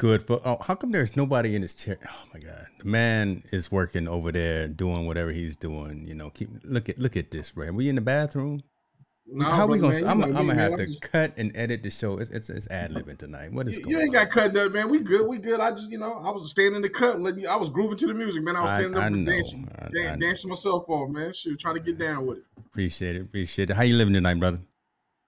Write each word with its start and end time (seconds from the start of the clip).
Good? 0.00 0.26
For 0.26 0.40
oh, 0.46 0.56
how 0.62 0.76
come 0.76 0.92
there's 0.92 1.14
nobody 1.14 1.54
in 1.54 1.60
his 1.60 1.74
chair? 1.74 1.98
Oh 2.06 2.28
my 2.32 2.40
god, 2.40 2.68
the 2.78 2.86
man 2.86 3.42
is 3.52 3.70
working 3.70 4.08
over 4.08 4.32
there, 4.32 4.66
doing 4.66 5.06
whatever 5.06 5.30
he's 5.30 5.58
doing. 5.58 6.06
You 6.08 6.14
know, 6.14 6.30
keep 6.30 6.48
look 6.64 6.88
at 6.88 6.98
look 6.98 7.18
at 7.18 7.30
this, 7.30 7.54
right? 7.54 7.72
We 7.72 7.86
in 7.86 7.96
the 7.96 8.00
bathroom. 8.00 8.62
No, 9.26 9.44
how 9.44 9.66
we 9.66 9.78
gonna? 9.78 10.00
Man, 10.00 10.08
I'm, 10.08 10.22
I'm 10.22 10.46
gonna 10.46 10.54
have 10.54 10.76
to 10.76 10.98
cut 11.00 11.34
and 11.36 11.54
edit 11.54 11.82
the 11.82 11.90
show. 11.90 12.16
It's 12.16 12.30
it's, 12.30 12.48
it's 12.48 12.66
ad 12.68 12.92
libbing 12.92 13.18
tonight. 13.18 13.52
What 13.52 13.68
is 13.68 13.76
you, 13.76 13.84
going 13.84 13.94
You 13.94 14.00
ain't 14.00 14.16
on? 14.16 14.24
got 14.24 14.30
cut 14.30 14.56
up, 14.56 14.72
man. 14.72 14.88
We 14.88 15.00
good. 15.00 15.28
We 15.28 15.36
good. 15.36 15.60
I 15.60 15.70
just 15.72 15.90
you 15.90 15.98
know 15.98 16.14
I 16.14 16.30
was 16.30 16.50
standing 16.50 16.76
in 16.76 16.82
the 16.82 16.88
cut. 16.88 17.20
Letting 17.20 17.40
you, 17.40 17.48
I 17.48 17.56
was 17.56 17.68
grooving 17.68 17.98
to 17.98 18.06
the 18.06 18.14
music, 18.14 18.42
man. 18.42 18.56
I 18.56 18.62
was 18.62 18.70
standing 18.70 18.96
I, 18.96 19.06
up 19.06 19.12
I 19.12 19.22
dancing, 19.22 19.68
I, 19.78 19.88
dan- 19.88 20.18
dancing 20.18 20.48
myself 20.48 20.88
off, 20.88 21.10
man. 21.10 21.30
Shoot, 21.34 21.60
trying 21.60 21.74
to 21.74 21.80
get 21.80 21.98
down 21.98 22.24
with 22.24 22.38
it. 22.38 22.44
Appreciate 22.58 23.16
it. 23.16 23.20
Appreciate 23.20 23.68
it. 23.68 23.74
How 23.74 23.82
you 23.82 23.96
living 23.96 24.14
tonight, 24.14 24.40
brother? 24.40 24.60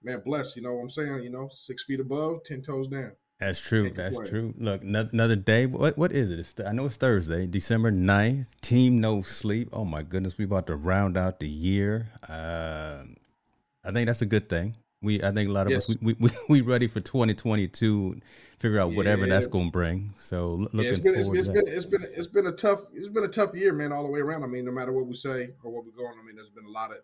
Man, 0.02 0.22
blessed. 0.24 0.56
You 0.56 0.62
know 0.62 0.72
what 0.72 0.80
I'm 0.80 0.88
saying? 0.88 1.24
You 1.24 1.30
know, 1.30 1.50
six 1.52 1.84
feet 1.84 2.00
above, 2.00 2.44
ten 2.44 2.62
toes 2.62 2.88
down. 2.88 3.12
That's 3.42 3.60
true. 3.60 3.90
That's 3.90 4.16
true. 4.28 4.54
Look, 4.56 4.82
another 4.82 5.36
day. 5.36 5.66
What 5.66 5.98
what 5.98 6.12
is 6.12 6.30
it? 6.30 6.38
It's, 6.38 6.54
I 6.64 6.72
know 6.72 6.86
it's 6.86 6.96
Thursday, 6.96 7.46
December 7.46 7.90
9th. 7.90 8.46
Team 8.60 9.00
No 9.00 9.22
Sleep. 9.22 9.68
Oh 9.72 9.84
my 9.84 10.02
goodness, 10.02 10.38
we 10.38 10.44
about 10.44 10.68
to 10.68 10.76
round 10.76 11.16
out 11.16 11.40
the 11.40 11.48
year. 11.48 12.10
Uh, 12.28 13.02
I 13.84 13.90
think 13.90 14.06
that's 14.06 14.22
a 14.22 14.26
good 14.26 14.48
thing. 14.48 14.76
We 15.00 15.22
I 15.22 15.32
think 15.32 15.50
a 15.50 15.52
lot 15.52 15.66
of 15.66 15.72
yes. 15.72 15.90
us 15.90 15.96
we, 16.00 16.14
we 16.20 16.30
we 16.48 16.60
ready 16.60 16.86
for 16.86 17.00
2022. 17.00 18.20
Figure 18.60 18.78
out 18.78 18.94
whatever 18.94 19.26
yeah. 19.26 19.34
that's 19.34 19.48
going 19.48 19.66
to 19.66 19.72
bring. 19.72 20.14
So 20.16 20.68
looking 20.72 20.80
yeah, 20.82 20.90
it's 20.90 21.00
been, 21.00 21.22
forward. 21.22 21.38
It's, 21.38 21.48
it's 21.48 21.48
been 21.48 21.64
it's 21.66 21.84
been 21.86 22.06
it's 22.14 22.26
been 22.28 22.46
a 22.46 22.52
tough 22.52 22.84
it's 22.92 23.08
been 23.08 23.24
a 23.24 23.28
tough 23.28 23.56
year, 23.56 23.72
man, 23.72 23.90
all 23.90 24.04
the 24.04 24.10
way 24.10 24.20
around. 24.20 24.44
I 24.44 24.46
mean, 24.46 24.64
no 24.64 24.70
matter 24.70 24.92
what 24.92 25.06
we 25.06 25.14
say 25.14 25.50
or 25.64 25.72
what 25.72 25.84
we're 25.84 25.90
going, 25.90 26.16
I 26.16 26.24
mean, 26.24 26.36
there's 26.36 26.50
been 26.50 26.66
a 26.66 26.70
lot 26.70 26.92
of 26.92 26.98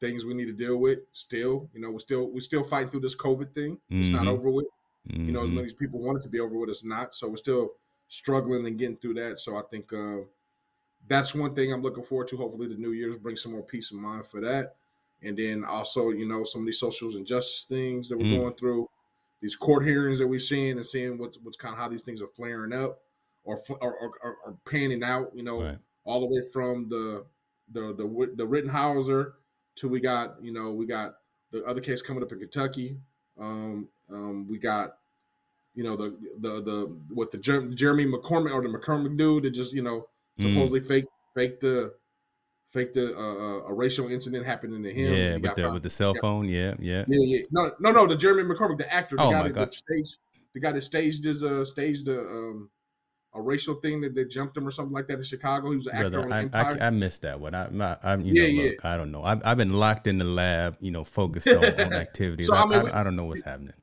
things 0.00 0.24
we 0.24 0.32
need 0.32 0.46
to 0.46 0.52
deal 0.52 0.78
with. 0.78 1.00
Still, 1.12 1.68
you 1.74 1.80
know, 1.82 1.90
we're 1.90 1.98
still 1.98 2.30
we're 2.30 2.40
still 2.40 2.64
fighting 2.64 2.88
through 2.88 3.00
this 3.00 3.14
COVID 3.14 3.54
thing. 3.54 3.78
It's 3.90 4.08
mm-hmm. 4.08 4.24
not 4.24 4.26
over 4.26 4.48
with. 4.48 4.66
Mm-hmm. 5.10 5.26
You 5.26 5.32
know, 5.32 5.40
as 5.40 5.46
mm-hmm. 5.46 5.56
many 5.56 5.72
people 5.72 6.00
want 6.00 6.18
it 6.18 6.22
to 6.22 6.28
be 6.28 6.40
over 6.40 6.56
with, 6.56 6.70
it's 6.70 6.84
not. 6.84 7.14
So 7.14 7.28
we're 7.28 7.36
still 7.36 7.72
struggling 8.08 8.66
and 8.66 8.78
getting 8.78 8.96
through 8.96 9.14
that. 9.14 9.38
So 9.38 9.56
I 9.56 9.62
think 9.70 9.92
uh, 9.92 10.24
that's 11.08 11.34
one 11.34 11.54
thing 11.54 11.72
I'm 11.72 11.82
looking 11.82 12.04
forward 12.04 12.28
to. 12.28 12.36
Hopefully, 12.36 12.68
the 12.68 12.76
New 12.76 12.92
Year's 12.92 13.18
bring 13.18 13.36
some 13.36 13.52
more 13.52 13.62
peace 13.62 13.90
of 13.90 13.98
mind 13.98 14.26
for 14.26 14.40
that. 14.40 14.76
And 15.22 15.36
then 15.36 15.64
also, 15.64 16.10
you 16.10 16.26
know, 16.28 16.44
some 16.44 16.62
of 16.62 16.66
these 16.66 16.80
social 16.80 17.16
injustice 17.16 17.64
things 17.68 18.08
that 18.08 18.18
we're 18.18 18.24
mm-hmm. 18.24 18.40
going 18.40 18.54
through, 18.54 18.88
these 19.40 19.56
court 19.56 19.84
hearings 19.84 20.18
that 20.18 20.26
we're 20.26 20.38
seeing 20.38 20.72
and 20.72 20.86
seeing 20.86 21.18
what's 21.18 21.38
what's 21.42 21.56
kind 21.56 21.72
of 21.72 21.78
how 21.78 21.88
these 21.88 22.02
things 22.02 22.20
are 22.20 22.28
flaring 22.28 22.72
up 22.72 23.00
or 23.44 23.62
or, 23.80 23.96
or, 24.22 24.36
or 24.44 24.56
panning 24.68 25.02
out. 25.02 25.30
You 25.34 25.42
know, 25.42 25.62
right. 25.62 25.78
all 26.04 26.20
the 26.20 26.26
way 26.26 26.42
from 26.52 26.88
the 26.88 27.24
the 27.72 27.94
the 27.96 28.34
the 28.36 28.46
Rittenhauser 28.46 29.32
to 29.76 29.88
we 29.88 30.00
got 30.00 30.42
you 30.42 30.52
know 30.52 30.72
we 30.72 30.86
got 30.86 31.14
the 31.50 31.64
other 31.64 31.80
case 31.80 32.02
coming 32.02 32.22
up 32.22 32.32
in 32.32 32.38
Kentucky. 32.38 32.98
Um, 33.38 33.88
um, 34.10 34.46
we 34.48 34.58
got, 34.58 34.96
you 35.74 35.84
know, 35.84 35.96
the 35.96 36.16
the 36.40 36.62
the 36.62 36.96
what 37.12 37.30
the 37.32 37.38
Jer- 37.38 37.68
Jeremy 37.70 38.06
McCormick 38.06 38.52
or 38.52 38.62
the 38.62 38.68
McCormick 38.68 39.16
dude 39.16 39.44
that 39.44 39.50
just 39.50 39.72
you 39.72 39.82
know 39.82 40.08
mm. 40.38 40.42
supposedly 40.42 40.80
mm. 40.80 40.88
fake 40.88 41.04
fake 41.34 41.60
the 41.60 41.92
fake 42.70 42.92
the 42.92 43.16
uh, 43.16 43.20
uh, 43.20 43.68
a 43.68 43.72
racial 43.72 44.08
incident 44.08 44.46
happening 44.46 44.82
to 44.82 44.92
him. 44.92 45.12
Yeah, 45.12 45.36
with 45.36 45.56
the 45.56 45.70
with 45.70 45.82
the 45.82 45.90
cell 45.90 46.14
phone. 46.20 46.48
Yeah, 46.48 46.74
yeah, 46.78 47.04
yeah, 47.08 47.38
yeah. 47.38 47.40
No, 47.50 47.72
no, 47.80 47.90
no. 47.90 48.06
The 48.06 48.16
Jeremy 48.16 48.42
McCormick, 48.42 48.78
the 48.78 48.92
actor, 48.92 49.16
the 49.16 49.22
oh 49.22 49.30
guy 49.30 49.38
my 49.38 49.48
that 49.48 49.54
God. 49.54 49.72
staged 49.72 50.16
the 50.54 50.60
guy 50.60 50.72
that 50.72 50.82
staged 50.82 51.24
his 51.24 51.42
uh 51.42 51.64
staged 51.64 52.06
the 52.06 52.20
um 52.20 52.70
a 53.34 53.42
racial 53.42 53.74
thing 53.74 54.00
that 54.00 54.14
they 54.14 54.24
jumped 54.24 54.56
him 54.56 54.66
or 54.66 54.70
something 54.70 54.94
like 54.94 55.06
that 55.08 55.18
in 55.18 55.24
Chicago. 55.24 55.70
He 55.70 55.76
was 55.76 55.86
an 55.86 55.96
actor 55.96 56.22
Brother, 56.22 56.50
I, 56.54 56.58
I, 56.58 56.86
I, 56.86 56.90
missed 56.90 57.20
that 57.20 57.38
one. 57.38 57.54
I, 57.54 57.66
I, 58.02 58.16
you 58.16 58.32
yeah, 58.32 58.42
know, 58.42 58.48
yeah. 58.48 58.70
Look, 58.70 58.84
I 58.86 58.96
don't 58.96 59.12
know. 59.12 59.22
I've, 59.22 59.42
I've 59.44 59.58
been 59.58 59.74
locked 59.74 60.06
in 60.06 60.16
the 60.16 60.24
lab, 60.24 60.78
you 60.80 60.90
know, 60.90 61.04
focused 61.04 61.46
on, 61.48 61.62
on 61.62 61.92
activities. 61.92 62.46
so, 62.46 62.54
I, 62.54 62.64
mean, 62.64 62.88
I, 62.88 63.00
I, 63.00 63.04
don't 63.04 63.14
know 63.14 63.26
what's 63.26 63.42
happening 63.42 63.74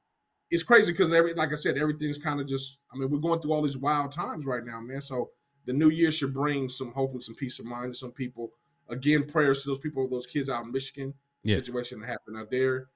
it's 0.54 0.62
crazy 0.62 0.92
because 0.92 1.12
every 1.12 1.34
like 1.34 1.52
I 1.52 1.56
said, 1.56 1.80
everything's 1.80 2.20
kind 2.20 2.40
of 2.40 2.48
just. 2.48 2.78
I 2.94 2.98
mean, 2.98 3.10
we're 3.10 3.18
going 3.18 3.42
through 3.42 3.54
all 3.54 3.64
these 3.64 3.78
wild 3.78 4.12
times 4.12 4.46
right 4.46 4.64
now, 4.64 4.80
man. 4.80 5.02
So 5.02 5.32
the 5.66 5.74
new 5.74 5.90
year 5.90 6.12
should 6.12 6.32
bring 6.32 6.70
some, 6.70 6.92
hopefully, 6.92 7.22
some 7.22 7.34
peace 7.34 7.58
of 7.58 7.66
mind 7.66 7.94
to 7.94 7.98
some 7.98 8.12
people. 8.12 8.52
Again, 8.90 9.26
prayers 9.26 9.64
to 9.64 9.70
those 9.70 9.80
people, 9.80 10.08
those 10.08 10.28
kids 10.28 10.50
out 10.50 10.64
in 10.64 10.72
Michigan, 10.72 11.14
yes. 11.42 11.66
situation 11.66 12.02
that 12.02 12.08
happened 12.08 12.38
out 12.38 12.52
there, 12.52 12.90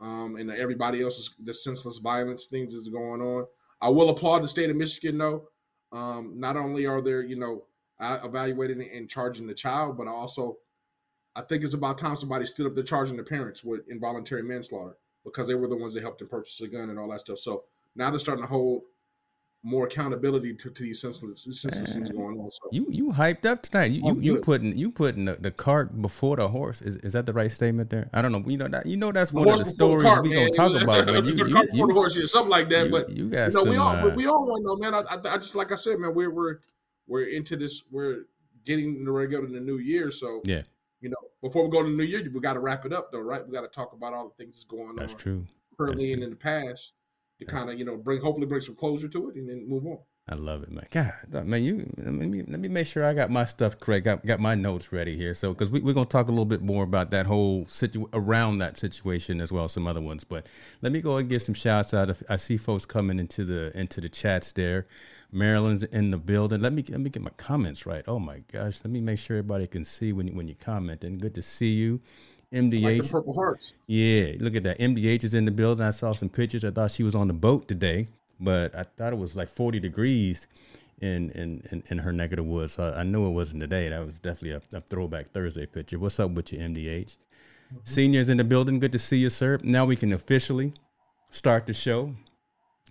um, 0.00 0.36
and 0.36 0.50
everybody 0.50 1.02
else's 1.02 1.34
the 1.44 1.52
senseless 1.52 1.98
violence 1.98 2.46
things 2.46 2.72
is 2.72 2.88
going 2.88 3.20
on. 3.20 3.44
I 3.82 3.90
will 3.90 4.08
applaud 4.08 4.42
the 4.42 4.48
state 4.48 4.70
of 4.70 4.76
Michigan, 4.76 5.18
though. 5.18 5.48
Um, 5.92 6.40
not 6.40 6.56
only 6.56 6.86
are 6.86 7.02
there, 7.02 7.22
you 7.22 7.36
know, 7.36 7.64
evaluating 8.00 8.88
and 8.90 9.06
charging 9.06 9.46
the 9.46 9.52
child, 9.52 9.98
but 9.98 10.08
also, 10.08 10.56
I 11.36 11.42
think 11.42 11.62
it's 11.62 11.74
about 11.74 11.98
time 11.98 12.16
somebody 12.16 12.46
stood 12.46 12.66
up 12.66 12.74
to 12.74 12.82
charging 12.82 13.18
the 13.18 13.22
parents 13.22 13.62
with 13.62 13.86
involuntary 13.90 14.44
manslaughter 14.44 14.96
because 15.24 15.46
they 15.46 15.54
were 15.54 15.68
the 15.68 15.76
ones 15.76 15.94
that 15.94 16.02
helped 16.02 16.20
him 16.20 16.28
purchase 16.28 16.60
a 16.60 16.68
gun 16.68 16.90
and 16.90 16.98
all 16.98 17.08
that 17.10 17.20
stuff. 17.20 17.38
So 17.38 17.64
now 17.94 18.10
they're 18.10 18.18
starting 18.18 18.44
to 18.44 18.48
hold 18.48 18.82
more 19.64 19.86
accountability 19.86 20.54
to, 20.54 20.70
to 20.70 20.82
these 20.82 21.00
senseless, 21.00 21.44
senseless 21.44 21.92
things 21.92 22.10
going 22.10 22.38
on. 22.38 22.50
So 22.50 22.68
you 22.72 22.86
you 22.90 23.12
hyped 23.12 23.46
up 23.46 23.62
tonight. 23.62 23.92
You 23.92 24.02
you, 24.06 24.20
you 24.20 24.36
putting 24.40 24.76
you 24.76 24.90
putting 24.90 25.26
the, 25.26 25.36
the, 25.36 25.52
cart 25.52 26.02
before 26.02 26.36
the 26.36 26.48
horse. 26.48 26.82
Is 26.82 26.96
is 26.96 27.12
that 27.12 27.26
the 27.26 27.32
right 27.32 27.50
statement 27.50 27.88
there? 27.90 28.10
I 28.12 28.22
don't 28.22 28.32
know. 28.32 28.42
You 28.44 28.56
know 28.56 28.68
that 28.68 28.86
you 28.86 28.96
know 28.96 29.12
that's 29.12 29.30
the 29.30 29.38
one 29.38 29.48
of 29.48 29.58
the 29.58 29.64
stories 29.64 30.04
the 30.04 30.10
cart, 30.10 30.24
we 30.24 30.32
gonna 30.32 30.50
talk 30.50 30.82
about. 30.82 31.06
Man. 31.06 31.24
you, 31.24 31.34
the 31.36 31.48
you, 31.48 31.54
cart 31.54 31.70
before 31.70 31.86
the 31.86 31.94
horse, 31.94 32.16
yeah, 32.16 32.26
something 32.26 32.50
like 32.50 32.68
that. 32.70 32.86
You, 32.86 32.90
but 32.90 33.10
you 33.10 33.30
got 33.30 33.52
you 33.52 33.54
know, 33.54 33.64
some, 33.64 33.68
we 33.68 33.76
all 33.76 33.94
uh, 33.94 34.14
we 34.14 34.26
all 34.26 34.46
want 34.46 34.62
to 34.62 34.66
know, 34.66 34.76
man. 34.76 34.94
I, 34.94 35.14
I, 35.14 35.34
I, 35.34 35.38
just 35.38 35.54
like 35.54 35.70
I 35.70 35.76
said, 35.76 35.98
man, 36.00 36.12
we're 36.12 36.30
we're 36.30 36.58
we're 37.06 37.26
into 37.26 37.56
this. 37.56 37.84
We're 37.90 38.24
getting 38.64 39.04
the 39.04 39.12
regular 39.12 39.46
in 39.46 39.52
the 39.52 39.60
new 39.60 39.78
year, 39.78 40.10
so 40.10 40.40
yeah 40.44 40.62
before 41.42 41.64
we 41.64 41.70
go 41.70 41.82
to 41.82 41.88
the 41.88 41.96
new 41.96 42.04
year, 42.04 42.26
we 42.32 42.40
got 42.40 42.54
to 42.54 42.60
wrap 42.60 42.86
it 42.86 42.92
up 42.92 43.12
though, 43.12 43.20
right? 43.20 43.46
We 43.46 43.52
got 43.52 43.62
to 43.62 43.68
talk 43.68 43.92
about 43.92 44.14
all 44.14 44.28
the 44.28 44.42
things 44.42 44.56
that's 44.56 44.64
going 44.64 44.94
that's 44.96 45.12
on. 45.12 45.16
That's 45.16 45.22
true. 45.22 45.44
Currently 45.76 46.12
and 46.12 46.22
in 46.22 46.30
the 46.30 46.36
past 46.36 46.92
to 47.40 47.44
kind 47.44 47.70
of 47.70 47.78
you 47.78 47.84
know 47.84 47.96
bring 47.96 48.20
hopefully 48.20 48.46
bring 48.46 48.60
some 48.60 48.76
closure 48.76 49.08
to 49.08 49.30
it 49.30 49.36
and 49.36 49.48
then 49.48 49.68
move 49.68 49.86
on. 49.86 49.98
I 50.28 50.36
love 50.36 50.62
it, 50.62 50.70
man. 50.70 50.86
God, 50.92 51.46
man, 51.46 51.64
you 51.64 51.92
let 51.96 52.12
me 52.12 52.44
let 52.46 52.60
me 52.60 52.68
make 52.68 52.86
sure 52.86 53.04
I 53.04 53.12
got 53.12 53.28
my 53.28 53.44
stuff 53.44 53.80
correct. 53.80 54.04
Got 54.04 54.24
got 54.24 54.38
my 54.38 54.54
notes 54.54 54.92
ready 54.92 55.16
here. 55.16 55.34
So 55.34 55.52
because 55.52 55.68
we, 55.68 55.80
we're 55.80 55.94
gonna 55.94 56.06
talk 56.06 56.28
a 56.28 56.30
little 56.30 56.44
bit 56.44 56.62
more 56.62 56.84
about 56.84 57.10
that 57.10 57.26
whole 57.26 57.66
situ 57.66 58.06
around 58.12 58.58
that 58.58 58.78
situation 58.78 59.40
as 59.40 59.50
well 59.50 59.64
as 59.64 59.72
some 59.72 59.88
other 59.88 60.00
ones. 60.00 60.22
But 60.22 60.46
let 60.80 60.92
me 60.92 61.00
go 61.00 61.16
and 61.16 61.28
get 61.28 61.42
some 61.42 61.56
shouts 61.56 61.92
out. 61.92 62.16
I 62.28 62.36
see 62.36 62.56
folks 62.56 62.86
coming 62.86 63.18
into 63.18 63.44
the 63.44 63.76
into 63.76 64.00
the 64.00 64.08
chats 64.08 64.52
there. 64.52 64.86
Maryland's 65.32 65.82
in 65.82 66.10
the 66.10 66.18
building. 66.18 66.60
Let 66.60 66.74
me 66.74 66.84
let 66.88 67.00
me 67.00 67.08
get 67.08 67.22
my 67.22 67.30
comments 67.38 67.86
right. 67.86 68.04
Oh 68.06 68.18
my 68.18 68.42
gosh, 68.52 68.80
let 68.84 68.90
me 68.90 69.00
make 69.00 69.18
sure 69.18 69.38
everybody 69.38 69.66
can 69.66 69.84
see 69.84 70.12
when 70.12 70.28
you, 70.28 70.34
when 70.34 70.46
you 70.46 70.54
comment. 70.54 71.02
And 71.04 71.18
good 71.18 71.34
to 71.34 71.42
see 71.42 71.72
you. 71.72 72.00
MDH. 72.52 73.00
Like 73.00 73.10
Purple 73.10 73.32
Hearts. 73.32 73.72
Yeah, 73.86 74.32
look 74.38 74.54
at 74.54 74.62
that. 74.64 74.78
MDH 74.78 75.24
is 75.24 75.32
in 75.32 75.46
the 75.46 75.50
building. 75.50 75.86
I 75.86 75.90
saw 75.90 76.12
some 76.12 76.28
pictures. 76.28 76.64
I 76.64 76.70
thought 76.70 76.90
she 76.90 77.02
was 77.02 77.14
on 77.14 77.28
the 77.28 77.32
boat 77.32 77.66
today, 77.66 78.08
but 78.38 78.74
I 78.74 78.82
thought 78.82 79.14
it 79.14 79.18
was 79.18 79.34
like 79.34 79.48
40 79.48 79.80
degrees 79.80 80.46
in 81.00 81.30
in, 81.30 81.62
in, 81.70 81.82
in 81.88 81.98
her 81.98 82.12
neck 82.12 82.32
of 82.32 82.36
the 82.36 82.42
woods. 82.42 82.74
So 82.74 82.94
I 82.94 83.02
knew 83.02 83.26
it 83.26 83.30
wasn't 83.30 83.60
today. 83.60 83.88
That 83.88 84.06
was 84.06 84.20
definitely 84.20 84.60
a, 84.72 84.76
a 84.76 84.80
throwback 84.82 85.30
Thursday 85.30 85.64
picture. 85.64 85.98
What's 85.98 86.20
up 86.20 86.32
with 86.32 86.52
you, 86.52 86.58
MDH? 86.58 87.16
Mm-hmm. 87.16 87.76
Seniors 87.84 88.28
in 88.28 88.36
the 88.36 88.44
building. 88.44 88.80
Good 88.80 88.92
to 88.92 88.98
see 88.98 89.16
you, 89.16 89.30
sir. 89.30 89.58
Now 89.62 89.86
we 89.86 89.96
can 89.96 90.12
officially 90.12 90.74
start 91.30 91.66
the 91.66 91.72
show. 91.72 92.14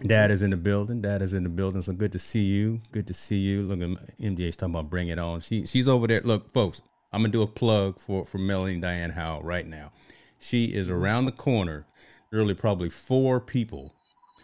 Dad 0.01 0.31
is 0.31 0.41
in 0.41 0.49
the 0.49 0.57
building. 0.57 1.01
Dad 1.01 1.21
is 1.21 1.33
in 1.33 1.43
the 1.43 1.49
building. 1.49 1.81
So 1.81 1.93
good 1.93 2.11
to 2.13 2.19
see 2.19 2.43
you. 2.43 2.81
Good 2.91 3.07
to 3.07 3.13
see 3.13 3.37
you. 3.37 3.63
Look 3.63 3.81
at 3.81 4.17
MDH 4.17 4.55
talking 4.55 4.73
about 4.73 4.89
bring 4.89 5.09
it 5.09 5.19
on. 5.19 5.41
She 5.41 5.65
she's 5.65 5.87
over 5.87 6.07
there. 6.07 6.21
Look, 6.21 6.51
folks, 6.51 6.81
I'm 7.11 7.21
gonna 7.21 7.31
do 7.31 7.41
a 7.41 7.47
plug 7.47 7.99
for 7.99 8.25
for 8.25 8.37
Melanie 8.37 8.79
Diane 8.79 9.11
Howell 9.11 9.43
right 9.43 9.67
now. 9.67 9.91
She 10.39 10.65
is 10.65 10.89
around 10.89 11.25
the 11.25 11.31
corner, 11.31 11.85
really 12.31 12.55
probably 12.55 12.89
four 12.89 13.39
people 13.39 13.93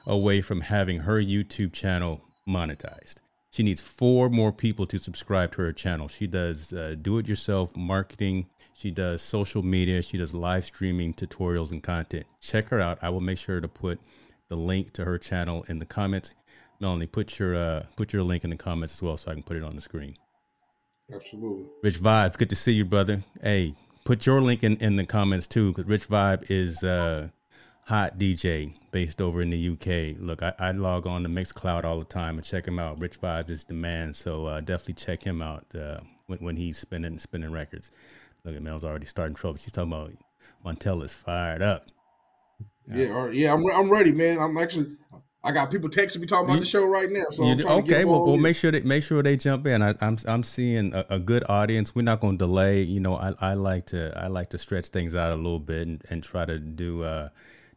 away 0.06 0.42
from 0.42 0.62
having 0.62 1.00
her 1.00 1.20
YouTube 1.20 1.74
channel 1.74 2.22
monetized. 2.48 3.16
She 3.50 3.64
needs 3.64 3.82
four 3.82 4.30
more 4.30 4.52
people 4.52 4.86
to 4.86 5.00
subscribe 5.00 5.52
to 5.54 5.64
her 5.64 5.74
channel. 5.74 6.08
She 6.08 6.28
does 6.28 6.72
uh, 6.72 6.96
do-it-yourself 7.02 7.76
marketing. 7.76 8.46
She 8.74 8.92
does 8.92 9.24
social 9.24 9.64
media. 9.64 10.04
She 10.04 10.18
does 10.18 10.36
live 10.36 10.66
streaming 10.66 11.16
tutorials 11.16 11.72
and 11.72 11.82
content. 11.82 12.28
Check 12.40 12.70
her 12.70 12.80
out. 12.80 13.00
I 13.02 13.10
will 13.10 13.22
make 13.22 13.40
sure 13.40 13.60
to 13.60 13.68
put 13.68 14.00
the 14.50 14.56
link 14.56 14.92
to 14.94 15.06
her 15.06 15.18
channel 15.18 15.66
in 15.68 15.80
the 15.80 15.86
comments. 15.86 16.36
Melanie, 16.80 17.08
put 17.08 17.40
your 17.40 17.56
uh, 17.56 17.84
put 17.96 18.14
your 18.14 18.24
link 18.24 18.44
in 18.44 18.50
the 18.50 18.58
comments 18.58 18.94
as 18.96 19.02
well, 19.02 19.18
so 19.18 19.32
I 19.32 19.34
can 19.34 19.44
put 19.44 19.58
it 19.58 19.64
on 19.64 19.76
the 19.76 19.82
screen. 19.82 20.16
Absolutely. 21.14 21.66
Rich 21.84 22.02
Vibes, 22.02 22.38
good 22.38 22.50
to 22.50 22.56
see 22.56 22.74
you, 22.74 22.86
brother. 22.86 23.24
Hey, 23.42 23.74
put 24.04 24.26
your 24.26 24.42
link 24.42 24.64
in, 24.64 24.78
in 24.78 24.96
the 24.96 25.06
comments 25.06 25.48
too, 25.48 25.72
because 25.72 25.88
Rich 25.88 26.08
Vibe 26.08 26.50
is 26.50 26.84
uh 26.84 27.30
hot 27.88 28.18
DJ 28.18 28.78
based 28.92 29.22
over 29.22 29.42
in 29.42 29.50
the 29.50 29.70
UK. 29.70 30.20
Look, 30.20 30.44
I, 30.44 30.54
I, 30.60 30.72
log 30.72 31.08
on 31.08 31.24
to 31.24 31.30
Mixcloud 31.30 31.86
all 31.86 32.00
the 32.00 32.06
time 32.06 32.36
and 32.36 32.44
check 32.44 32.68
him 32.68 32.80
out. 32.80 33.00
Rich 33.00 33.22
Vibe 33.22 33.50
is 33.50 33.64
the 33.64 33.74
man, 33.74 34.14
so 34.14 34.46
uh, 34.46 34.60
definitely 34.60 34.96
check 34.96 35.24
him 35.24 35.42
out 35.42 35.66
uh, 35.74 36.02
when, 36.26 36.40
when 36.40 36.58
he's 36.58 36.78
spinning 36.78 37.18
spinning 37.18 37.52
records. 37.52 37.90
Look 38.44 38.56
at 38.56 38.62
Mel's 38.62 38.84
already 38.84 39.06
starting 39.06 39.36
trouble. 39.36 39.58
She's 39.58 39.72
talking 39.72 39.94
about 39.94 40.12
Montell 40.66 41.02
is 41.04 41.14
fired 41.14 41.62
up. 41.62 41.88
Yeah, 42.90 43.30
yeah, 43.30 43.54
I'm 43.54 43.64
I'm 43.72 43.90
ready, 43.90 44.12
man. 44.12 44.40
I'm 44.40 44.58
actually 44.58 44.96
I 45.44 45.52
got 45.52 45.72
people 45.72 45.90
texting 45.90 46.20
me 46.20 46.28
talking 46.28 46.46
about 46.46 46.56
you, 46.56 46.60
the 46.62 46.66
show 46.66 46.86
right 46.86 47.10
now. 47.10 47.24
So 47.32 47.44
okay, 47.44 48.06
well, 48.06 48.26
well, 48.26 48.38
make 48.38 48.56
sure 48.56 48.72
they 48.72 48.82
make 48.82 49.04
sure 49.04 49.22
they 49.24 49.38
jump 49.38 49.66
in. 49.68 49.82
I, 49.82 49.90
am 49.90 49.98
I'm, 50.02 50.18
I'm 50.26 50.44
seeing 50.44 50.94
a, 50.94 51.06
a, 51.10 51.20
good 51.20 51.44
audience. 51.48 51.96
We're 51.96 52.02
not 52.02 52.20
going 52.20 52.38
to 52.38 52.46
delay. 52.46 52.82
You 52.82 53.00
know, 53.00 53.16
I, 53.16 53.34
I 53.40 53.54
like 53.54 53.86
to 53.88 54.18
I 54.18 54.28
like 54.28 54.50
to 54.52 54.58
stretch 54.58 54.88
things 54.88 55.16
out 55.16 55.32
a 55.32 55.36
little 55.36 55.60
bit 55.60 55.88
and, 55.88 56.04
and 56.10 56.24
try 56.24 56.46
to 56.46 56.60
do 56.60 57.04
uh 57.04 57.30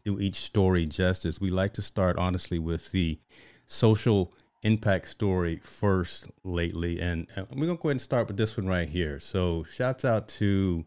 do 0.05 0.19
each 0.19 0.37
story 0.37 0.87
justice. 0.87 1.41
We 1.41 1.51
like 1.51 1.75
to 1.75 1.83
start 1.83 2.17
honestly 2.19 2.59
with 2.59 2.91
the 2.93 3.21
social 3.67 4.33
impact 4.63 5.09
story 5.09 5.61
first 5.63 6.27
lately, 6.45 7.01
and, 7.01 7.27
and 7.37 7.47
we're 7.51 7.67
gonna 7.67 7.79
go 7.79 7.89
ahead 7.89 7.93
and 7.93 8.01
start 8.01 8.29
with 8.29 8.37
this 8.37 8.57
one 8.57 8.67
right 8.67 8.89
here. 8.89 9.21
So, 9.21 9.65
shouts 9.65 10.05
out 10.05 10.29
to 10.29 10.85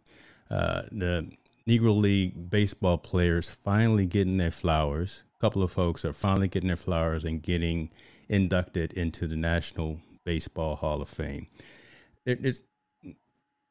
uh, 0.49 0.83
the 0.91 1.31
Negro 1.67 1.99
League 1.99 2.49
baseball 2.49 2.97
players 2.97 3.49
finally 3.49 4.05
getting 4.05 4.37
their 4.37 4.51
flowers. 4.51 5.23
A 5.37 5.41
couple 5.41 5.63
of 5.63 5.71
folks 5.71 6.03
are 6.03 6.13
finally 6.13 6.47
getting 6.47 6.67
their 6.67 6.75
flowers 6.75 7.23
and 7.23 7.41
getting 7.41 7.89
inducted 8.27 8.93
into 8.93 9.27
the 9.27 9.35
National 9.35 9.99
Baseball 10.25 10.75
Hall 10.75 11.01
of 11.01 11.09
Fame. 11.09 11.47
Is, 12.25 12.61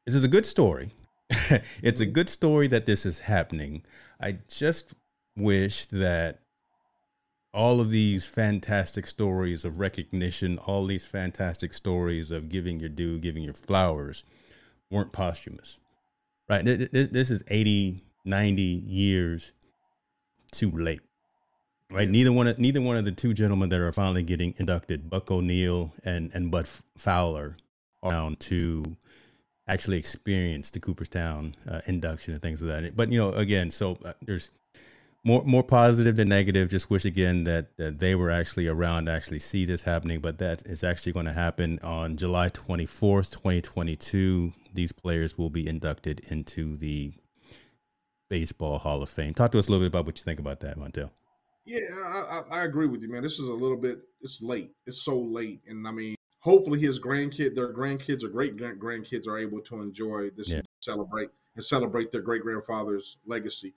this 0.05 0.15
is 0.15 0.23
a 0.23 0.29
good 0.29 0.45
story. 0.45 0.91
it's 1.29 1.99
a 1.99 2.03
mm-hmm. 2.03 2.11
good 2.13 2.29
story 2.29 2.67
that 2.67 2.85
this 2.85 3.05
is 3.05 3.21
happening. 3.21 3.83
I 4.19 4.37
just 4.47 4.93
wish 5.35 5.85
that 5.87 6.39
all 7.53 7.79
of 7.79 7.91
these 7.91 8.25
fantastic 8.25 9.05
stories 9.05 9.63
of 9.63 9.79
recognition, 9.79 10.57
all 10.57 10.85
these 10.85 11.05
fantastic 11.05 11.73
stories 11.73 12.31
of 12.31 12.49
giving 12.49 12.79
your 12.79 12.89
due, 12.89 13.19
giving 13.19 13.43
your 13.43 13.53
flowers, 13.53 14.23
weren't 14.89 15.11
posthumous. 15.11 15.79
Right? 16.49 16.63
This, 16.65 17.09
this 17.09 17.31
is 17.31 17.43
80, 17.47 17.99
90 18.25 18.61
years 18.61 19.53
too 20.51 20.71
late. 20.71 21.01
Right? 21.89 22.09
Neither 22.09 22.31
one 22.31 22.47
of 22.47 22.57
neither 22.57 22.81
one 22.81 22.97
of 22.97 23.05
the 23.05 23.11
two 23.11 23.35
gentlemen 23.35 23.69
that 23.69 23.79
are 23.79 23.91
finally 23.91 24.23
getting 24.23 24.55
inducted, 24.57 25.11
Buck 25.11 25.29
O'Neil 25.29 25.93
and 26.03 26.31
and 26.33 26.49
Bud 26.49 26.67
Fowler, 26.97 27.55
are 28.01 28.11
down 28.11 28.35
to 28.37 28.97
actually 29.67 29.97
experience 29.97 30.71
the 30.71 30.79
Cooperstown 30.79 31.55
uh, 31.69 31.81
induction 31.85 32.33
and 32.33 32.41
things 32.41 32.63
of 32.63 32.67
that. 32.69 32.95
But 32.95 33.11
you 33.11 33.19
know, 33.19 33.31
again, 33.31 33.69
so 33.69 33.99
uh, 34.03 34.13
there's 34.23 34.49
more 35.23 35.43
more 35.45 35.63
positive 35.63 36.15
than 36.15 36.29
negative. 36.29 36.69
Just 36.69 36.89
wish 36.89 37.05
again 37.05 37.45
that, 37.45 37.77
that 37.77 37.99
they 37.99 38.15
were 38.15 38.29
actually 38.29 38.67
around 38.67 39.05
to 39.05 39.11
actually 39.11 39.39
see 39.39 39.65
this 39.65 39.83
happening. 39.83 40.19
But 40.19 40.37
that 40.39 40.63
is 40.65 40.83
actually 40.83 41.13
going 41.13 41.25
to 41.25 41.33
happen 41.33 41.79
on 41.81 42.17
July 42.17 42.49
24th, 42.49 43.31
2022. 43.31 44.53
These 44.73 44.91
players 44.91 45.37
will 45.37 45.49
be 45.49 45.67
inducted 45.67 46.21
into 46.29 46.75
the 46.77 47.13
Baseball 48.29 48.79
Hall 48.79 49.01
of 49.01 49.09
Fame. 49.09 49.33
Talk 49.33 49.51
to 49.51 49.59
us 49.59 49.67
a 49.67 49.71
little 49.71 49.85
bit 49.85 49.87
about 49.87 50.05
what 50.05 50.17
you 50.17 50.23
think 50.23 50.39
about 50.39 50.59
that, 50.61 50.77
Montell. 50.77 51.11
Yeah, 51.65 51.79
I, 52.03 52.41
I, 52.51 52.59
I 52.59 52.63
agree 52.65 52.87
with 52.87 53.01
you, 53.01 53.09
man. 53.09 53.23
This 53.23 53.39
is 53.39 53.47
a 53.47 53.53
little 53.53 53.77
bit. 53.77 53.99
It's 54.21 54.41
late. 54.41 54.71
It's 54.85 55.03
so 55.03 55.17
late, 55.17 55.61
and 55.67 55.87
I 55.87 55.91
mean, 55.91 56.15
hopefully, 56.39 56.79
his 56.79 56.99
grandkid, 56.99 57.55
their 57.55 57.73
grandkids 57.73 58.23
or 58.23 58.27
great 58.27 58.57
grandkids, 58.57 59.27
are 59.27 59.37
able 59.37 59.61
to 59.61 59.81
enjoy 59.81 60.29
this 60.31 60.49
yeah. 60.49 60.57
and 60.57 60.67
celebrate 60.81 61.29
and 61.55 61.63
celebrate 61.63 62.11
their 62.11 62.21
great 62.21 62.41
grandfather's 62.41 63.17
legacy. 63.25 63.73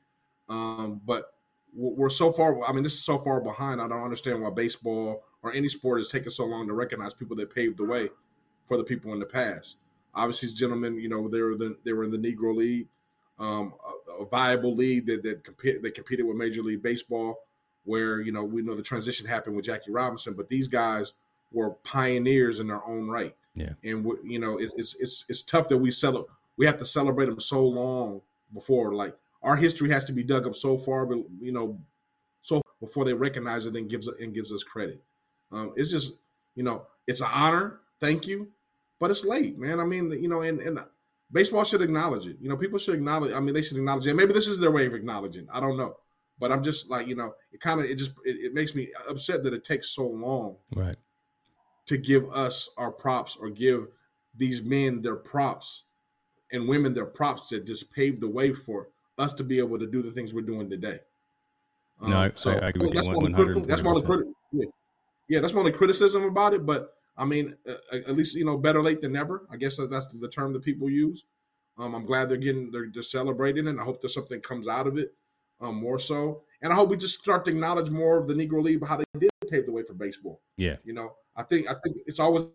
Um, 0.48 1.00
but 1.04 1.32
we're 1.76 2.08
so 2.08 2.32
far. 2.32 2.64
I 2.64 2.72
mean, 2.72 2.82
this 2.82 2.94
is 2.94 3.04
so 3.04 3.18
far 3.18 3.40
behind. 3.40 3.80
I 3.80 3.88
don't 3.88 4.02
understand 4.02 4.42
why 4.42 4.50
baseball 4.50 5.24
or 5.42 5.52
any 5.52 5.68
sport 5.68 6.00
is 6.00 6.08
taking 6.08 6.30
so 6.30 6.44
long 6.46 6.66
to 6.66 6.72
recognize 6.72 7.12
people 7.14 7.36
that 7.36 7.54
paved 7.54 7.78
the 7.78 7.84
way 7.84 8.08
for 8.66 8.76
the 8.76 8.84
people 8.84 9.12
in 9.12 9.18
the 9.18 9.26
past. 9.26 9.76
Obviously, 10.14 10.48
these 10.48 10.54
gentlemen, 10.54 10.98
you 10.98 11.08
know, 11.08 11.28
they 11.28 11.42
were 11.42 11.54
the, 11.54 11.76
they 11.84 11.92
were 11.92 12.04
in 12.04 12.10
the 12.10 12.18
Negro 12.18 12.56
League, 12.56 12.88
um, 13.38 13.74
a, 14.08 14.22
a, 14.22 14.26
viable 14.26 14.74
league 14.74 15.06
that 15.06 15.22
that, 15.22 15.44
compete, 15.44 15.82
that 15.82 15.94
competed 15.94 16.26
with 16.26 16.36
Major 16.36 16.62
League 16.62 16.82
Baseball, 16.82 17.36
where 17.84 18.20
you 18.20 18.32
know 18.32 18.42
we 18.42 18.62
know 18.62 18.74
the 18.74 18.82
transition 18.82 19.26
happened 19.26 19.54
with 19.54 19.66
Jackie 19.66 19.90
Robinson, 19.90 20.32
but 20.32 20.48
these 20.48 20.68
guys 20.68 21.12
were 21.52 21.70
pioneers 21.84 22.60
in 22.60 22.68
their 22.68 22.84
own 22.86 23.08
right. 23.08 23.36
Yeah, 23.54 23.72
and 23.84 24.10
you 24.24 24.38
know, 24.38 24.58
it, 24.58 24.70
it's 24.76 24.96
it's 24.98 25.26
it's 25.28 25.42
tough 25.42 25.68
that 25.68 25.76
we 25.76 25.90
celebrate. 25.90 26.30
We 26.56 26.64
have 26.64 26.78
to 26.78 26.86
celebrate 26.86 27.26
them 27.26 27.40
so 27.40 27.66
long 27.66 28.22
before, 28.54 28.94
like 28.94 29.14
our 29.46 29.56
history 29.56 29.88
has 29.90 30.04
to 30.04 30.12
be 30.12 30.24
dug 30.24 30.46
up 30.46 30.56
so 30.56 30.76
far, 30.76 31.06
but 31.06 31.18
you 31.40 31.52
know, 31.52 31.80
so 32.42 32.60
before 32.80 33.04
they 33.04 33.14
recognize 33.14 33.64
it 33.64 33.76
and 33.76 33.88
gives 33.88 34.08
and 34.08 34.34
gives 34.34 34.52
us 34.52 34.64
credit. 34.64 35.02
Um, 35.52 35.72
it's 35.76 35.90
just 35.90 36.14
you 36.56 36.64
know, 36.64 36.86
it's 37.06 37.20
an 37.20 37.28
honor. 37.32 37.80
Thank 38.00 38.26
you, 38.26 38.48
but 38.98 39.10
it's 39.10 39.24
late, 39.24 39.56
man. 39.56 39.78
I 39.78 39.84
mean, 39.84 40.10
you 40.10 40.28
know, 40.28 40.42
and 40.42 40.60
and 40.60 40.80
baseball 41.30 41.62
should 41.62 41.80
acknowledge 41.80 42.26
it. 42.26 42.36
You 42.40 42.48
know, 42.48 42.56
people 42.56 42.78
should 42.78 42.96
acknowledge. 42.96 43.32
I 43.32 43.38
mean, 43.38 43.54
they 43.54 43.62
should 43.62 43.76
acknowledge 43.76 44.06
it. 44.06 44.14
Maybe 44.14 44.32
this 44.32 44.48
is 44.48 44.58
their 44.58 44.72
way 44.72 44.84
of 44.84 44.94
acknowledging. 44.94 45.46
I 45.52 45.60
don't 45.60 45.76
know, 45.76 45.96
but 46.40 46.50
I'm 46.50 46.64
just 46.64 46.90
like 46.90 47.06
you 47.06 47.14
know, 47.14 47.32
it 47.52 47.60
kind 47.60 47.78
of 47.78 47.86
it 47.86 47.94
just 47.94 48.12
it, 48.24 48.36
it 48.46 48.52
makes 48.52 48.74
me 48.74 48.90
upset 49.08 49.44
that 49.44 49.54
it 49.54 49.62
takes 49.62 49.90
so 49.90 50.08
long, 50.08 50.56
right, 50.74 50.96
to 51.86 51.96
give 51.96 52.28
us 52.32 52.68
our 52.78 52.90
props 52.90 53.36
or 53.40 53.48
give 53.48 53.86
these 54.36 54.60
men 54.60 55.02
their 55.02 55.16
props 55.16 55.84
and 56.50 56.68
women 56.68 56.92
their 56.92 57.06
props 57.06 57.48
that 57.50 57.64
just 57.64 57.92
paved 57.92 58.20
the 58.20 58.28
way 58.28 58.52
for 58.52 58.88
us 59.18 59.34
to 59.34 59.44
be 59.44 59.58
able 59.58 59.78
to 59.78 59.86
do 59.86 60.02
the 60.02 60.10
things 60.10 60.34
we're 60.34 60.42
doing 60.42 60.68
today. 60.68 61.00
Um, 62.00 62.10
no, 62.10 62.18
I, 62.18 62.30
so 62.34 62.52
I, 62.52 62.54
I 62.54 62.68
agree 62.68 62.86
with 62.86 62.94
that's 62.94 63.08
you. 63.08 63.16
One 63.16 63.66
that's 63.66 63.82
one 63.82 63.96
of 63.96 64.02
the 64.02 64.08
criti- 64.08 64.32
yeah. 64.52 64.66
yeah, 65.28 65.40
that's 65.40 65.54
one 65.54 65.66
of 65.66 65.72
the 65.72 65.78
criticism 65.78 66.24
about 66.24 66.54
it. 66.54 66.66
But 66.66 66.94
I 67.16 67.24
mean, 67.24 67.56
uh, 67.68 67.74
at 67.92 68.16
least 68.16 68.34
you 68.34 68.44
know, 68.44 68.58
better 68.58 68.82
late 68.82 69.00
than 69.00 69.12
never. 69.12 69.46
I 69.50 69.56
guess 69.56 69.78
that's 69.90 70.06
the 70.08 70.28
term 70.28 70.52
that 70.52 70.62
people 70.62 70.90
use. 70.90 71.24
Um, 71.78 71.94
I'm 71.94 72.06
glad 72.06 72.28
they're 72.28 72.36
getting 72.36 72.70
they're 72.70 72.86
just 72.86 73.10
celebrating, 73.10 73.68
and 73.68 73.80
I 73.80 73.84
hope 73.84 74.00
that 74.02 74.10
something 74.10 74.40
comes 74.40 74.68
out 74.68 74.86
of 74.86 74.98
it 74.98 75.14
um, 75.60 75.76
more 75.76 75.98
so. 75.98 76.42
And 76.62 76.72
I 76.72 76.76
hope 76.76 76.88
we 76.88 76.96
just 76.96 77.18
start 77.18 77.44
to 77.46 77.50
acknowledge 77.50 77.90
more 77.90 78.18
of 78.18 78.28
the 78.28 78.34
Negro 78.34 78.62
League, 78.62 78.84
how 78.86 78.96
they 78.96 79.04
did 79.18 79.30
pave 79.50 79.66
the 79.66 79.72
way 79.72 79.82
for 79.82 79.94
baseball. 79.94 80.40
Yeah, 80.56 80.76
you 80.84 80.92
know, 80.92 81.14
I 81.36 81.42
think 81.42 81.68
I 81.68 81.74
think 81.82 81.96
it's 82.06 82.18
always 82.18 82.46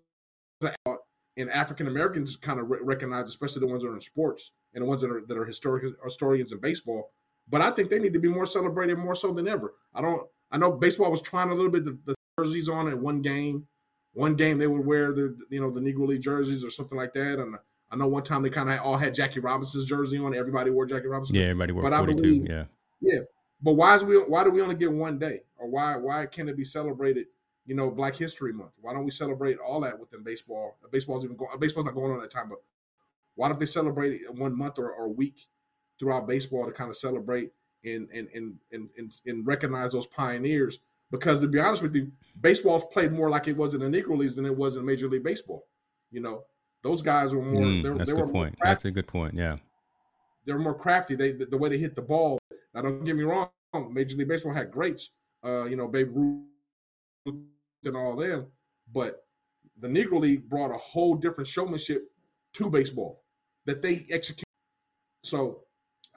and 1.38 1.50
African 1.50 1.88
Americans 1.88 2.36
kind 2.36 2.60
of 2.60 2.69
re- 2.69 2.80
recognize, 2.81 3.30
especially 3.30 3.62
the 3.62 3.68
ones 3.68 3.83
that 3.83 3.89
are 3.89 3.95
in 3.95 4.01
sports 4.01 4.51
and 4.74 4.83
the 4.83 4.86
ones 4.88 5.01
that 5.01 5.12
are 5.12 5.22
that 5.28 5.38
are 5.38 5.45
historic 5.45 5.83
historians 6.04 6.51
in 6.51 6.60
baseball. 6.60 7.12
But 7.50 7.62
I 7.62 7.72
think 7.72 7.89
they 7.89 8.00
need 8.00 8.13
to 8.13 8.19
be 8.19 8.30
more 8.30 8.45
celebrated 8.45 8.98
more 8.98 9.16
so 9.16 9.33
than 9.33 9.48
ever. 9.48 9.74
I 9.94 10.01
don't. 10.01 10.28
I 10.51 10.57
know 10.57 10.72
baseball 10.72 11.12
was 11.12 11.22
trying 11.22 11.50
a 11.50 11.56
little 11.56 11.72
bit 11.72 11.86
the, 11.86 11.98
the 12.06 12.16
jerseys 12.39 12.69
on 12.69 12.88
in 12.88 13.01
one 13.01 13.22
game. 13.22 13.68
One 14.14 14.35
game 14.35 14.57
they 14.57 14.68
would 14.68 14.85
wear 14.85 15.14
the 15.14 15.38
you 15.50 15.61
know 15.61 15.71
the 15.71 15.80
Negro 15.80 16.07
League 16.07 16.21
jerseys 16.21 16.64
or 16.64 16.69
something 16.69 16.97
like 16.97 17.14
that. 17.14 17.40
And 17.40 17.56
I 17.92 17.95
know 17.95 18.07
one 18.07 18.23
time 18.23 18.42
they 18.42 18.50
kind 18.50 18.69
of 18.69 18.80
all 18.81 18.97
had 18.97 19.14
Jackie 19.14 19.40
Robinson's 19.40 19.85
jersey 19.85 20.18
on. 20.18 20.35
Everybody 20.35 20.69
wore 20.69 20.85
Jackie 20.85 21.07
Robinson. 21.07 21.35
Yeah, 21.35 21.44
everybody 21.44 21.73
wore 21.73 21.83
but 21.83 21.97
42. 21.97 22.21
Believe, 22.21 22.50
yeah. 22.50 22.66
Yeah. 23.02 23.19
But 23.61 23.73
why 23.73 23.95
is 23.95 24.04
we 24.04 24.16
why 24.18 24.44
do 24.44 24.52
we 24.52 24.61
only 24.61 24.76
get 24.76 24.92
one 24.92 25.18
day? 25.18 25.42
Or 25.57 25.69
why 25.69 25.95
why 25.95 26.26
can't 26.26 26.50
it 26.50 26.57
be 26.57 26.66
celebrated 26.66 27.28
you 27.65 27.75
know, 27.75 27.91
Black 27.91 28.15
History 28.15 28.53
Month. 28.53 28.77
Why 28.81 28.94
don't 28.94 29.06
we 29.06 29.11
celebrate 29.11 29.57
all 29.57 29.80
that 29.81 29.99
within 29.99 30.23
baseball? 30.23 30.77
Baseball's 30.91 31.23
even 31.23 31.37
going. 31.37 31.57
Baseball's 31.59 31.85
not 31.85 31.95
going 31.95 32.11
on 32.11 32.18
at 32.18 32.23
that 32.23 32.31
time, 32.31 32.49
but 32.49 32.59
why 33.35 33.47
don't 33.47 33.59
they 33.59 33.65
celebrate 33.65 34.21
it 34.21 34.33
one 34.33 34.57
month 34.57 34.80
or, 34.80 34.91
or 34.91 35.06
a 35.06 35.09
week 35.09 35.47
throughout 35.99 36.27
baseball 36.27 36.65
to 36.65 36.71
kind 36.71 36.89
of 36.89 36.95
celebrate 36.95 37.51
and 37.85 38.09
and 38.13 38.27
and 38.33 38.56
and 38.71 38.89
and, 38.97 39.11
and 39.25 39.47
recognize 39.47 39.91
those 39.91 40.07
pioneers? 40.07 40.80
Because 41.11 41.39
to 41.39 41.47
be 41.47 41.59
honest 41.59 41.83
with 41.83 41.95
you, 41.95 42.11
baseball's 42.39 42.85
played 42.85 43.11
more 43.11 43.30
like 43.30 43.47
it 43.47 43.57
was 43.57 43.73
in 43.73 43.81
the 43.81 44.01
Negro 44.01 44.18
Leagues 44.18 44.35
than 44.35 44.45
it 44.45 44.56
was 44.56 44.77
in 44.77 44.85
Major 44.85 45.09
League 45.09 45.23
Baseball. 45.23 45.68
You 46.09 46.21
know, 46.21 46.44
those 46.83 47.01
guys 47.01 47.35
were 47.35 47.41
more. 47.41 47.63
Mm, 47.63 47.97
that's 47.97 48.11
a 48.11 48.15
good 48.15 48.31
point. 48.31 48.56
That's 48.61 48.85
a 48.85 48.91
good 48.91 49.07
point. 49.07 49.35
Yeah, 49.35 49.57
they 50.45 50.53
were 50.53 50.59
more 50.59 50.75
crafty. 50.75 51.15
They 51.15 51.33
the, 51.33 51.45
the 51.45 51.57
way 51.57 51.69
they 51.69 51.77
hit 51.77 51.95
the 51.95 52.01
ball. 52.01 52.39
Now, 52.73 52.81
don't 52.81 53.03
get 53.03 53.15
me 53.15 53.23
wrong. 53.23 53.49
Major 53.91 54.18
League 54.18 54.27
Baseball 54.27 54.53
had 54.53 54.71
greats. 54.71 55.11
Uh, 55.44 55.65
you 55.65 55.75
know, 55.75 55.87
Babe 55.87 56.11
Ruth 56.15 56.45
and 57.25 57.95
all 57.95 58.16
them, 58.16 58.47
but 58.94 59.25
the 59.80 59.87
Negro 59.87 60.19
League 60.19 60.49
brought 60.49 60.71
a 60.71 60.78
whole 60.78 61.16
different 61.16 61.47
showmanship 61.47 62.11
to 62.54 62.69
baseball 62.69 63.23
that 63.66 63.81
they 63.81 64.06
execute. 64.11 64.45
So 65.23 65.63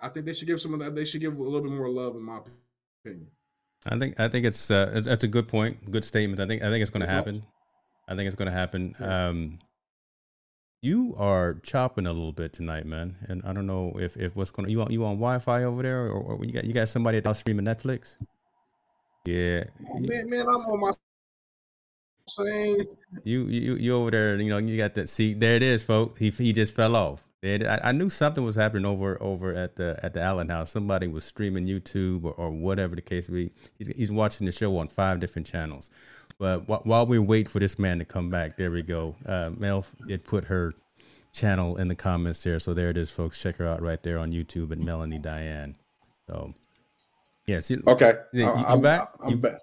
I 0.00 0.08
think 0.08 0.26
they 0.26 0.32
should 0.32 0.49
give 0.49 0.61
some 0.61 0.75
of 0.75 0.80
that. 0.80 0.94
They 0.94 1.04
should 1.04 1.20
give 1.20 1.37
a 1.37 1.42
little 1.42 1.62
bit 1.62 1.73
more 1.73 1.88
love, 1.88 2.16
in 2.16 2.23
my 2.23 2.40
opinion. 3.04 3.28
I 3.87 3.99
think 3.99 4.18
I 4.18 4.28
think 4.28 4.46
it's 4.46 4.70
uh, 4.70 5.00
that's 5.04 5.25
a 5.25 5.28
good 5.28 5.46
point, 5.46 5.90
good 5.90 6.04
statement. 6.04 6.40
I 6.40 6.46
think 6.46 6.62
I 6.62 6.70
think 6.70 6.82
it's 6.82 6.90
going 6.90 7.06
to 7.06 7.12
happen. 7.12 7.44
I 8.08 8.14
think 8.16 8.26
it's 8.26 8.37
going 8.37 8.50
to 8.50 8.56
happen. 8.56 8.94
Um, 8.99 9.58
you 10.80 11.14
are 11.18 11.54
chopping 11.62 12.06
a 12.06 12.12
little 12.12 12.32
bit 12.32 12.52
tonight, 12.52 12.87
man, 12.87 13.16
and 13.28 13.42
I 13.44 13.52
don't 13.52 13.66
know 13.66 13.96
if, 13.99 14.16
if 14.16 14.37
what's 14.37 14.50
going. 14.50 14.68
You 14.68 14.82
on 14.82 14.90
you 14.90 15.04
on 15.04 15.16
Wi-Fi 15.16 15.64
over 15.64 15.82
there, 15.82 16.06
or, 16.06 16.37
or 16.37 16.44
you 16.44 16.52
got 16.52 16.64
you 16.64 16.73
got 16.73 16.88
somebody 16.88 17.20
that's 17.20 17.40
streaming 17.40 17.66
Netflix? 17.66 18.16
Yeah, 19.25 19.64
oh, 19.90 19.99
man, 20.00 20.28
man, 20.28 20.43
I'm 20.43 20.66
on 20.66 20.81
my 20.81 20.93
saying? 22.28 22.87
You 23.25 23.47
you 23.47 23.75
you 23.76 23.95
over 23.95 24.11
there, 24.11 24.37
you 24.37 24.49
know, 24.50 24.59
you 24.59 24.76
got 24.76 24.95
that 24.95 25.09
see 25.09 25.35
there 25.35 25.57
it 25.57 25.62
is, 25.62 25.85
folks. 25.85 26.19
He 26.19 26.31
he 26.31 26.52
just 26.52 26.75
fell 26.75 26.97
off. 26.97 27.25
I, 27.45 27.78
I 27.85 27.93
knew 27.93 28.09
something 28.09 28.43
was 28.43 28.57
happening 28.57 28.87
over 28.87 29.23
over 29.23 29.54
at 29.54 29.76
the 29.76 29.99
at 30.02 30.14
the 30.14 30.21
Allen 30.21 30.49
house. 30.49 30.71
Somebody 30.71 31.07
was 31.09 31.25
streaming 31.25 31.66
YouTube 31.66 32.25
or, 32.25 32.33
or 32.33 32.50
whatever 32.50 32.95
the 32.97 33.02
case 33.02 33.28
be. 33.28 33.50
He's 33.78 33.88
he's 33.88 34.12
watching 34.12 34.47
the 34.47 34.52
show 34.52 34.76
on 34.78 34.88
five 34.88 35.21
different 35.21 35.47
channels. 35.47 35.90
But 36.38 36.61
wh- 36.61 36.87
while 36.87 37.07
we 37.07 37.19
wait 37.19 37.49
for 37.49 37.59
this 37.59 37.78
man 37.78 37.99
to 37.99 38.04
come 38.04 38.31
back, 38.31 38.57
there 38.57 38.71
we 38.71 38.83
go. 38.83 39.14
Uh, 39.26 39.50
Mel 39.57 39.85
did 40.07 40.25
put 40.25 40.45
her 40.47 40.73
channel 41.33 41.76
in 41.76 41.88
the 41.88 41.95
comments 41.95 42.43
there, 42.43 42.59
so 42.59 42.75
there 42.75 42.90
it 42.90 42.97
is, 42.97 43.11
folks. 43.11 43.40
Check 43.40 43.57
her 43.57 43.66
out 43.66 43.83
right 43.83 44.02
there 44.02 44.19
on 44.19 44.33
YouTube 44.33 44.73
at 44.73 44.78
Melanie 44.78 45.19
Diane. 45.19 45.76
So, 46.28 46.54
yeah. 47.46 47.60
See, 47.60 47.78
okay, 47.86 48.14
you, 48.32 48.46
I'm, 48.46 48.80
back. 48.80 49.10
I'm 49.22 49.30
you, 49.30 49.36
back. 49.36 49.60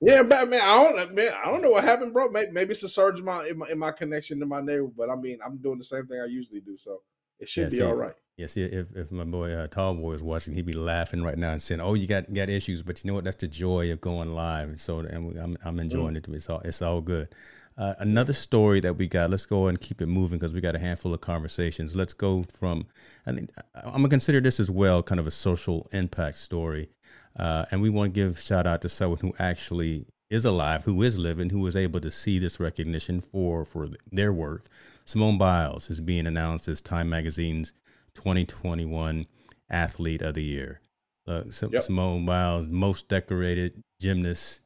Yeah, 0.00 0.22
Batman. 0.22 0.60
I 0.62 0.82
don't, 0.82 1.14
man. 1.14 1.32
I 1.44 1.50
don't 1.50 1.62
know 1.62 1.70
what 1.70 1.84
happened, 1.84 2.12
bro. 2.12 2.28
Maybe, 2.28 2.52
maybe 2.52 2.70
it's 2.72 2.82
a 2.82 2.88
surge 2.88 3.18
in 3.18 3.24
my, 3.24 3.46
in 3.46 3.58
my, 3.58 3.68
in 3.68 3.78
my 3.78 3.90
connection 3.90 4.38
to 4.40 4.46
my 4.46 4.60
neighbor, 4.60 4.88
but 4.96 5.10
I 5.10 5.16
mean, 5.16 5.38
I'm 5.44 5.58
doing 5.58 5.78
the 5.78 5.84
same 5.84 6.06
thing 6.06 6.20
I 6.20 6.26
usually 6.26 6.60
do, 6.60 6.76
so 6.78 7.02
it 7.40 7.48
should 7.48 7.64
yeah, 7.64 7.68
be 7.68 7.76
see, 7.76 7.82
all 7.82 7.94
right. 7.94 8.14
Yes, 8.36 8.56
if, 8.56 8.86
if 8.94 9.10
my 9.10 9.24
boy 9.24 9.52
uh, 9.52 9.66
Tall 9.66 9.94
Boy 9.94 10.12
was 10.12 10.22
watching, 10.22 10.54
he'd 10.54 10.64
be 10.64 10.72
laughing 10.72 11.24
right 11.24 11.36
now 11.36 11.50
and 11.50 11.60
saying, 11.60 11.80
"Oh, 11.80 11.94
you 11.94 12.06
got 12.06 12.32
got 12.32 12.48
issues, 12.48 12.84
but 12.84 13.02
you 13.02 13.08
know 13.08 13.14
what? 13.14 13.24
That's 13.24 13.36
the 13.36 13.48
joy 13.48 13.90
of 13.90 14.00
going 14.00 14.32
live." 14.32 14.80
So, 14.80 15.00
and 15.00 15.26
we, 15.26 15.36
I'm 15.36 15.58
I'm 15.64 15.80
enjoying 15.80 16.14
mm. 16.14 16.18
it. 16.18 16.28
It's 16.28 16.48
all 16.48 16.60
it's 16.60 16.80
all 16.80 17.00
good. 17.00 17.34
Uh, 17.76 17.94
another 17.98 18.32
story 18.32 18.78
that 18.80 18.94
we 18.94 19.08
got. 19.08 19.30
Let's 19.30 19.44
go 19.44 19.66
and 19.66 19.80
keep 19.80 20.00
it 20.00 20.06
moving 20.06 20.38
because 20.38 20.54
we 20.54 20.60
got 20.60 20.76
a 20.76 20.78
handful 20.78 21.12
of 21.12 21.20
conversations. 21.20 21.96
Let's 21.96 22.14
go 22.14 22.44
from. 22.52 22.86
I 23.26 23.32
think 23.32 23.50
I'm 23.74 23.90
gonna 23.90 24.08
consider 24.08 24.40
this 24.40 24.60
as 24.60 24.70
well, 24.70 25.02
kind 25.02 25.18
of 25.18 25.26
a 25.26 25.32
social 25.32 25.88
impact 25.90 26.36
story, 26.36 26.90
uh, 27.38 27.66
and 27.70 27.80
we 27.80 27.90
want 27.90 28.14
to 28.14 28.20
give 28.20 28.40
shout 28.40 28.66
out 28.66 28.82
to 28.82 28.88
someone 28.88 29.20
who 29.20 29.34
actually 29.38 30.06
is 30.30 30.44
alive, 30.44 30.84
who 30.84 31.02
is 31.02 31.18
living, 31.18 31.50
who 31.50 31.60
was 31.60 31.76
able 31.76 32.00
to 32.00 32.10
see 32.10 32.38
this 32.38 32.60
recognition 32.60 33.20
for 33.20 33.64
for 33.64 33.88
their 34.10 34.32
work. 34.32 34.64
Simone 35.04 35.38
Biles 35.38 35.88
is 35.88 36.00
being 36.00 36.26
announced 36.26 36.68
as 36.68 36.80
Time 36.80 37.08
Magazine's 37.08 37.72
2021 38.14 39.24
Athlete 39.70 40.22
of 40.22 40.34
the 40.34 40.42
Year. 40.42 40.80
Uh, 41.26 41.44
yep. 41.70 41.82
Simone 41.82 42.26
Biles, 42.26 42.68
most 42.68 43.08
decorated 43.08 43.82
gymnast, 44.00 44.62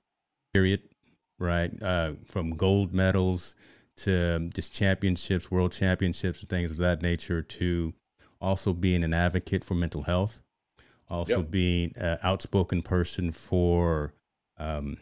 period. 0.52 0.82
Right, 1.38 1.72
uh, 1.82 2.12
from 2.28 2.50
gold 2.54 2.94
medals 2.94 3.56
to 3.96 4.48
just 4.54 4.72
championships, 4.72 5.50
world 5.50 5.72
championships, 5.72 6.40
and 6.40 6.48
things 6.48 6.70
of 6.70 6.76
that 6.78 7.02
nature, 7.02 7.42
to 7.42 7.94
also 8.40 8.72
being 8.72 9.04
an 9.04 9.14
advocate 9.14 9.64
for 9.64 9.74
mental 9.74 10.02
health, 10.02 10.40
also 11.12 11.38
yep. 11.38 11.50
being 11.50 11.92
an 11.96 12.18
outspoken 12.22 12.82
person 12.82 13.30
for 13.30 14.14
um, 14.58 14.96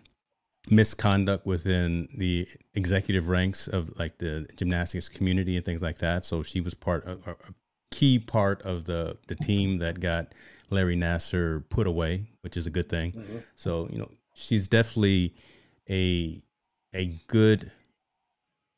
misconduct 0.68 1.46
within 1.46 2.08
the 2.16 2.48
executive 2.74 3.28
ranks 3.28 3.68
of 3.68 3.96
like 3.98 4.18
the 4.18 4.46
gymnastics 4.56 5.08
community 5.08 5.56
and 5.56 5.64
things 5.64 5.80
like 5.80 5.98
that. 5.98 6.24
So 6.24 6.42
she 6.42 6.60
was 6.60 6.74
part 6.74 7.04
of 7.04 7.26
a 7.26 7.36
key 7.90 8.18
part 8.18 8.60
of 8.62 8.84
the 8.84 9.16
the 9.28 9.36
team 9.36 9.78
that 9.78 10.00
got 10.00 10.34
Larry 10.68 10.96
Nassar 10.96 11.68
put 11.70 11.86
away, 11.86 12.26
which 12.42 12.56
is 12.56 12.66
a 12.66 12.70
good 12.70 12.88
thing. 12.88 13.12
Mm-hmm. 13.12 13.38
So 13.54 13.88
you 13.90 13.98
know 13.98 14.10
she's 14.34 14.68
definitely 14.68 15.34
a 15.88 16.42
a 16.92 17.14
good 17.28 17.70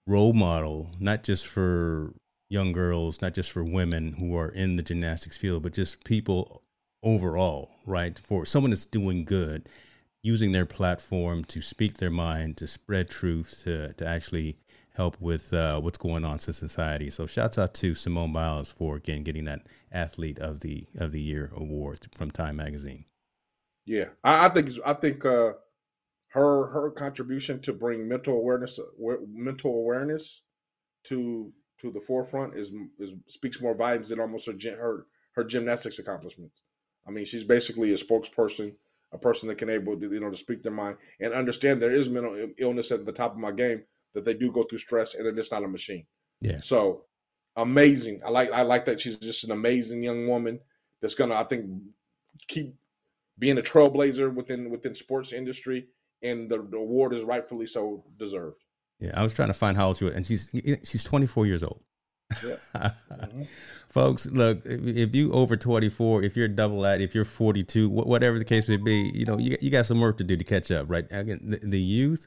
role 0.07 0.35
model, 0.35 0.91
not 1.01 1.23
just 1.23 1.47
for 1.47 2.13
young 2.51 2.73
girls, 2.73 3.23
not 3.23 3.33
just 3.33 3.51
for 3.51 3.65
women 3.65 4.13
who 4.13 4.37
are 4.37 4.51
in 4.51 4.77
the 4.77 4.83
gymnastics 4.83 5.39
field, 5.39 5.63
but 5.63 5.73
just 5.73 6.05
people 6.05 6.63
overall, 7.03 7.71
right? 7.87 8.19
For 8.19 8.45
someone 8.45 8.71
that's 8.71 8.85
doing 8.85 9.25
good, 9.25 9.69
using 10.23 10.53
their 10.53 10.67
platform 10.67 11.45
to 11.45 11.61
speak 11.61 11.99
their 11.99 12.11
mind, 12.11 12.57
to 12.59 12.67
spread 12.67 13.11
truth, 13.11 13.63
to 13.65 13.93
to 13.95 14.07
actually 14.07 14.57
help 14.95 15.21
with 15.21 15.53
uh, 15.53 15.81
what's 15.81 15.99
going 15.99 16.25
on 16.25 16.39
to 16.39 16.53
society. 16.53 17.11
So 17.11 17.27
shouts 17.27 17.59
out 17.59 17.75
to 17.75 17.95
Simone 17.95 18.33
Biles 18.33 18.71
for 18.71 18.97
again 18.97 19.23
getting 19.23 19.45
that 19.47 19.67
athlete 19.91 20.39
of 20.39 20.61
the 20.61 20.87
of 20.97 21.13
the 21.13 21.21
year 21.21 21.51
award 21.57 22.07
from 22.17 22.31
Time 22.31 22.57
Magazine. 22.57 23.05
Yeah, 23.85 24.09
I, 24.23 24.47
I 24.47 24.49
think 24.49 24.71
I 24.85 24.93
think 24.95 25.25
uh, 25.25 25.55
her 26.29 26.67
her 26.69 26.91
contribution 26.91 27.61
to 27.61 27.73
bring 27.73 28.09
mental 28.09 28.37
awareness 28.37 28.79
mental 29.29 29.75
awareness 29.75 30.43
to 31.05 31.53
to 31.79 31.91
the 31.91 32.01
forefront 32.01 32.55
is 32.55 32.73
is 32.99 33.13
speaks 33.27 33.61
more 33.61 33.75
volumes 33.75 34.11
than 34.11 34.21
almost 34.21 34.47
her 34.47 34.55
her 34.77 35.07
her 35.35 35.45
gymnastics 35.45 35.99
accomplishments. 35.99 36.62
I 37.07 37.11
mean, 37.11 37.25
she's 37.25 37.45
basically 37.45 37.93
a 37.93 37.97
spokesperson, 37.97 38.75
a 39.13 39.19
person 39.19 39.49
that 39.49 39.59
can 39.59 39.69
able 39.69 39.99
to 39.99 40.13
you 40.13 40.21
know 40.21 40.31
to 40.31 40.37
speak 40.37 40.63
their 40.63 40.73
mind 40.73 40.97
and 41.21 41.33
understand 41.35 41.81
there 41.81 41.91
is 41.91 42.09
mental 42.09 42.51
illness 42.59 42.91
at 42.91 43.05
the 43.05 43.13
top 43.13 43.33
of 43.33 43.39
my 43.39 43.53
game 43.53 43.83
that 44.15 44.25
they 44.25 44.35
do 44.35 44.53
go 44.53 44.65
through 44.65 44.79
stress 44.79 45.15
and 45.15 45.25
they're 45.25 45.33
just 45.33 45.53
not 45.53 45.65
a 45.65 45.69
machine. 45.69 46.07
Yeah. 46.41 46.59
So 46.59 47.05
amazing. 47.57 48.21
I 48.25 48.31
like 48.31 48.53
I 48.53 48.63
like 48.63 48.85
that 48.87 49.01
she's 49.01 49.17
just 49.17 49.45
an 49.45 49.51
amazing 49.53 50.03
young 50.03 50.27
woman 50.27 50.61
that's 51.01 51.15
gonna 51.15 51.35
I 51.35 51.45
think 51.45 51.67
keep 52.49 52.75
being 53.39 53.59
a 53.59 53.63
trailblazer 53.63 54.33
within 54.33 54.71
within 54.71 54.95
sports 54.95 55.33
industry 55.33 55.89
and 56.23 56.49
the, 56.49 56.63
the 56.63 56.77
award 56.77 57.15
is 57.15 57.23
rightfully 57.23 57.67
so 57.67 58.05
deserved. 58.19 58.63
Yeah, 59.01 59.13
I 59.15 59.23
was 59.23 59.35
trying 59.35 59.49
to 59.49 59.55
find 59.55 59.77
how 59.77 59.89
old 59.89 59.97
she 59.97 60.05
was, 60.05 60.15
and 60.15 60.27
she's 60.27 60.49
she's 60.85 61.05
24 61.05 61.47
years 61.47 61.63
old. 61.63 61.83
Mm-hmm. 62.35 63.43
Folks, 63.89 64.27
look, 64.27 64.63
if 64.65 65.15
you 65.15 65.33
over 65.33 65.57
24, 65.57 66.23
if 66.23 66.37
you're 66.37 66.49
double 66.49 66.87
at, 66.87 67.01
if 67.01 67.15
you're 67.15 67.27
42, 67.27 67.91
whatever 67.91 68.39
the 68.39 68.45
case 68.45 68.67
may 68.67 68.79
be, 68.79 69.11
you 69.15 69.27
know, 69.27 69.39
you, 69.39 69.57
you 69.61 69.71
got 69.71 69.85
some 69.85 70.01
work 70.01 70.17
to 70.19 70.25
do 70.25 70.37
to 70.37 70.45
catch 70.45 70.71
up, 70.71 70.87
right? 70.89 71.07
Again, 71.11 71.41
the, 71.43 71.59
the 71.59 71.79
youth, 71.79 72.27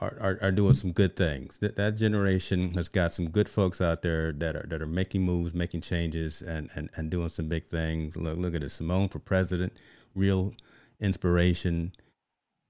are, 0.00 0.16
are, 0.18 0.38
are 0.42 0.50
doing 0.50 0.74
some 0.74 0.92
good 0.92 1.14
things. 1.14 1.58
That 1.58 1.76
that 1.76 1.96
generation 1.96 2.72
has 2.74 2.88
got 2.88 3.12
some 3.14 3.28
good 3.28 3.48
folks 3.48 3.80
out 3.80 4.02
there 4.02 4.32
that 4.32 4.56
are 4.56 4.66
that 4.68 4.82
are 4.82 4.86
making 4.86 5.22
moves, 5.22 5.54
making 5.54 5.82
changes, 5.82 6.42
and 6.42 6.70
and, 6.74 6.88
and 6.96 7.10
doing 7.10 7.28
some 7.28 7.48
big 7.48 7.66
things. 7.66 8.16
Look 8.16 8.38
look 8.38 8.54
at 8.54 8.62
it, 8.62 8.70
Simone 8.70 9.08
for 9.08 9.18
president, 9.18 9.74
real 10.14 10.54
inspiration, 11.00 11.92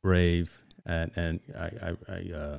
brave, 0.02 0.61
and 0.85 1.12
and 1.17 1.40
I 1.57 1.71
I, 1.83 1.97
I 2.09 2.33
uh, 2.37 2.59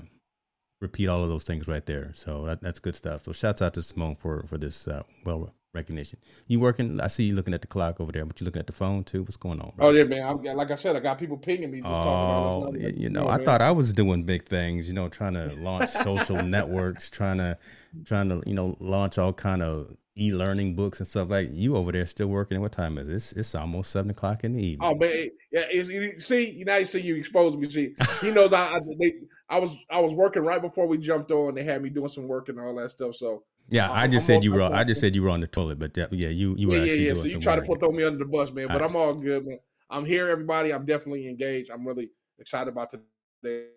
repeat 0.82 1.08
all 1.08 1.24
of 1.24 1.30
those 1.30 1.44
things 1.44 1.68
right 1.68 1.86
there. 1.86 2.12
So 2.14 2.46
that, 2.46 2.62
that's 2.62 2.80
good 2.80 2.96
stuff. 2.96 3.24
So 3.24 3.32
shouts 3.32 3.62
out 3.62 3.74
to 3.76 3.82
Simone 3.82 4.16
for 4.16 4.44
for 4.48 4.58
this 4.58 4.88
uh, 4.88 5.04
well 5.26 5.54
recognition. 5.74 6.20
You 6.48 6.60
working? 6.60 7.00
I 7.00 7.08
see 7.08 7.24
you 7.24 7.36
looking 7.36 7.54
at 7.54 7.62
the 7.62 7.68
clock 7.68 8.02
over 8.02 8.12
there, 8.12 8.26
but 8.26 8.40
you 8.42 8.46
looking 8.46 8.60
at 8.60 8.68
the 8.68 8.74
phone 8.74 9.04
too. 9.04 9.24
What's 9.24 9.38
going 9.38 9.62
on? 9.62 9.72
Bro? 9.76 9.88
Oh 9.88 9.92
yeah, 9.92 10.04
man. 10.04 10.28
I'm, 10.28 10.44
like 10.44 10.72
I 10.72 10.76
said, 10.76 10.96
I 10.96 11.00
got 11.00 11.20
people 11.20 11.38
pinging 11.38 11.72
me. 11.72 11.80
Just 11.80 11.90
oh, 11.90 12.74
you 12.76 13.10
know, 13.10 13.28
I 13.28 13.38
man. 13.38 13.46
thought 13.46 13.62
I 13.62 13.72
was 13.72 13.94
doing 13.94 14.24
big 14.24 14.46
things. 14.46 14.88
You 14.88 14.94
know, 14.94 15.08
trying 15.08 15.34
to 15.34 15.54
launch 15.56 15.90
social 15.92 16.44
networks, 16.44 17.10
trying 17.10 17.38
to, 17.38 17.58
trying 18.06 18.30
to, 18.30 18.42
you 18.46 18.54
know, 18.54 18.76
launch 18.80 19.18
all 19.18 19.34
kind 19.34 19.62
of 19.62 19.96
e-learning 20.18 20.75
books 20.75 21.00
and 21.00 21.08
stuff 21.08 21.30
like 21.30 21.48
you 21.51 21.77
over 21.77 21.91
there 21.91 22.06
still 22.06 22.27
working 22.27 22.60
what 22.60 22.74
time 22.74 22.98
is 22.98 23.32
it 23.32 23.38
it's 23.38 23.56
almost 23.56 23.91
seven 23.91 24.12
o'clock 24.12 24.44
in 24.44 24.53
the 24.53 24.62
evening 24.62 24.89
oh 24.89 24.94
man 24.94 25.30
yeah 25.51 25.70
you 25.72 26.20
see 26.20 26.50
you 26.50 26.65
now 26.65 26.75
you 26.75 26.86
see 26.86 27.00
you 27.00 27.15
exposed 27.15 27.58
me 27.58 27.70
see 27.70 27.96
he 28.20 28.30
knows 28.30 28.51
I, 28.51 28.75
I 28.75 28.80
they, 29.00 29.13
I 29.50 29.60
was 29.60 29.77
I 29.89 30.01
was 30.01 30.13
working 30.13 30.44
right 30.44 30.62
before 30.62 30.86
we 30.86 30.98
jumped 30.98 31.32
on 31.32 31.56
they 31.56 31.63
had 31.63 31.82
me 31.82 31.89
doing 31.89 32.10
some 32.10 32.27
work 32.27 32.50
and 32.50 32.60
all 32.60 32.75
that 32.75 32.91
stuff 32.91 33.15
so 33.15 33.44
yeah, 33.70 33.89
I 33.89 34.08
just 34.08 34.30
I'm 34.30 34.36
said 34.36 34.44
you 34.44 34.53
were. 34.53 34.63
I 34.63 34.84
just 34.84 35.00
said 35.00 35.15
you 35.15 35.24
were 35.24 35.30
on 35.30 35.39
the 35.39 35.48
toilet, 35.48 35.80
but 35.80 35.96
yeah, 35.96 36.27
you 36.27 36.56
you 36.58 36.68
were. 36.68 36.75
Yeah, 36.75 36.84
yeah, 36.84 37.08
yeah. 37.08 37.13
So 37.13 37.27
you 37.27 37.39
try 37.39 37.56
to 37.56 37.62
put 37.62 37.80
throw 37.80 37.91
me 37.91 38.03
under 38.03 38.20
the 38.20 38.25
bus, 38.25 38.51
man. 38.51 38.68
But 38.68 38.82
I, 38.82 38.86
am 38.86 38.98
all 38.98 39.13
good, 39.13 39.48
man. 39.48 39.60
I'm 39.89 40.06
here, 40.06 40.27
everybody. 40.30 40.74
I'm 40.74 40.86
definitely 40.86 41.30
engaged. 41.30 41.72
I'm 41.72 41.88
really 41.88 42.10
excited 42.38 42.70
about 42.70 42.89
today. 42.89 43.68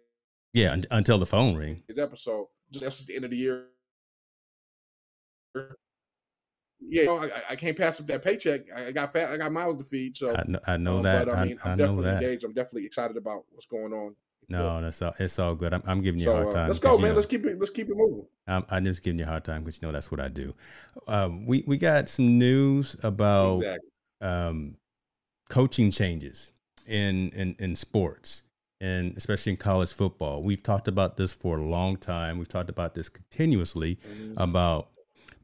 Yeah, 0.53 0.77
until 0.91 1.19
the 1.19 1.27
phone 1.27 1.55
ring. 1.55 1.81
His 1.87 1.99
episode. 1.99 2.49
Just 2.73 2.83
that's 2.83 3.05
the 3.07 3.15
end 3.15 3.25
of 3.25 3.31
the 3.31 3.37
year. 3.37 3.67
Yeah, 6.89 7.11
I, 7.11 7.53
I, 7.53 7.57
can't 7.57 7.77
pass 7.77 8.01
up 8.01 8.07
that 8.07 8.23
paycheck. 8.23 8.63
I 8.75 8.93
got 8.93 9.13
fat. 9.13 9.31
I 9.31 9.37
got 9.37 9.53
miles 9.53 9.77
to 9.79 9.85
feed. 9.85 10.17
So 10.17 10.35
I 10.35 10.45
know, 10.47 10.61
I 10.67 10.77
know 10.77 10.99
uh, 10.99 11.03
that. 11.03 11.27
But, 11.27 11.35
I 11.37 11.45
mean, 11.45 11.59
I, 11.65 11.73
am 11.73 11.79
definitely 11.79 12.11
engaged. 12.11 12.45
I'm 12.45 12.53
definitely 12.53 12.87
excited 12.87 13.17
about 13.17 13.45
what's 13.51 13.67
going 13.67 13.93
on. 13.93 14.15
No, 14.49 14.81
that's 14.81 15.01
all. 15.01 15.15
It's 15.19 15.39
all 15.39 15.55
good. 15.55 15.73
I'm, 15.73 15.83
I'm 15.87 16.03
giving 16.03 16.21
you 16.21 16.27
so, 16.27 16.33
a 16.33 16.35
hard 16.35 16.49
uh, 16.49 16.53
time. 16.53 16.65
Uh, 16.65 16.69
let's 16.69 16.79
go, 16.79 16.99
man. 16.99 17.11
Know, 17.11 17.17
let's 17.17 17.27
keep 17.27 17.45
it. 17.47 17.59
Let's 17.59 17.71
keep 17.71 17.89
it 17.89 17.97
moving. 17.97 18.27
I'm, 18.47 18.65
I'm 18.69 18.85
just 18.85 19.03
giving 19.03 19.19
you 19.19 19.25
a 19.25 19.29
hard 19.29 19.45
time 19.45 19.63
because 19.63 19.81
you 19.81 19.89
know 19.89 19.93
that's 19.93 20.11
what 20.11 20.21
I 20.21 20.29
do. 20.29 20.55
Um, 21.09 21.47
we 21.47 21.65
we 21.67 21.79
got 21.79 22.09
some 22.09 22.39
news 22.39 22.97
about 23.03 23.59
exactly. 23.59 23.89
um, 24.21 24.77
coaching 25.49 25.91
changes 25.91 26.53
in, 26.87 27.31
in 27.31 27.57
in 27.59 27.77
sports 27.77 28.43
and 28.81 29.17
especially 29.17 29.53
in 29.53 29.57
college 29.57 29.93
football. 29.93 30.43
We've 30.43 30.63
talked 30.63 30.89
about 30.89 31.17
this 31.17 31.33
for 31.33 31.59
a 31.59 31.63
long 31.63 31.97
time. 31.97 32.39
We've 32.39 32.49
talked 32.49 32.69
about 32.69 32.95
this 32.95 33.09
continuously 33.09 33.97
mm-hmm. 33.97 34.35
about 34.37 34.91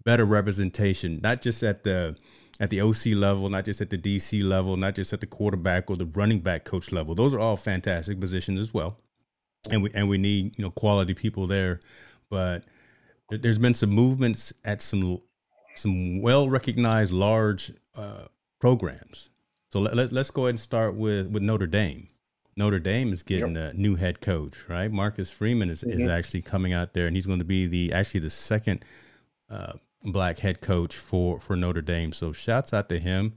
better 0.04 0.24
representation, 0.24 1.20
not 1.22 1.42
just 1.42 1.62
at 1.62 1.84
the 1.84 2.16
at 2.58 2.68
the 2.68 2.80
OC 2.80 3.06
level, 3.06 3.48
not 3.48 3.64
just 3.64 3.80
at 3.80 3.88
the 3.88 3.96
DC 3.96 4.44
level, 4.44 4.76
not 4.76 4.94
just 4.94 5.12
at 5.12 5.20
the 5.20 5.26
quarterback 5.26 5.88
or 5.88 5.96
the 5.96 6.04
running 6.04 6.40
back 6.40 6.64
coach 6.64 6.92
level. 6.92 7.14
Those 7.14 7.32
are 7.32 7.40
all 7.40 7.56
fantastic 7.56 8.20
positions 8.20 8.60
as 8.60 8.74
well, 8.74 8.98
and 9.70 9.82
we 9.82 9.90
and 9.94 10.08
we 10.08 10.18
need 10.18 10.58
you 10.58 10.64
know 10.64 10.70
quality 10.70 11.14
people 11.14 11.46
there. 11.46 11.80
But 12.28 12.64
there's 13.30 13.58
been 13.58 13.74
some 13.74 13.90
movements 13.90 14.52
at 14.64 14.82
some 14.82 15.20
some 15.74 16.20
well 16.20 16.48
recognized 16.48 17.12
large 17.12 17.72
uh, 17.94 18.26
programs. 18.60 19.30
So 19.68 19.78
let, 19.80 19.94
let, 19.94 20.12
us 20.12 20.30
go 20.30 20.42
ahead 20.42 20.50
and 20.50 20.60
start 20.60 20.94
with 20.96 21.28
with 21.28 21.42
Notre 21.42 21.66
Dame. 21.66 22.08
Notre 22.56 22.80
Dame 22.80 23.12
is 23.12 23.22
getting 23.22 23.54
yep. 23.54 23.74
a 23.74 23.76
new 23.76 23.94
head 23.94 24.20
coach, 24.20 24.68
right? 24.68 24.90
Marcus 24.90 25.30
Freeman 25.30 25.70
is, 25.70 25.82
mm-hmm. 25.82 26.00
is 26.00 26.06
actually 26.08 26.42
coming 26.42 26.72
out 26.72 26.92
there, 26.92 27.06
and 27.06 27.16
he's 27.16 27.26
going 27.26 27.38
to 27.38 27.44
be 27.44 27.66
the 27.66 27.92
actually 27.92 28.20
the 28.20 28.30
second 28.30 28.84
uh, 29.48 29.74
black 30.02 30.38
head 30.38 30.60
coach 30.60 30.96
for 30.96 31.40
for 31.40 31.56
Notre 31.56 31.82
Dame. 31.82 32.12
So 32.12 32.32
shouts 32.32 32.72
out 32.72 32.88
to 32.88 32.98
him 32.98 33.34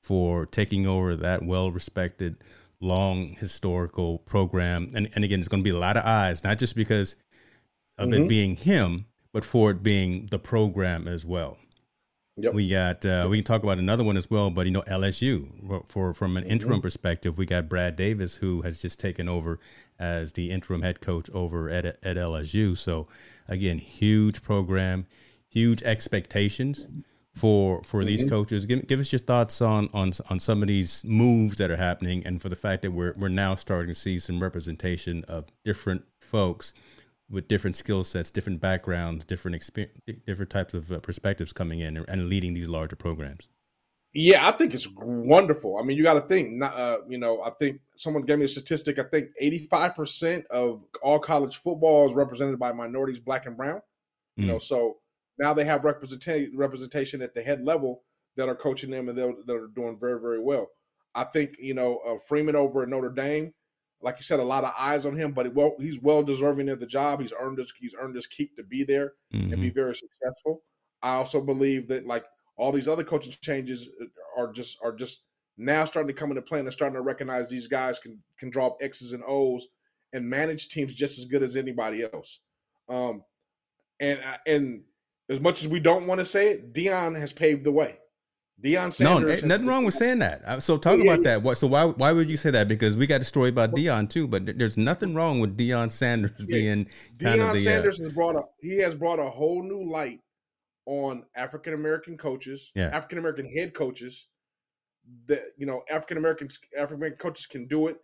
for 0.00 0.46
taking 0.46 0.86
over 0.86 1.14
that 1.16 1.44
well 1.44 1.70
respected, 1.70 2.36
long 2.80 3.28
historical 3.28 4.18
program. 4.18 4.90
And 4.94 5.10
and 5.14 5.24
again, 5.24 5.40
it's 5.40 5.48
going 5.48 5.62
to 5.62 5.70
be 5.70 5.76
a 5.76 5.78
lot 5.78 5.96
of 5.96 6.04
eyes, 6.04 6.44
not 6.44 6.58
just 6.58 6.74
because 6.74 7.16
of 7.98 8.08
mm-hmm. 8.08 8.24
it 8.24 8.28
being 8.28 8.56
him, 8.56 9.06
but 9.32 9.44
for 9.44 9.70
it 9.70 9.82
being 9.82 10.28
the 10.30 10.38
program 10.38 11.06
as 11.06 11.24
well. 11.24 11.58
Yep. 12.36 12.54
We 12.54 12.68
got 12.70 13.04
uh, 13.04 13.26
we 13.28 13.38
can 13.38 13.44
talk 13.44 13.62
about 13.62 13.78
another 13.78 14.04
one 14.04 14.16
as 14.16 14.30
well, 14.30 14.50
but 14.50 14.64
you 14.64 14.72
know 14.72 14.82
LSU 14.82 15.86
for 15.86 16.14
from 16.14 16.36
an 16.36 16.44
mm-hmm. 16.44 16.52
interim 16.52 16.80
perspective, 16.80 17.36
we 17.36 17.44
got 17.44 17.68
Brad 17.68 17.96
Davis 17.96 18.36
who 18.36 18.62
has 18.62 18.78
just 18.78 18.98
taken 18.98 19.28
over 19.28 19.58
as 19.98 20.32
the 20.32 20.50
interim 20.50 20.82
head 20.82 21.00
coach 21.00 21.28
over 21.30 21.68
at 21.68 21.84
at 21.84 22.16
LSU. 22.16 22.76
So 22.76 23.08
again, 23.46 23.78
huge 23.78 24.42
program, 24.42 25.06
huge 25.50 25.82
expectations 25.82 26.86
for 27.34 27.82
for 27.82 28.00
mm-hmm. 28.00 28.06
these 28.06 28.24
coaches. 28.24 28.66
Give, 28.66 28.86
give 28.86 29.00
us 29.00 29.12
your 29.12 29.20
thoughts 29.20 29.60
on 29.60 29.88
on 29.92 30.12
on 30.30 30.40
some 30.40 30.62
of 30.62 30.68
these 30.68 31.04
moves 31.04 31.56
that 31.56 31.70
are 31.70 31.76
happening, 31.76 32.26
and 32.26 32.40
for 32.40 32.48
the 32.48 32.56
fact 32.56 32.82
that 32.82 32.92
we're 32.92 33.14
we're 33.16 33.28
now 33.28 33.54
starting 33.54 33.88
to 33.88 33.98
see 33.98 34.18
some 34.18 34.40
representation 34.42 35.24
of 35.28 35.46
different 35.64 36.04
folks 36.18 36.72
with 37.28 37.46
different 37.46 37.76
skill 37.76 38.02
sets, 38.02 38.30
different 38.30 38.60
backgrounds, 38.60 39.24
different 39.24 39.54
experience, 39.54 39.96
different 40.26 40.50
types 40.50 40.74
of 40.74 40.90
uh, 40.90 40.98
perspectives 40.98 41.52
coming 41.52 41.78
in 41.78 41.96
and, 41.96 42.28
leading 42.28 42.54
these 42.54 42.68
larger 42.68 42.96
programs. 42.96 43.48
Yeah, 44.12 44.48
I 44.48 44.50
think 44.50 44.74
it's 44.74 44.88
wonderful. 44.96 45.78
I 45.78 45.84
mean, 45.84 45.96
you 45.96 46.02
got 46.02 46.14
to 46.14 46.22
think. 46.22 46.60
Uh, 46.60 46.98
you 47.08 47.18
know, 47.18 47.40
I 47.42 47.50
think 47.50 47.80
someone 47.94 48.24
gave 48.24 48.38
me 48.38 48.46
a 48.46 48.48
statistic. 48.48 48.98
I 48.98 49.04
think 49.04 49.28
eighty-five 49.38 49.94
percent 49.94 50.46
of 50.50 50.82
all 51.00 51.20
college 51.20 51.58
football 51.58 52.08
is 52.08 52.14
represented 52.14 52.58
by 52.58 52.72
minorities, 52.72 53.20
black 53.20 53.46
and 53.46 53.56
brown. 53.56 53.82
You 54.36 54.46
know, 54.46 54.56
mm. 54.56 54.62
so 54.62 54.96
now 55.40 55.54
they 55.54 55.64
have 55.64 55.84
representation 55.84 56.52
representation 56.54 57.22
at 57.22 57.34
the 57.34 57.42
head 57.42 57.62
level 57.62 58.02
that 58.36 58.48
are 58.48 58.54
coaching 58.54 58.90
them 58.90 59.08
and 59.08 59.16
that 59.18 59.56
are 59.56 59.68
doing 59.68 59.98
very, 59.98 60.20
very 60.20 60.38
well. 60.38 60.68
I 61.14 61.24
think 61.24 61.56
you 61.58 61.74
know 61.74 61.98
uh, 62.06 62.18
Freeman 62.28 62.54
over 62.54 62.82
at 62.82 62.88
Notre 62.88 63.10
Dame, 63.10 63.54
like 64.02 64.18
you 64.18 64.22
said, 64.22 64.38
a 64.38 64.44
lot 64.44 64.64
of 64.64 64.74
eyes 64.78 65.06
on 65.06 65.16
him, 65.16 65.32
but 65.32 65.52
well, 65.54 65.74
he's 65.80 66.00
well 66.00 66.22
deserving 66.22 66.68
of 66.68 66.78
the 66.78 66.86
job. 66.86 67.20
He's 67.20 67.32
earned 67.40 67.58
his 67.58 67.72
he's 67.80 67.94
earned 67.98 68.16
his 68.16 68.26
keep 68.26 68.54
to 68.56 68.62
be 68.62 68.84
there 68.84 69.14
mm-hmm. 69.32 69.52
and 69.52 69.62
be 69.62 69.68
mm-hmm. 69.68 69.74
very 69.74 69.96
successful. 69.96 70.62
I 71.02 71.14
also 71.14 71.40
believe 71.40 71.88
that 71.88 72.06
like 72.06 72.26
all 72.56 72.70
these 72.70 72.88
other 72.88 73.02
coaching 73.02 73.32
changes 73.40 73.88
uh, 74.00 74.04
are 74.40 74.52
just 74.52 74.76
are 74.84 74.94
just 74.94 75.22
now 75.56 75.86
starting 75.86 76.14
to 76.14 76.18
come 76.18 76.30
into 76.30 76.42
play 76.42 76.60
and 76.60 76.72
starting 76.72 76.94
to 76.94 77.00
recognize 77.00 77.48
these 77.48 77.66
guys 77.66 77.98
can 77.98 78.18
can 78.38 78.50
draw 78.50 78.68
up 78.68 78.78
X's 78.82 79.14
and 79.14 79.24
O's 79.26 79.66
and 80.12 80.28
manage 80.28 80.68
teams 80.68 80.92
just 80.94 81.18
as 81.18 81.24
good 81.24 81.42
as 81.42 81.56
anybody 81.56 82.02
else. 82.02 82.40
Um, 82.88 83.24
and 84.00 84.18
uh, 84.20 84.36
and 84.46 84.82
as 85.30 85.40
much 85.40 85.62
as 85.62 85.68
we 85.68 85.80
don't 85.80 86.06
want 86.06 86.18
to 86.18 86.26
say 86.26 86.48
it, 86.48 86.74
Deion 86.74 87.18
has 87.18 87.32
paved 87.32 87.64
the 87.64 87.72
way. 87.72 87.96
Deion 88.62 88.92
Sanders. 88.92 89.42
No, 89.42 89.48
nothing 89.48 89.66
wrong 89.66 89.84
with 89.84 89.94
saying 89.94 90.18
that. 90.18 90.62
So 90.62 90.76
talk 90.76 90.98
yeah, 90.98 91.14
about 91.14 91.24
yeah. 91.24 91.38
that. 91.38 91.58
So 91.58 91.66
why 91.66 91.84
why 91.84 92.12
would 92.12 92.28
you 92.28 92.36
say 92.36 92.50
that? 92.50 92.68
Because 92.68 92.96
we 92.96 93.06
got 93.06 93.20
a 93.22 93.24
story 93.24 93.48
about 93.48 93.72
Deion 93.72 94.08
too, 94.08 94.28
but 94.28 94.58
there's 94.58 94.76
nothing 94.76 95.14
wrong 95.14 95.40
with 95.40 95.56
Deion 95.56 95.90
Sanders 95.90 96.32
yeah. 96.40 96.46
being 96.46 96.84
kind 97.18 97.40
Deion 97.40 97.48
of 97.48 97.54
the. 97.54 97.60
Uh, 97.60 97.72
Sanders 97.72 98.00
uh, 98.00 98.04
has 98.04 98.12
brought 98.12 98.36
a 98.36 98.42
he 98.60 98.78
has 98.78 98.94
brought 98.94 99.18
a 99.18 99.30
whole 99.30 99.62
new 99.62 99.90
light 99.90 100.20
on 100.84 101.24
African 101.34 101.72
American 101.72 102.18
coaches. 102.18 102.70
African 102.76 103.18
American 103.18 103.46
head 103.46 103.72
coaches. 103.72 104.26
That 105.26 105.42
you 105.56 105.66
know, 105.66 105.82
African 105.90 106.18
Americans, 106.18 106.58
African 106.76 106.96
American 106.96 107.18
coaches 107.18 107.46
can 107.46 107.66
do 107.66 107.88
it. 107.88 107.96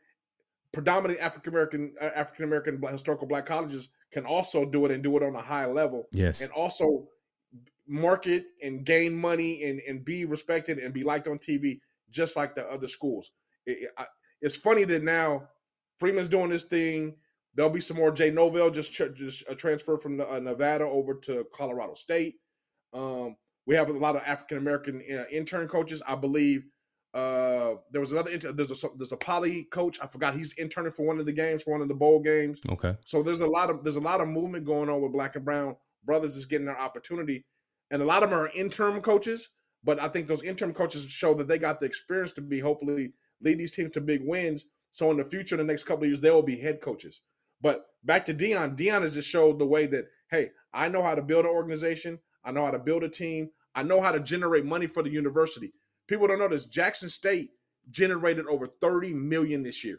Predominantly 0.73 1.21
African 1.21 1.53
American, 1.53 1.95
uh, 2.01 2.11
African 2.15 2.45
American 2.45 2.83
historical 2.91 3.27
black 3.27 3.47
colleges 3.47 3.91
can 4.13 4.25
also 4.25 4.65
do 4.65 4.85
it 4.87 4.91
and 4.91 5.03
do 5.03 5.17
it 5.17 5.23
on 5.23 5.37
a 5.37 5.41
high 5.43 5.67
level. 5.67 6.09
Yes, 6.13 6.41
and 6.41 6.51
also 6.53 7.07
market 7.89 8.47
and 8.63 8.85
gain 8.85 9.17
money 9.17 9.65
and 9.65 9.81
and 9.87 10.05
be 10.05 10.25
respected 10.25 10.79
and 10.79 10.93
be 10.93 11.05
liked 11.05 11.29
on 11.29 11.39
TV 11.39 11.81
just 12.11 12.37
like 12.37 12.55
the 12.55 12.67
other 12.67 12.89
schools. 12.89 13.31
It, 13.67 13.91
it, 13.99 14.07
it's 14.41 14.57
funny 14.57 14.85
that 14.85 15.03
now 15.03 15.49
Freeman's 15.99 16.29
doing 16.29 16.51
this 16.51 16.65
thing. 16.65 17.17
There'll 17.55 17.71
be 17.71 17.81
some 17.81 17.97
more. 17.97 18.11
Jay 18.11 18.31
Norvell 18.31 18.71
just 18.71 18.93
just 18.93 19.45
a 19.49 19.55
transfer 19.55 19.97
from 19.97 20.21
uh, 20.21 20.39
Nevada 20.39 20.85
over 20.85 21.15
to 21.23 21.47
Colorado 21.55 21.95
State. 21.95 22.37
Um, 22.93 23.37
we 23.67 23.75
have 23.75 23.89
a 23.89 23.93
lot 23.93 24.17
of 24.17 24.23
African 24.27 24.59
American 24.59 25.03
uh, 25.11 25.25
intern 25.31 25.67
coaches. 25.69 26.03
I 26.07 26.17
believe 26.17 26.67
uh, 27.15 27.77
there 27.91 28.01
was 28.01 28.13
another 28.13 28.31
inter- 28.31 28.53
there's 28.53 28.85
a 28.85 28.89
there's 28.99 29.13
a 29.13 29.17
poly 29.17 29.65
coach. 29.65 29.99
I 30.03 30.07
forgot 30.07 30.37
he's 30.37 30.53
interning 30.55 30.93
for 30.93 31.07
one 31.07 31.19
of 31.19 31.25
the 31.25 31.33
games 31.33 31.63
for 31.63 31.71
one 31.71 31.81
of 31.81 31.89
the 31.89 31.95
bowl 31.95 32.21
games. 32.21 32.61
Okay. 32.69 32.95
So 33.07 33.23
there's 33.23 33.41
a 33.41 33.47
lot 33.47 33.71
of 33.71 33.83
there's 33.83 33.97
a 33.97 34.01
lot 34.01 34.21
of 34.21 34.29
movement 34.29 34.67
going 34.67 34.91
on 34.91 35.01
with 35.01 35.13
black 35.13 35.35
and 35.35 35.45
brown 35.45 35.77
brothers 36.07 36.37
is 36.37 36.47
getting 36.47 36.67
their 36.67 36.79
opportunity, 36.79 37.45
and 37.91 38.03
a 38.03 38.05
lot 38.05 38.23
of 38.23 38.31
them 38.31 38.39
are 38.39 38.49
interim 38.49 39.01
coaches. 39.01 39.49
But 39.85 40.01
I 40.01 40.09
think 40.09 40.27
those 40.27 40.43
interim 40.43 40.73
coaches 40.73 41.05
show 41.05 41.35
that 41.35 41.47
they 41.47 41.59
got 41.59 41.79
the 41.79 41.87
experience 41.87 42.33
to 42.33 42.41
be 42.41 42.59
hopefully 42.59 43.13
lead 43.41 43.59
these 43.59 43.73
teams 43.73 43.93
to 43.93 44.01
big 44.01 44.23
wins. 44.25 44.65
So 44.91 45.11
in 45.11 45.17
the 45.17 45.25
future, 45.25 45.55
in 45.55 45.67
the 45.67 45.73
next 45.73 45.85
couple 45.85 46.05
of 46.05 46.09
years, 46.09 46.21
they 46.21 46.31
will 46.31 46.43
be 46.43 46.59
head 46.59 46.81
coaches. 46.81 47.21
But 47.61 47.87
back 48.03 48.25
to 48.27 48.35
Deion, 48.35 48.77
Deion 48.77 49.03
has 49.03 49.15
just 49.15 49.29
showed 49.29 49.59
the 49.59 49.67
way 49.67 49.87
that 49.87 50.07
hey, 50.31 50.51
I 50.73 50.89
know 50.89 51.03
how 51.03 51.15
to 51.15 51.23
build 51.23 51.45
an 51.45 51.53
organization. 51.53 52.19
I 52.45 52.53
know 52.53 52.65
how 52.65 52.73
to 52.73 52.79
build 52.79 53.05
a 53.05 53.09
team. 53.09 53.51
I 53.75 53.83
know 53.83 54.01
how 54.01 54.11
to 54.13 54.21
generate 54.21 54.65
money 54.65 54.87
for 54.87 55.03
the 55.03 55.11
university. 55.11 55.73
People 56.09 56.27
don't 56.27 56.39
know 56.39 56.49
this. 56.49 56.67
Jackson 56.67 57.09
State 57.09 57.51
generated 57.91 58.47
over 58.47 58.67
30 58.81 59.13
million 59.15 59.63
this 59.63 59.85
year. 59.85 59.99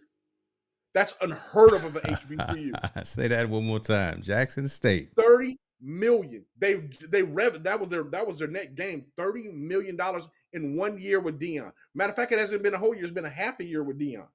That's 0.93 1.13
unheard 1.21 1.73
of 1.73 1.85
of 1.85 1.95
an 1.97 2.15
HBCU. 2.15 3.05
Say 3.05 3.27
that 3.27 3.49
one 3.49 3.65
more 3.65 3.79
time. 3.79 4.21
Jackson 4.21 4.67
State. 4.67 5.11
30 5.15 5.57
million. 5.81 6.45
They 6.57 6.89
they 7.09 7.23
rev 7.23 7.63
that 7.63 7.79
was 7.79 7.89
their 7.89 8.03
that 8.03 8.27
was 8.27 8.39
their 8.39 8.47
net 8.47 8.75
game. 8.75 9.05
30 9.17 9.49
million 9.49 9.95
dollars 9.95 10.27
in 10.53 10.75
one 10.75 10.97
year 10.97 11.19
with 11.19 11.39
Deion. 11.39 11.71
Matter 11.93 12.11
of 12.11 12.15
fact, 12.15 12.31
it 12.31 12.39
hasn't 12.39 12.63
been 12.63 12.73
a 12.73 12.77
whole 12.77 12.93
year, 12.93 13.03
it's 13.03 13.13
been 13.13 13.25
a 13.25 13.29
half 13.29 13.59
a 13.59 13.63
year 13.65 13.83
with 13.83 13.99
Deion. 13.99 14.27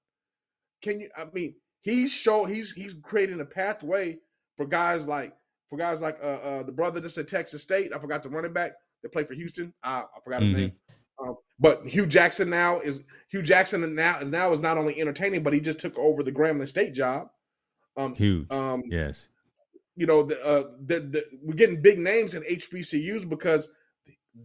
Can 0.83 1.01
you 1.01 1.11
I 1.17 1.27
mean 1.33 1.55
he's 1.81 2.13
show 2.13 2.45
he's 2.45 2.73
he's 2.73 2.95
creating 3.03 3.41
a 3.41 3.45
pathway 3.45 4.19
for 4.57 4.67
guys 4.67 5.07
like 5.07 5.35
for 5.69 5.77
guys 5.77 6.01
like 6.01 6.19
uh, 6.23 6.27
uh, 6.27 6.63
the 6.63 6.73
brother 6.73 7.01
that's 7.01 7.19
at 7.19 7.29
Texas 7.29 7.63
State. 7.63 7.93
I 7.95 7.99
forgot 7.99 8.23
the 8.23 8.29
running 8.29 8.53
back 8.53 8.73
that 9.03 9.13
played 9.13 9.29
for 9.29 9.35
Houston. 9.35 9.73
I, 9.83 10.01
I 10.01 10.21
forgot 10.23 10.43
his 10.43 10.51
mm-hmm. 10.51 10.61
name. 10.61 10.73
Um, 11.23 11.37
but 11.59 11.87
Hue 11.87 12.07
Jackson 12.07 12.51
now 12.51 12.81
is 12.81 13.01
Hue 13.31 13.43
Jackson 13.43 13.85
and 13.85 13.95
now 13.95 14.19
now 14.21 14.53
is 14.53 14.61
not 14.61 14.77
only 14.77 15.01
entertaining, 15.01 15.43
but 15.43 15.53
he 15.53 15.61
just 15.61 15.79
took 15.79 15.97
over 15.99 16.23
the 16.23 16.33
Grambling 16.33 16.69
State 16.69 16.95
job. 16.95 17.29
Um, 17.97 18.15
Huge. 18.15 18.51
Um, 18.51 18.83
yes. 18.87 19.29
You 19.97 20.07
know, 20.07 20.23
the, 20.23 20.43
uh, 20.45 20.65
the, 20.81 21.01
the, 21.01 21.25
we're 21.43 21.55
getting 21.55 21.83
big 21.83 21.99
names 21.99 22.35
in 22.35 22.43
HBCUs 22.43 23.29
because 23.29 23.69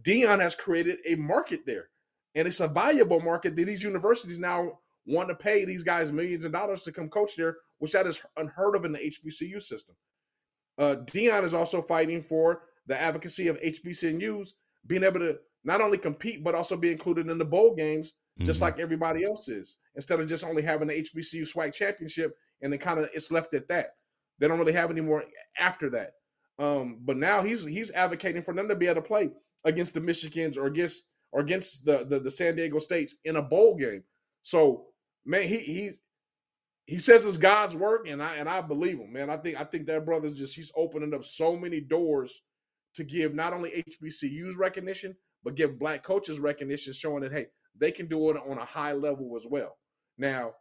Deion 0.02 0.40
has 0.40 0.54
created 0.54 0.98
a 1.06 1.14
market 1.14 1.60
there, 1.64 1.88
and 2.34 2.46
it's 2.46 2.60
a 2.60 2.68
valuable 2.68 3.20
market 3.20 3.56
that 3.56 3.64
these 3.64 3.82
universities 3.82 4.38
now 4.38 4.78
want 5.06 5.28
to 5.30 5.34
pay 5.34 5.64
these 5.64 5.82
guys 5.82 6.12
millions 6.12 6.44
of 6.44 6.52
dollars 6.52 6.82
to 6.82 6.92
come 6.92 7.08
coach 7.08 7.34
there, 7.36 7.56
which 7.78 7.92
that 7.92 8.06
is 8.06 8.20
unheard 8.36 8.76
of 8.76 8.84
in 8.84 8.92
the 8.92 8.98
HBCU 8.98 9.60
system. 9.62 9.96
Uh, 10.76 10.96
Deion 11.06 11.44
is 11.44 11.54
also 11.54 11.82
fighting 11.82 12.22
for 12.22 12.62
the 12.86 13.00
advocacy 13.00 13.48
of 13.48 13.60
HBCUs 13.60 14.50
being 14.86 15.02
able 15.02 15.20
to 15.20 15.38
not 15.64 15.80
only 15.80 15.98
compete 15.98 16.44
but 16.44 16.54
also 16.54 16.76
be 16.76 16.92
included 16.92 17.28
in 17.28 17.38
the 17.38 17.44
bowl 17.44 17.74
games, 17.74 18.12
just 18.42 18.58
mm-hmm. 18.58 18.64
like 18.64 18.78
everybody 18.78 19.24
else 19.24 19.48
is. 19.48 19.76
Instead 19.96 20.20
of 20.20 20.28
just 20.28 20.44
only 20.44 20.62
having 20.62 20.88
the 20.88 20.94
HBCU 20.94 21.42
SWAC 21.52 21.74
championship 21.74 22.36
and 22.62 22.72
then 22.72 22.78
kind 22.78 23.00
of 23.00 23.08
it's 23.12 23.32
left 23.32 23.54
at 23.54 23.66
that. 23.68 23.96
They 24.38 24.48
don't 24.48 24.58
really 24.58 24.72
have 24.72 24.90
any 24.90 25.00
more 25.00 25.24
after 25.58 25.90
that. 25.90 26.12
Um, 26.58 26.98
but 27.02 27.16
now 27.16 27.42
he's 27.42 27.64
he's 27.64 27.90
advocating 27.92 28.42
for 28.42 28.54
them 28.54 28.68
to 28.68 28.74
be 28.74 28.86
able 28.86 29.02
to 29.02 29.08
play 29.08 29.30
against 29.64 29.94
the 29.94 30.00
Michigans 30.00 30.56
or 30.56 30.66
against 30.66 31.04
or 31.32 31.40
against 31.40 31.84
the, 31.84 32.04
the, 32.08 32.18
the 32.18 32.30
San 32.30 32.56
Diego 32.56 32.78
States 32.78 33.14
in 33.24 33.36
a 33.36 33.42
bowl 33.42 33.76
game. 33.76 34.02
So 34.42 34.86
man, 35.24 35.46
he 35.46 35.58
he's 35.58 36.00
he 36.86 36.98
says 36.98 37.26
it's 37.26 37.36
God's 37.36 37.76
work, 37.76 38.08
and 38.08 38.22
I 38.22 38.36
and 38.36 38.48
I 38.48 38.60
believe 38.62 38.98
him, 38.98 39.12
man. 39.12 39.30
I 39.30 39.36
think 39.36 39.60
I 39.60 39.64
think 39.64 39.86
that 39.86 40.06
brother's 40.06 40.32
just 40.32 40.54
he's 40.54 40.72
opening 40.74 41.14
up 41.14 41.24
so 41.24 41.56
many 41.56 41.80
doors 41.80 42.42
to 42.94 43.04
give 43.04 43.34
not 43.34 43.52
only 43.52 43.84
HBCUs 44.02 44.56
recognition, 44.56 45.14
but 45.44 45.54
give 45.54 45.78
black 45.78 46.02
coaches 46.02 46.40
recognition, 46.40 46.92
showing 46.92 47.22
that 47.22 47.32
hey, 47.32 47.46
they 47.78 47.92
can 47.92 48.06
do 48.06 48.30
it 48.30 48.36
on 48.36 48.58
a 48.58 48.64
high 48.64 48.92
level 48.92 49.36
as 49.36 49.46
well. 49.46 49.76
Now, 50.16 50.54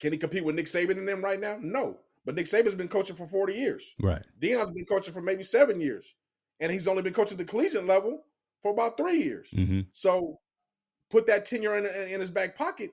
can 0.00 0.12
he 0.12 0.18
compete 0.18 0.44
with 0.44 0.56
Nick 0.56 0.66
Saban 0.66 0.98
and 0.98 1.08
them 1.08 1.22
right 1.24 1.40
now? 1.40 1.56
No. 1.60 1.98
But 2.24 2.34
Nick 2.34 2.46
Saban's 2.46 2.74
been 2.74 2.88
coaching 2.88 3.16
for 3.16 3.26
40 3.26 3.54
years. 3.54 3.82
Right. 4.00 4.22
Deion's 4.40 4.70
been 4.70 4.84
coaching 4.84 5.14
for 5.14 5.22
maybe 5.22 5.42
seven 5.42 5.80
years. 5.80 6.14
And 6.60 6.70
he's 6.70 6.86
only 6.86 7.02
been 7.02 7.14
coaching 7.14 7.38
the 7.38 7.44
collegiate 7.44 7.86
level 7.86 8.24
for 8.62 8.72
about 8.72 8.96
three 8.98 9.22
years. 9.22 9.48
Mm-hmm. 9.54 9.80
So 9.92 10.38
put 11.10 11.26
that 11.28 11.46
tenure 11.46 11.78
in, 11.78 11.86
in 11.86 12.20
his 12.20 12.30
back 12.30 12.56
pocket 12.56 12.92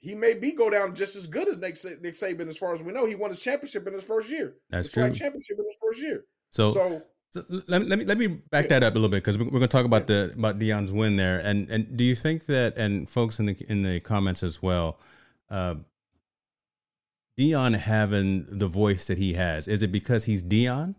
he 0.00 0.14
may 0.14 0.34
be 0.34 0.52
go 0.52 0.70
down 0.70 0.94
just 0.94 1.16
as 1.16 1.26
good 1.26 1.48
as 1.48 1.58
Nick, 1.58 1.76
Nick 2.02 2.14
Saban, 2.14 2.48
as 2.48 2.56
far 2.56 2.72
as 2.72 2.82
we 2.82 2.92
know. 2.92 3.06
He 3.06 3.14
won 3.14 3.30
his 3.30 3.40
championship 3.40 3.86
in 3.86 3.94
his 3.94 4.04
first 4.04 4.30
year. 4.30 4.54
That's 4.70 4.92
true. 4.92 5.02
Championship 5.12 5.58
in 5.58 5.64
his 5.66 5.76
first 5.80 6.00
year. 6.00 6.24
So, 6.50 6.72
so, 6.72 7.02
so 7.30 7.44
let, 7.66 7.82
me, 7.82 7.88
let 7.88 7.98
me 7.98 8.04
let 8.04 8.18
me 8.18 8.26
back 8.26 8.64
yeah. 8.66 8.80
that 8.80 8.84
up 8.84 8.92
a 8.92 8.94
little 8.94 9.08
bit 9.08 9.24
because 9.24 9.36
we're, 9.36 9.44
we're 9.44 9.50
going 9.50 9.62
to 9.62 9.68
talk 9.68 9.84
about 9.84 10.06
the 10.06 10.32
about 10.36 10.58
Deion's 10.58 10.92
win 10.92 11.16
there. 11.16 11.40
And 11.40 11.68
and 11.68 11.96
do 11.96 12.04
you 12.04 12.14
think 12.14 12.46
that 12.46 12.78
and 12.78 13.10
folks 13.10 13.38
in 13.40 13.46
the 13.46 13.56
in 13.68 13.82
the 13.82 14.00
comments 14.00 14.42
as 14.42 14.62
well, 14.62 14.98
uh, 15.50 15.76
Deion 17.38 17.78
having 17.78 18.46
the 18.50 18.66
voice 18.66 19.06
that 19.06 19.18
he 19.18 19.34
has, 19.34 19.68
is 19.68 19.82
it 19.82 19.92
because 19.92 20.24
he's 20.24 20.42
Deion, 20.42 20.96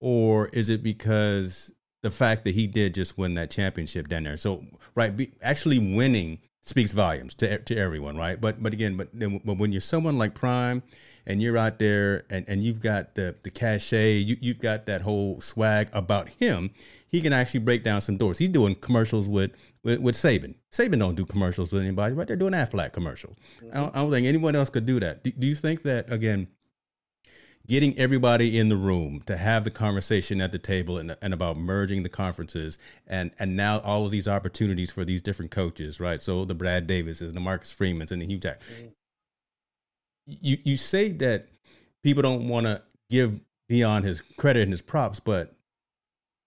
or 0.00 0.48
is 0.48 0.68
it 0.68 0.82
because 0.82 1.72
the 2.02 2.10
fact 2.10 2.44
that 2.44 2.54
he 2.54 2.66
did 2.66 2.94
just 2.94 3.16
win 3.16 3.34
that 3.34 3.50
championship 3.50 4.08
down 4.08 4.24
there? 4.24 4.36
So 4.36 4.64
right, 4.94 5.16
be, 5.16 5.32
actually 5.40 5.78
winning 5.78 6.40
speaks 6.62 6.90
volumes 6.90 7.34
to 7.34 7.58
to 7.58 7.76
everyone, 7.76 8.16
right? 8.16 8.40
But 8.40 8.60
but 8.60 8.72
again, 8.72 8.96
but 8.96 9.16
but 9.18 9.58
when 9.58 9.70
you're 9.70 9.80
someone 9.80 10.18
like 10.18 10.34
Prime 10.34 10.82
and 11.24 11.40
you're 11.40 11.56
out 11.56 11.78
there 11.78 12.24
and, 12.30 12.44
and 12.48 12.64
you've 12.64 12.80
got 12.80 13.14
the 13.14 13.36
the 13.44 13.50
cachet, 13.50 14.14
you 14.14 14.36
you've 14.40 14.58
got 14.58 14.86
that 14.86 15.02
whole 15.02 15.40
swag 15.40 15.88
about 15.92 16.28
him, 16.28 16.70
he 17.08 17.20
can 17.20 17.32
actually 17.32 17.60
break 17.60 17.84
down 17.84 18.00
some 18.00 18.16
doors. 18.16 18.38
He's 18.38 18.48
doing 18.48 18.74
commercials 18.74 19.28
with 19.28 19.52
with, 19.86 20.00
with 20.00 20.14
Saban. 20.16 20.56
Saban 20.72 20.98
don't 20.98 21.14
do 21.14 21.24
commercials 21.24 21.72
with 21.72 21.82
anybody, 21.82 22.12
right? 22.14 22.26
They're 22.26 22.36
doing 22.36 22.52
Aflac 22.52 22.92
commercials. 22.92 23.36
Mm-hmm. 23.62 23.70
I, 23.70 23.80
don't, 23.80 23.96
I, 23.96 24.02
don't, 24.02 24.10
think 24.10 24.26
anyone 24.26 24.56
else 24.56 24.68
could 24.68 24.84
do 24.84 24.98
that. 24.98 25.22
Do, 25.22 25.30
do 25.30 25.46
you 25.46 25.54
think 25.54 25.84
that 25.84 26.12
again? 26.12 26.48
getting 27.68 27.98
everybody 27.98 28.56
in 28.56 28.68
the 28.68 28.76
room 28.76 29.20
to 29.26 29.36
have 29.36 29.64
the 29.64 29.72
conversation 29.72 30.40
at 30.40 30.52
the 30.52 30.58
table 30.58 30.98
and, 30.98 31.16
and 31.20 31.34
about 31.34 31.56
merging 31.56 32.04
the 32.04 32.08
conferences 32.08 32.78
and 33.08 33.32
and 33.40 33.56
now 33.56 33.80
all 33.80 34.04
of 34.04 34.12
these 34.12 34.28
opportunities 34.28 34.92
for 34.92 35.04
these 35.04 35.20
different 35.20 35.50
coaches, 35.50 35.98
right? 35.98 36.22
So 36.22 36.44
the 36.44 36.54
Brad 36.54 36.86
Davises, 36.86 37.32
the 37.32 37.40
Marcus 37.40 37.72
Freemans, 37.72 38.12
and 38.12 38.22
the 38.22 38.26
Hue 38.26 38.38
Jack. 38.38 38.60
Mm-hmm. 38.60 38.86
You 40.26 40.58
you 40.62 40.76
say 40.76 41.08
that 41.08 41.48
people 42.04 42.22
don't 42.22 42.46
want 42.46 42.66
to 42.66 42.84
give 43.10 43.40
Deion 43.68 44.04
his 44.04 44.22
credit 44.36 44.62
and 44.62 44.70
his 44.70 44.82
props, 44.82 45.18
but 45.18 45.55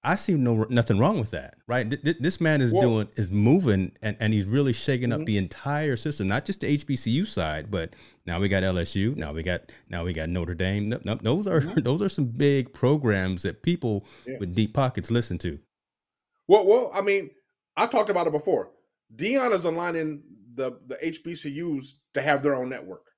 I 0.04 0.16
see 0.16 0.34
no 0.34 0.66
nothing 0.70 0.98
wrong 0.98 1.20
with 1.20 1.32
that, 1.32 1.56
right? 1.68 1.90
This 2.22 2.40
man 2.40 2.62
is 2.62 2.72
doing 2.72 3.10
is 3.18 3.32
moving 3.32 3.92
and, 4.02 4.16
and 4.20 4.34
he's 4.34 4.46
really 4.46 4.72
shaking 4.72 5.12
up 5.12 5.20
mm-hmm. 5.20 5.26
the 5.26 5.38
entire 5.38 5.98
system, 5.98 6.28
not 6.28 6.46
just 6.46 6.62
the 6.62 6.78
HBCU 6.78 7.28
side, 7.28 7.70
but 7.70 7.94
now 8.26 8.40
we 8.40 8.48
got 8.48 8.64
LSU, 8.64 9.16
now 9.18 9.34
we 9.34 9.44
got 9.44 9.72
now 9.90 10.06
we 10.06 10.14
got 10.14 10.30
Notre 10.30 10.56
Dame. 10.56 10.88
No, 10.90 11.00
no, 11.04 11.16
those 11.16 11.48
are 11.48 11.60
mm-hmm. 11.60 11.80
those 11.84 12.02
are 12.02 12.08
some 12.08 12.26
big 12.26 12.74
programs 12.74 13.44
that 13.44 13.62
people 13.62 14.06
yeah. 14.26 14.38
with 14.40 14.56
deep 14.56 14.74
pockets 14.74 15.12
listen 15.12 15.38
to. 15.40 15.60
Well, 16.48 16.66
well, 16.66 16.92
I 16.94 17.02
mean, 17.02 17.32
I 17.76 17.86
talked 17.86 18.10
about 18.10 18.26
it 18.26 18.32
before. 18.32 18.72
Deion 19.14 19.52
is 19.52 19.66
aligning 19.66 20.24
the 20.56 20.80
the 20.88 20.96
HBCUs 20.96 21.96
to 22.14 22.22
have 22.22 22.42
their 22.42 22.56
own 22.56 22.70
network. 22.70 23.12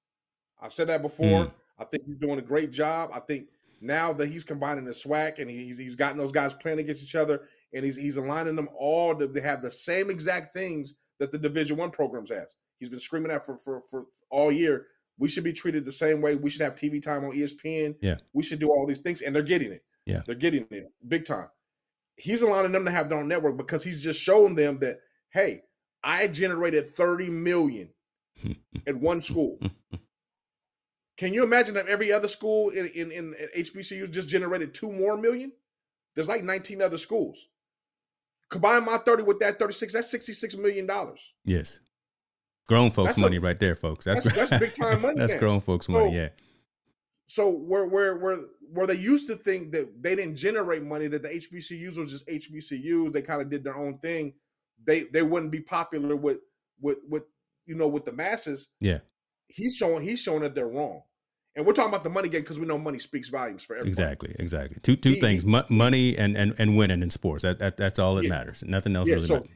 I've 0.60 0.74
said 0.74 0.88
that 0.88 1.04
before. 1.04 1.46
Mm. 1.46 1.52
I 1.78 1.86
think 1.86 2.06
he's 2.06 2.17
doing 2.17 2.39
a 2.39 2.44
great 2.44 2.72
job. 2.72 3.12
I 3.13 3.20
think 3.20 3.48
now 3.82 4.13
that 4.13 4.30
he's 4.30 4.44
combining 4.44 4.86
the 4.86 4.91
SWAC 4.91 5.39
and 5.39 5.50
he's 5.50 5.78
he's 5.78 5.96
gotten 5.96 6.17
those 6.17 6.32
guys 6.32 6.54
playing 6.54 6.80
against 6.80 7.04
each 7.04 7.15
other 7.15 7.41
and 7.74 7.84
he's 7.84 7.96
he's 7.96 8.17
aligning 8.17 8.56
them 8.56 8.70
all 8.78 9.15
to 9.15 9.28
they 9.28 9.41
have 9.41 9.62
the 9.62 9.72
same 9.72 10.10
exact 10.10 10.54
things 10.54 10.94
that 11.20 11.32
the 11.32 11.38
Division 11.38 11.78
One 11.78 11.91
programs 11.91 12.30
have 12.30 12.48
He's 12.82 12.89
been 12.89 13.00
screaming 13.00 13.32
at 13.32 13.46
for, 13.46 13.58
for 13.58 13.82
for 13.89 14.06
all 14.32 14.52
year. 14.52 14.88
We 15.20 15.30
should 15.30 15.44
be 15.44 15.54
treated 15.54 15.86
the 15.86 15.91
same 15.91 16.20
way. 16.20 16.36
We 16.36 16.50
should 16.50 16.63
have 16.63 16.74
TV 16.74 17.00
time 17.00 17.24
on 17.24 17.32
ESPN. 17.32 17.96
Yeah. 18.02 18.17
We 18.34 18.44
should 18.44 18.58
do 18.58 18.72
all 18.72 18.88
these 18.88 19.00
things, 19.00 19.22
and 19.22 19.36
they're 19.36 19.44
getting 19.44 19.72
it. 19.72 19.84
Yeah. 20.08 20.24
They're 20.26 20.34
getting 20.34 20.65
it 20.72 20.91
big 21.08 21.26
time. 21.26 21.48
He's 22.15 22.41
aligning 22.41 22.72
them 22.72 22.86
to 22.86 22.91
have 22.91 23.08
their 23.08 23.20
own 23.20 23.28
network 23.28 23.56
because 23.56 23.84
he's 23.84 24.02
just 24.02 24.20
showing 24.20 24.56
them 24.56 24.80
that, 24.80 24.98
hey, 25.30 25.62
I 26.04 26.26
generated 26.26 26.96
30 26.96 27.30
million 27.30 27.89
at 28.88 28.96
one 28.96 29.22
school. 29.22 29.60
Can 31.21 31.36
you 31.36 31.43
imagine 31.43 31.77
if 31.77 31.88
every 31.88 32.12
other 32.12 32.27
school 32.27 32.71
in, 32.71 32.88
in, 32.95 33.12
in 33.12 33.36
HBCU 33.55 34.10
just 34.10 34.27
generated 34.27 34.73
two 34.73 34.91
more 34.91 35.15
million? 35.15 35.51
There's 36.15 36.27
like 36.27 36.43
19 36.43 36.81
other 36.81 36.97
schools. 36.97 37.47
Combine 38.49 38.86
my 38.86 38.97
30 38.97 39.21
with 39.21 39.38
that 39.41 39.60
36, 39.60 39.93
that's 39.93 40.10
66 40.10 40.57
million 40.57 40.88
dollars. 40.88 41.34
Yes. 41.45 41.79
Grown 42.67 42.89
folks 42.89 43.10
that's 43.10 43.19
money 43.19 43.38
a, 43.38 43.39
right 43.39 43.60
there, 43.60 43.75
folks. 43.75 44.03
That's 44.03 44.23
that's, 44.23 44.49
that's 44.49 44.60
big 44.60 44.75
time 44.75 45.01
money. 45.03 45.19
that's 45.19 45.36
grown 45.36 45.62
folks 45.62 45.86
so, 45.86 45.91
money, 45.91 46.15
yeah. 46.15 46.29
So 47.27 47.51
where 47.51 47.86
where 47.86 48.17
where 48.17 48.39
where 48.73 48.88
they 48.88 48.95
used 48.95 49.27
to 49.27 49.36
think 49.36 49.73
that 49.73 50.01
they 50.01 50.15
didn't 50.15 50.38
generate 50.38 50.81
money, 50.81 51.05
that 51.05 51.21
the 51.21 51.29
HBCUs 51.29 51.99
were 51.99 52.05
just 52.05 52.27
HBCUs, 52.27 53.12
they 53.12 53.21
kind 53.21 53.43
of 53.43 53.49
did 53.51 53.63
their 53.63 53.77
own 53.77 53.99
thing. 53.99 54.34
They 54.84 55.03
they 55.03 55.21
wouldn't 55.21 55.51
be 55.51 55.62
popular 55.62 56.15
with 56.15 56.39
with 56.79 56.97
with 57.07 57.25
you 57.67 57.75
know 57.75 57.88
with 57.88 58.05
the 58.05 58.12
masses. 58.12 58.69
Yeah. 58.79 59.01
He's 59.45 59.75
showing 59.75 60.01
he's 60.01 60.19
showing 60.19 60.41
that 60.41 60.55
they're 60.55 60.67
wrong. 60.67 61.03
And 61.55 61.65
we're 61.65 61.73
talking 61.73 61.89
about 61.89 62.03
the 62.03 62.09
money 62.09 62.29
game 62.29 62.41
because 62.41 62.59
we 62.59 62.65
know 62.65 62.77
money 62.77 62.97
speaks 62.97 63.27
volumes 63.27 63.63
for 63.63 63.75
everyone. 63.75 63.89
Exactly, 63.89 64.35
exactly. 64.39 64.77
Two 64.83 64.95
two 64.95 65.13
he, 65.13 65.21
things: 65.21 65.43
money 65.45 66.17
and, 66.17 66.37
and 66.37 66.55
and 66.57 66.77
winning 66.77 67.01
in 67.01 67.09
sports. 67.09 67.43
That, 67.43 67.59
that 67.59 67.77
that's 67.77 67.99
all 67.99 68.15
that 68.15 68.23
yeah. 68.23 68.29
matters. 68.29 68.63
Nothing 68.65 68.95
else 68.95 69.07
yeah, 69.07 69.15
really 69.15 69.27
so 69.27 69.33
matters. 69.35 69.49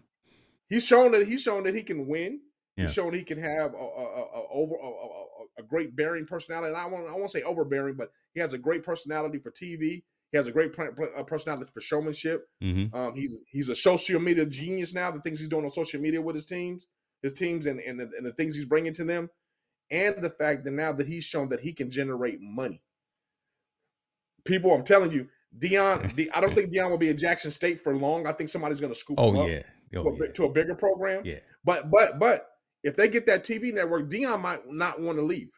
He's 0.68 0.86
shown 0.86 1.12
that 1.14 1.26
he's 1.26 1.42
shown 1.42 1.64
that 1.64 1.76
he 1.76 1.84
can 1.84 2.08
win. 2.08 2.42
Yeah. 2.76 2.86
He's 2.86 2.94
shown 2.94 3.14
he 3.14 3.24
can 3.24 3.42
have 3.42 3.74
a, 3.74 3.78
a, 3.78 3.82
a 3.82 4.48
over 4.52 4.76
a, 4.76 5.62
a, 5.62 5.64
great 5.64 5.96
bearing 5.96 6.26
personality. 6.26 6.74
And 6.74 6.78
I 6.78 6.86
want 6.88 7.08
I 7.08 7.14
won't 7.14 7.32
say 7.32 7.44
overbearing, 7.44 7.96
but 7.96 8.12
he 8.34 8.42
has 8.42 8.52
a 8.52 8.58
great 8.58 8.84
personality 8.84 9.38
for 9.38 9.52
TV. 9.52 10.04
He 10.32 10.38
has 10.38 10.48
a 10.48 10.52
great 10.52 10.72
uh, 10.78 11.24
personality 11.24 11.72
for 11.74 11.80
showmanship. 11.80 12.50
Mm-hmm. 12.62 12.94
Um, 12.94 13.16
he's 13.16 13.42
he's 13.48 13.70
a 13.70 13.76
social 13.76 14.20
media 14.20 14.46
genius 14.46 14.94
now. 14.94 15.12
The 15.12 15.22
things 15.22 15.40
he's 15.40 15.48
doing 15.48 15.64
on 15.64 15.72
social 15.72 16.02
media 16.02 16.22
with 16.22 16.36
his 16.36 16.46
teams, 16.46 16.88
his 17.24 17.34
teams, 17.34 17.68
and 17.68 17.80
and 17.80 17.98
the, 17.98 18.12
and 18.18 18.26
the 18.26 18.34
things 18.34 18.54
he's 18.54 18.66
bringing 18.66 18.94
to 18.96 19.06
them 19.06 19.30
and 19.92 20.18
the 20.22 20.30
fact 20.30 20.64
that 20.64 20.72
now 20.72 20.92
that 20.94 21.08
he's 21.08 21.24
shown 21.24 21.50
that 21.50 21.60
he 21.60 21.74
can 21.74 21.90
generate 21.90 22.42
money. 22.42 22.82
People, 24.44 24.74
I'm 24.74 24.84
telling 24.84 25.12
you, 25.12 25.28
Deion, 25.58 26.30
I 26.34 26.42
don't 26.42 26.54
think 26.54 26.72
Deion 26.72 26.90
will 26.90 26.98
be 26.98 27.10
at 27.10 27.18
Jackson 27.18 27.52
State 27.52 27.82
for 27.82 27.96
long. 27.96 28.28
I 28.28 28.32
think 28.32 28.50
somebody's 28.50 28.80
going 28.80 28.94
to 28.94 29.00
scoop 29.00 29.20
oh, 29.20 29.30
him 29.30 29.38
up 29.38 29.48
yeah. 29.48 29.64
Oh, 29.96 30.04
to, 30.04 30.10
a, 30.10 30.28
yeah. 30.28 30.34
to 30.34 30.46
a 30.46 30.50
bigger 30.50 30.76
program. 30.76 31.22
Yeah. 31.24 31.40
But 31.64 31.90
but 31.90 32.20
but 32.20 32.48
if 32.84 32.96
they 32.96 33.08
get 33.08 33.26
that 33.28 33.44
TV 33.44 33.74
network, 33.74 34.10
Deion 34.10 34.42
might 34.42 34.70
not 34.70 35.00
want 35.00 35.18
to 35.18 35.24
leave 35.24 35.50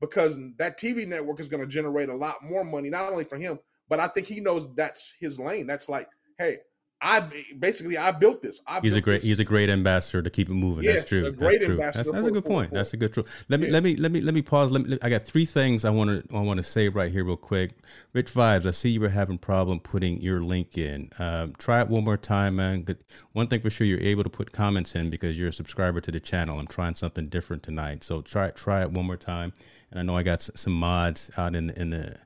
because 0.00 0.38
that 0.58 0.78
TV 0.78 1.06
network 1.06 1.40
is 1.40 1.48
going 1.48 1.62
to 1.62 1.66
generate 1.66 2.08
a 2.08 2.14
lot 2.14 2.42
more 2.42 2.64
money, 2.64 2.90
not 2.90 3.10
only 3.10 3.24
for 3.24 3.38
him, 3.38 3.58
but 3.88 4.00
I 4.00 4.08
think 4.08 4.26
he 4.26 4.40
knows 4.40 4.72
that's 4.74 5.14
his 5.18 5.38
lane. 5.38 5.66
That's 5.66 5.88
like, 5.88 6.08
hey, 6.38 6.58
I 7.00 7.20
basically 7.58 7.96
I 7.96 8.10
built 8.10 8.42
this. 8.42 8.60
I 8.66 8.80
he's 8.80 8.92
built 8.92 8.98
a 8.98 9.00
great 9.02 9.14
this. 9.18 9.24
he's 9.24 9.38
a 9.38 9.44
great 9.44 9.70
ambassador 9.70 10.20
to 10.20 10.30
keep 10.30 10.48
it 10.48 10.54
moving. 10.54 10.84
Yes, 10.84 10.96
that's 10.96 11.08
true. 11.10 11.26
A 11.26 11.30
great 11.30 11.60
that's 11.60 11.64
true. 11.64 11.74
Ambassador 11.74 12.04
that's, 12.04 12.10
that's 12.10 12.26
a 12.26 12.30
good 12.32 12.44
point. 12.44 12.72
That's 12.72 12.92
a 12.92 12.96
good 12.96 13.14
truth. 13.14 13.46
Let 13.48 13.60
me 13.60 13.66
yeah. 13.66 13.72
let 13.72 13.82
me 13.84 13.96
let 13.96 14.10
me 14.10 14.20
let 14.20 14.34
me 14.34 14.42
pause. 14.42 14.72
Let 14.72 14.86
me, 14.86 14.98
I 15.00 15.08
got 15.08 15.24
three 15.24 15.44
things 15.44 15.84
I 15.84 15.90
want 15.90 16.28
to 16.28 16.36
I 16.36 16.40
want 16.40 16.58
to 16.58 16.64
say 16.64 16.88
right 16.88 17.12
here 17.12 17.22
real 17.22 17.36
quick. 17.36 17.72
Rich 18.14 18.34
vibes. 18.34 18.66
I 18.66 18.72
see 18.72 18.88
you 18.88 19.00
were 19.00 19.10
having 19.10 19.38
problem 19.38 19.78
putting 19.78 20.20
your 20.20 20.42
link 20.42 20.76
in. 20.76 21.10
Um, 21.20 21.54
try 21.56 21.80
it 21.80 21.88
one 21.88 22.04
more 22.04 22.16
time, 22.16 22.56
man. 22.56 22.84
One 23.32 23.46
thing 23.46 23.60
for 23.60 23.70
sure, 23.70 23.86
you're 23.86 24.00
able 24.00 24.24
to 24.24 24.30
put 24.30 24.50
comments 24.50 24.96
in 24.96 25.08
because 25.08 25.38
you're 25.38 25.50
a 25.50 25.52
subscriber 25.52 26.00
to 26.00 26.10
the 26.10 26.20
channel. 26.20 26.58
I'm 26.58 26.66
trying 26.66 26.96
something 26.96 27.28
different 27.28 27.62
tonight, 27.62 28.02
so 28.02 28.22
try 28.22 28.46
it 28.46 28.56
try 28.56 28.82
it 28.82 28.90
one 28.90 29.06
more 29.06 29.16
time. 29.16 29.52
And 29.92 30.00
I 30.00 30.02
know 30.02 30.16
I 30.16 30.24
got 30.24 30.42
some 30.42 30.72
mods 30.72 31.30
out 31.36 31.54
in 31.54 31.70
in 31.70 31.90
the 31.90 32.16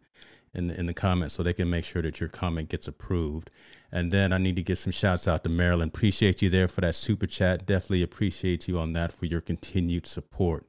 in 0.54 0.68
the 0.68 0.80
in 0.80 0.86
the 0.86 0.94
comments 0.94 1.34
so 1.34 1.42
they 1.42 1.52
can 1.52 1.68
make 1.68 1.84
sure 1.84 2.00
that 2.00 2.20
your 2.20 2.28
comment 2.30 2.70
gets 2.70 2.88
approved. 2.88 3.50
And 3.92 4.10
then 4.10 4.32
I 4.32 4.38
need 4.38 4.56
to 4.56 4.62
get 4.62 4.78
some 4.78 4.92
shouts 4.92 5.28
out 5.28 5.44
to 5.44 5.50
Marilyn. 5.50 5.88
Appreciate 5.88 6.40
you 6.40 6.48
there 6.48 6.66
for 6.66 6.80
that 6.80 6.94
super 6.94 7.26
chat. 7.26 7.66
Definitely 7.66 8.02
appreciate 8.02 8.66
you 8.66 8.78
on 8.78 8.94
that 8.94 9.12
for 9.12 9.26
your 9.26 9.42
continued 9.42 10.06
support. 10.06 10.66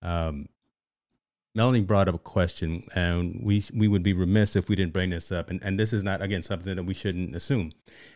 Um, 0.00 0.48
Melanie 1.56 1.82
brought 1.82 2.08
up 2.08 2.16
a 2.16 2.18
question, 2.18 2.82
and 2.96 3.40
we 3.40 3.64
we 3.72 3.86
would 3.86 4.02
be 4.02 4.12
remiss 4.12 4.56
if 4.56 4.68
we 4.68 4.74
didn't 4.74 4.92
bring 4.92 5.10
this 5.10 5.30
up. 5.30 5.50
And, 5.50 5.62
and 5.62 5.78
this 5.78 5.92
is 5.92 6.02
not 6.02 6.20
again 6.20 6.42
something 6.42 6.74
that 6.74 6.82
we 6.82 6.94
shouldn't 6.94 7.36
assume. 7.36 7.70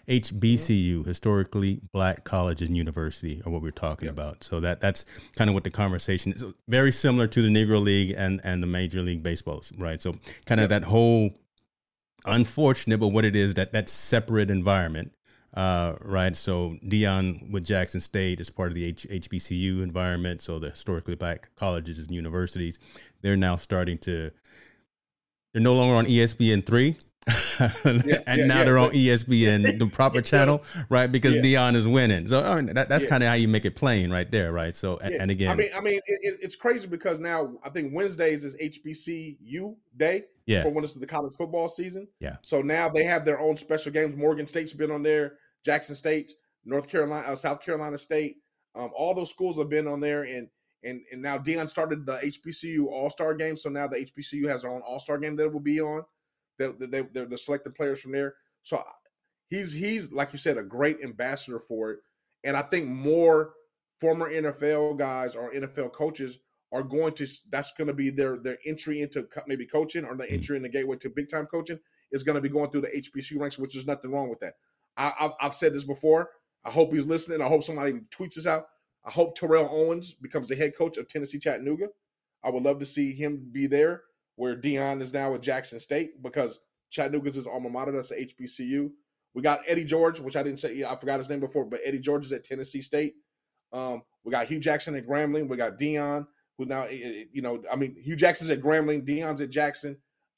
HBCU, 0.09 1.07
historically 1.07 1.81
black 1.93 2.25
college 2.25 2.63
and 2.63 2.77
university, 2.77 3.41
are 3.47 3.53
what 3.53 3.63
we're 3.63 3.71
talking 3.71 4.07
yep. 4.07 4.15
about. 4.15 4.43
So 4.43 4.59
that 4.61 4.81
that's 4.81 5.05
kind 5.37 5.49
of 5.49 5.55
what 5.55 5.63
the 5.63 5.71
conversation 5.71 6.33
is. 6.33 6.45
Very 6.67 6.91
similar 6.91 7.29
to 7.29 7.41
the 7.41 7.49
Negro 7.49 7.81
League 7.81 8.13
and 8.17 8.41
and 8.43 8.61
the 8.61 8.67
Major 8.67 9.03
League 9.03 9.23
Baseball, 9.23 9.63
right? 9.77 10.03
So 10.03 10.17
kind 10.47 10.61
of 10.61 10.71
yep. 10.71 10.83
that 10.83 10.89
whole 10.89 11.31
unfortunate, 12.29 12.99
but 12.99 13.09
what 13.09 13.25
it 13.25 13.37
is 13.37 13.55
that 13.55 13.73
that 13.73 13.89
separate 13.89 14.51
environment, 14.51 15.13
uh, 15.55 15.95
right? 16.03 16.37
So 16.37 16.77
Deion 16.85 17.51
with 17.51 17.65
Jackson 17.65 18.01
State 18.01 18.41
is 18.41 18.51
part 18.51 18.69
of 18.69 18.75
the 18.75 18.85
H- 18.85 19.07
HBCU 19.11 19.83
environment. 19.83 20.43
So 20.43 20.59
the 20.59 20.71
historically 20.71 21.15
black 21.15 21.55
colleges 21.57 21.99
and 21.99 22.11
universities, 22.11 22.79
they're 23.23 23.37
now 23.37 23.57
starting 23.57 23.99
to. 23.99 24.31
They're 25.53 25.63
no 25.63 25.75
longer 25.75 25.97
on 25.97 26.07
ESPN 26.07 26.65
three. 26.65 26.97
yeah, 27.61 27.73
and 27.85 28.05
yeah, 28.05 28.47
now 28.47 28.59
yeah, 28.59 28.65
they're 28.65 28.79
on 28.79 28.91
ESPN, 28.91 29.79
the 29.79 29.87
proper 29.93 30.23
channel, 30.23 30.63
right? 30.89 31.11
Because 31.11 31.37
Deion 31.37 31.75
is 31.75 31.87
winning. 31.87 32.27
So 32.27 32.43
I 32.43 32.61
mean, 32.61 32.75
that, 32.75 32.89
that's 32.89 33.05
kind 33.05 33.23
of 33.23 33.29
how 33.29 33.35
you 33.35 33.49
make 33.49 33.65
it 33.65 33.75
plain, 33.75 34.11
right 34.11 34.31
there, 34.31 34.53
right? 34.53 34.75
So 34.75 34.99
and, 34.99 35.15
and 35.15 35.31
again, 35.31 35.51
I 35.51 35.55
mean, 35.55 35.71
I 35.77 35.81
mean, 35.81 36.01
it, 36.07 36.39
it's 36.41 36.57
crazy 36.57 36.87
because 36.87 37.21
now 37.21 37.53
I 37.65 37.71
think 37.71 37.93
Wednesdays 37.93 38.45
is 38.45 38.57
HBCU 38.57 39.77
day, 39.97 40.25
yeah. 40.49 40.63
for 40.63 40.71
when 40.71 40.83
it's 40.83 40.95
the 40.95 41.07
college 41.07 41.35
football 41.35 41.69
season. 41.69 42.09
Yeah. 42.21 42.37
So 42.43 42.63
now 42.63 42.89
they 42.89 43.05
have 43.05 43.25
their 43.25 43.39
own 43.39 43.57
special 43.57 43.93
games. 43.93 44.17
Morgan 44.17 44.47
State's 44.47 44.73
been 44.73 44.91
on 44.91 45.03
there, 45.03 45.35
Jackson 45.65 45.95
State, 45.95 46.33
North 46.65 46.89
Carolina, 46.89 47.27
uh, 47.29 47.37
South 47.37 47.61
Carolina 47.61 47.99
State. 47.99 48.39
Um, 48.75 48.91
all 48.97 49.15
those 49.15 49.31
schools 49.31 49.59
have 49.59 49.69
been 49.69 49.87
on 49.87 50.01
there, 50.01 50.23
and 50.23 50.49
and 50.85 51.03
and 51.13 51.21
now 51.21 51.37
Deion 51.39 51.69
started 51.69 52.07
the 52.07 52.19
HBCU 52.19 52.87
All 52.87 53.11
Star 53.11 53.35
game. 53.35 53.57
So 53.57 53.69
now 53.69 53.87
the 53.87 53.97
HBCU 53.97 54.49
has 54.49 54.63
their 54.63 54.71
own 54.71 54.83
All 54.83 54.99
Star 54.99 55.19
game 55.19 55.37
that 55.37 55.53
will 55.53 55.61
be 55.61 55.81
on. 55.81 56.03
They, 56.59 56.69
they, 56.79 57.03
they're 57.03 57.27
the 57.27 57.39
selected 57.39 57.75
players 57.75 58.01
from 58.01 58.13
there. 58.13 58.35
So 58.63 58.83
he's 59.49 59.73
he's 59.73 60.13
like 60.13 60.33
you 60.33 60.39
said 60.39 60.57
a 60.57 60.63
great 60.63 60.99
ambassador 61.03 61.59
for 61.59 61.93
it, 61.93 61.99
and 62.45 62.57
I 62.57 62.63
think 62.63 62.89
more 62.89 63.53
former 64.01 64.33
NFL 64.33 64.99
guys 64.99 65.35
or 65.35 65.53
NFL 65.53 65.93
coaches 65.93 66.39
are 66.73 66.83
going 66.83 67.15
to 67.15 67.27
that's 67.51 67.73
going 67.73 67.89
to 67.89 67.95
be 67.95 68.11
their 68.11 68.39
their 68.39 68.59
entry 68.67 69.01
into 69.01 69.27
maybe 69.47 69.67
coaching 69.67 70.05
or 70.05 70.17
the 70.17 70.25
mm. 70.25 70.33
entry 70.33 70.57
in 70.57 70.63
the 70.63 70.69
gateway 70.69 70.97
to 70.97 71.11
big 71.11 71.29
time 71.29 71.47
coaching 71.47 71.79
is 72.11 72.23
going 72.23 72.35
to 72.35 72.41
be 72.41 72.49
going 72.49 72.71
through 72.71 72.83
the 72.83 72.89
HBCU 72.89 73.39
ranks, 73.41 73.59
which 73.59 73.77
is 73.77 73.87
nothing 73.87 74.11
wrong 74.11 74.31
with 74.31 74.41
that. 74.41 74.55
I, 74.97 75.31
have 75.41 75.55
said 75.55 75.75
this 75.75 75.85
before. 75.85 76.31
I 76.65 76.71
hope 76.71 76.93
he's 76.93 77.07
listening. 77.07 77.41
I 77.41 77.47
hope 77.47 77.63
somebody 77.63 77.93
tweets 78.11 78.35
this 78.35 78.47
out. 78.47 78.67
I 79.05 79.11
hope 79.11 79.37
Terrell 79.37 79.69
Owens 79.71 80.13
becomes 80.13 80.49
the 80.49 80.57
head 80.57 80.77
coach 80.77 80.99
of 80.99 81.07
Tennessee 81.07 81.39
Chattanooga. 81.39 81.89
I 82.43 82.51
would 82.51 82.63
love 82.63 82.79
to 82.81 82.87
see 82.87 83.13
him 83.13 83.49
be 83.53 83.67
there 83.67 84.03
where 84.37 84.57
Deion 84.57 85.01
is 85.01 85.13
now 85.13 85.35
at 85.35 85.43
Jackson 85.43 85.81
State 85.81 86.23
because 86.23 86.59
Chattanooga's 86.91 87.37
his 87.37 87.47
alma 87.47 87.71
mater. 87.71 87.93
That's 87.93 88.09
the 88.09 88.17
HBCU. 88.17 88.91
We 89.35 89.43
got 89.43 89.61
Eddie 89.67 89.85
George, 89.85 90.21
which 90.21 90.37
I 90.37 90.43
didn't 90.43 90.61
say. 90.61 90.83
I 90.83 90.97
forgot 90.97 91.19
his 91.19 91.29
name 91.29 91.41
before, 91.41 91.65
but 91.65 91.81
Eddie 91.85 92.01
George 92.01 92.25
is 92.25 92.33
at 92.33 92.45
Tennessee 92.45 92.83
State. 92.83 93.15
Um, 93.73 94.03
we 94.25 94.33
got 94.33 94.47
Hue 94.47 94.59
Jackson 94.59 94.97
at 94.97 95.07
Grambling. 95.07 95.49
We 95.49 95.57
got 95.57 95.79
Deion 95.79 96.27
who's 96.59 96.69
now, 96.69 96.83
eh, 96.83 97.01
eh, 97.03 97.25
you 97.33 97.41
know, 97.41 97.63
I 97.73 97.77
mean, 97.77 97.97
Hue 98.03 98.17
Jackson's 98.17 98.51
at 98.51 98.61
Grambling, 98.61 99.07
Deion's 99.07 99.41
at 99.41 99.51
Jackson. 99.51 99.97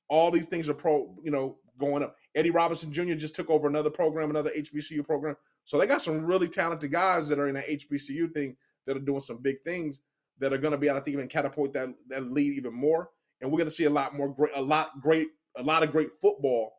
All 0.08 0.30
these 0.30 0.46
things 0.46 0.68
are 0.68 0.74
pro, 0.74 1.16
you 1.24 1.30
know, 1.30 1.56
going 1.78 2.02
up. 2.02 2.16
Eddie 2.34 2.50
Robinson 2.50 2.92
Jr. 2.92 3.14
just 3.14 3.34
took 3.34 3.50
over 3.50 3.66
another 3.66 3.90
program, 3.90 4.30
another 4.30 4.50
HBCU 4.50 5.04
program. 5.04 5.36
So 5.64 5.78
they 5.78 5.86
got 5.86 6.02
some 6.02 6.24
really 6.24 6.48
talented 6.48 6.92
guys 6.92 7.28
that 7.28 7.38
are 7.38 7.48
in 7.48 7.54
that 7.54 7.68
HBCU 7.68 8.32
thing 8.32 8.56
that 8.86 8.96
are 8.96 9.00
doing 9.00 9.20
some 9.20 9.38
big 9.38 9.62
things 9.64 10.00
that 10.38 10.52
are 10.52 10.58
going 10.58 10.72
to 10.72 10.78
be, 10.78 10.90
I 10.90 10.94
think, 10.94 11.08
even 11.08 11.28
catapult 11.28 11.72
that 11.72 11.88
that 12.08 12.30
lead 12.30 12.54
even 12.54 12.74
more. 12.74 13.10
And 13.40 13.50
we're 13.50 13.58
going 13.58 13.68
to 13.68 13.74
see 13.74 13.84
a 13.84 13.90
lot 13.90 14.14
more 14.14 14.28
great, 14.28 14.52
a 14.54 14.60
lot 14.60 15.00
great, 15.00 15.28
a 15.56 15.62
lot 15.62 15.82
of 15.82 15.90
great 15.90 16.10
football 16.20 16.72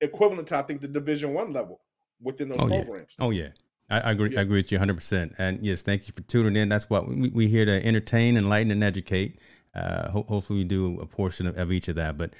equivalent 0.00 0.48
to 0.48 0.56
I 0.58 0.62
think 0.62 0.80
the 0.80 0.88
Division 0.88 1.32
One 1.32 1.52
level 1.52 1.80
within 2.20 2.48
those 2.48 2.58
oh, 2.60 2.68
programs. 2.68 3.14
Yeah. 3.18 3.24
Oh 3.24 3.30
yeah. 3.30 3.48
I, 3.88 4.00
I 4.00 4.10
agree. 4.12 4.32
Yeah. 4.32 4.40
I 4.40 4.42
agree 4.42 4.58
with 4.58 4.72
you 4.72 4.78
100. 4.78 4.94
percent 4.94 5.34
And 5.38 5.64
yes, 5.64 5.82
thank 5.82 6.06
you 6.06 6.12
for 6.14 6.22
tuning 6.22 6.56
in. 6.56 6.68
That's 6.68 6.88
what 6.90 7.08
we 7.08 7.30
we 7.30 7.48
here 7.48 7.64
to 7.64 7.84
entertain, 7.84 8.36
enlighten, 8.36 8.70
and 8.70 8.82
educate. 8.82 9.38
Uh, 9.74 10.10
ho- 10.10 10.26
hopefully, 10.28 10.60
we 10.60 10.64
do 10.64 10.98
a 11.00 11.06
portion 11.06 11.46
of, 11.46 11.56
of 11.56 11.70
each 11.70 11.88
of 11.88 11.96
that. 11.96 12.16
But 12.16 12.32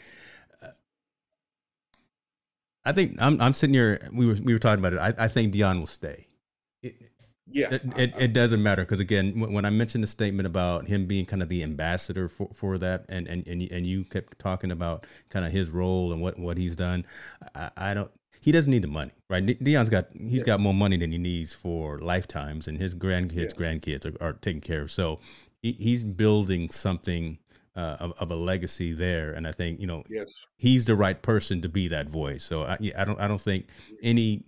uh, 0.62 0.68
I 2.84 2.92
think 2.92 3.16
I'm 3.20 3.40
I'm 3.40 3.54
sitting 3.54 3.74
here. 3.74 4.08
We 4.12 4.26
were 4.26 4.34
we 4.34 4.52
were 4.52 4.58
talking 4.58 4.84
about 4.84 4.94
it. 4.94 4.98
I, 4.98 5.24
I 5.24 5.28
think 5.28 5.54
Deion 5.54 5.78
will 5.78 5.86
stay. 5.86 6.26
It, 6.82 6.96
yeah, 7.48 7.72
it, 7.72 7.82
it, 7.96 8.14
it, 8.18 8.32
doesn't 8.32 8.60
matter 8.60 8.82
because 8.82 8.98
again, 8.98 9.38
when 9.38 9.64
I 9.64 9.70
mentioned 9.70 10.02
the 10.02 10.08
statement 10.08 10.48
about 10.48 10.88
him 10.88 11.06
being 11.06 11.26
kind 11.26 11.42
of 11.42 11.48
the 11.48 11.62
ambassador 11.62 12.28
for, 12.28 12.48
for 12.52 12.76
that, 12.78 13.04
and, 13.08 13.28
and 13.28 13.46
and 13.46 13.62
and 13.70 13.86
you 13.86 14.04
kept 14.04 14.38
talking 14.40 14.72
about 14.72 15.06
kind 15.30 15.46
of 15.46 15.52
his 15.52 15.68
role 15.70 16.12
and 16.12 16.20
what 16.20 16.40
what 16.40 16.58
he's 16.58 16.74
done, 16.74 17.06
I, 17.54 17.70
I 17.76 17.94
don't. 17.94 18.10
He 18.46 18.52
doesn't 18.52 18.70
need 18.70 18.82
the 18.82 18.88
money, 18.88 19.10
right? 19.28 19.44
Deion's 19.44 19.90
got 19.90 20.06
he's 20.12 20.38
yeah. 20.38 20.44
got 20.44 20.60
more 20.60 20.72
money 20.72 20.96
than 20.96 21.10
he 21.10 21.18
needs 21.18 21.52
for 21.52 21.98
lifetimes, 21.98 22.68
and 22.68 22.78
his 22.78 22.94
grandkids 22.94 23.58
yeah. 23.58 23.66
grandkids 23.66 24.06
are, 24.06 24.24
are 24.24 24.34
taken 24.34 24.60
care 24.60 24.82
of. 24.82 24.92
So 24.92 25.18
he, 25.62 25.72
he's 25.72 26.04
building 26.04 26.70
something 26.70 27.38
uh, 27.74 27.96
of, 27.98 28.12
of, 28.20 28.30
a 28.30 28.36
legacy 28.36 28.92
there, 28.92 29.32
and 29.32 29.48
I 29.48 29.50
think 29.52 29.80
you 29.80 29.88
know 29.88 30.04
yes. 30.08 30.46
he's 30.58 30.84
the 30.84 30.94
right 30.94 31.20
person 31.20 31.60
to 31.62 31.68
be 31.68 31.88
that 31.88 32.08
voice. 32.08 32.44
So 32.44 32.62
I, 32.62 32.78
I 32.96 33.04
don't 33.04 33.18
I 33.18 33.26
don't 33.26 33.40
think 33.40 33.66
any 34.00 34.44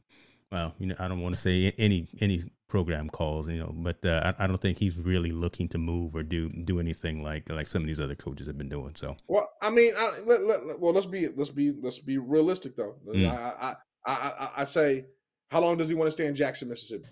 well 0.53 0.77
you 0.79 0.87
know 0.87 0.95
I 1.01 1.09
don't 1.09 1.21
want 1.21 1.35
to 1.35 1.41
say 1.41 1.75
any 1.77 2.07
any 2.21 2.45
program 2.69 3.11
calls, 3.11 3.49
you 3.49 3.59
know, 3.59 3.73
but 3.75 4.05
uh, 4.05 4.33
I, 4.39 4.45
I, 4.45 4.47
don't 4.47 4.61
think 4.61 4.79
he's 4.79 4.97
really 4.97 5.33
looking 5.33 5.69
to 5.71 5.79
move 5.79 6.15
or 6.15 6.23
do 6.23 6.51
do 6.51 6.79
anything 6.79 7.23
like 7.23 7.49
like 7.49 7.67
some 7.67 7.83
of 7.83 7.89
these 7.89 7.99
other 7.99 8.15
coaches 8.15 8.47
have 8.47 8.59
been 8.59 8.69
doing. 8.69 8.95
So, 8.95 9.17
well, 9.27 9.51
I 9.61 9.71
mean, 9.71 9.95
I, 9.99 10.21
let, 10.25 10.43
let, 10.43 10.79
well, 10.79 10.93
let's 10.93 11.07
be 11.07 11.29
let's 11.35 11.51
be 11.51 11.73
let's 11.73 11.99
be 11.99 12.19
realistic 12.19 12.77
though. 12.77 12.97
Mm. 13.09 13.27
I, 13.27 13.75
I, 14.09 14.33
I 14.39 14.51
I 14.59 14.65
say, 14.65 15.07
how 15.51 15.61
long 15.61 15.77
does 15.77 15.89
he 15.89 15.95
want 15.95 16.09
to 16.09 16.13
stay 16.13 16.27
in 16.27 16.35
Jackson, 16.35 16.69
Mississippi? 16.69 17.09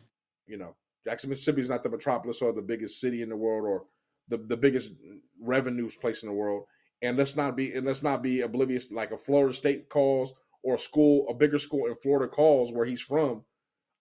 You 0.47 0.59
know, 0.59 0.77
Jackson, 1.05 1.31
Mississippi 1.31 1.63
is 1.63 1.69
not 1.69 1.83
the 1.83 1.91
metropolis 1.91 2.43
or 2.43 2.53
the 2.53 2.63
biggest 2.63 3.01
city 3.01 3.23
in 3.23 3.29
the 3.29 3.37
world 3.37 3.65
or 3.65 3.85
the 4.29 4.39
the 4.39 4.57
biggest 4.57 4.93
revenues 5.41 5.97
place 5.97 6.23
in 6.23 6.29
the 6.29 6.35
world. 6.35 6.65
And 7.03 7.19
let's 7.19 7.37
not 7.37 7.57
be 7.57 7.73
and 7.73 7.87
let's 7.87 8.03
not 8.03 8.23
be 8.23 8.41
oblivious 8.43 8.91
like 8.93 9.13
a 9.13 9.19
Florida 9.19 9.55
State 9.55 9.89
calls 9.89 10.33
or 10.63 10.77
a 10.77 10.79
school, 10.79 11.29
a 11.29 11.35
bigger 11.35 11.59
school 11.59 11.87
in 11.87 11.97
Florida 12.03 12.29
calls 12.29 12.73
where 12.73 12.87
he's 12.87 13.03
from 13.03 13.45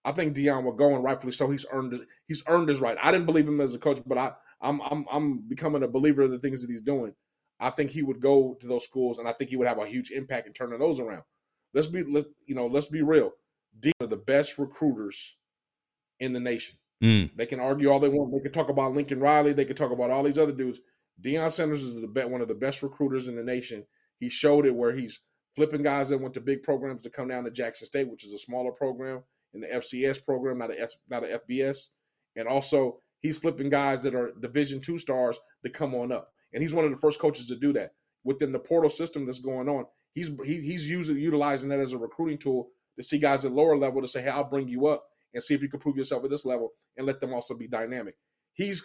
I 0.06 0.12
think 0.12 0.36
Deion 0.36 0.62
will 0.62 0.72
go, 0.72 0.94
and 0.94 1.02
rightfully 1.02 1.32
so. 1.32 1.50
He's 1.50 1.66
earned 1.72 1.92
his, 1.92 2.02
he's 2.28 2.44
earned 2.46 2.68
his 2.68 2.80
right. 2.80 2.96
I 3.02 3.10
didn't 3.10 3.26
believe 3.26 3.48
him 3.48 3.60
as 3.60 3.74
a 3.74 3.78
coach, 3.78 4.00
but 4.06 4.16
I 4.16 4.32
I'm 4.60 4.80
I'm 4.82 5.04
I'm 5.10 5.38
becoming 5.48 5.82
a 5.82 5.88
believer 5.88 6.22
of 6.22 6.30
the 6.30 6.38
things 6.38 6.62
that 6.62 6.70
he's 6.70 6.80
doing. 6.80 7.12
I 7.58 7.70
think 7.70 7.90
he 7.90 8.02
would 8.02 8.20
go 8.20 8.56
to 8.60 8.68
those 8.68 8.84
schools, 8.84 9.18
and 9.18 9.28
I 9.28 9.32
think 9.32 9.50
he 9.50 9.56
would 9.56 9.66
have 9.66 9.78
a 9.78 9.86
huge 9.86 10.12
impact 10.12 10.46
in 10.46 10.52
turning 10.52 10.78
those 10.78 11.00
around. 11.00 11.24
Let's 11.76 11.88
be 11.88 12.02
let 12.02 12.24
you 12.46 12.54
know. 12.54 12.66
Let's 12.66 12.86
be 12.86 13.02
real. 13.02 13.32
Deion 13.78 13.92
are 14.00 14.06
the 14.06 14.16
best 14.16 14.56
recruiters 14.56 15.36
in 16.20 16.32
the 16.32 16.40
nation. 16.40 16.78
Mm. 17.04 17.36
They 17.36 17.44
can 17.44 17.60
argue 17.60 17.90
all 17.90 18.00
they 18.00 18.08
want. 18.08 18.32
They 18.32 18.40
can 18.40 18.50
talk 18.50 18.70
about 18.70 18.94
Lincoln 18.94 19.20
Riley. 19.20 19.52
They 19.52 19.66
can 19.66 19.76
talk 19.76 19.92
about 19.92 20.10
all 20.10 20.22
these 20.22 20.38
other 20.38 20.52
dudes. 20.52 20.80
Deion 21.20 21.52
Sanders 21.52 21.82
is 21.82 21.94
the 21.94 22.28
one 22.28 22.40
of 22.40 22.48
the 22.48 22.54
best 22.54 22.82
recruiters 22.82 23.28
in 23.28 23.36
the 23.36 23.42
nation. 23.42 23.84
He 24.18 24.30
showed 24.30 24.64
it 24.64 24.74
where 24.74 24.96
he's 24.96 25.20
flipping 25.54 25.82
guys 25.82 26.08
that 26.08 26.18
went 26.18 26.32
to 26.34 26.40
big 26.40 26.62
programs 26.62 27.02
to 27.02 27.10
come 27.10 27.28
down 27.28 27.44
to 27.44 27.50
Jackson 27.50 27.86
State, 27.86 28.08
which 28.08 28.24
is 28.24 28.32
a 28.32 28.38
smaller 28.38 28.72
program 28.72 29.22
in 29.52 29.60
the 29.60 29.66
FCS 29.66 30.24
program, 30.24 30.56
not 30.56 30.70
a 30.70 30.80
F, 30.80 30.92
not 31.10 31.24
a 31.24 31.40
FBS, 31.40 31.88
and 32.36 32.48
also 32.48 33.00
he's 33.20 33.36
flipping 33.36 33.68
guys 33.68 34.02
that 34.02 34.14
are 34.14 34.32
Division 34.40 34.80
two 34.80 34.96
stars 34.96 35.38
to 35.62 35.70
come 35.70 35.94
on 35.94 36.10
up. 36.10 36.32
And 36.54 36.62
he's 36.62 36.72
one 36.72 36.86
of 36.86 36.90
the 36.90 36.96
first 36.96 37.20
coaches 37.20 37.48
to 37.48 37.56
do 37.56 37.74
that 37.74 37.92
within 38.24 38.52
the 38.52 38.58
portal 38.58 38.88
system 38.88 39.26
that's 39.26 39.40
going 39.40 39.68
on. 39.68 39.84
He's 40.16 40.30
he, 40.46 40.62
he's 40.62 40.88
using 40.88 41.18
utilizing 41.18 41.68
that 41.68 41.78
as 41.78 41.92
a 41.92 41.98
recruiting 41.98 42.38
tool 42.38 42.70
to 42.96 43.02
see 43.02 43.18
guys 43.18 43.44
at 43.44 43.52
lower 43.52 43.76
level 43.76 44.00
to 44.00 44.08
say, 44.08 44.22
"Hey, 44.22 44.30
I'll 44.30 44.44
bring 44.44 44.66
you 44.66 44.86
up 44.86 45.04
and 45.34 45.42
see 45.42 45.52
if 45.52 45.60
you 45.60 45.68
can 45.68 45.78
prove 45.78 45.98
yourself 45.98 46.24
at 46.24 46.30
this 46.30 46.46
level, 46.46 46.72
and 46.96 47.06
let 47.06 47.20
them 47.20 47.34
also 47.34 47.52
be 47.52 47.68
dynamic." 47.68 48.16
He's 48.54 48.82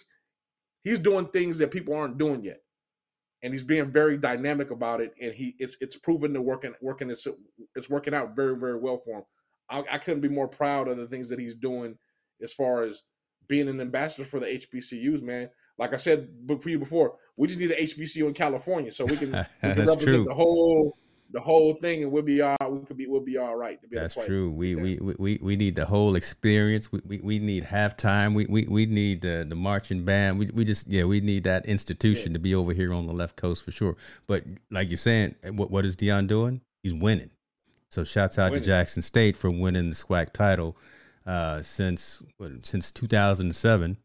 he's 0.84 1.00
doing 1.00 1.28
things 1.28 1.58
that 1.60 1.72
people 1.72 1.96
aren't 1.96 2.18
doing 2.18 2.44
yet, 2.44 2.60
and 3.42 3.54
he's 3.54 3.64
being 3.64 3.94
very 3.94 4.18
dynamic 4.18 4.72
about 4.72 5.00
it. 5.00 5.14
And 5.22 5.34
he 5.34 5.56
it's 5.58 5.78
it's 5.80 5.96
proven 5.96 6.34
to 6.34 6.42
working 6.42 6.74
working 6.82 7.10
it's 7.10 7.26
it's 7.76 7.90
working 7.90 8.14
out 8.14 8.36
very 8.36 8.58
very 8.58 8.78
well 8.78 8.98
for 8.98 9.20
him. 9.20 9.26
I, 9.70 9.84
I 9.90 9.98
couldn't 10.00 10.20
be 10.20 10.28
more 10.28 10.50
proud 10.50 10.90
of 10.90 10.98
the 10.98 11.08
things 11.08 11.30
that 11.30 11.40
he's 11.40 11.56
doing 11.56 11.98
as 12.44 12.52
far 12.52 12.84
as 12.84 13.04
being 13.48 13.70
an 13.70 13.80
ambassador 13.80 14.26
for 14.26 14.42
the 14.42 14.48
HBCUs, 14.48 15.22
man. 15.22 15.50
Like 15.78 15.94
I 15.94 15.98
said 15.98 16.28
for 16.60 16.70
you 16.70 16.78
before, 16.78 17.14
we 17.38 17.48
just 17.48 17.58
need 17.58 17.72
an 17.72 17.82
HBCU 17.82 18.28
in 18.28 18.34
California 18.34 18.92
so 18.92 19.06
we 19.06 19.16
can, 19.16 19.32
we 19.32 19.38
can 19.62 19.70
represent 19.78 20.02
true. 20.02 20.26
the 20.26 20.34
whole 20.34 20.98
the 21.32 21.40
whole 21.40 21.74
thing, 21.76 22.04
and 22.04 22.12
we'll 22.12 22.24
be 22.24 22.42
all 22.42 22.58
we 22.70 22.86
could 22.86 22.98
be 22.98 23.08
we'll 23.08 23.22
be 23.22 23.38
all 23.38 23.56
right. 23.56 23.80
That's 23.92 24.16
true. 24.26 24.52
We, 24.52 24.76
yeah. 24.76 24.82
we 24.82 25.16
we 25.18 25.40
we 25.42 25.56
need 25.56 25.76
the 25.76 25.86
whole 25.86 26.16
experience. 26.16 26.92
We 26.92 27.02
we, 27.06 27.20
we 27.20 27.40
need 27.40 27.66
halftime. 27.66 28.34
We 28.34 28.46
we 28.46 28.66
we 28.66 28.86
need 28.86 29.22
the 29.22 29.46
the 29.48 29.56
marching 29.56 30.04
band. 30.04 30.40
We 30.40 30.50
we 30.54 30.64
just 30.64 30.88
yeah 30.88 31.04
we 31.04 31.22
need 31.22 31.44
that 31.46 31.66
institution 31.66 32.32
yeah. 32.32 32.38
to 32.38 32.40
be 32.40 32.56
over 32.56 32.74
here 32.74 32.94
on 32.94 33.08
the 33.08 33.14
left 33.14 33.36
coast 33.36 33.64
for 33.64 33.72
sure. 33.72 33.96
But 34.28 34.44
like 34.70 34.90
you're 34.90 34.98
saying, 34.98 35.36
what 35.54 35.72
what 35.72 35.86
is 35.86 35.96
Deion 35.96 36.28
doing? 36.28 36.62
He's 36.84 36.94
winning. 36.94 37.32
So 37.90 38.04
shouts 38.04 38.38
out 38.38 38.52
winning. 38.52 38.64
to 38.64 38.68
Jackson 38.68 39.02
State 39.02 39.36
for 39.36 39.50
winning 39.50 39.90
the 39.90 39.96
SWAC 39.96 40.32
title 40.32 40.78
uh, 41.26 41.62
since 41.62 42.24
since 42.64 42.92
2007, 42.92 43.98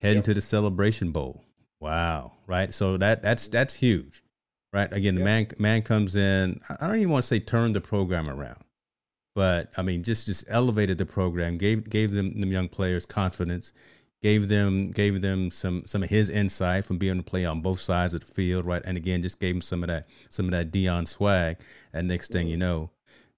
heading 0.00 0.18
yep. 0.18 0.24
to 0.24 0.34
the 0.34 0.40
Celebration 0.40 1.12
Bowl. 1.12 1.42
Wow, 1.80 2.32
right? 2.46 2.72
So 2.72 2.96
that 2.96 3.22
that's 3.22 3.48
that's 3.48 3.74
huge, 3.74 4.22
right? 4.74 4.92
Again, 4.92 5.14
the 5.14 5.24
man 5.24 5.46
man 5.58 5.82
comes 5.82 6.16
in. 6.16 6.60
I 6.68 6.88
don't 6.88 6.96
even 6.96 7.10
want 7.10 7.22
to 7.22 7.28
say 7.28 7.38
turn 7.38 7.72
the 7.72 7.80
program 7.80 8.28
around, 8.28 8.64
but 9.34 9.70
I 9.76 9.82
mean 9.82 10.02
just 10.02 10.26
just 10.26 10.44
elevated 10.48 10.98
the 10.98 11.06
program, 11.06 11.56
gave 11.56 11.88
gave 11.88 12.10
them 12.10 12.40
them 12.40 12.50
young 12.50 12.68
players 12.68 13.06
confidence, 13.06 13.72
gave 14.20 14.48
them 14.48 14.90
gave 14.90 15.20
them 15.20 15.52
some 15.52 15.84
some 15.86 16.02
of 16.02 16.10
his 16.10 16.28
insight 16.28 16.84
from 16.84 16.98
being 16.98 17.14
able 17.14 17.22
to 17.22 17.30
play 17.30 17.44
on 17.44 17.60
both 17.60 17.80
sides 17.80 18.12
of 18.14 18.26
the 18.26 18.34
field, 18.34 18.66
right? 18.66 18.82
And 18.84 18.96
again, 18.96 19.22
just 19.22 19.38
gave 19.38 19.54
them 19.54 19.62
some 19.62 19.84
of 19.84 19.88
that 19.88 20.08
some 20.28 20.46
of 20.46 20.50
that 20.50 20.72
Deion 20.72 21.06
swag. 21.06 21.58
And 21.92 22.08
next 22.08 22.32
thing 22.32 22.48
you 22.48 22.54
mm-hmm. 22.54 22.60
know, 22.60 22.90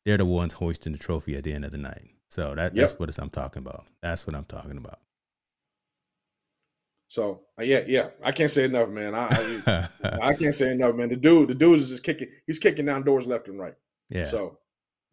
they're 0.06 0.16
the 0.16 0.24
ones 0.24 0.54
hoisting 0.54 0.92
the 0.92 0.98
trophy 0.98 1.36
at 1.36 1.44
the 1.44 1.52
end 1.52 1.66
of 1.66 1.70
the 1.70 1.78
night. 1.78 2.10
So 2.28 2.54
that, 2.54 2.74
yep. 2.74 2.88
that's 2.88 2.98
what 2.98 3.16
I'm 3.18 3.30
talking 3.30 3.60
about. 3.60 3.86
That's 4.02 4.26
what 4.26 4.34
I'm 4.34 4.44
talking 4.44 4.76
about. 4.76 4.98
So 7.08 7.42
uh, 7.58 7.62
yeah, 7.62 7.82
yeah, 7.86 8.10
I 8.22 8.32
can't 8.32 8.50
say 8.50 8.64
enough, 8.64 8.88
man. 8.88 9.14
I 9.14 9.28
I, 9.66 9.88
I, 10.22 10.34
can't 10.34 10.54
say 10.54 10.72
enough, 10.72 10.94
man. 10.96 11.08
The 11.08 11.16
dude, 11.16 11.48
the 11.48 11.54
dude 11.54 11.80
is 11.80 11.88
just 11.88 12.02
kicking. 12.02 12.28
He's 12.46 12.58
kicking 12.58 12.86
down 12.86 13.04
doors 13.04 13.26
left 13.26 13.48
and 13.48 13.58
right. 13.58 13.74
Yeah. 14.08 14.26
So 14.26 14.58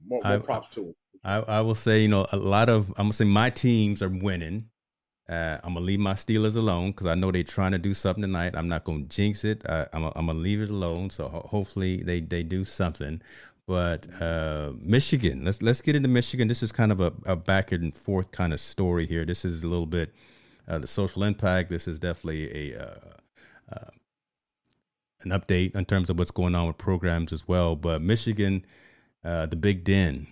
more, 0.05 0.21
more 0.23 0.33
I, 0.33 0.37
props 0.39 0.69
to 0.69 0.87
him. 0.87 0.95
I, 1.23 1.35
I 1.37 1.61
will 1.61 1.75
say, 1.75 2.01
you 2.01 2.07
know, 2.07 2.25
a 2.31 2.37
lot 2.37 2.69
of 2.69 2.89
I'm 2.89 3.05
gonna 3.05 3.13
say 3.13 3.25
my 3.25 3.49
teams 3.49 4.01
are 4.01 4.09
winning. 4.09 4.69
Uh, 5.29 5.57
I'm 5.63 5.75
gonna 5.75 5.85
leave 5.85 5.99
my 5.99 6.13
Steelers 6.13 6.55
alone 6.55 6.91
because 6.91 7.07
I 7.07 7.15
know 7.15 7.31
they're 7.31 7.43
trying 7.43 7.71
to 7.71 7.77
do 7.77 7.93
something 7.93 8.23
tonight. 8.23 8.55
I'm 8.55 8.67
not 8.67 8.83
gonna 8.83 9.03
jinx 9.03 9.45
it. 9.45 9.61
I, 9.69 9.81
am 9.93 10.01
gonna, 10.01 10.11
I'm 10.15 10.25
gonna 10.25 10.39
leave 10.39 10.61
it 10.61 10.69
alone. 10.69 11.11
So 11.11 11.27
ho- 11.27 11.47
hopefully 11.49 12.03
they 12.03 12.21
they 12.21 12.43
do 12.43 12.65
something. 12.65 13.21
But 13.65 14.07
uh, 14.19 14.73
Michigan, 14.81 15.45
let's 15.45 15.61
let's 15.61 15.79
get 15.79 15.95
into 15.95 16.09
Michigan. 16.09 16.47
This 16.47 16.63
is 16.63 16.71
kind 16.71 16.91
of 16.91 16.99
a, 16.99 17.13
a 17.25 17.35
back 17.35 17.71
and 17.71 17.95
forth 17.95 18.31
kind 18.31 18.51
of 18.51 18.59
story 18.59 19.05
here. 19.05 19.23
This 19.25 19.45
is 19.45 19.63
a 19.63 19.67
little 19.67 19.85
bit 19.85 20.13
uh, 20.67 20.79
the 20.79 20.87
social 20.87 21.23
impact. 21.23 21.69
This 21.69 21.87
is 21.87 21.99
definitely 21.99 22.71
a 22.73 22.81
uh, 22.81 22.95
uh, 23.71 23.89
an 25.21 25.31
update 25.31 25.75
in 25.75 25.85
terms 25.85 26.09
of 26.09 26.19
what's 26.19 26.31
going 26.31 26.55
on 26.55 26.67
with 26.67 26.77
programs 26.77 27.31
as 27.31 27.47
well. 27.47 27.75
But 27.75 28.01
Michigan, 28.01 28.65
uh, 29.23 29.45
the 29.45 29.55
Big 29.55 29.85
Ten, 29.85 30.27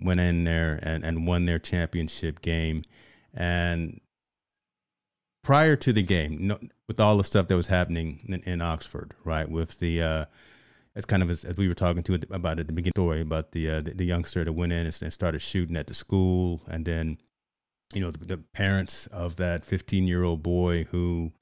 went 0.00 0.20
in 0.20 0.44
there 0.44 0.78
and, 0.82 1.04
and 1.04 1.26
won 1.26 1.46
their 1.46 1.58
championship 1.58 2.40
game. 2.40 2.84
And 3.32 4.00
prior 5.42 5.76
to 5.76 5.92
the 5.92 6.02
game, 6.02 6.46
no, 6.46 6.58
with 6.86 7.00
all 7.00 7.16
the 7.16 7.24
stuff 7.24 7.48
that 7.48 7.56
was 7.56 7.68
happening 7.68 8.24
in, 8.28 8.40
in 8.42 8.60
Oxford, 8.60 9.14
right, 9.24 9.48
with 9.48 9.78
the 9.78 10.02
uh, 10.02 10.24
it's 10.94 11.06
kind 11.06 11.22
of 11.22 11.30
as, 11.30 11.44
as, 11.44 11.56
we 11.56 11.66
were 11.66 11.74
talking 11.74 12.02
to 12.04 12.14
about 12.30 12.60
at 12.60 12.68
the 12.68 12.72
beginning 12.72 12.92
story 12.94 13.20
about 13.20 13.50
the, 13.50 13.68
uh, 13.68 13.80
the, 13.80 13.94
the 13.94 14.04
youngster 14.04 14.44
that 14.44 14.52
went 14.52 14.72
in 14.72 14.86
and, 14.86 15.12
started 15.12 15.40
shooting 15.40 15.76
at 15.76 15.88
the 15.88 15.94
school, 15.94 16.62
and 16.68 16.84
then 16.84 17.18
you 17.92 18.00
know 18.00 18.10
the, 18.10 18.24
the 18.24 18.38
parents 18.38 19.06
of 19.08 19.36
that 19.36 19.64
15 19.64 20.06
year 20.06 20.22
old 20.22 20.42
boy 20.42 20.84
who 20.84 21.32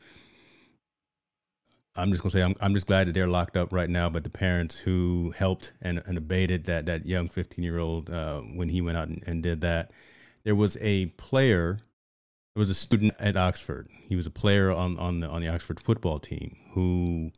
I'm 1.94 2.10
just 2.10 2.22
gonna 2.22 2.30
say 2.30 2.42
I'm 2.42 2.54
I'm 2.60 2.74
just 2.74 2.86
glad 2.86 3.06
that 3.06 3.12
they're 3.12 3.28
locked 3.28 3.56
up 3.56 3.72
right 3.72 3.90
now. 3.90 4.08
But 4.08 4.24
the 4.24 4.30
parents 4.30 4.78
who 4.78 5.34
helped 5.36 5.72
and, 5.80 6.02
and 6.06 6.16
abated 6.16 6.64
that 6.64 6.86
that 6.86 7.06
young 7.06 7.28
15 7.28 7.62
year 7.62 7.78
old 7.78 8.08
uh, 8.08 8.40
when 8.40 8.70
he 8.70 8.80
went 8.80 8.96
out 8.96 9.08
and, 9.08 9.22
and, 9.26 9.42
did 9.42 9.60
that, 9.60 9.90
there 10.44 10.54
was 10.54 10.78
a 10.80 11.06
player. 11.06 11.78
There 12.54 12.60
was 12.60 12.70
a 12.70 12.74
student 12.74 13.14
at 13.18 13.36
Oxford. 13.36 13.88
He 14.02 14.16
was 14.16 14.26
a 14.26 14.30
player 14.30 14.70
on 14.70 14.98
on 14.98 15.20
the 15.20 15.28
on 15.28 15.42
the 15.42 15.48
Oxford 15.48 15.80
football 15.80 16.18
team 16.18 16.56
who 16.72 17.30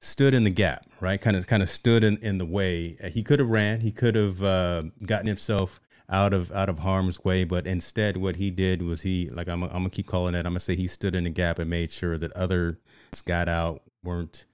stood 0.00 0.34
in 0.34 0.42
the 0.42 0.50
gap, 0.50 0.86
right? 1.00 1.20
Kind 1.20 1.36
of 1.36 1.46
kind 1.46 1.62
of 1.62 1.70
stood 1.70 2.02
in, 2.02 2.16
in 2.18 2.38
the 2.38 2.46
way. 2.46 2.96
He 3.12 3.22
could 3.22 3.38
have 3.38 3.48
ran, 3.48 3.80
he 3.80 3.92
could 3.92 4.16
have 4.16 4.42
uh, 4.42 4.82
gotten 5.06 5.28
himself 5.28 5.80
out 6.12 6.34
of 6.34 6.52
out 6.52 6.68
of 6.68 6.80
harm's 6.80 7.24
way, 7.24 7.42
but 7.42 7.66
instead 7.66 8.18
what 8.18 8.36
he 8.36 8.50
did 8.50 8.82
was 8.82 9.02
he 9.02 9.30
like 9.30 9.48
I'm 9.48 9.62
I'm 9.64 9.70
gonna 9.70 9.90
keep 9.90 10.06
calling 10.06 10.34
it. 10.34 10.46
I'm 10.46 10.52
gonna 10.52 10.60
say 10.60 10.76
he 10.76 10.86
stood 10.86 11.14
in 11.14 11.24
the 11.24 11.30
gap 11.30 11.58
and 11.58 11.68
made 11.68 11.90
sure 11.90 12.18
that 12.18 12.32
others 12.32 12.76
got 13.24 13.48
out, 13.48 13.82
weren't 14.04 14.44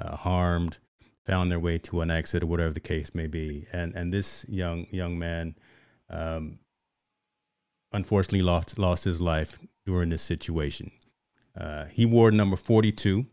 uh, 0.00 0.16
harmed, 0.16 0.78
found 1.24 1.50
their 1.50 1.58
way 1.58 1.78
to 1.78 2.02
an 2.02 2.10
exit 2.10 2.42
or 2.42 2.46
whatever 2.46 2.74
the 2.74 2.80
case 2.80 3.14
may 3.14 3.26
be. 3.26 3.66
And 3.72 3.94
and 3.94 4.12
this 4.12 4.44
young 4.48 4.86
young 4.90 5.18
man 5.18 5.56
um, 6.10 6.58
unfortunately 7.92 8.42
lost 8.42 8.78
lost 8.78 9.04
his 9.04 9.20
life 9.20 9.58
during 9.86 10.10
this 10.10 10.22
situation. 10.22 10.92
Uh, 11.58 11.86
he 11.86 12.04
wore 12.04 12.30
number 12.30 12.56
42 12.56 13.24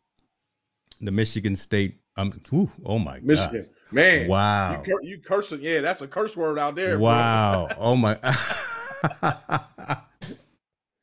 the 1.02 1.12
Michigan 1.12 1.56
State. 1.56 2.00
Um, 2.16 2.32
ooh, 2.54 2.70
oh 2.86 3.00
my 3.00 3.20
Michigan, 3.22 3.64
God. 3.64 3.70
Man, 3.94 4.28
wow, 4.28 4.84
you, 4.86 5.00
you 5.04 5.18
cursing, 5.20 5.62
yeah, 5.62 5.82
that's 5.82 6.02
a 6.02 6.08
curse 6.08 6.36
word 6.36 6.60
out 6.60 6.76
there. 6.76 7.00
Wow, 7.00 7.68
oh 7.78 7.96
my. 7.96 8.18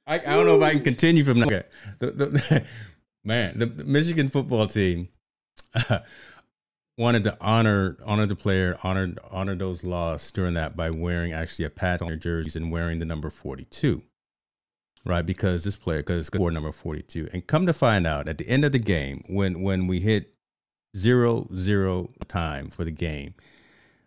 I, 0.07 0.19
I 0.19 0.19
don't 0.19 0.47
know 0.47 0.57
if 0.57 0.63
I 0.63 0.73
can 0.73 0.83
continue 0.83 1.23
from 1.23 1.39
that. 1.41 1.47
Okay. 1.47 1.63
The, 2.01 2.11
the, 2.11 2.67
man, 3.25 3.59
the, 3.59 3.67
the, 3.67 3.85
Michigan 3.85 4.29
football 4.29 4.67
team 4.67 5.09
uh, 5.75 6.01
wanted 6.99 7.25
to 7.25 7.37
honor 7.41 7.97
honor 8.05 8.27
the 8.27 8.35
player, 8.35 8.77
honor 8.83 9.15
honor 9.31 9.55
those 9.55 9.85
lost 9.85 10.35
during 10.35 10.55
that 10.55 10.77
by 10.77 10.91
wearing 10.91 11.33
actually 11.33 11.65
a 11.65 11.71
patch 11.71 12.03
on 12.03 12.09
their 12.09 12.17
jerseys 12.17 12.57
and 12.57 12.73
wearing 12.73 12.99
the 12.99 13.05
number 13.05 13.31
forty 13.31 13.65
two 13.65 14.03
right? 15.05 15.25
Because 15.25 15.65
this 15.65 15.77
player, 15.77 15.99
because 15.99 16.19
it's 16.19 16.27
score 16.27 16.51
number 16.51 16.73
42. 16.73 17.29
And 17.33 17.47
come 17.47 17.67
to 17.67 17.73
find 17.73 18.07
out 18.07 18.29
at 18.29 18.39
the 18.39 18.49
end 18.49 18.65
of 18.65 18.73
the 18.73 18.79
game, 18.79 19.25
when 19.29 19.63
when 19.63 19.87
we 19.87 20.01
hit 20.01 20.35
zero 20.97 21.49
zero 21.55 22.11
time 22.29 22.69
for 22.69 22.85
the 22.85 22.91
game, 22.91 23.35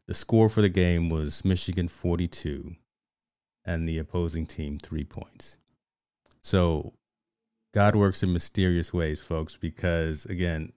the 0.07 0.13
score 0.13 0.49
for 0.49 0.61
the 0.61 0.69
game 0.69 1.09
was 1.09 1.45
Michigan 1.45 1.87
42 1.87 2.75
and 3.65 3.87
the 3.87 3.97
opposing 3.97 4.45
team 4.45 4.77
three 4.77 5.05
points. 5.05 5.57
So 6.41 6.93
God 7.73 7.95
works 7.95 8.21
in 8.21 8.33
mysterious 8.33 8.93
ways, 8.93 9.21
folks, 9.21 9.55
because 9.55 10.25
again, 10.25 10.73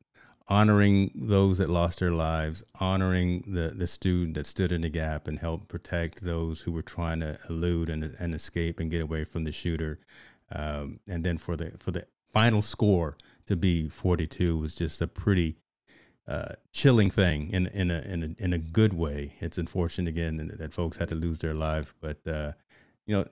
honoring 0.48 1.10
those 1.14 1.58
that 1.58 1.68
lost 1.68 1.98
their 1.98 2.12
lives, 2.12 2.62
honoring 2.80 3.42
the, 3.46 3.74
the 3.76 3.86
student 3.86 4.34
that 4.34 4.46
stood 4.46 4.70
in 4.70 4.82
the 4.82 4.88
gap 4.88 5.26
and 5.26 5.38
helped 5.38 5.68
protect 5.68 6.24
those 6.24 6.60
who 6.60 6.72
were 6.72 6.82
trying 6.82 7.20
to 7.20 7.38
elude 7.48 7.90
and, 7.90 8.04
and 8.20 8.34
escape 8.34 8.78
and 8.78 8.90
get 8.90 9.02
away 9.02 9.24
from 9.24 9.44
the 9.44 9.52
shooter. 9.52 9.98
Um, 10.52 11.00
and 11.08 11.24
then 11.24 11.38
for 11.38 11.56
the 11.56 11.72
for 11.80 11.90
the 11.90 12.06
final 12.32 12.62
score 12.62 13.16
to 13.46 13.56
be 13.56 13.88
42 13.88 14.56
was 14.56 14.74
just 14.74 15.02
a 15.02 15.08
pretty 15.08 15.56
uh, 16.28 16.54
chilling 16.72 17.10
thing 17.10 17.50
in 17.50 17.66
in 17.68 17.90
a, 17.90 18.00
in 18.00 18.22
a 18.22 18.44
in 18.44 18.52
a 18.52 18.58
good 18.58 18.92
way. 18.94 19.34
It's 19.40 19.58
unfortunate 19.58 20.08
again 20.08 20.52
that 20.58 20.72
folks 20.72 20.96
had 20.96 21.08
to 21.10 21.14
lose 21.14 21.38
their 21.38 21.54
lives, 21.54 21.92
but 22.00 22.26
uh, 22.26 22.52
you 23.06 23.16
know, 23.16 23.26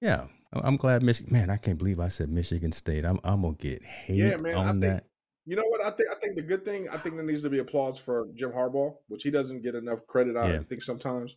yeah, 0.00 0.26
I'm 0.52 0.76
glad 0.76 1.02
Michigan. 1.02 1.32
Man, 1.32 1.50
I 1.50 1.56
can't 1.56 1.78
believe 1.78 2.00
I 2.00 2.08
said 2.08 2.28
Michigan 2.28 2.72
State. 2.72 3.04
I'm 3.04 3.18
I'm 3.24 3.42
gonna 3.42 3.54
get 3.54 3.84
hate 3.84 4.18
yeah, 4.18 4.36
man, 4.36 4.54
on 4.54 4.80
that. 4.80 5.04
You 5.46 5.56
know 5.56 5.64
what? 5.66 5.84
I 5.84 5.90
think 5.90 6.08
I 6.10 6.14
think 6.20 6.36
the 6.36 6.42
good 6.42 6.64
thing 6.64 6.88
I 6.88 6.98
think 6.98 7.16
there 7.16 7.24
needs 7.24 7.42
to 7.42 7.50
be 7.50 7.58
applause 7.58 7.98
for 7.98 8.28
Jim 8.34 8.52
Harbaugh, 8.52 8.94
which 9.08 9.22
he 9.22 9.30
doesn't 9.30 9.62
get 9.62 9.74
enough 9.74 10.06
credit. 10.06 10.36
I 10.36 10.52
yeah. 10.52 10.58
think 10.68 10.82
sometimes, 10.82 11.36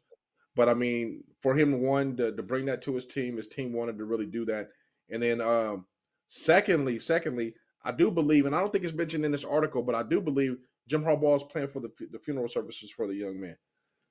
but 0.56 0.70
I 0.70 0.74
mean, 0.74 1.24
for 1.42 1.56
him 1.56 1.82
one 1.82 2.16
to, 2.18 2.36
to 2.36 2.44
bring 2.44 2.66
that 2.66 2.82
to 2.84 2.96
his 2.96 3.06
team, 3.06 3.38
his 3.38 3.48
team 3.48 3.74
wanted 3.74 3.98
to 3.98 4.06
really 4.06 4.26
do 4.26 4.46
that. 4.46 4.70
And 5.10 5.22
then, 5.24 5.42
um, 5.42 5.86
secondly, 6.28 7.00
secondly, 7.00 7.54
I 7.84 7.92
do 7.92 8.12
believe, 8.12 8.46
and 8.46 8.56
I 8.56 8.60
don't 8.60 8.72
think 8.72 8.84
it's 8.84 8.94
mentioned 8.94 9.26
in 9.26 9.32
this 9.32 9.46
article, 9.46 9.82
but 9.82 9.96
I 9.96 10.04
do 10.04 10.20
believe 10.20 10.58
Jim 10.88 11.04
Harbaugh 11.04 11.38
is 11.38 11.44
playing 11.44 11.70
for 11.70 11.80
the 11.80 11.92
the 12.12 12.20
funeral 12.20 12.50
services 12.50 12.92
for 12.92 13.08
the 13.08 13.16
young 13.16 13.40
man. 13.40 13.58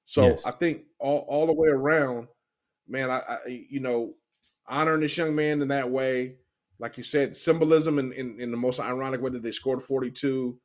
So 0.04 0.22
yes. 0.22 0.46
I 0.46 0.52
think 0.52 0.82
all 0.98 1.26
all 1.28 1.46
the 1.46 1.52
way 1.52 1.68
around, 1.68 2.28
man, 2.88 3.10
I, 3.10 3.18
I 3.18 3.38
you 3.68 3.80
know 3.80 4.14
honoring 4.68 5.00
this 5.00 5.16
young 5.16 5.34
man 5.34 5.62
in 5.62 5.68
that 5.68 5.90
way 5.90 6.36
like 6.78 6.96
you 6.96 7.02
said, 7.02 7.36
symbolism 7.36 7.98
in, 7.98 8.12
in, 8.12 8.40
in 8.40 8.50
the 8.50 8.56
most 8.56 8.80
ironic 8.80 9.20
way 9.20 9.30
that 9.30 9.42
they 9.42 9.50
scored 9.50 9.82
42. 9.82 10.58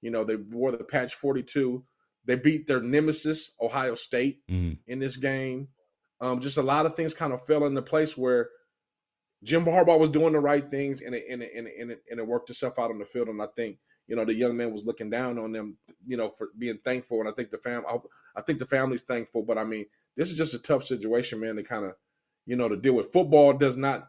You 0.00 0.10
know, 0.10 0.24
they 0.24 0.36
wore 0.36 0.72
the 0.72 0.84
patch 0.84 1.14
42. 1.14 1.84
They 2.24 2.36
beat 2.36 2.66
their 2.66 2.80
nemesis, 2.80 3.52
Ohio 3.60 3.94
State, 3.94 4.40
mm-hmm. 4.48 4.74
in 4.86 4.98
this 4.98 5.16
game. 5.16 5.68
Um, 6.20 6.40
just 6.40 6.58
a 6.58 6.62
lot 6.62 6.86
of 6.86 6.96
things 6.96 7.14
kind 7.14 7.32
of 7.32 7.46
fell 7.46 7.64
into 7.66 7.82
place 7.82 8.16
where 8.16 8.48
Jim 9.42 9.64
Harbaugh 9.64 9.98
was 9.98 10.10
doing 10.10 10.32
the 10.32 10.40
right 10.40 10.68
things 10.70 11.00
and 11.00 11.14
it, 11.14 11.24
and 11.30 11.42
it, 11.42 11.52
and 11.56 11.68
it, 11.68 12.02
and 12.10 12.20
it 12.20 12.26
worked 12.26 12.50
itself 12.50 12.78
out 12.78 12.90
on 12.90 12.98
the 12.98 13.04
field. 13.04 13.28
And 13.28 13.40
I 13.40 13.46
think, 13.54 13.78
you 14.06 14.16
know, 14.16 14.24
the 14.24 14.34
young 14.34 14.56
man 14.56 14.72
was 14.72 14.84
looking 14.84 15.10
down 15.10 15.38
on 15.38 15.52
them, 15.52 15.76
you 16.06 16.16
know, 16.16 16.30
for 16.36 16.48
being 16.58 16.78
thankful. 16.84 17.20
And 17.20 17.28
I 17.28 17.32
think 17.32 17.50
the 17.50 17.58
fam, 17.58 17.84
I 18.36 18.42
think 18.42 18.58
the 18.58 18.66
family's 18.66 19.02
thankful. 19.02 19.42
But 19.42 19.58
I 19.58 19.64
mean, 19.64 19.86
this 20.16 20.30
is 20.30 20.36
just 20.36 20.54
a 20.54 20.58
tough 20.58 20.84
situation, 20.84 21.40
man, 21.40 21.56
to 21.56 21.62
kind 21.62 21.84
of, 21.84 21.94
you 22.46 22.56
know, 22.56 22.68
to 22.68 22.76
deal 22.76 22.94
with. 22.94 23.12
Football 23.12 23.52
does 23.52 23.76
not 23.76 24.08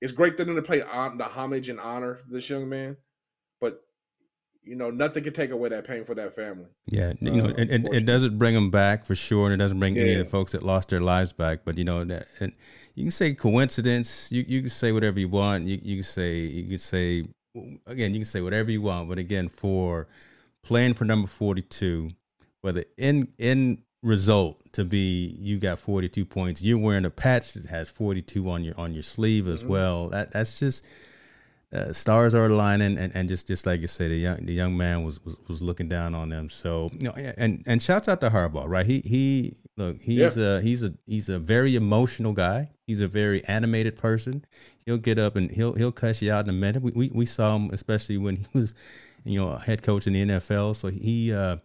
it's 0.00 0.12
great 0.12 0.36
that 0.36 0.44
they 0.44 0.60
play 0.60 0.82
on 0.82 1.18
the 1.18 1.24
homage 1.24 1.68
and 1.68 1.80
honor 1.80 2.20
this 2.28 2.48
young 2.48 2.68
man, 2.68 2.96
but 3.60 3.80
you 4.68 4.74
know 4.74 4.90
nothing 4.90 5.24
can 5.24 5.32
take 5.32 5.50
away 5.50 5.70
that 5.70 5.86
pain 5.86 6.04
for 6.04 6.14
that 6.14 6.34
family. 6.34 6.66
Yeah, 6.86 7.14
you 7.20 7.30
know, 7.30 7.46
uh, 7.46 7.54
it, 7.56 7.70
it, 7.70 7.86
it, 7.92 8.06
doesn't 8.06 8.38
bring 8.38 8.54
them 8.54 8.70
back 8.70 9.06
for 9.06 9.14
sure, 9.14 9.46
and 9.46 9.54
it 9.54 9.56
doesn't 9.56 9.80
bring 9.80 9.96
yeah. 9.96 10.02
any 10.02 10.14
of 10.14 10.18
the 10.18 10.30
folks 10.30 10.52
that 10.52 10.62
lost 10.62 10.90
their 10.90 11.00
lives 11.00 11.32
back. 11.32 11.60
But 11.64 11.78
you 11.78 11.84
know 11.84 12.04
that, 12.04 12.26
and 12.38 12.52
you 12.94 13.04
can 13.04 13.10
say 13.10 13.32
coincidence. 13.32 14.30
You 14.30 14.44
you 14.46 14.60
can 14.60 14.70
say 14.70 14.92
whatever 14.92 15.18
you 15.18 15.28
want. 15.28 15.64
You 15.64 15.80
you 15.82 15.96
can 15.96 16.04
say 16.04 16.36
you 16.36 16.68
can 16.68 16.78
say 16.78 17.26
again. 17.86 18.12
You 18.12 18.20
can 18.20 18.26
say 18.26 18.42
whatever 18.42 18.70
you 18.70 18.82
want. 18.82 19.08
But 19.08 19.18
again, 19.18 19.48
for 19.48 20.06
playing 20.62 20.94
for 20.94 21.06
number 21.06 21.28
forty 21.28 21.62
two, 21.62 22.10
whether 22.60 22.84
in 22.98 23.28
in 23.38 23.82
result 24.02 24.62
to 24.72 24.84
be 24.84 25.36
you 25.40 25.58
got 25.58 25.76
42 25.76 26.24
points 26.24 26.62
you're 26.62 26.78
wearing 26.78 27.04
a 27.04 27.10
patch 27.10 27.54
that 27.54 27.66
has 27.66 27.90
42 27.90 28.48
on 28.48 28.62
your 28.62 28.78
on 28.78 28.92
your 28.92 29.02
sleeve 29.02 29.48
as 29.48 29.58
mm-hmm. 29.58 29.70
well 29.70 30.08
that 30.10 30.30
that's 30.30 30.60
just 30.60 30.84
uh, 31.72 31.92
stars 31.92 32.34
are 32.34 32.46
aligning 32.46 32.96
and, 32.96 33.14
and 33.14 33.28
just 33.28 33.46
just 33.46 33.66
like 33.66 33.80
you 33.80 33.86
said 33.86 34.10
the 34.10 34.16
young 34.16 34.46
the 34.46 34.54
young 34.54 34.76
man 34.76 35.04
was, 35.04 35.22
was 35.24 35.36
was 35.48 35.60
looking 35.60 35.88
down 35.88 36.14
on 36.14 36.30
them. 36.30 36.48
So 36.48 36.90
you 36.92 37.08
know 37.08 37.12
and 37.12 37.62
and 37.66 37.82
shouts 37.82 38.08
out 38.08 38.20
to 38.22 38.30
Harbaugh 38.30 38.64
right? 38.66 38.86
He 38.86 39.00
he 39.04 39.56
look 39.76 39.98
he's 39.98 40.36
yeah. 40.36 40.56
a 40.56 40.60
he's 40.60 40.82
a 40.82 40.94
he's 41.06 41.28
a 41.28 41.38
very 41.38 41.76
emotional 41.76 42.32
guy. 42.32 42.70
He's 42.86 43.02
a 43.02 43.08
very 43.08 43.44
animated 43.44 43.96
person. 43.96 44.46
He'll 44.86 44.98
get 44.98 45.18
up 45.18 45.36
and 45.36 45.50
he'll 45.50 45.74
he'll 45.74 45.92
cuss 45.92 46.22
you 46.22 46.32
out 46.32 46.46
in 46.46 46.50
a 46.50 46.54
minute. 46.54 46.82
We 46.82 46.92
we, 46.94 47.10
we 47.12 47.26
saw 47.26 47.56
him 47.56 47.70
especially 47.72 48.16
when 48.16 48.36
he 48.36 48.46
was 48.58 48.74
you 49.24 49.38
know 49.38 49.50
a 49.50 49.58
head 49.58 49.82
coach 49.82 50.06
in 50.06 50.14
the 50.14 50.24
NFL 50.24 50.74
so 50.74 50.88
he 50.88 51.32
uh 51.32 51.58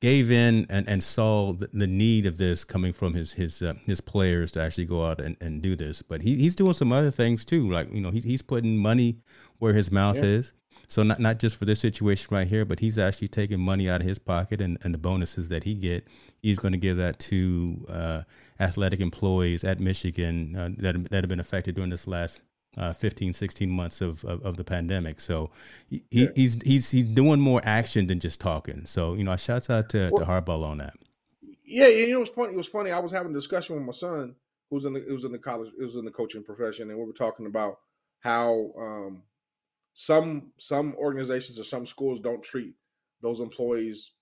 gave 0.00 0.30
in 0.30 0.66
and, 0.70 0.88
and 0.88 1.02
saw 1.02 1.52
the, 1.52 1.86
need 1.86 2.26
of 2.26 2.38
this 2.38 2.64
coming 2.64 2.92
from 2.92 3.14
his 3.14 3.32
his 3.32 3.62
uh, 3.62 3.74
his 3.84 4.00
players 4.00 4.52
to 4.52 4.62
actually 4.62 4.84
go 4.84 5.04
out 5.04 5.20
and, 5.20 5.36
and 5.40 5.62
do 5.62 5.74
this. 5.74 6.02
But 6.02 6.22
he, 6.22 6.36
he's 6.36 6.54
doing 6.54 6.74
some 6.74 6.92
other 6.92 7.10
things 7.10 7.44
too, 7.44 7.70
like 7.70 7.92
you 7.92 8.00
know 8.00 8.10
he, 8.10 8.20
he's 8.20 8.42
putting 8.42 8.76
money 8.76 9.18
where 9.58 9.72
his 9.72 9.90
mouth 9.90 10.16
yeah. 10.16 10.24
is. 10.24 10.52
So 10.86 11.02
not 11.02 11.20
not 11.20 11.38
just 11.38 11.56
for 11.56 11.64
this 11.64 11.80
situation 11.80 12.28
right 12.34 12.46
here, 12.46 12.64
but 12.64 12.80
he's 12.80 12.98
actually 12.98 13.28
taking 13.28 13.60
money 13.60 13.90
out 13.90 14.00
of 14.00 14.06
his 14.06 14.18
pocket 14.18 14.60
and, 14.60 14.78
and 14.82 14.94
the 14.94 14.98
bonuses 14.98 15.48
that 15.48 15.64
he 15.64 15.74
get, 15.74 16.06
he's 16.40 16.58
going 16.58 16.72
to 16.72 16.78
give 16.78 16.96
that 16.96 17.18
to 17.20 17.84
uh, 17.88 18.22
athletic 18.60 19.00
employees 19.00 19.64
at 19.64 19.80
Michigan 19.80 20.56
uh, 20.56 20.70
that 20.78 21.10
that 21.10 21.24
have 21.24 21.28
been 21.28 21.40
affected 21.40 21.74
during 21.74 21.90
this 21.90 22.06
last 22.06 22.42
uh, 22.78 22.92
15, 22.92 23.32
16 23.32 23.68
months 23.68 24.00
of, 24.00 24.24
of, 24.24 24.40
of 24.42 24.56
the 24.56 24.64
pandemic. 24.64 25.20
So 25.20 25.50
he, 25.90 26.04
yeah. 26.10 26.28
he's 26.34 26.58
he's 26.62 26.90
he's 26.90 27.04
doing 27.04 27.40
more 27.40 27.60
action 27.64 28.06
than 28.06 28.20
just 28.20 28.40
talking. 28.40 28.86
So 28.86 29.14
you 29.14 29.24
know, 29.24 29.32
I 29.32 29.36
shout 29.36 29.68
out 29.68 29.90
to, 29.90 30.10
well, 30.12 30.24
to 30.24 30.30
Harbaugh 30.30 30.64
on 30.64 30.78
that. 30.78 30.94
Yeah, 31.64 31.88
you 31.88 32.08
know, 32.08 32.16
it 32.16 32.20
was 32.20 32.28
funny. 32.28 32.54
It 32.54 32.56
was 32.56 32.68
funny. 32.68 32.92
I 32.92 33.00
was 33.00 33.12
having 33.12 33.32
a 33.32 33.34
discussion 33.34 33.76
with 33.76 33.84
my 33.84 33.92
son, 33.92 34.36
who's 34.70 34.84
in 34.84 34.92
the 34.92 35.00
who's 35.00 35.24
in 35.24 35.32
the 35.32 35.38
college, 35.38 35.70
who's 35.76 35.96
in 35.96 36.04
the 36.04 36.10
coaching 36.10 36.44
profession, 36.44 36.88
and 36.88 36.98
we 36.98 37.04
were 37.04 37.12
talking 37.12 37.46
about 37.46 37.80
how 38.20 38.70
um, 38.78 39.22
some 39.94 40.52
some 40.56 40.94
organizations 40.96 41.58
or 41.58 41.64
some 41.64 41.84
schools 41.84 42.20
don't 42.20 42.42
treat 42.42 42.74
those 43.20 43.40
employees 43.40 44.12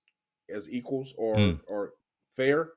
as 0.53 0.69
equals 0.71 1.13
or 1.17 1.35
mm. 1.35 1.59
or 1.67 1.93
fair. 2.35 2.71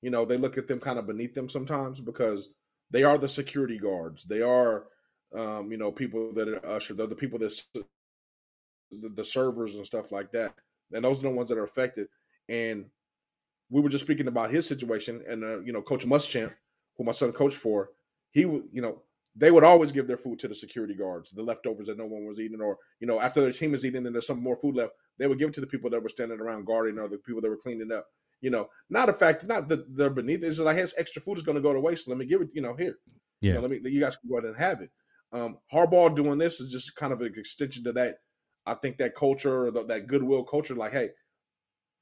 You 0.00 0.10
know, 0.10 0.24
they 0.24 0.38
look 0.38 0.56
at 0.56 0.66
them 0.66 0.80
kind 0.80 0.98
of 0.98 1.06
beneath 1.06 1.34
them 1.34 1.48
sometimes 1.48 2.00
because 2.00 2.48
they 2.90 3.04
are 3.04 3.18
the 3.18 3.28
security 3.28 3.78
guards. 3.78 4.24
They 4.24 4.42
are 4.42 4.86
um, 5.34 5.70
you 5.70 5.78
know, 5.78 5.90
people 5.90 6.32
that 6.34 6.48
are 6.48 6.66
ushered, 6.66 6.98
they're 6.98 7.06
the 7.06 7.14
people 7.14 7.38
that 7.38 7.60
the, 7.74 9.08
the 9.08 9.24
servers 9.24 9.76
and 9.76 9.86
stuff 9.86 10.12
like 10.12 10.30
that, 10.32 10.54
and 10.92 11.04
those 11.04 11.18
are 11.18 11.22
the 11.22 11.30
ones 11.30 11.48
that 11.48 11.58
are 11.58 11.64
affected. 11.64 12.08
And 12.48 12.86
we 13.70 13.80
were 13.80 13.88
just 13.88 14.04
speaking 14.04 14.28
about 14.28 14.50
his 14.50 14.66
situation, 14.66 15.22
and 15.28 15.44
uh, 15.44 15.60
you 15.60 15.72
know, 15.72 15.82
Coach 15.82 16.06
Muschamp, 16.06 16.52
who 16.96 17.04
my 17.04 17.12
son 17.12 17.32
coached 17.32 17.56
for, 17.56 17.90
he 18.30 18.44
would, 18.44 18.64
you 18.72 18.82
know, 18.82 19.02
they 19.34 19.50
would 19.50 19.64
always 19.64 19.92
give 19.92 20.06
their 20.06 20.16
food 20.16 20.38
to 20.38 20.48
the 20.48 20.54
security 20.54 20.94
guards, 20.94 21.30
the 21.30 21.42
leftovers 21.42 21.88
that 21.88 21.98
no 21.98 22.06
one 22.06 22.26
was 22.26 22.38
eating, 22.38 22.60
or 22.60 22.78
you 23.00 23.06
know, 23.06 23.20
after 23.20 23.40
their 23.40 23.52
team 23.52 23.74
is 23.74 23.84
eating 23.84 24.06
and 24.06 24.14
there's 24.14 24.26
some 24.26 24.42
more 24.42 24.56
food 24.56 24.76
left, 24.76 24.92
they 25.18 25.26
would 25.26 25.38
give 25.38 25.48
it 25.48 25.54
to 25.54 25.60
the 25.60 25.66
people 25.66 25.90
that 25.90 26.02
were 26.02 26.08
standing 26.08 26.40
around 26.40 26.64
guarding, 26.64 26.98
or 26.98 27.08
the 27.08 27.18
people 27.18 27.40
that 27.42 27.50
were 27.50 27.56
cleaning 27.56 27.92
up. 27.92 28.06
You 28.40 28.50
know, 28.50 28.68
not 28.90 29.08
a 29.08 29.12
fact, 29.12 29.44
not 29.44 29.68
that 29.68 29.96
they're 29.96 30.10
beneath. 30.10 30.44
It's 30.44 30.58
like 30.58 30.76
his 30.76 30.94
extra 30.98 31.22
food 31.22 31.38
is 31.38 31.42
going 31.42 31.56
to 31.56 31.62
go 31.62 31.72
to 31.72 31.80
waste. 31.80 32.06
Let 32.06 32.18
me 32.18 32.26
give 32.26 32.42
it. 32.42 32.48
You 32.52 32.62
know, 32.62 32.74
here. 32.74 32.98
Yeah. 33.40 33.48
You 33.48 33.54
know, 33.54 33.60
let 33.62 33.70
me. 33.70 33.90
You 33.90 34.00
guys 34.00 34.16
can 34.16 34.28
go 34.28 34.36
ahead 34.36 34.48
and 34.48 34.58
have 34.58 34.80
it. 34.80 34.90
Um, 35.32 35.58
Harbaugh 35.72 36.14
doing 36.14 36.38
this 36.38 36.60
is 36.60 36.70
just 36.70 36.94
kind 36.96 37.12
of 37.12 37.20
an 37.20 37.32
extension 37.36 37.84
to 37.84 37.92
that 37.92 38.18
I 38.66 38.74
think 38.74 38.98
that 38.98 39.14
culture, 39.14 39.70
that 39.70 40.06
goodwill 40.06 40.44
culture, 40.44 40.74
like, 40.74 40.92
hey, 40.92 41.10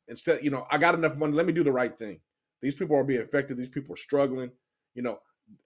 instead, 0.09 0.43
you 0.43 0.51
know, 0.51 0.67
I 0.71 0.79
got 0.79 0.95
enough 0.95 1.17
money. 1.17 1.35
Let 1.35 1.47
me 1.47 1.53
do 1.53 1.65
the 1.65 1.73
right 1.73 1.97
thing. 1.97 2.21
These 2.63 2.75
people 2.75 2.97
are 2.97 3.05
being 3.05 3.21
affected. 3.21 3.57
These 3.57 3.69
people 3.69 3.95
are 3.95 3.99
struggling. 3.99 4.51
You 4.95 5.03
know, 5.03 5.19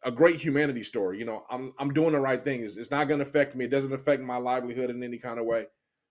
a 0.03 0.11
great 0.11 0.37
humanity 0.37 0.83
story. 0.83 1.19
You 1.19 1.25
know, 1.25 1.45
I'm 1.51 1.73
I'm 1.79 1.93
doing 1.93 2.13
the 2.13 2.21
right 2.21 2.43
thing. 2.43 2.63
It's, 2.63 2.77
it's 2.77 2.91
not 2.91 3.07
going 3.07 3.21
to 3.21 3.27
affect 3.27 3.55
me. 3.55 3.67
It 3.67 3.71
doesn't 3.71 3.93
affect 3.93 4.23
my 4.23 4.37
livelihood 4.37 4.91
in 4.91 5.03
any 5.03 5.19
kind 5.19 5.39
of 5.39 5.47
way. 5.47 5.67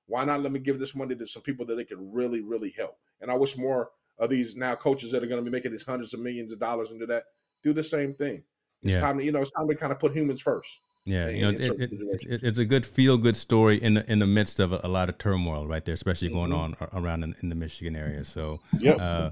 Why 0.06 0.24
not 0.24 0.42
let 0.42 0.54
me 0.54 0.60
give 0.60 0.80
this 0.80 0.96
money 0.96 1.16
to 1.16 1.26
some 1.26 1.44
people 1.44 1.66
that 1.66 1.80
it 1.80 1.90
can 1.90 2.12
really, 2.14 2.40
really 2.40 2.74
help? 2.78 2.98
And 3.20 3.30
I 3.30 3.34
wish 3.34 3.58
more 3.58 3.90
of 4.20 4.30
these 4.30 4.56
now 4.56 4.76
coaches 4.76 5.12
that 5.12 5.22
are 5.22 5.28
going 5.28 5.44
to 5.44 5.50
be 5.50 5.54
making 5.54 5.72
these 5.72 5.84
hundreds 5.86 6.14
of 6.14 6.22
millions 6.22 6.54
of 6.54 6.60
dollars 6.60 6.92
into 6.92 7.06
that 7.08 7.26
do 7.64 7.74
the 7.74 7.84
same 7.84 8.14
thing. 8.14 8.44
It's 8.84 8.94
yeah. 8.94 9.02
time 9.02 9.18
to, 9.18 9.26
you 9.26 9.32
know, 9.32 9.42
it's 9.42 9.52
time 9.52 9.68
to 9.68 9.76
kind 9.76 9.92
of 9.92 10.00
put 10.00 10.16
humans 10.16 10.42
first. 10.42 10.70
Yeah, 11.08 11.30
you 11.30 11.42
know, 11.42 11.50
it, 11.52 11.62
it, 11.62 11.92
it, 11.94 12.44
it's 12.44 12.60
a 12.60 12.66
good 12.66 12.86
feel 12.86 13.18
good 13.18 13.38
story 13.38 13.78
in 13.78 13.94
the 13.94 14.12
in 14.12 14.20
the 14.20 14.28
midst 14.28 14.60
of 14.60 14.74
a, 14.74 14.82
a 14.84 14.90
lot 14.90 15.08
of 15.08 15.18
turmoil 15.18 15.66
right 15.66 15.84
there, 15.86 15.94
especially 15.94 16.28
going 16.28 16.52
mm-hmm. 16.52 16.84
on 16.84 17.02
around 17.02 17.24
in, 17.24 17.34
in, 17.42 17.48
the 17.48 17.56
Michigan 17.56 17.96
area. 17.96 18.26
So, 18.26 18.60
yep. 18.78 19.00
Uh, 19.00 19.30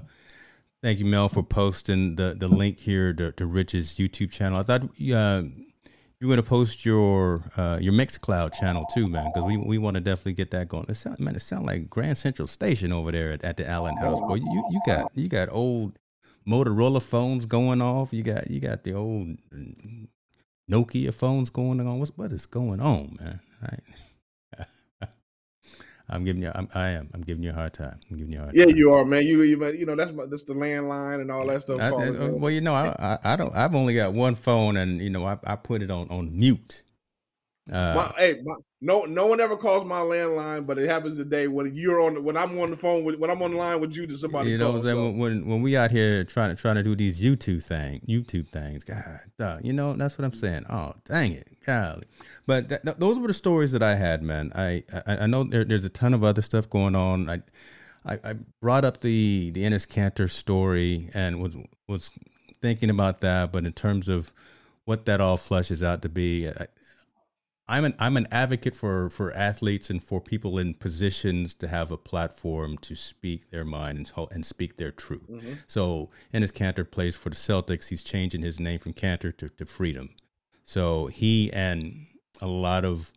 thank 0.82 0.98
you, 0.98 1.04
Mel, 1.04 1.28
for 1.28 1.42
posting 1.42 2.16
the 2.16 2.34
the 2.34 2.48
link 2.48 2.80
here 2.80 3.12
to, 3.12 3.30
to 3.32 3.44
Rich's 3.44 3.96
YouTube 3.96 4.30
channel. 4.30 4.58
I 4.58 4.62
thought 4.62 4.84
uh, 4.84 5.42
you 6.18 6.26
were 6.26 6.28
going 6.28 6.36
to 6.38 6.42
post 6.42 6.86
your 6.86 7.42
uh, 7.58 7.78
your 7.78 7.92
Mixcloud 7.92 8.54
channel 8.54 8.86
too, 8.94 9.06
man, 9.06 9.30
because 9.34 9.46
we 9.46 9.58
we 9.58 9.76
want 9.76 9.96
to 9.96 10.00
definitely 10.00 10.32
get 10.32 10.52
that 10.52 10.68
going. 10.68 10.86
It 10.88 10.94
sound, 10.94 11.18
man, 11.18 11.36
it 11.36 11.42
sounds 11.42 11.66
like 11.66 11.90
Grand 11.90 12.16
Central 12.16 12.48
Station 12.48 12.90
over 12.90 13.12
there 13.12 13.32
at, 13.32 13.44
at 13.44 13.58
the 13.58 13.68
Allen 13.68 13.98
House, 13.98 14.18
boy. 14.20 14.36
You 14.36 14.64
you 14.70 14.80
got 14.86 15.14
you 15.14 15.28
got 15.28 15.50
old 15.50 15.98
Motorola 16.48 17.02
phones 17.02 17.44
going 17.44 17.82
off. 17.82 18.14
You 18.14 18.22
got 18.22 18.50
you 18.50 18.60
got 18.60 18.84
the 18.84 18.94
old 18.94 19.36
Nokia 20.70 21.14
phones 21.14 21.50
going 21.50 21.80
on. 21.80 21.98
What's 21.98 22.12
what 22.16 22.32
is 22.32 22.46
going 22.46 22.80
on, 22.80 23.16
man? 23.20 23.40
I, 23.62 25.06
I'm 26.08 26.24
giving 26.24 26.42
you. 26.42 26.50
I'm, 26.54 26.68
I 26.74 26.90
am. 26.90 27.08
I'm 27.14 27.22
giving 27.22 27.42
you 27.42 27.50
a 27.50 27.52
hard 27.52 27.74
time. 27.74 28.00
I'm 28.10 28.16
giving 28.16 28.32
you 28.32 28.38
a 28.38 28.42
hard 28.42 28.54
yeah, 28.54 28.66
time. 28.66 28.76
you 28.76 28.92
are, 28.92 29.04
man. 29.04 29.26
You, 29.26 29.42
you, 29.42 29.64
you 29.72 29.86
know, 29.86 29.94
that's 29.94 30.12
that's 30.28 30.44
the 30.44 30.54
landline 30.54 31.20
and 31.20 31.30
all 31.30 31.46
that 31.46 31.62
stuff. 31.62 31.80
I, 31.80 31.88
I, 31.88 32.10
well, 32.10 32.50
you 32.50 32.60
know, 32.60 32.74
I, 32.74 32.88
I, 32.98 33.32
I, 33.32 33.36
don't. 33.36 33.54
I've 33.54 33.74
only 33.74 33.94
got 33.94 34.12
one 34.12 34.34
phone, 34.34 34.76
and 34.76 35.00
you 35.00 35.10
know, 35.10 35.24
I, 35.24 35.38
I 35.44 35.56
put 35.56 35.82
it 35.82 35.90
on 35.90 36.08
on 36.10 36.36
mute. 36.36 36.82
Uh, 37.70 37.94
my, 37.96 38.14
hey, 38.16 38.40
my, 38.44 38.54
no, 38.80 39.02
no 39.06 39.26
one 39.26 39.40
ever 39.40 39.56
calls 39.56 39.84
my 39.84 40.00
landline, 40.00 40.64
but 40.64 40.78
it 40.78 40.88
happens 40.88 41.16
today 41.16 41.48
when 41.48 41.74
you're 41.74 42.00
on 42.00 42.22
when 42.22 42.36
I'm 42.36 42.56
on 42.60 42.70
the 42.70 42.76
phone 42.76 43.02
with 43.02 43.16
when 43.16 43.28
I'm 43.28 43.42
on 43.42 43.52
the 43.52 43.56
line 43.56 43.80
with 43.80 43.96
you 43.96 44.06
to 44.06 44.16
somebody. 44.16 44.50
You 44.50 44.58
know 44.58 44.68
what 44.68 44.76
I'm 44.76 44.82
saying? 44.82 44.96
So. 44.96 45.18
When 45.18 45.46
when 45.46 45.62
we 45.62 45.76
out 45.76 45.90
here 45.90 46.22
trying 46.22 46.54
to 46.54 46.60
trying 46.60 46.76
to 46.76 46.84
do 46.84 46.94
these 46.94 47.20
YouTube 47.20 47.64
thing, 47.64 48.02
YouTube 48.06 48.50
things, 48.50 48.84
God, 48.84 49.18
duh, 49.36 49.58
you 49.64 49.72
know 49.72 49.94
that's 49.94 50.16
what 50.16 50.24
I'm 50.24 50.32
saying. 50.32 50.66
Oh, 50.70 50.92
dang 51.04 51.32
it, 51.32 51.48
golly. 51.66 52.04
But 52.46 52.68
th- 52.68 52.82
th- 52.82 52.98
those 52.98 53.18
were 53.18 53.26
the 53.26 53.34
stories 53.34 53.72
that 53.72 53.82
I 53.82 53.96
had, 53.96 54.22
man. 54.22 54.52
I 54.54 54.84
I, 55.04 55.16
I 55.16 55.26
know 55.26 55.42
there, 55.42 55.64
there's 55.64 55.84
a 55.84 55.88
ton 55.90 56.14
of 56.14 56.22
other 56.22 56.42
stuff 56.42 56.70
going 56.70 56.94
on. 56.94 57.28
I, 57.28 57.42
I 58.04 58.18
I 58.22 58.34
brought 58.60 58.84
up 58.84 59.00
the 59.00 59.50
the 59.50 59.64
Enes 59.64 59.88
Kanter 59.88 60.30
story 60.30 61.10
and 61.14 61.42
was 61.42 61.56
was 61.88 62.12
thinking 62.62 62.90
about 62.90 63.22
that, 63.22 63.50
but 63.50 63.64
in 63.64 63.72
terms 63.72 64.08
of 64.08 64.32
what 64.84 65.04
that 65.06 65.20
all 65.20 65.36
flushes 65.36 65.82
out 65.82 66.02
to 66.02 66.08
be, 66.08 66.48
I, 66.48 66.68
I'm 67.68 67.84
an 67.84 67.94
I'm 67.98 68.16
an 68.16 68.28
advocate 68.30 68.76
for 68.76 69.10
for 69.10 69.32
athletes 69.32 69.90
and 69.90 70.02
for 70.02 70.20
people 70.20 70.58
in 70.58 70.74
positions 70.74 71.52
to 71.54 71.68
have 71.68 71.90
a 71.90 71.96
platform 71.96 72.78
to 72.78 72.94
speak 72.94 73.50
their 73.50 73.64
mind 73.64 73.98
and 73.98 74.28
and 74.30 74.46
speak 74.46 74.76
their 74.76 74.92
truth. 74.92 75.28
Mm-hmm. 75.28 75.52
So, 75.66 76.10
Enes 76.32 76.52
Kanter 76.52 76.88
plays 76.88 77.16
for 77.16 77.30
the 77.30 77.36
Celtics. 77.36 77.88
He's 77.88 78.04
changing 78.04 78.42
his 78.42 78.60
name 78.60 78.78
from 78.78 78.92
Kanter 78.92 79.36
to, 79.38 79.48
to 79.48 79.66
Freedom. 79.66 80.10
So 80.66 81.06
he 81.06 81.50
and 81.52 82.06
a 82.40 82.48
lot 82.48 82.84
of 82.84 83.12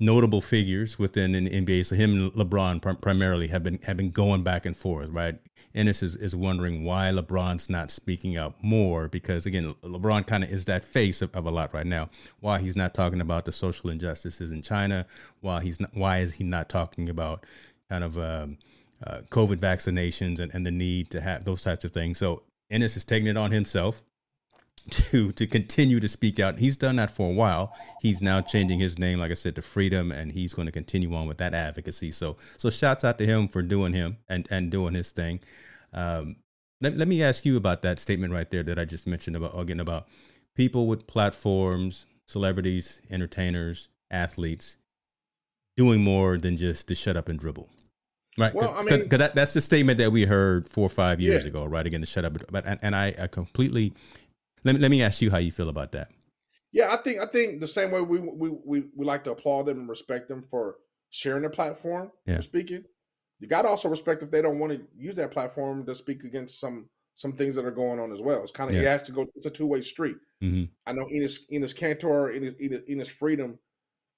notable 0.00 0.40
figures 0.40 0.98
within 0.98 1.32
the 1.32 1.48
NBA. 1.48 1.84
So 1.84 1.94
him 1.94 2.12
and 2.12 2.32
LeBron 2.32 2.80
pr- 2.80 2.94
primarily 2.94 3.48
have 3.48 3.62
been 3.62 3.78
have 3.82 3.96
been 3.96 4.10
going 4.10 4.42
back 4.42 4.66
and 4.66 4.76
forth, 4.76 5.08
right? 5.10 5.36
Enes 5.74 6.02
is, 6.02 6.16
is 6.16 6.34
wondering 6.34 6.84
why 6.84 7.12
LeBron's 7.12 7.70
not 7.70 7.92
speaking 7.92 8.36
up 8.36 8.56
more 8.62 9.06
because 9.06 9.46
again, 9.46 9.74
LeBron 9.82 10.26
kind 10.26 10.42
of 10.42 10.50
is 10.50 10.64
that 10.64 10.84
face 10.84 11.22
of, 11.22 11.32
of 11.34 11.46
a 11.46 11.50
lot 11.50 11.72
right 11.72 11.86
now. 11.86 12.08
Why 12.40 12.58
he's 12.58 12.74
not 12.74 12.94
talking 12.94 13.20
about 13.20 13.44
the 13.44 13.52
social 13.52 13.90
injustices 13.90 14.50
in 14.50 14.62
China? 14.62 15.06
Why 15.40 15.62
he's 15.62 15.78
not? 15.78 15.94
Why 15.94 16.18
is 16.18 16.34
he 16.34 16.44
not 16.44 16.68
talking 16.68 17.08
about 17.08 17.44
kind 17.88 18.02
of 18.02 18.18
um, 18.18 18.58
uh, 19.06 19.20
COVID 19.28 19.56
vaccinations 19.56 20.40
and, 20.40 20.52
and 20.54 20.66
the 20.66 20.72
need 20.72 21.10
to 21.10 21.20
have 21.20 21.44
those 21.44 21.62
types 21.62 21.84
of 21.84 21.92
things? 21.92 22.18
So 22.18 22.42
Enes 22.72 22.96
is 22.96 23.04
taking 23.04 23.28
it 23.28 23.36
on 23.36 23.50
himself 23.52 24.02
to 24.90 25.32
to 25.32 25.46
continue 25.46 26.00
to 26.00 26.08
speak 26.08 26.38
out. 26.38 26.58
He's 26.58 26.76
done 26.76 26.96
that 26.96 27.10
for 27.10 27.30
a 27.30 27.32
while. 27.32 27.74
He's 28.00 28.22
now 28.22 28.40
changing 28.40 28.80
his 28.80 28.98
name, 28.98 29.18
like 29.18 29.30
I 29.30 29.34
said, 29.34 29.56
to 29.56 29.62
Freedom, 29.62 30.12
and 30.12 30.32
he's 30.32 30.54
going 30.54 30.66
to 30.66 30.72
continue 30.72 31.14
on 31.14 31.26
with 31.26 31.38
that 31.38 31.54
advocacy. 31.54 32.10
So 32.10 32.36
so 32.56 32.70
shouts 32.70 33.04
out 33.04 33.18
to 33.18 33.26
him 33.26 33.48
for 33.48 33.62
doing 33.62 33.92
him 33.92 34.18
and 34.28 34.46
and 34.50 34.70
doing 34.70 34.94
his 34.94 35.10
thing. 35.10 35.40
Um, 35.92 36.36
let, 36.80 36.96
let 36.96 37.08
me 37.08 37.22
ask 37.22 37.44
you 37.44 37.56
about 37.56 37.82
that 37.82 38.00
statement 38.00 38.32
right 38.32 38.50
there 38.50 38.62
that 38.62 38.78
I 38.78 38.84
just 38.84 39.06
mentioned 39.06 39.36
about 39.36 39.58
again 39.58 39.80
about 39.80 40.08
people 40.56 40.86
with 40.86 41.06
platforms, 41.06 42.06
celebrities, 42.26 43.00
entertainers, 43.10 43.88
athletes 44.10 44.76
doing 45.76 46.02
more 46.02 46.36
than 46.36 46.56
just 46.56 46.88
to 46.88 46.94
shut 46.94 47.16
up 47.16 47.28
and 47.28 47.38
dribble. 47.38 47.68
Right, 48.38 48.54
well, 48.54 48.74
I 48.74 48.84
mean, 48.84 49.00
because 49.00 49.18
that, 49.18 49.34
that's 49.34 49.52
the 49.52 49.60
statement 49.60 49.98
that 49.98 50.12
we 50.12 50.24
heard 50.24 50.68
four 50.68 50.86
or 50.86 50.90
five 50.90 51.20
years 51.20 51.44
yeah. 51.44 51.48
ago, 51.48 51.64
right? 51.64 51.86
Again, 51.86 52.00
to 52.00 52.06
shut 52.06 52.24
up, 52.24 52.36
but 52.50 52.64
and, 52.64 52.78
and 52.82 52.96
I, 52.96 53.14
I 53.20 53.26
completely 53.26 53.92
let 54.64 54.74
me 54.74 54.80
let 54.80 54.90
me 54.90 55.02
ask 55.02 55.22
you 55.22 55.30
how 55.30 55.38
you 55.38 55.50
feel 55.50 55.68
about 55.68 55.92
that. 55.92 56.08
Yeah, 56.72 56.92
I 56.92 56.96
think 56.96 57.20
I 57.20 57.26
think 57.26 57.60
the 57.60 57.68
same 57.68 57.90
way 57.90 58.00
we 58.00 58.18
we 58.18 58.50
we, 58.50 58.84
we 58.94 59.04
like 59.04 59.24
to 59.24 59.32
applaud 59.32 59.64
them 59.64 59.80
and 59.80 59.88
respect 59.88 60.28
them 60.28 60.44
for 60.48 60.76
sharing 61.10 61.42
their 61.42 61.50
platform 61.50 62.10
yeah. 62.26 62.36
for 62.36 62.42
speaking. 62.42 62.84
You 63.40 63.48
got 63.48 63.62
to 63.62 63.68
also 63.68 63.88
respect 63.88 64.22
if 64.22 64.30
they 64.30 64.42
don't 64.42 64.58
want 64.58 64.72
to 64.72 64.82
use 64.96 65.16
that 65.16 65.30
platform 65.30 65.84
to 65.86 65.94
speak 65.94 66.24
against 66.24 66.60
some 66.60 66.88
some 67.16 67.32
things 67.32 67.54
that 67.54 67.64
are 67.64 67.70
going 67.70 67.98
on 67.98 68.12
as 68.12 68.22
well. 68.22 68.42
It's 68.42 68.52
kind 68.52 68.70
of 68.70 68.74
yeah. 68.74 68.82
he 68.82 68.86
has 68.86 69.02
to 69.04 69.12
go. 69.12 69.26
It's 69.34 69.46
a 69.46 69.50
two 69.50 69.66
way 69.66 69.82
street. 69.82 70.16
Mm-hmm. 70.42 70.64
I 70.86 70.92
know 70.92 71.06
Enes 71.06 71.40
Enes 71.52 71.74
Kanter 71.74 72.34
Enes, 72.34 72.60
Enes, 72.62 72.88
Enes 72.88 73.08
Freedom 73.08 73.58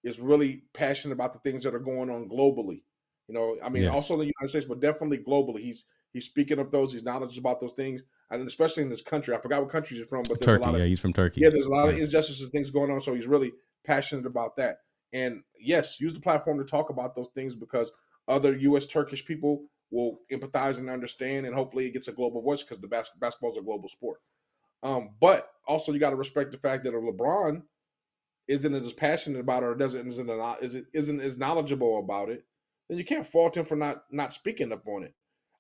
is 0.05 0.21
really 0.21 0.65
passionate 0.75 1.15
about 1.15 1.33
the 1.33 1.39
things 1.39 1.65
that 1.65 1.75
are 1.75 1.81
going 1.81 2.11
on 2.11 2.29
globally. 2.29 2.83
You 3.29 3.35
know, 3.35 3.57
I 3.63 3.71
mean, 3.71 3.85
yes. 3.85 3.93
also 3.93 4.15
in 4.15 4.21
the 4.21 4.33
United 4.39 4.51
States, 4.51 4.67
but 4.67 4.81
definitely 4.81 5.19
globally. 5.19 5.61
He's 5.61 5.87
he's 6.13 6.27
speaking 6.27 6.59
of 6.59 6.71
those. 6.71 6.93
He's 6.93 7.05
knowledgeable 7.05 7.51
about 7.51 7.61
those 7.61 7.73
things 7.73 8.03
and 8.33 8.47
especially 8.47 8.83
in 8.83 8.89
this 8.89 9.03
country. 9.03 9.35
I 9.35 9.41
forgot 9.41 9.63
what 9.63 9.71
country 9.71 9.97
he's 9.97 10.07
from, 10.07 10.23
but 10.23 10.41
there's 10.41 10.47
Turkey. 10.47 10.63
a 10.63 10.67
lot 10.67 10.75
of, 10.75 10.81
yeah, 10.81 10.87
he's 10.87 11.01
from 11.01 11.13
Turkey. 11.13 11.43
Yeah, 11.43 11.51
there's 11.51 11.67
a 11.67 11.71
lot 11.71 11.87
yeah. 11.87 11.93
of 11.93 11.99
injustices, 12.01 12.49
things 12.49 12.71
going 12.71 12.91
on. 12.91 13.01
So 13.01 13.15
he's 13.15 13.27
really 13.27 13.53
passionate 13.85 14.27
about 14.27 14.57
that. 14.57 14.79
And 15.13 15.43
yes, 15.59 16.01
use 16.01 16.15
the 16.15 16.21
platform 16.21 16.59
to 16.59 16.65
talk 16.65 16.91
about 16.91 17.15
those 17.15 17.29
things 17.35 17.55
because 17.55 17.93
other 18.27 18.57
U.S. 18.57 18.87
Turkish 18.87 19.25
people 19.27 19.65
will 19.91 20.21
empathize 20.33 20.79
and 20.79 20.89
understand, 20.89 21.45
and 21.45 21.55
hopefully 21.55 21.87
it 21.87 21.93
gets 21.93 22.09
a 22.09 22.13
global 22.13 22.41
voice 22.41 22.63
because 22.63 22.81
the 22.81 22.89
bas- 22.89 23.11
basketball 23.21 23.51
is 23.51 23.59
a 23.59 23.63
global 23.63 23.89
sport. 23.89 24.21
Um, 24.83 25.11
but 25.21 25.51
also 25.67 25.93
you 25.93 26.01
got 26.01 26.11
to 26.11 26.17
respect 26.17 26.51
the 26.51 26.59
fact 26.59 26.85
that 26.85 26.95
a 26.95 26.99
LeBron 26.99 27.63
isn't 28.49 28.75
as 28.75 28.93
passionate 28.93 29.39
about 29.39 29.63
it 29.63 29.67
or 29.67 29.75
doesn't 29.75 30.09
isn't 30.09 30.31
isn't 30.61 30.87
isn't 30.93 31.21
as 31.21 31.39
knowledgeable 31.39 31.99
about 31.99 32.31
it, 32.31 32.45
then 32.89 32.99
you 32.99 33.05
can't 33.05 33.27
fault 33.27 33.57
him 33.57 33.65
for 33.65 33.77
not 33.77 34.05
not 34.11 34.33
speaking 34.33 34.73
up 34.73 34.87
on 34.89 35.05
it. 35.05 35.15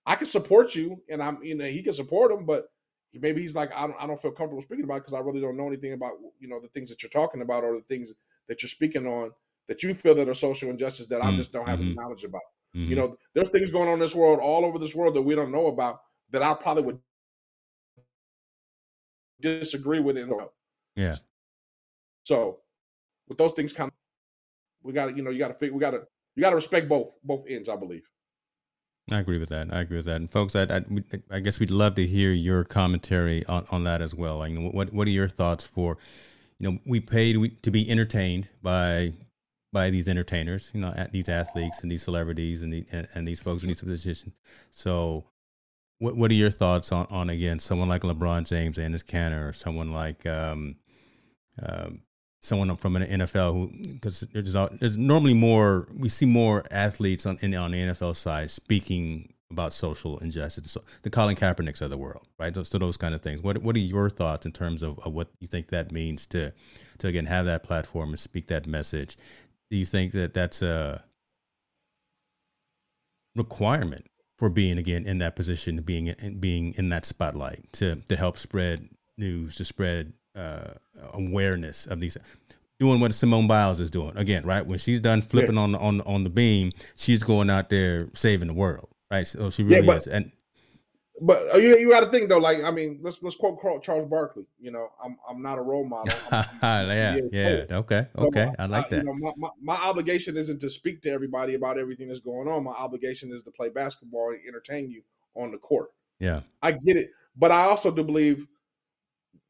I 0.04 0.16
can 0.16 0.26
support 0.26 0.74
you, 0.74 1.00
and 1.08 1.22
I'm 1.22 1.42
you 1.42 1.54
know 1.54 1.64
he 1.64 1.82
can 1.82 1.92
support 1.92 2.32
him, 2.32 2.44
but 2.44 2.66
maybe 3.14 3.42
he's 3.42 3.54
like 3.54 3.70
I 3.74 3.86
don't 3.86 3.96
I 4.00 4.06
don't 4.06 4.20
feel 4.20 4.32
comfortable 4.32 4.62
speaking 4.62 4.84
about 4.84 4.96
because 4.96 5.14
I 5.14 5.20
really 5.20 5.40
don't 5.40 5.56
know 5.56 5.66
anything 5.66 5.92
about 5.92 6.12
you 6.38 6.48
know 6.48 6.60
the 6.60 6.68
things 6.68 6.88
that 6.90 7.02
you're 7.02 7.10
talking 7.10 7.42
about 7.42 7.64
or 7.64 7.76
the 7.76 7.84
things 7.84 8.12
that 8.48 8.62
you're 8.62 8.68
speaking 8.68 9.06
on 9.06 9.30
that 9.68 9.82
you 9.82 9.94
feel 9.94 10.14
that 10.14 10.28
are 10.28 10.34
social 10.34 10.70
injustice 10.70 11.06
that 11.06 11.20
mm-hmm. 11.20 11.28
I 11.28 11.36
just 11.36 11.52
don't 11.52 11.68
have 11.68 11.78
mm-hmm. 11.78 11.88
any 11.88 11.94
knowledge 11.94 12.24
about. 12.24 12.42
Mm-hmm. 12.74 12.90
You 12.90 12.96
know, 12.96 13.16
there's 13.34 13.50
things 13.50 13.70
going 13.70 13.88
on 13.88 13.94
in 13.94 14.00
this 14.00 14.14
world 14.14 14.40
all 14.40 14.64
over 14.64 14.78
this 14.78 14.94
world 14.94 15.14
that 15.14 15.22
we 15.22 15.34
don't 15.34 15.52
know 15.52 15.66
about 15.66 16.00
that 16.30 16.42
I 16.42 16.54
probably 16.54 16.82
would 16.84 16.98
disagree 19.40 20.00
with 20.00 20.16
it. 20.16 20.28
Yeah. 20.96 21.16
So 22.24 22.60
with 23.28 23.38
those 23.38 23.52
things 23.52 23.72
kind 23.72 23.88
of 23.88 23.94
we 24.82 24.92
got 24.92 25.06
to 25.06 25.16
you 25.16 25.22
know 25.22 25.30
you 25.30 25.38
got 25.38 25.48
to 25.48 25.54
figure 25.54 25.74
we 25.74 25.80
got 25.80 25.90
to 25.92 26.02
you 26.34 26.40
got 26.40 26.50
to 26.50 26.56
respect 26.56 26.88
both 26.88 27.16
both 27.22 27.44
ends 27.48 27.68
I 27.68 27.76
believe. 27.76 28.08
I 29.10 29.18
agree 29.18 29.38
with 29.38 29.48
that. 29.48 29.72
I 29.72 29.80
agree 29.80 29.96
with 29.96 30.06
that. 30.06 30.16
And 30.16 30.30
folks, 30.30 30.54
I, 30.54 30.62
I, 30.62 30.84
I 31.30 31.40
guess 31.40 31.58
we'd 31.58 31.70
love 31.70 31.96
to 31.96 32.06
hear 32.06 32.32
your 32.32 32.64
commentary 32.64 33.44
on, 33.46 33.66
on 33.70 33.84
that 33.84 34.00
as 34.00 34.14
well. 34.14 34.38
Like, 34.38 34.52
what 34.56 34.92
what 34.92 35.08
are 35.08 35.10
your 35.10 35.28
thoughts 35.28 35.64
for, 35.64 35.98
you 36.58 36.70
know, 36.70 36.78
we 36.86 37.00
paid 37.00 37.62
to 37.62 37.70
be 37.70 37.90
entertained 37.90 38.48
by 38.62 39.12
by 39.72 39.90
these 39.90 40.06
entertainers, 40.06 40.70
you 40.74 40.80
know, 40.80 40.94
these 41.10 41.28
athletes 41.28 41.82
and 41.82 41.90
these 41.90 42.02
celebrities 42.02 42.62
and, 42.62 42.72
the, 42.72 42.84
and, 42.92 43.08
and 43.14 43.26
these 43.26 43.40
folks 43.40 43.62
in 43.62 43.68
these 43.68 43.80
positions. 43.80 44.34
So, 44.70 45.24
what 45.98 46.16
what 46.16 46.30
are 46.30 46.34
your 46.34 46.50
thoughts 46.50 46.92
on, 46.92 47.06
on 47.10 47.28
again 47.28 47.58
someone 47.58 47.88
like 47.88 48.02
LeBron 48.02 48.46
James 48.46 48.78
and 48.78 48.94
his 48.94 49.02
Kanter, 49.02 49.48
or 49.48 49.52
someone 49.52 49.92
like 49.92 50.24
um, 50.26 50.76
um, 51.60 52.02
someone 52.42 52.76
from 52.76 52.96
an 52.96 53.20
NFL 53.20 53.52
who 53.52 53.70
because 53.94 54.20
there's, 54.32 54.52
there's 54.52 54.96
normally 54.96 55.34
more 55.34 55.86
we 55.96 56.08
see 56.08 56.26
more 56.26 56.64
athletes 56.70 57.24
on 57.24 57.38
in, 57.40 57.54
on 57.54 57.70
the 57.70 57.78
NFL 57.78 58.16
side 58.16 58.50
speaking 58.50 59.32
about 59.52 59.72
social 59.72 60.18
injustice, 60.18 60.70
so 60.70 60.82
the 61.02 61.10
Colin 61.10 61.36
Kaepernicks 61.36 61.82
of 61.82 61.90
the 61.90 61.98
world, 61.98 62.26
right? 62.38 62.54
So, 62.54 62.62
so, 62.62 62.78
those 62.78 62.96
kind 62.96 63.14
of 63.14 63.20
things. 63.20 63.42
What 63.42 63.58
what 63.58 63.76
are 63.76 63.80
your 63.80 64.10
thoughts 64.10 64.44
in 64.46 64.52
terms 64.52 64.82
of, 64.82 64.98
of 65.00 65.12
what 65.12 65.28
you 65.40 65.46
think 65.46 65.68
that 65.68 65.92
means 65.92 66.26
to 66.28 66.52
to 66.98 67.06
again 67.06 67.26
have 67.26 67.44
that 67.44 67.62
platform 67.62 68.10
and 68.10 68.18
speak 68.18 68.48
that 68.48 68.66
message? 68.66 69.16
Do 69.70 69.76
you 69.76 69.84
think 69.84 70.12
that 70.12 70.34
that's 70.34 70.62
a 70.62 71.04
requirement 73.36 74.06
for 74.38 74.48
being 74.48 74.78
again 74.78 75.06
in 75.06 75.18
that 75.18 75.36
position, 75.36 75.80
being 75.82 76.08
in, 76.08 76.38
being 76.40 76.74
in 76.76 76.88
that 76.88 77.06
spotlight 77.06 77.72
to 77.74 77.96
to 78.08 78.16
help 78.16 78.38
spread 78.38 78.88
news, 79.16 79.54
to 79.56 79.64
spread 79.64 80.14
uh, 80.34 80.72
awareness 81.14 81.86
of 81.86 82.00
these 82.00 82.16
doing 82.82 82.98
what 82.98 83.14
Simone 83.14 83.46
Biles 83.46 83.78
is 83.78 83.90
doing 83.90 84.16
again, 84.16 84.44
right? 84.44 84.66
When 84.66 84.78
she's 84.78 85.00
done 85.00 85.22
flipping 85.22 85.54
yeah. 85.54 85.60
on 85.60 85.72
the 85.72 85.78
on 85.78 86.00
on 86.02 86.24
the 86.24 86.30
beam, 86.30 86.72
she's 86.96 87.22
going 87.22 87.48
out 87.48 87.70
there 87.70 88.08
saving 88.14 88.48
the 88.48 88.54
world, 88.54 88.88
right? 89.10 89.26
So 89.26 89.50
she 89.50 89.62
really 89.62 89.76
yeah, 89.76 89.86
but, 89.86 89.96
is. 89.98 90.08
And 90.08 90.32
but 91.20 91.54
uh, 91.54 91.58
you 91.58 91.76
you 91.78 91.90
got 91.90 92.00
to 92.00 92.10
think 92.10 92.28
though, 92.28 92.38
like 92.38 92.64
I 92.64 92.72
mean, 92.72 92.98
let's 93.00 93.22
let's 93.22 93.36
quote 93.36 93.82
Charles 93.84 94.06
Barkley. 94.06 94.46
You 94.58 94.72
know, 94.72 94.88
I'm 95.02 95.16
I'm 95.28 95.40
not 95.40 95.58
a 95.58 95.62
role 95.62 95.84
model. 95.84 96.12
I'm, 96.32 96.44
I'm, 96.60 96.88
yeah, 96.88 97.18
yeah, 97.30 97.64
okay, 97.70 98.08
okay, 98.18 98.46
so 98.46 98.54
my, 98.58 98.64
I 98.64 98.66
like 98.66 98.90
that. 98.90 98.96
You 98.98 99.04
know, 99.04 99.14
my, 99.14 99.32
my, 99.36 99.48
my 99.62 99.76
obligation 99.76 100.36
isn't 100.36 100.60
to 100.60 100.68
speak 100.68 101.02
to 101.02 101.10
everybody 101.10 101.54
about 101.54 101.78
everything 101.78 102.08
that's 102.08 102.20
going 102.20 102.48
on. 102.48 102.64
My 102.64 102.72
obligation 102.72 103.32
is 103.32 103.42
to 103.44 103.52
play 103.52 103.68
basketball 103.68 104.30
and 104.30 104.40
entertain 104.48 104.90
you 104.90 105.02
on 105.36 105.52
the 105.52 105.58
court. 105.58 105.90
Yeah, 106.18 106.40
I 106.60 106.72
get 106.72 106.96
it, 106.96 107.10
but 107.36 107.52
I 107.52 107.64
also 107.64 107.92
do 107.92 108.02
believe 108.02 108.48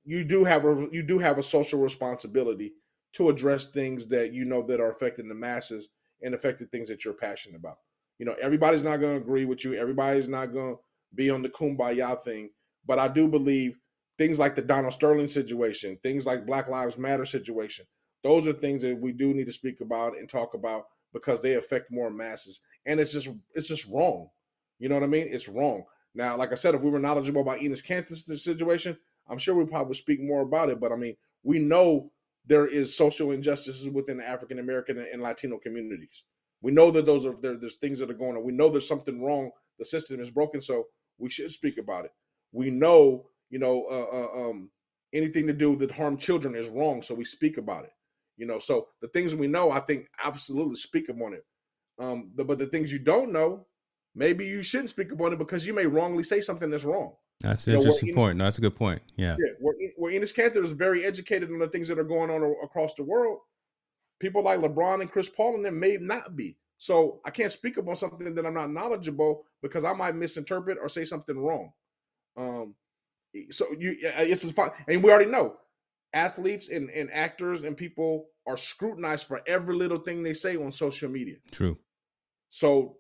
you 0.05 0.25
do 0.25 0.45
have 0.45 0.65
a 0.65 0.89
you 0.91 1.03
do 1.03 1.19
have 1.19 1.39
a 1.39 1.43
social 1.43 1.79
responsibility 1.81 2.73
to 3.15 3.29
address 3.29 3.67
things 3.67 4.07
that 4.09 4.33
you 4.33 4.45
know 4.45 4.63
that 4.63 4.81
are 4.81 4.91
affecting 4.91 5.29
the 5.29 5.35
masses 5.35 5.89
and 6.23 6.35
affecting 6.35 6.67
things 6.69 6.89
that 6.89 7.05
you're 7.05 7.15
passionate 7.15 7.57
about. 7.57 7.79
You 8.19 8.27
know, 8.27 8.37
everybody's 8.41 8.83
not 8.83 8.99
going 8.99 9.17
to 9.17 9.23
agree 9.23 9.45
with 9.45 9.65
you. 9.65 9.75
Everybody's 9.75 10.29
not 10.29 10.53
going 10.53 10.77
to 10.77 10.81
be 11.15 11.31
on 11.31 11.43
the 11.43 11.49
kumbaya 11.49 12.23
thing, 12.23 12.51
but 12.87 12.99
I 12.99 13.09
do 13.09 13.29
believe 13.29 13.79
things 14.19 14.39
like 14.39 14.55
the 14.55 14.63
Donald 14.63 14.93
Sterling 14.93 15.29
situation, 15.29 15.99
things 16.03 16.27
like 16.27 16.47
Black 16.47 16.69
Lives 16.69 16.97
Matter 16.99 17.27
situation, 17.27 17.85
those 18.23 18.47
are 18.47 18.53
things 18.53 18.83
that 18.83 19.01
we 19.01 19.13
do 19.13 19.35
need 19.35 19.47
to 19.47 19.53
speak 19.53 19.81
about 19.81 20.17
and 20.17 20.29
talk 20.29 20.55
about 20.55 20.85
because 21.13 21.43
they 21.43 21.55
affect 21.55 21.91
more 21.91 22.11
masses. 22.11 22.61
And 22.87 23.01
it's 23.01 23.13
just 23.13 23.29
it's 23.55 23.69
just 23.69 23.89
wrong. 23.89 24.29
You 24.79 24.89
know 24.89 24.97
what 24.97 25.05
I 25.05 25.09
mean? 25.09 25.29
It's 25.31 25.49
wrong. 25.49 25.85
Now, 26.15 26.37
like 26.37 26.53
I 26.53 26.57
said, 26.57 26.75
if 26.75 26.83
we 26.83 26.91
were 26.91 26.99
knowledgeable 26.99 27.41
about 27.41 27.61
Enes 27.61 27.85
Kanter 27.85 28.17
situation, 28.39 28.97
I'm 29.29 29.39
sure 29.39 29.55
we 29.55 29.65
probably 29.65 29.95
speak 29.95 30.21
more 30.21 30.43
about 30.43 30.71
it. 30.71 30.81
But 30.81 30.93
I 30.93 30.97
mean, 30.97 31.17
we 31.43 31.59
know 31.59 32.11
there 32.47 32.67
is 32.67 32.97
social 32.97 33.31
injustices 33.31 33.89
within 33.89 34.19
the 34.19 34.29
African 34.29 34.59
American 34.59 34.99
and 34.99 35.23
Latino 35.23 35.59
communities. 35.59 36.25
We 36.61 36.73
know 36.73 36.91
that 36.91 37.07
those 37.07 37.27
are 37.27 37.35
there, 37.41 37.57
there's 37.57 37.77
things 37.77 37.99
that 37.99 38.11
are 38.11 38.15
going 38.15 38.37
on. 38.37 38.45
We 38.45 38.53
know 38.53 38.69
there's 38.69 38.89
something 38.89 39.23
wrong. 39.23 39.51
The 39.79 39.85
system 39.85 40.21
is 40.21 40.31
broken, 40.31 40.61
so 40.61 40.87
we 41.19 41.31
should 41.31 41.51
speak 41.51 41.79
about 41.79 42.05
it. 42.05 42.13
We 42.53 42.71
know, 42.71 43.27
you 43.51 43.59
know, 43.59 43.85
uh, 43.91 44.17
uh, 44.17 44.51
um, 44.51 44.71
anything 45.13 45.47
to 45.47 45.53
do 45.53 45.77
that 45.77 45.91
harm 45.91 46.17
children 46.17 46.55
is 46.55 46.69
wrong, 46.69 47.03
so 47.03 47.15
we 47.15 47.25
speak 47.25 47.59
about 47.59 47.85
it. 47.85 47.93
You 48.37 48.47
know, 48.47 48.59
so 48.59 48.89
the 49.01 49.09
things 49.09 49.35
we 49.35 49.47
know, 49.47 49.71
I 49.71 49.81
think, 49.81 50.07
absolutely 50.23 50.77
speak 50.77 51.09
upon 51.09 51.35
it. 51.35 51.45
Um, 51.99 52.31
the, 52.35 52.45
but 52.45 52.59
the 52.59 52.67
things 52.67 52.93
you 52.93 52.99
don't 52.99 53.33
know, 53.33 53.67
maybe 54.15 54.47
you 54.47 54.63
shouldn't 54.63 54.91
speak 54.91 55.13
upon 55.13 55.33
it 55.33 55.39
because 55.39 55.67
you 55.67 55.75
may 55.75 55.87
wrongly 55.87 56.25
say 56.25 56.41
something 56.41 56.71
that's 56.71 56.85
wrong. 56.85 57.15
That's 57.43 57.67
an 57.67 57.73
you 57.73 57.79
interesting 57.79 58.15
know, 58.15 58.21
point. 58.21 58.39
No, 58.39 58.45
that's 58.45 58.59
a 58.59 58.63
good 58.63 58.77
point. 58.77 59.03
Yeah. 59.17 59.37
Yeah. 59.39 59.53
Where, 59.61 59.75
where 59.97 60.13
Enes 60.13 60.35
Kanter 60.35 60.65
is 60.65 60.73
very 60.73 61.05
educated 61.05 61.51
on 61.51 61.59
the 61.59 61.69
things 61.69 61.89
that 61.89 61.99
are 61.99 62.05
going 62.05 62.31
on 62.31 62.43
across 62.63 62.95
the 62.95 63.03
world, 63.03 63.39
people 64.21 64.43
like 64.45 64.61
LeBron 64.61 65.01
and 65.01 65.11
Chris 65.11 65.29
Paul 65.29 65.57
and 65.57 65.65
them 65.65 65.79
may 65.79 65.99
not 66.01 66.37
be. 66.37 66.57
So 66.79 67.21
I 67.25 67.31
can't 67.31 67.53
speak 67.53 67.77
about 67.77 67.99
something 67.99 68.35
that 68.35 68.47
I'm 68.47 68.55
not 68.55 68.73
knowledgeable 68.73 69.45
because 69.63 69.85
I 69.85 69.93
might 69.93 70.17
misinterpret 70.17 70.79
or 70.81 70.89
say 70.89 71.05
something 71.05 71.39
wrong. 71.39 71.73
Um, 72.37 72.75
so 73.51 73.67
you, 73.79 73.97
it's 74.01 74.51
fine, 74.53 74.71
and 74.89 75.03
we 75.03 75.11
already 75.11 75.31
know 75.31 75.59
athletes 76.13 76.69
and, 76.69 76.91
and 76.91 77.11
actors 77.13 77.63
and 77.63 77.77
people 77.77 78.27
are 78.47 78.57
scrutinized 78.57 79.27
for 79.27 79.43
every 79.47 79.75
little 79.75 79.99
thing 79.99 80.23
they 80.23 80.35
say 80.35 80.57
on 80.57 80.73
social 80.73 81.09
media. 81.09 81.37
True. 81.51 81.79
So 82.51 82.97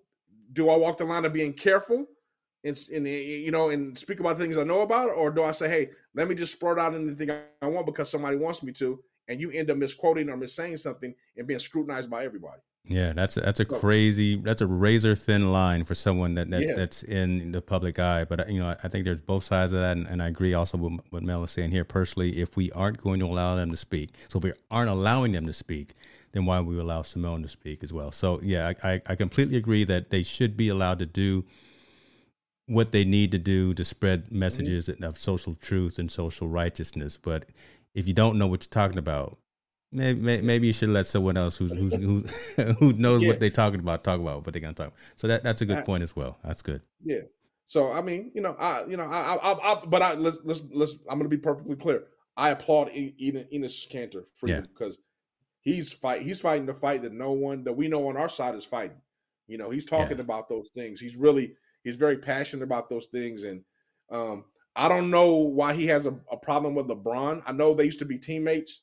do 0.53 0.71
I 0.71 0.77
walk 0.77 0.99
the 0.99 1.05
line 1.05 1.25
of 1.25 1.33
being 1.33 1.53
careful 1.53 2.07
and, 2.65 2.79
and 2.93 3.07
eh, 3.07 3.11
eh, 3.11 3.39
you 3.39 3.51
know 3.51 3.71
and 3.71 3.97
speak 3.99 4.21
about 4.21 4.39
things 4.39 4.57
I 4.57 4.65
know 4.65 4.81
about, 4.81 5.11
or 5.11 5.31
do 5.31 5.45
I 5.45 5.53
say, 5.53 5.69
hey, 5.69 5.91
let 6.15 6.29
me 6.29 6.35
just 6.35 6.53
spread 6.53 6.79
out 6.79 6.95
anything 6.95 7.31
I 7.31 7.67
want 7.67 7.87
because 7.87 8.11
somebody 8.11 8.37
wants 8.37 8.63
me 8.63 8.73
to, 8.75 9.01
and 9.29 9.41
you 9.41 9.51
end 9.51 9.71
up 9.71 9.77
misquoting 9.77 10.29
or 10.29 10.37
missaying 10.37 10.77
something 10.77 11.15
and 11.37 11.47
being 11.47 11.61
scrutinized 11.61 12.11
by 12.11 12.25
everybody. 12.25 12.61
Yeah, 12.85 13.13
that's 13.13 13.37
a, 13.37 13.41
that's 13.41 13.61
a 13.61 13.65
crazy, 13.65 14.37
that's 14.37 14.61
a 14.61 14.67
razor 14.67 15.15
thin 15.15 15.53
line 15.53 15.85
for 15.85 15.95
someone 15.95 16.35
that 16.35 16.51
that's, 16.51 16.71
yeah. 16.71 16.75
that's 16.75 17.03
in 17.05 17.53
the 17.53 17.63
public 17.63 18.01
eye. 18.01 18.25
But 18.25 18.41
uh, 18.41 18.45
you 18.49 18.59
know, 18.59 18.75
I 18.83 18.89
think 18.89 19.05
there's 19.05 19.21
both 19.21 19.45
sides 19.45 19.73
of 19.73 19.79
that, 19.79 19.97
and, 19.97 20.07
and 20.09 20.21
I 20.21 20.27
agree 20.27 20.53
also 20.53 20.79
with 20.79 21.01
what 21.11 21.23
Mel 21.23 21.45
is 21.45 21.53
saying 21.53 21.71
here. 21.71 21.85
Personally, 21.85 22.41
if 22.41 22.57
we 22.57 22.73
aren't 22.73 22.99
going 22.99 23.21
to 23.21 23.27
allow 23.27 23.55
them 23.55 23.71
to 23.71 23.77
speak, 23.77 24.11
so 24.29 24.39
if 24.39 24.45
we 24.45 24.53
aren't 24.71 24.91
allowing 24.91 25.31
them 25.31 25.47
to 25.47 25.53
speak, 25.53 25.95
then 26.33 26.45
why 26.45 26.59
would 26.59 26.75
we 26.75 26.81
allow 26.81 27.03
Simone 27.03 27.43
to 27.43 27.49
speak 27.49 27.85
as 27.85 27.93
well? 27.93 28.11
So 28.11 28.41
yeah, 28.43 28.73
I, 28.83 28.95
I, 28.95 29.03
I 29.07 29.15
completely 29.15 29.57
agree 29.57 29.85
that 29.85 30.11
they 30.11 30.25
should 30.25 30.57
be 30.57 30.69
allowed 30.69 30.99
to 30.99 31.07
do 31.07 31.45
what 32.67 32.93
they 32.93 33.05
need 33.05 33.33
to 33.33 33.39
do 33.39 33.75
to 33.75 33.85
spread 33.85 34.27
mm-hmm. 34.27 34.39
messages 34.39 34.89
mm-hmm. 34.89 35.05
of 35.05 35.19
social 35.19 35.55
truth 35.55 35.99
and 35.99 36.11
social 36.11 36.49
righteousness. 36.49 37.19
But 37.21 37.47
if 37.95 38.07
you 38.07 38.15
don't 38.15 38.39
know 38.39 38.47
what 38.47 38.63
you're 38.63 38.71
talking 38.71 38.99
about, 38.99 39.39
maybe 39.91 40.41
maybe 40.43 40.67
you 40.67 40.73
should 40.73 40.89
let 40.89 41.07
someone 41.07 41.37
else 41.37 41.57
who's, 41.57 41.73
who's, 41.73 41.95
who 41.95 42.23
who 42.79 42.93
knows 42.95 43.23
yeah. 43.23 43.29
what 43.29 43.41
they're 43.41 43.51
talking 43.51 43.81
about 43.81 44.03
talk 44.03 44.21
about 44.21 44.45
what 44.45 44.53
they're 44.53 44.63
gonna 44.63 44.75
talk. 44.75 44.89
About. 44.89 44.99
So 45.17 45.29
that 45.29 45.43
that's 45.43 45.61
a 45.61 45.67
good 45.67 45.85
point 45.85 46.03
as 46.03 46.17
well. 46.17 46.39
That's 46.43 46.63
good. 46.63 46.83
Yeah. 47.05 47.21
So 47.65 47.93
I 47.93 48.03
mean, 48.03 48.33
you 48.35 48.41
know, 48.41 48.57
I 48.59 48.85
you 48.87 48.97
know, 48.97 49.05
I 49.05 49.35
I, 49.37 49.73
I 49.73 49.85
but 49.87 50.03
I 50.03 50.15
let's 50.15 50.39
let's 50.45 50.63
let's 50.73 50.95
I'm 51.09 51.19
gonna 51.19 51.29
be 51.29 51.37
perfectly 51.37 51.77
clear. 51.77 52.05
I 52.37 52.51
applaud 52.51 52.91
Enes 52.91 53.89
Kanter 53.91 54.25
for 54.37 54.49
yeah. 54.49 54.57
you 54.57 54.63
because 54.63 54.97
he's 55.61 55.93
fight 55.93 56.23
he's 56.23 56.41
fighting 56.41 56.67
the 56.67 56.75
fight 56.75 57.03
that 57.03 57.13
no 57.13 57.33
one 57.33 57.65
that 57.65 57.75
we 57.75 57.89
know 57.89 58.09
on 58.09 58.17
our 58.17 58.29
side 58.29 58.55
is 58.55 58.65
fighting. 58.65 58.97
You 59.47 59.59
know, 59.59 59.71
he's 59.71 59.85
talking 59.85 60.17
yeah. 60.17 60.23
about 60.23 60.49
those 60.49 60.71
things. 60.71 60.99
He's 61.01 61.17
really 61.17 61.57
He's 61.85 61.97
very 61.97 62.19
passionate 62.19 62.63
about 62.63 62.89
those 62.89 63.07
things, 63.07 63.43
and 63.45 63.63
um, 64.11 64.45
I 64.75 64.89
don't 64.89 65.11
know 65.11 65.35
why 65.35 65.75
he 65.75 65.87
has 65.87 66.07
a, 66.07 66.15
a, 66.31 66.37
problem 66.37 66.75
with 66.75 66.89
LeBron. 66.89 67.43
I 67.47 67.53
know 67.53 67.75
they 67.75 67.85
used 67.85 67.99
to 67.99 68.05
be 68.05 68.19
teammates 68.19 68.83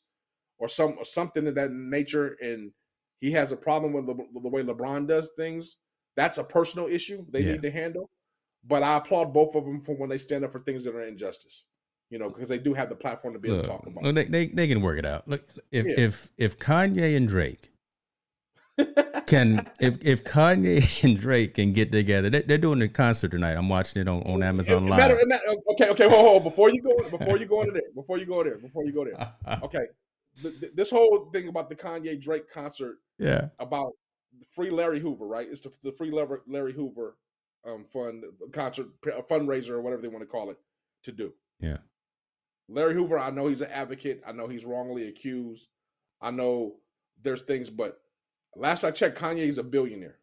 or 0.58 0.68
some 0.68 0.96
or 0.98 1.06
something 1.06 1.48
of 1.48 1.56
that 1.56 1.72
nature, 1.72 2.38
and 2.42 2.72
he 3.20 3.32
has 3.32 3.52
a 3.52 3.58
problem 3.58 3.94
with, 3.94 4.06
Le, 4.06 4.16
with 4.34 4.44
the 4.44 4.50
way 4.50 4.64
LeBron 4.64 5.08
does 5.08 5.32
things. 5.36 5.78
That's 6.16 6.38
a 6.38 6.44
personal 6.44 6.88
issue 6.88 7.26
they 7.30 7.42
yeah. 7.42 7.54
need 7.54 7.64
to 7.64 7.72
handle. 7.72 8.10
But 8.68 8.84
I 8.84 8.98
applaud 8.98 9.34
both 9.34 9.56
of 9.56 9.64
them 9.64 9.82
for 9.82 9.96
when 9.96 10.10
they 10.10 10.18
stand 10.18 10.44
up 10.44 10.52
for 10.52 10.60
things 10.60 10.84
that 10.84 10.96
are 10.96 11.02
injustice. 11.02 11.64
You 12.10 12.18
know, 12.18 12.30
because 12.30 12.50
they 12.50 12.58
do 12.58 12.74
have 12.74 12.90
the 12.90 12.96
platform 12.96 13.34
to 13.34 13.40
be 13.40 13.50
able 13.50 13.62
to 13.62 13.68
talk 13.68 13.86
about. 13.86 14.16
They, 14.16 14.26
they, 14.26 14.48
they 14.48 14.68
can 14.68 14.82
work 14.82 14.98
it 14.98 15.06
out. 15.06 15.28
Look, 15.28 15.48
if 15.72 15.86
yeah. 15.86 15.94
if 15.98 16.30
if 16.38 16.58
Kanye 16.58 17.16
and 17.16 17.28
Drake 17.28 17.72
can 19.30 19.70
if 19.80 19.98
if 20.02 20.24
Kanye 20.24 21.04
and 21.04 21.20
Drake 21.20 21.54
can 21.54 21.74
get 21.74 21.92
together, 21.92 22.30
they, 22.30 22.54
are 22.54 22.58
doing 22.58 22.82
a 22.82 22.88
concert 22.88 23.32
tonight. 23.32 23.54
I'm 23.54 23.70
watching 23.70 24.02
it 24.02 24.08
on, 24.08 24.24
on 24.24 24.44
Amazon 24.44 24.88
Live. 24.88 25.00
Matter, 25.00 25.20
matter, 25.26 25.44
okay, 25.72 25.90
okay, 25.90 26.10
hold, 26.10 26.28
hold, 26.28 26.44
before 26.44 26.70
you 26.72 26.82
go, 26.82 26.96
before 27.10 27.38
you 27.38 27.46
go 27.46 27.62
into 27.62 27.74
there, 27.74 27.84
before 27.96 28.18
you 28.18 28.26
go 28.26 28.44
there, 28.44 28.58
before 28.58 28.86
you 28.86 28.92
go 28.92 29.06
there. 29.06 29.34
Okay, 29.64 29.86
this 30.74 30.90
whole 30.90 31.30
thing 31.32 31.48
about 31.48 31.70
the 31.70 31.76
Kanye 31.76 32.20
Drake 32.20 32.50
concert, 32.52 32.98
yeah, 33.18 33.50
about 33.60 33.94
free 34.54 34.70
Larry 34.70 35.00
Hoover, 35.00 35.26
right? 35.26 35.48
It's 35.50 35.62
the, 35.62 35.72
the 35.84 35.92
free 35.92 36.12
Larry 36.12 36.74
Hoover 36.74 37.16
um, 37.66 37.86
fund 37.86 38.24
concert 38.52 38.88
fundraiser 39.30 39.72
or 39.72 39.82
whatever 39.82 40.02
they 40.02 40.08
want 40.08 40.22
to 40.22 40.28
call 40.28 40.50
it 40.50 40.58
to 41.04 41.12
do. 41.12 41.34
Yeah, 41.60 41.78
Larry 42.68 42.94
Hoover, 42.94 43.20
I 43.20 43.32
know 43.32 43.48
he's 43.48 43.62
an 43.62 43.72
advocate. 43.72 44.24
I 44.26 44.32
know 44.32 44.48
he's 44.48 44.66
wrongly 44.66 45.08
accused. 45.08 45.68
I 46.22 46.32
know 46.32 46.76
there's 47.22 47.42
things, 47.42 47.70
but 47.70 48.00
Last 48.56 48.84
I 48.84 48.92
checked, 48.92 49.20
Kanye's 49.20 49.58
a 49.58 49.64
billionaire. 49.64 50.18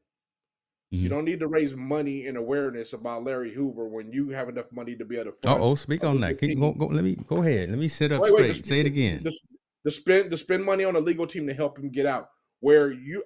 Mm-hmm. 0.92 1.02
You 1.02 1.08
don't 1.08 1.24
need 1.24 1.40
to 1.40 1.48
raise 1.48 1.74
money 1.74 2.26
and 2.26 2.36
awareness 2.36 2.92
about 2.92 3.24
Larry 3.24 3.52
Hoover 3.52 3.88
when 3.88 4.12
you 4.12 4.30
have 4.30 4.48
enough 4.48 4.70
money 4.70 4.94
to 4.96 5.04
be 5.04 5.16
able 5.18 5.32
to. 5.32 5.48
Oh, 5.48 5.74
speak 5.74 6.04
on 6.04 6.20
that. 6.20 6.40
You 6.40 6.54
go, 6.54 6.72
go, 6.72 6.86
let 6.86 7.02
me 7.02 7.16
go 7.26 7.38
ahead. 7.38 7.70
Let 7.70 7.78
me 7.78 7.88
sit 7.88 8.12
up 8.12 8.22
wait, 8.22 8.32
straight. 8.32 8.54
Wait, 8.54 8.66
Say 8.66 8.80
it 8.80 8.86
again. 8.86 9.24
To, 9.24 9.90
spend 9.90 10.30
to 10.30 10.36
spend 10.36 10.64
money 10.64 10.84
on 10.84 10.94
a 10.94 11.00
legal 11.00 11.26
team 11.26 11.46
to 11.48 11.54
help 11.54 11.78
him 11.78 11.90
get 11.90 12.06
out. 12.06 12.28
Where 12.60 12.90
you, 12.90 13.24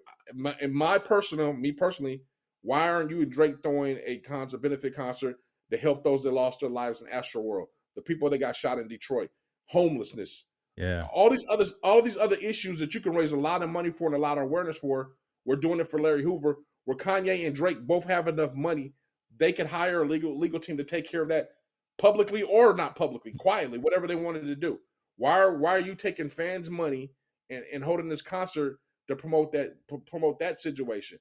in 0.61 0.74
my 0.74 0.98
personal, 0.98 1.53
me 1.53 1.72
personally, 1.72 2.22
why 2.62 2.88
aren't 2.88 3.11
you 3.11 3.22
and 3.22 3.30
Drake 3.30 3.57
throwing 3.62 3.98
a 4.05 4.18
concert 4.18 4.62
benefit 4.62 4.96
concert 4.96 5.36
to 5.70 5.76
help 5.76 6.03
those 6.03 6.22
that 6.24 6.32
lost 6.32 6.61
their 6.61 6.70
lives 6.70 7.03
in 7.03 7.09
Astroworld, 7.09 7.66
the 7.94 8.03
people 8.03 8.28
that 8.30 8.38
got 8.38 8.57
shot 8.57 8.78
in 8.78 8.88
Detroit, 8.88 9.30
homelessness, 9.66 10.46
yeah. 10.77 11.07
All 11.12 11.31
these 11.31 11.45
other 11.49 11.66
all 11.83 12.03
these 12.03 12.16
other 12.16 12.37
issues 12.37 12.79
that 12.79 12.95
you 12.95 13.01
can 13.01 13.14
raise 13.14 13.33
a 13.33 13.37
lot 13.37 13.62
of 13.62 13.71
money 13.71 13.91
for 13.91 14.07
and 14.07 14.16
a 14.16 14.18
lot 14.18 14.39
of 14.39 14.45
awareness 14.45 14.79
for, 14.79 15.11
we're 15.45 15.57
doing 15.57 15.81
it 15.81 15.89
for 15.89 16.01
Larry 16.01 16.23
Hoover. 16.23 16.59
Where 16.85 16.97
Kanye 16.97 17.47
and 17.47 17.55
Drake 17.55 17.87
both 17.87 18.05
have 18.05 18.27
enough 18.27 18.55
money, 18.55 18.95
they 19.37 19.53
could 19.53 19.66
hire 19.66 20.03
a 20.03 20.07
legal 20.07 20.39
legal 20.39 20.59
team 20.59 20.77
to 20.79 20.85
take 20.85 21.11
care 21.11 21.23
of 21.23 21.29
that 21.29 21.51
publicly 21.99 22.43
or 22.43 22.75
not 22.75 22.97
publicly, 22.97 23.33
quietly, 23.39 23.79
whatever 23.79 24.07
they 24.07 24.16
wanted 24.16 24.47
to 24.47 24.57
do. 24.57 24.81
Why 25.16 25.39
are 25.39 25.59
why 25.59 25.73
are 25.73 25.81
you 25.81 25.95
taking 25.95 26.31
fans' 26.31 26.71
money 26.71 27.12
and, 27.51 27.64
and 27.73 27.85
holding 27.85 28.09
this 28.09 28.23
concert 28.23 28.81
to 29.09 29.16
promote 29.16 29.53
that 29.53 29.77
promote 30.07 30.39
that 30.39 30.59
situation? 30.59 31.18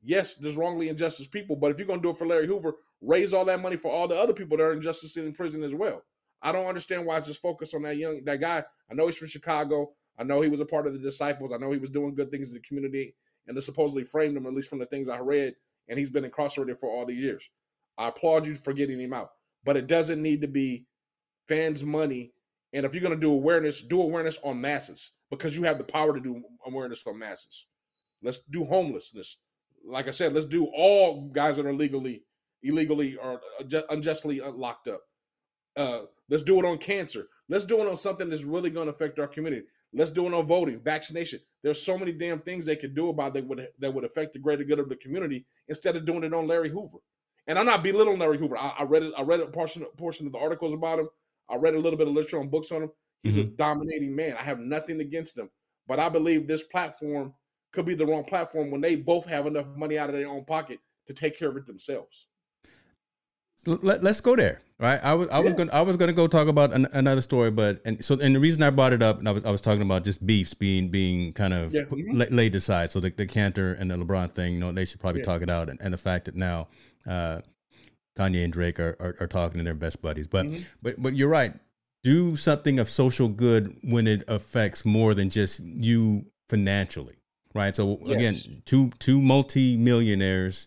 Yes, 0.00 0.36
there's 0.36 0.56
wrongly 0.56 0.88
injustice 0.88 1.26
people, 1.26 1.56
but 1.56 1.70
if 1.72 1.78
you're 1.78 1.86
gonna 1.86 2.02
do 2.02 2.10
it 2.10 2.18
for 2.18 2.26
Larry 2.26 2.46
Hoover, 2.46 2.74
raise 3.00 3.32
all 3.32 3.44
that 3.46 3.60
money 3.60 3.76
for 3.76 3.90
all 3.90 4.06
the 4.06 4.16
other 4.16 4.32
people 4.32 4.56
that 4.56 4.64
are 4.64 4.72
injustice 4.72 5.16
in 5.16 5.32
prison 5.32 5.64
as 5.64 5.74
well. 5.74 6.02
I 6.42 6.52
don't 6.52 6.66
understand 6.66 7.06
why 7.06 7.18
it's 7.18 7.28
just 7.28 7.40
focused 7.40 7.74
on 7.74 7.82
that 7.82 7.96
young 7.96 8.24
that 8.24 8.40
guy. 8.40 8.64
I 8.90 8.94
know 8.94 9.06
he's 9.06 9.16
from 9.16 9.28
Chicago. 9.28 9.92
I 10.18 10.24
know 10.24 10.40
he 10.40 10.48
was 10.48 10.60
a 10.60 10.66
part 10.66 10.86
of 10.86 10.92
the 10.92 10.98
disciples. 10.98 11.52
I 11.52 11.56
know 11.56 11.72
he 11.72 11.78
was 11.78 11.90
doing 11.90 12.14
good 12.14 12.30
things 12.30 12.48
in 12.48 12.54
the 12.54 12.60
community, 12.60 13.14
and 13.46 13.56
they 13.56 13.60
supposedly 13.60 14.04
framed 14.04 14.36
him, 14.36 14.46
at 14.46 14.54
least 14.54 14.68
from 14.68 14.78
the 14.78 14.86
things 14.86 15.08
I 15.08 15.18
read 15.18 15.54
and 15.88 15.98
he's 15.98 16.10
been 16.10 16.24
incarcerated 16.24 16.78
for 16.78 16.90
all 16.90 17.06
the 17.06 17.14
years. 17.14 17.48
I 17.98 18.08
applaud 18.08 18.46
you 18.46 18.54
for 18.54 18.72
getting 18.72 19.00
him 19.00 19.12
out, 19.12 19.30
but 19.64 19.76
it 19.76 19.86
doesn't 19.86 20.22
need 20.22 20.40
to 20.42 20.48
be 20.48 20.86
fans' 21.48 21.84
money. 21.84 22.32
And 22.72 22.86
if 22.86 22.94
you're 22.94 23.02
going 23.02 23.14
to 23.14 23.20
do 23.20 23.32
awareness, 23.32 23.82
do 23.82 24.00
awareness 24.00 24.38
on 24.42 24.60
masses 24.60 25.10
because 25.30 25.54
you 25.56 25.64
have 25.64 25.78
the 25.78 25.84
power 25.84 26.14
to 26.14 26.20
do 26.20 26.42
awareness 26.66 27.02
on 27.06 27.18
masses. 27.18 27.66
Let's 28.22 28.40
do 28.50 28.64
homelessness. 28.64 29.38
Like 29.84 30.08
I 30.08 30.12
said, 30.12 30.32
let's 30.32 30.46
do 30.46 30.66
all 30.74 31.28
guys 31.32 31.56
that 31.56 31.66
are 31.66 31.74
legally, 31.74 32.24
illegally, 32.62 33.16
or 33.16 33.40
unjustly 33.90 34.40
locked 34.40 34.88
up. 34.88 35.02
Uh, 35.76 36.02
let's 36.32 36.42
do 36.42 36.58
it 36.58 36.64
on 36.64 36.78
cancer. 36.78 37.28
Let's 37.48 37.66
do 37.66 37.80
it 37.82 37.88
on 37.88 37.96
something 37.98 38.30
that's 38.30 38.42
really 38.42 38.70
going 38.70 38.86
to 38.86 38.94
affect 38.94 39.18
our 39.18 39.28
community. 39.28 39.66
Let's 39.92 40.10
do 40.10 40.26
it 40.26 40.32
on 40.32 40.46
voting, 40.46 40.80
vaccination. 40.80 41.40
There's 41.62 41.82
so 41.82 41.98
many 41.98 42.12
damn 42.12 42.40
things 42.40 42.64
they 42.64 42.76
could 42.76 42.94
do 42.94 43.10
about 43.10 43.34
that 43.34 43.46
would 43.46 43.68
that 43.78 43.92
would 43.92 44.04
affect 44.04 44.32
the 44.32 44.38
greater 44.38 44.64
good 44.64 44.78
of 44.78 44.88
the 44.88 44.96
community 44.96 45.44
instead 45.68 45.94
of 45.94 46.06
doing 46.06 46.24
it 46.24 46.32
on 46.32 46.48
Larry 46.48 46.70
Hoover. 46.70 46.98
And 47.46 47.58
I'm 47.58 47.66
not 47.66 47.82
belittling 47.82 48.18
Larry 48.18 48.38
Hoover. 48.38 48.56
I, 48.56 48.72
I 48.78 48.84
read 48.84 49.02
it. 49.02 49.12
I 49.16 49.22
read 49.22 49.40
a 49.40 49.46
portion 49.46 49.84
portion 49.98 50.26
of 50.26 50.32
the 50.32 50.38
articles 50.38 50.72
about 50.72 51.00
him. 51.00 51.10
I 51.50 51.56
read 51.56 51.74
a 51.74 51.78
little 51.78 51.98
bit 51.98 52.08
of 52.08 52.14
literature 52.14 52.40
on 52.40 52.48
books 52.48 52.72
on 52.72 52.84
him. 52.84 52.90
He's 53.22 53.36
mm-hmm. 53.36 53.48
a 53.48 53.56
dominating 53.56 54.16
man. 54.16 54.36
I 54.38 54.42
have 54.42 54.58
nothing 54.58 55.00
against 55.00 55.36
him, 55.36 55.50
but 55.86 56.00
I 56.00 56.08
believe 56.08 56.48
this 56.48 56.62
platform 56.62 57.34
could 57.72 57.84
be 57.84 57.94
the 57.94 58.06
wrong 58.06 58.24
platform 58.24 58.70
when 58.70 58.80
they 58.80 58.96
both 58.96 59.26
have 59.26 59.46
enough 59.46 59.66
money 59.76 59.98
out 59.98 60.08
of 60.08 60.14
their 60.14 60.28
own 60.28 60.44
pocket 60.44 60.80
to 61.06 61.12
take 61.12 61.38
care 61.38 61.48
of 61.48 61.56
it 61.56 61.66
themselves. 61.66 62.28
Let, 63.64 64.04
us 64.04 64.20
go 64.20 64.34
there, 64.34 64.62
right? 64.82 65.00
I 65.02 65.14
was 65.14 65.28
I 65.28 65.38
yeah. 65.38 65.44
was 65.44 65.54
going 65.54 65.70
I 65.70 65.82
was 65.82 65.96
to 65.96 66.12
go 66.12 66.26
talk 66.26 66.48
about 66.48 66.72
an, 66.72 66.88
another 66.92 67.22
story, 67.22 67.50
but 67.50 67.80
and 67.84 68.04
so 68.04 68.18
and 68.18 68.34
the 68.34 68.40
reason 68.40 68.62
I 68.62 68.70
brought 68.70 68.92
it 68.92 69.02
up, 69.02 69.20
and 69.20 69.28
I 69.28 69.32
was 69.32 69.44
I 69.44 69.50
was 69.50 69.60
talking 69.60 69.82
about 69.82 70.02
just 70.02 70.26
beefs 70.26 70.54
being 70.54 70.88
being 70.88 71.32
kind 71.32 71.54
of 71.54 71.72
yeah. 71.72 71.82
mm-hmm. 71.82 72.34
laid 72.34 72.54
aside. 72.56 72.90
So 72.90 72.98
the, 72.98 73.10
the 73.10 73.26
Kanter 73.26 73.80
and 73.80 73.90
the 73.90 73.96
LeBron 73.96 74.32
thing, 74.32 74.54
you 74.54 74.60
know, 74.60 74.72
they 74.72 74.84
should 74.84 75.00
probably 75.00 75.20
yeah. 75.20 75.26
talk 75.26 75.42
it 75.42 75.48
out, 75.48 75.70
and, 75.70 75.80
and 75.80 75.94
the 75.94 75.98
fact 75.98 76.24
that 76.24 76.34
now 76.34 76.66
uh, 77.06 77.40
Kanye 78.18 78.42
and 78.42 78.52
Drake 78.52 78.80
are, 78.80 78.96
are, 78.98 79.16
are 79.20 79.28
talking 79.28 79.58
to 79.58 79.64
their 79.64 79.74
best 79.74 80.02
buddies. 80.02 80.26
But 80.26 80.46
mm-hmm. 80.46 80.62
but 80.82 81.00
but 81.00 81.14
you're 81.14 81.28
right. 81.28 81.54
Do 82.02 82.34
something 82.34 82.80
of 82.80 82.90
social 82.90 83.28
good 83.28 83.76
when 83.82 84.08
it 84.08 84.24
affects 84.26 84.84
more 84.84 85.14
than 85.14 85.30
just 85.30 85.60
you 85.60 86.26
financially, 86.48 87.14
right? 87.54 87.76
So 87.76 88.00
yes. 88.02 88.16
again, 88.16 88.62
two 88.64 88.90
two 88.98 89.22
multi 89.22 89.76
millionaires 89.76 90.66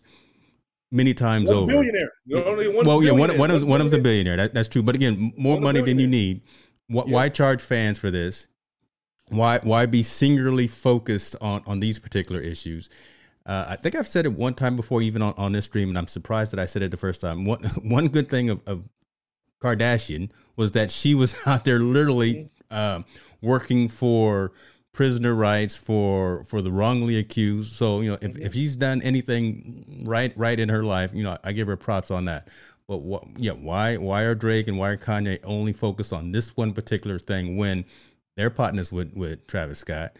many 0.96 1.14
times 1.14 1.50
over. 1.50 1.66
Billionaire. 1.66 2.10
Only 2.34 2.68
one 2.68 2.86
well, 2.86 3.02
yeah, 3.02 3.12
one 3.12 3.36
one 3.38 3.50
of 3.50 3.62
one 3.62 3.80
of 3.80 3.90
them's 3.90 4.00
a 4.00 4.02
billionaire. 4.02 4.36
That, 4.36 4.54
that's 4.54 4.68
true. 4.68 4.82
But 4.82 4.94
again, 4.94 5.32
more 5.36 5.54
one 5.54 5.62
money 5.62 5.82
than 5.82 5.98
you 5.98 6.06
need. 6.06 6.42
Why, 6.88 7.04
yeah. 7.06 7.12
why 7.12 7.28
charge 7.28 7.62
fans 7.62 7.98
for 7.98 8.10
this? 8.10 8.48
Why 9.28 9.60
why 9.62 9.86
be 9.86 10.02
singularly 10.02 10.66
focused 10.66 11.36
on 11.40 11.62
on 11.66 11.80
these 11.80 11.98
particular 11.98 12.40
issues? 12.40 12.88
Uh, 13.44 13.66
I 13.68 13.76
think 13.76 13.94
I've 13.94 14.08
said 14.08 14.26
it 14.26 14.32
one 14.32 14.54
time 14.54 14.74
before, 14.74 15.02
even 15.02 15.22
on, 15.22 15.32
on 15.36 15.52
this 15.52 15.66
stream, 15.66 15.88
and 15.88 15.96
I'm 15.96 16.08
surprised 16.08 16.50
that 16.50 16.58
I 16.58 16.64
said 16.64 16.82
it 16.82 16.90
the 16.90 16.96
first 16.96 17.20
time. 17.20 17.44
One 17.44 17.62
one 17.82 18.08
good 18.08 18.28
thing 18.28 18.50
of, 18.50 18.60
of 18.66 18.84
Kardashian 19.60 20.30
was 20.56 20.72
that 20.72 20.90
she 20.90 21.14
was 21.14 21.36
out 21.46 21.64
there 21.64 21.78
literally 21.78 22.50
uh, 22.70 23.02
working 23.42 23.88
for 23.88 24.52
prisoner 24.96 25.34
rights 25.34 25.76
for 25.76 26.42
for 26.44 26.62
the 26.62 26.72
wrongly 26.72 27.18
accused. 27.18 27.74
So 27.74 28.00
you 28.00 28.12
know, 28.12 28.18
if, 28.22 28.36
if 28.38 28.54
she's 28.54 28.76
done 28.76 29.02
anything 29.02 30.02
right 30.04 30.32
right 30.36 30.58
in 30.58 30.70
her 30.70 30.82
life, 30.82 31.12
you 31.14 31.22
know, 31.22 31.36
I 31.44 31.52
give 31.52 31.68
her 31.68 31.76
props 31.76 32.10
on 32.10 32.24
that. 32.24 32.48
But 32.88 32.98
what, 33.02 33.24
yeah, 33.36 33.52
why 33.52 33.98
why 33.98 34.22
are 34.22 34.34
Drake 34.34 34.66
and 34.66 34.78
why 34.78 34.90
are 34.90 34.96
Kanye 34.96 35.38
only 35.44 35.74
focused 35.74 36.14
on 36.14 36.32
this 36.32 36.56
one 36.56 36.72
particular 36.72 37.18
thing 37.18 37.58
when 37.58 37.84
they're 38.36 38.50
partners 38.50 38.90
with 38.90 39.12
with 39.14 39.46
Travis 39.46 39.80
Scott? 39.80 40.16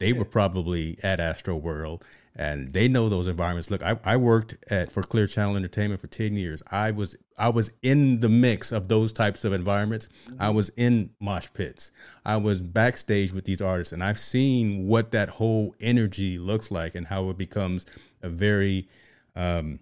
They 0.00 0.12
were 0.12 0.24
probably 0.24 0.98
at 1.04 1.20
Astroworld 1.20 2.02
and 2.40 2.72
they 2.72 2.88
know 2.88 3.10
those 3.10 3.26
environments. 3.26 3.70
Look, 3.70 3.82
I, 3.82 3.98
I 4.02 4.16
worked 4.16 4.56
at 4.70 4.90
for 4.90 5.02
Clear 5.02 5.26
Channel 5.26 5.56
Entertainment 5.56 6.00
for 6.00 6.06
10 6.06 6.38
years. 6.38 6.62
I 6.70 6.90
was 6.90 7.14
I 7.36 7.50
was 7.50 7.70
in 7.82 8.20
the 8.20 8.30
mix 8.30 8.72
of 8.72 8.88
those 8.88 9.12
types 9.12 9.44
of 9.44 9.52
environments. 9.52 10.08
Mm-hmm. 10.26 10.42
I 10.42 10.48
was 10.48 10.70
in 10.70 11.10
mosh 11.20 11.48
pits. 11.52 11.92
I 12.24 12.38
was 12.38 12.62
backstage 12.62 13.32
with 13.32 13.44
these 13.44 13.60
artists 13.60 13.92
and 13.92 14.02
I've 14.02 14.18
seen 14.18 14.86
what 14.86 15.10
that 15.10 15.28
whole 15.28 15.74
energy 15.80 16.38
looks 16.38 16.70
like 16.70 16.94
and 16.94 17.06
how 17.06 17.28
it 17.28 17.36
becomes 17.36 17.84
a 18.22 18.30
very 18.30 18.88
um, 19.36 19.78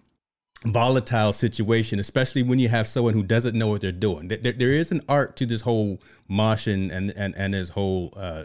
volatile 0.65 1.31
situation, 1.31 1.97
especially 1.97 2.43
when 2.43 2.59
you 2.59 2.67
have 2.67 2.89
someone 2.89 3.13
who 3.13 3.23
doesn't 3.23 3.55
know 3.55 3.69
what 3.69 3.79
they're 3.79 3.93
doing. 3.93 4.27
There, 4.27 4.51
there 4.51 4.71
is 4.71 4.91
an 4.91 4.99
art 5.07 5.37
to 5.37 5.45
this 5.45 5.61
whole 5.61 6.01
moshing 6.29 6.91
and 6.91 7.11
and 7.11 7.33
and 7.37 7.53
this 7.53 7.69
whole 7.69 8.13
uh, 8.17 8.43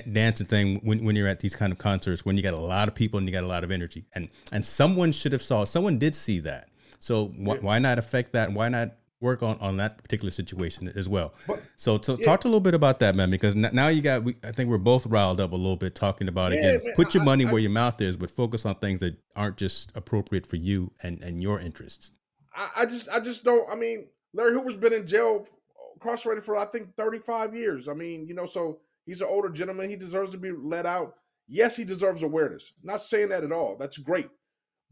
dancing 0.00 0.46
thing 0.46 0.80
when, 0.82 1.04
when 1.04 1.16
you're 1.16 1.28
at 1.28 1.40
these 1.40 1.54
kind 1.54 1.72
of 1.72 1.78
concerts 1.78 2.24
when 2.24 2.36
you 2.36 2.42
got 2.42 2.54
a 2.54 2.60
lot 2.60 2.88
of 2.88 2.94
people 2.94 3.18
and 3.18 3.28
you 3.28 3.32
got 3.32 3.44
a 3.44 3.46
lot 3.46 3.64
of 3.64 3.70
energy. 3.70 4.04
And 4.14 4.28
and 4.50 4.64
someone 4.64 5.12
should 5.12 5.32
have 5.32 5.42
saw 5.42 5.64
someone 5.64 5.98
did 5.98 6.14
see 6.16 6.40
that. 6.40 6.68
So 6.98 7.28
wh- 7.28 7.48
yeah. 7.48 7.54
why 7.60 7.78
not 7.78 7.98
affect 7.98 8.32
that? 8.32 8.52
Why 8.52 8.68
not 8.68 8.92
work 9.20 9.42
on 9.42 9.58
on 9.58 9.76
that 9.76 10.02
particular 10.02 10.30
situation 10.30 10.90
as 10.96 11.08
well? 11.08 11.34
But, 11.46 11.62
so 11.76 12.00
so 12.00 12.16
yeah. 12.18 12.24
talk 12.24 12.44
a 12.44 12.48
little 12.48 12.60
bit 12.60 12.74
about 12.74 13.00
that 13.00 13.14
man 13.14 13.30
because 13.30 13.54
now 13.54 13.88
you 13.88 14.00
got 14.00 14.24
we, 14.24 14.36
i 14.44 14.50
think 14.50 14.70
we're 14.70 14.78
both 14.78 15.06
riled 15.06 15.40
up 15.40 15.52
a 15.52 15.56
little 15.56 15.76
bit 15.76 15.94
talking 15.94 16.28
about 16.28 16.52
it 16.52 16.58
again 16.58 16.80
man, 16.84 16.94
put 16.96 17.14
your 17.14 17.22
money 17.22 17.46
I, 17.46 17.52
where 17.52 17.60
your 17.60 17.70
mouth 17.70 18.00
is 18.00 18.16
but 18.16 18.30
focus 18.30 18.64
on 18.64 18.76
things 18.76 19.00
that 19.00 19.16
aren't 19.36 19.58
just 19.58 19.94
appropriate 19.94 20.46
for 20.46 20.56
you 20.56 20.90
and 21.02 21.20
and 21.22 21.42
your 21.42 21.60
interests. 21.60 22.10
I, 22.54 22.70
I 22.78 22.86
just 22.86 23.08
i 23.10 23.20
just 23.20 23.44
don't 23.44 23.68
i 23.70 23.74
mean 23.74 24.06
larry 24.32 24.52
hoover's 24.52 24.76
been 24.76 24.92
in 24.92 25.06
jail 25.06 25.46
incarcerated 25.94 26.44
for 26.44 26.56
i 26.56 26.64
think 26.64 26.96
35 26.96 27.54
years. 27.54 27.88
I 27.88 27.94
mean 27.94 28.26
you 28.26 28.34
know 28.34 28.46
so 28.46 28.80
He's 29.06 29.20
an 29.20 29.28
older 29.30 29.48
gentleman. 29.48 29.90
He 29.90 29.96
deserves 29.96 30.30
to 30.32 30.38
be 30.38 30.50
let 30.52 30.86
out. 30.86 31.14
Yes, 31.48 31.76
he 31.76 31.84
deserves 31.84 32.22
awareness. 32.22 32.72
I'm 32.82 32.88
not 32.88 33.00
saying 33.00 33.30
that 33.30 33.44
at 33.44 33.52
all. 33.52 33.76
That's 33.76 33.98
great. 33.98 34.28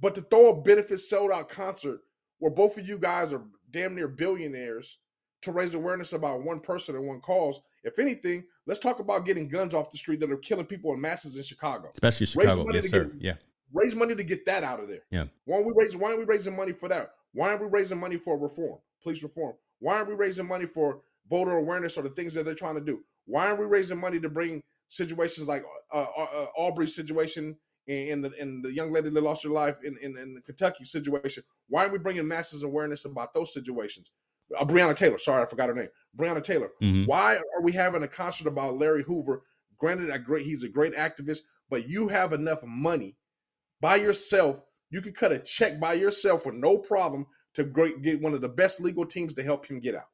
But 0.01 0.15
to 0.17 0.23
throw 0.23 0.51
a 0.51 0.61
benefit 0.61 1.01
sold 1.01 1.31
out 1.31 1.49
concert 1.49 2.01
where 2.39 2.51
both 2.51 2.79
of 2.79 2.89
you 2.89 2.99
guys 2.99 3.33
are 3.33 3.43
damn 3.71 3.95
near 3.95 4.09
billionaires 4.09 4.99
to 5.43 5.53
raise 5.53 5.75
awareness 5.75 6.13
about 6.13 6.43
one 6.43 6.61
person 6.61 6.97
and 6.97 7.07
one 7.07 7.21
cause, 7.21 7.61
if 7.85 7.99
anything, 7.99 8.45
let's 8.67 8.81
talk 8.81 8.99
about 8.99 9.25
getting 9.25 9.49
guns 9.49 9.75
off 9.75 9.91
the 9.91 9.99
street 9.99 10.21
that 10.21 10.31
are 10.31 10.37
killing 10.39 10.67
people 10.67 10.93
in 10.93 11.01
masses 11.01 11.37
in 11.37 11.43
Chicago. 11.43 11.91
Especially 11.95 12.27
Chicago. 12.27 12.67
Yes, 12.73 12.91
sir. 12.91 13.05
Get, 13.05 13.23
yeah. 13.23 13.35
Raise 13.73 13.95
money 13.95 14.15
to 14.15 14.25
get 14.25 14.45
that 14.47 14.65
out 14.65 14.81
of 14.81 14.89
there. 14.89 15.03
Yeah. 15.11 15.25
Why 15.45 15.57
aren't 15.57 15.69
we 15.69 15.73
raising 15.77 16.01
why 16.01 16.09
aren't 16.09 16.19
we 16.19 16.25
raising 16.25 16.57
money 16.57 16.73
for 16.73 16.89
that? 16.89 17.13
Why 17.33 17.51
aren't 17.51 17.63
we 17.63 17.69
raising 17.69 18.01
money 18.01 18.17
for 18.17 18.37
reform? 18.37 18.79
Police 19.03 19.23
reform. 19.23 19.55
Why 19.79 19.97
aren't 19.97 20.09
we 20.09 20.15
raising 20.15 20.47
money 20.47 20.67
for 20.67 21.01
voter 21.31 21.57
awareness 21.57 21.97
or 21.97 22.03
the 22.03 22.11
things 22.11 22.35
that 22.35 22.45
they're 22.45 22.55
trying 22.55 22.75
to 22.75 22.81
do? 22.81 23.03
Why 23.31 23.47
aren't 23.47 23.61
we 23.61 23.67
raising 23.67 24.01
money 24.01 24.21
to 24.21 24.29
bring 24.29 24.63
situations 24.89 25.47
like 25.47 25.65
uh, 25.93 26.07
uh, 26.17 26.23
uh 26.23 26.47
Arbery's 26.59 26.95
situation 26.95 27.57
in 27.87 28.21
the 28.21 28.33
in 28.41 28.61
the 28.63 28.73
young 28.73 28.93
lady 28.93 29.09
that 29.11 29.23
lost 29.23 29.45
her 29.45 29.49
life 29.49 29.77
in, 29.85 29.97
in, 30.03 30.17
in 30.19 30.35
the 30.35 30.41
Kentucky 30.41 30.85
situation? 30.85 31.43
Why 31.69 31.83
aren't 31.83 31.93
we 31.93 31.99
bringing 31.99 32.27
masses 32.27 32.63
awareness 32.63 33.05
about 33.05 33.33
those 33.33 33.55
situations? 33.55 34.11
Uh, 34.59 34.65
Breonna 34.65 34.97
Taylor, 34.97 35.19
sorry, 35.19 35.45
I 35.45 35.49
forgot 35.49 35.69
her 35.69 35.75
name. 35.75 35.89
Breonna 36.19 36.43
Taylor. 36.43 36.71
Mm-hmm. 36.83 37.05
Why 37.05 37.37
are 37.37 37.63
we 37.63 37.73
having 37.73 38.03
a 38.03 38.09
concert 38.09 38.49
about 38.49 38.75
Larry 38.75 39.05
Hoover? 39.05 39.43
Granted, 39.79 40.11
a 40.11 40.19
great 40.19 40.45
he's 40.45 40.65
a 40.65 40.69
great 40.69 40.95
activist, 40.95 41.41
but 41.69 41.89
you 41.89 42.09
have 42.09 42.33
enough 42.33 42.63
money 42.65 43.17
by 43.81 43.97
yourself. 43.97 44.61
You 44.91 45.01
could 45.01 45.17
cut 45.17 45.33
a 45.33 45.39
check 45.39 45.79
by 45.79 45.95
yourself 45.95 46.47
with 46.47 46.57
no 46.57 46.79
problem 46.79 47.27
to 47.55 47.63
great, 47.63 48.03
get 48.03 48.21
one 48.21 48.35
of 48.35 48.41
the 48.41 48.49
best 48.49 48.81
legal 48.81 49.07
teams 49.07 49.35
to 49.35 49.43
help 49.43 49.67
him 49.67 49.79
get 49.79 49.95
out 49.95 50.07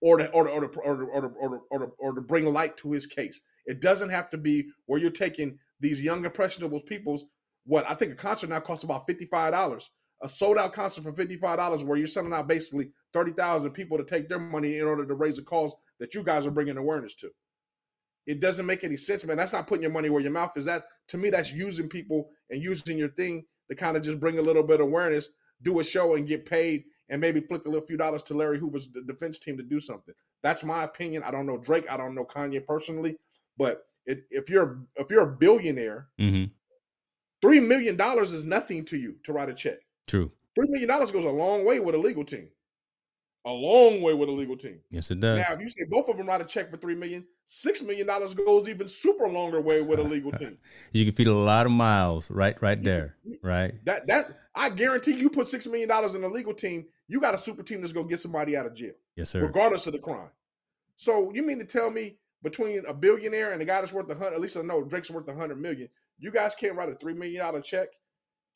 or 0.00 0.18
to 0.18 0.28
or 0.30 0.44
to, 0.44 0.50
or 0.50 0.60
to, 0.60 0.78
or 0.78 0.96
to, 0.96 1.02
or 1.04 1.20
to, 1.22 1.28
or 1.28 1.48
to, 1.50 1.60
or 1.70 1.78
to, 1.78 1.86
or 1.98 2.12
to 2.12 2.20
bring 2.20 2.46
light 2.46 2.76
to 2.78 2.92
his 2.92 3.06
case. 3.06 3.40
It 3.66 3.80
doesn't 3.80 4.10
have 4.10 4.30
to 4.30 4.38
be 4.38 4.68
where 4.86 5.00
you're 5.00 5.10
taking 5.10 5.58
these 5.80 6.00
young 6.00 6.24
impressionable 6.24 6.80
people's 6.80 7.24
what 7.64 7.88
I 7.88 7.94
think 7.94 8.12
a 8.12 8.16
concert 8.16 8.50
now 8.50 8.60
costs 8.60 8.84
about 8.84 9.06
fifty 9.06 9.26
five 9.26 9.52
dollars. 9.52 9.90
A 10.22 10.28
sold 10.28 10.58
out 10.58 10.72
concert 10.72 11.04
for 11.04 11.12
fifty 11.12 11.36
five 11.36 11.58
dollars, 11.58 11.84
where 11.84 11.98
you're 11.98 12.06
selling 12.06 12.32
out 12.32 12.48
basically 12.48 12.90
thirty 13.12 13.32
thousand 13.32 13.70
people 13.72 13.98
to 13.98 14.04
take 14.04 14.28
their 14.28 14.38
money 14.38 14.78
in 14.78 14.86
order 14.86 15.06
to 15.06 15.14
raise 15.14 15.38
a 15.38 15.42
cause 15.42 15.74
that 16.00 16.14
you 16.14 16.22
guys 16.22 16.46
are 16.46 16.50
bringing 16.50 16.76
awareness 16.76 17.14
to. 17.16 17.30
It 18.26 18.40
doesn't 18.40 18.66
make 18.66 18.84
any 18.84 18.96
sense, 18.96 19.24
man. 19.24 19.36
That's 19.36 19.52
not 19.52 19.66
putting 19.66 19.82
your 19.82 19.92
money 19.92 20.10
where 20.10 20.22
your 20.22 20.32
mouth 20.32 20.56
is. 20.56 20.64
That 20.64 20.84
to 21.08 21.18
me, 21.18 21.30
that's 21.30 21.52
using 21.52 21.88
people 21.88 22.30
and 22.50 22.62
using 22.62 22.98
your 22.98 23.10
thing 23.10 23.44
to 23.68 23.76
kind 23.76 23.96
of 23.96 24.02
just 24.02 24.18
bring 24.18 24.38
a 24.38 24.42
little 24.42 24.62
bit 24.62 24.80
of 24.80 24.86
awareness, 24.86 25.28
do 25.62 25.80
a 25.80 25.84
show, 25.84 26.14
and 26.14 26.26
get 26.26 26.46
paid 26.46 26.84
and 27.08 27.20
maybe 27.20 27.40
flick 27.40 27.64
a 27.64 27.68
little 27.68 27.86
few 27.86 27.96
dollars 27.96 28.22
to 28.24 28.34
Larry 28.34 28.58
Hoover's 28.58 28.88
defense 29.06 29.38
team 29.38 29.56
to 29.56 29.62
do 29.62 29.80
something. 29.80 30.14
That's 30.42 30.64
my 30.64 30.84
opinion. 30.84 31.22
I 31.22 31.30
don't 31.30 31.46
know 31.46 31.58
Drake. 31.58 31.86
I 31.90 31.96
don't 31.96 32.14
know 32.14 32.24
Kanye 32.24 32.64
personally, 32.64 33.16
but 33.56 33.86
it, 34.06 34.24
if 34.30 34.48
you're 34.48 34.80
if 34.96 35.10
you're 35.10 35.22
a 35.22 35.36
billionaire, 35.36 36.08
mm-hmm. 36.18 36.44
three 37.42 37.60
million 37.60 37.96
dollars 37.96 38.32
is 38.32 38.44
nothing 38.44 38.84
to 38.86 38.96
you 38.96 39.16
to 39.24 39.32
write 39.32 39.48
a 39.48 39.54
check. 39.54 39.78
True. 40.06 40.32
Three 40.54 40.68
million 40.68 40.88
dollars 40.88 41.10
goes 41.10 41.24
a 41.24 41.30
long 41.30 41.64
way 41.64 41.80
with 41.80 41.94
a 41.94 41.98
legal 41.98 42.24
team 42.24 42.48
a 43.48 43.52
long 43.52 44.02
way 44.02 44.12
with 44.12 44.28
a 44.28 44.32
legal 44.32 44.56
team. 44.56 44.78
Yes, 44.90 45.10
it 45.10 45.20
does. 45.20 45.38
Now, 45.38 45.54
if 45.54 45.60
you 45.60 45.70
say 45.70 45.84
both 45.88 46.08
of 46.08 46.18
them 46.18 46.26
write 46.26 46.42
a 46.42 46.44
check 46.44 46.70
for 46.70 46.76
three 46.76 46.94
million, 46.94 47.24
six 47.46 47.82
million 47.82 48.06
dollars 48.06 48.34
goes 48.34 48.68
even 48.68 48.86
super 48.86 49.26
longer 49.26 49.60
way 49.60 49.80
with 49.80 49.98
a 49.98 50.02
legal 50.02 50.30
team. 50.32 50.58
you 50.92 51.06
can 51.06 51.14
feed 51.14 51.28
a 51.28 51.34
lot 51.34 51.64
of 51.64 51.72
miles 51.72 52.30
right 52.30 52.60
right 52.60 52.82
there. 52.84 53.16
Right. 53.42 53.74
That 53.86 54.06
that 54.08 54.38
I 54.54 54.68
guarantee 54.68 55.14
you 55.14 55.30
put 55.30 55.46
six 55.46 55.66
million 55.66 55.88
dollars 55.88 56.14
in 56.14 56.22
a 56.24 56.28
legal 56.28 56.52
team, 56.52 56.86
you 57.06 57.20
got 57.20 57.34
a 57.34 57.38
super 57.38 57.62
team 57.62 57.80
that's 57.80 57.94
gonna 57.94 58.06
get 58.06 58.20
somebody 58.20 58.54
out 58.54 58.66
of 58.66 58.74
jail. 58.74 58.92
Yes, 59.16 59.30
sir. 59.30 59.40
Regardless 59.40 59.86
of 59.86 59.94
the 59.94 59.98
crime. 59.98 60.28
So 60.96 61.32
you 61.32 61.42
mean 61.42 61.58
to 61.58 61.64
tell 61.64 61.90
me 61.90 62.18
between 62.42 62.84
a 62.86 62.92
billionaire 62.92 63.52
and 63.52 63.62
a 63.62 63.64
guy 63.64 63.80
that's 63.80 63.94
worth 63.94 64.10
a 64.10 64.14
hundred, 64.14 64.34
at 64.34 64.40
least 64.42 64.58
I 64.58 64.60
know 64.60 64.84
Drake's 64.84 65.10
worth 65.10 65.28
a 65.28 65.34
hundred 65.34 65.58
million, 65.58 65.88
you 66.18 66.30
guys 66.30 66.54
can't 66.54 66.76
write 66.76 66.90
a 66.90 66.96
three 66.96 67.14
million 67.14 67.40
dollar 67.40 67.62
check 67.62 67.88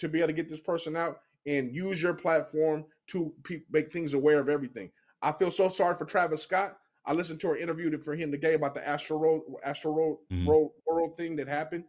to 0.01 0.09
be 0.09 0.19
able 0.19 0.29
to 0.29 0.35
get 0.35 0.51
this 0.51 0.61
person 0.61 0.97
out 0.97 1.21
and 1.47 1.75
use 1.75 2.03
your 2.03 2.15
platform 2.15 2.85
to 3.09 3.33
pe- 3.45 3.63
make 3.71 3.93
things 3.93 4.15
aware 4.15 4.41
of 4.41 4.49
everything. 4.49 4.91
I 5.21 5.33
feel 5.33 5.51
so 5.51 5.69
sorry 5.69 5.97
for 5.97 6.05
Travis 6.05 6.43
Scott. 6.43 6.77
I 7.05 7.13
listened 7.13 7.41
to 7.41 7.53
an 7.53 7.59
interview 7.59 7.97
for 7.99 8.15
him 8.15 8.31
today 8.31 8.55
about 8.55 8.75
the 8.75 8.87
Astro 8.87 9.19
Road, 9.19 9.43
Astro 9.65 9.93
Road, 9.93 10.19
mm-hmm. 10.33 10.49
Road 10.49 10.71
World 10.87 11.17
thing 11.17 11.37
that 11.37 11.49
happened. 11.49 11.85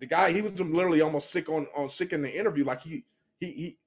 The 0.00 0.06
guy, 0.06 0.32
he 0.32 0.42
was 0.42 0.58
literally 0.60 1.00
almost 1.00 1.30
sick 1.30 1.48
on 1.48 1.66
on 1.76 1.88
sick 1.88 2.12
in 2.12 2.22
the 2.22 2.34
interview. 2.34 2.64
Like 2.64 2.80
he 2.80 3.04
he 3.40 3.52
he 3.52 3.78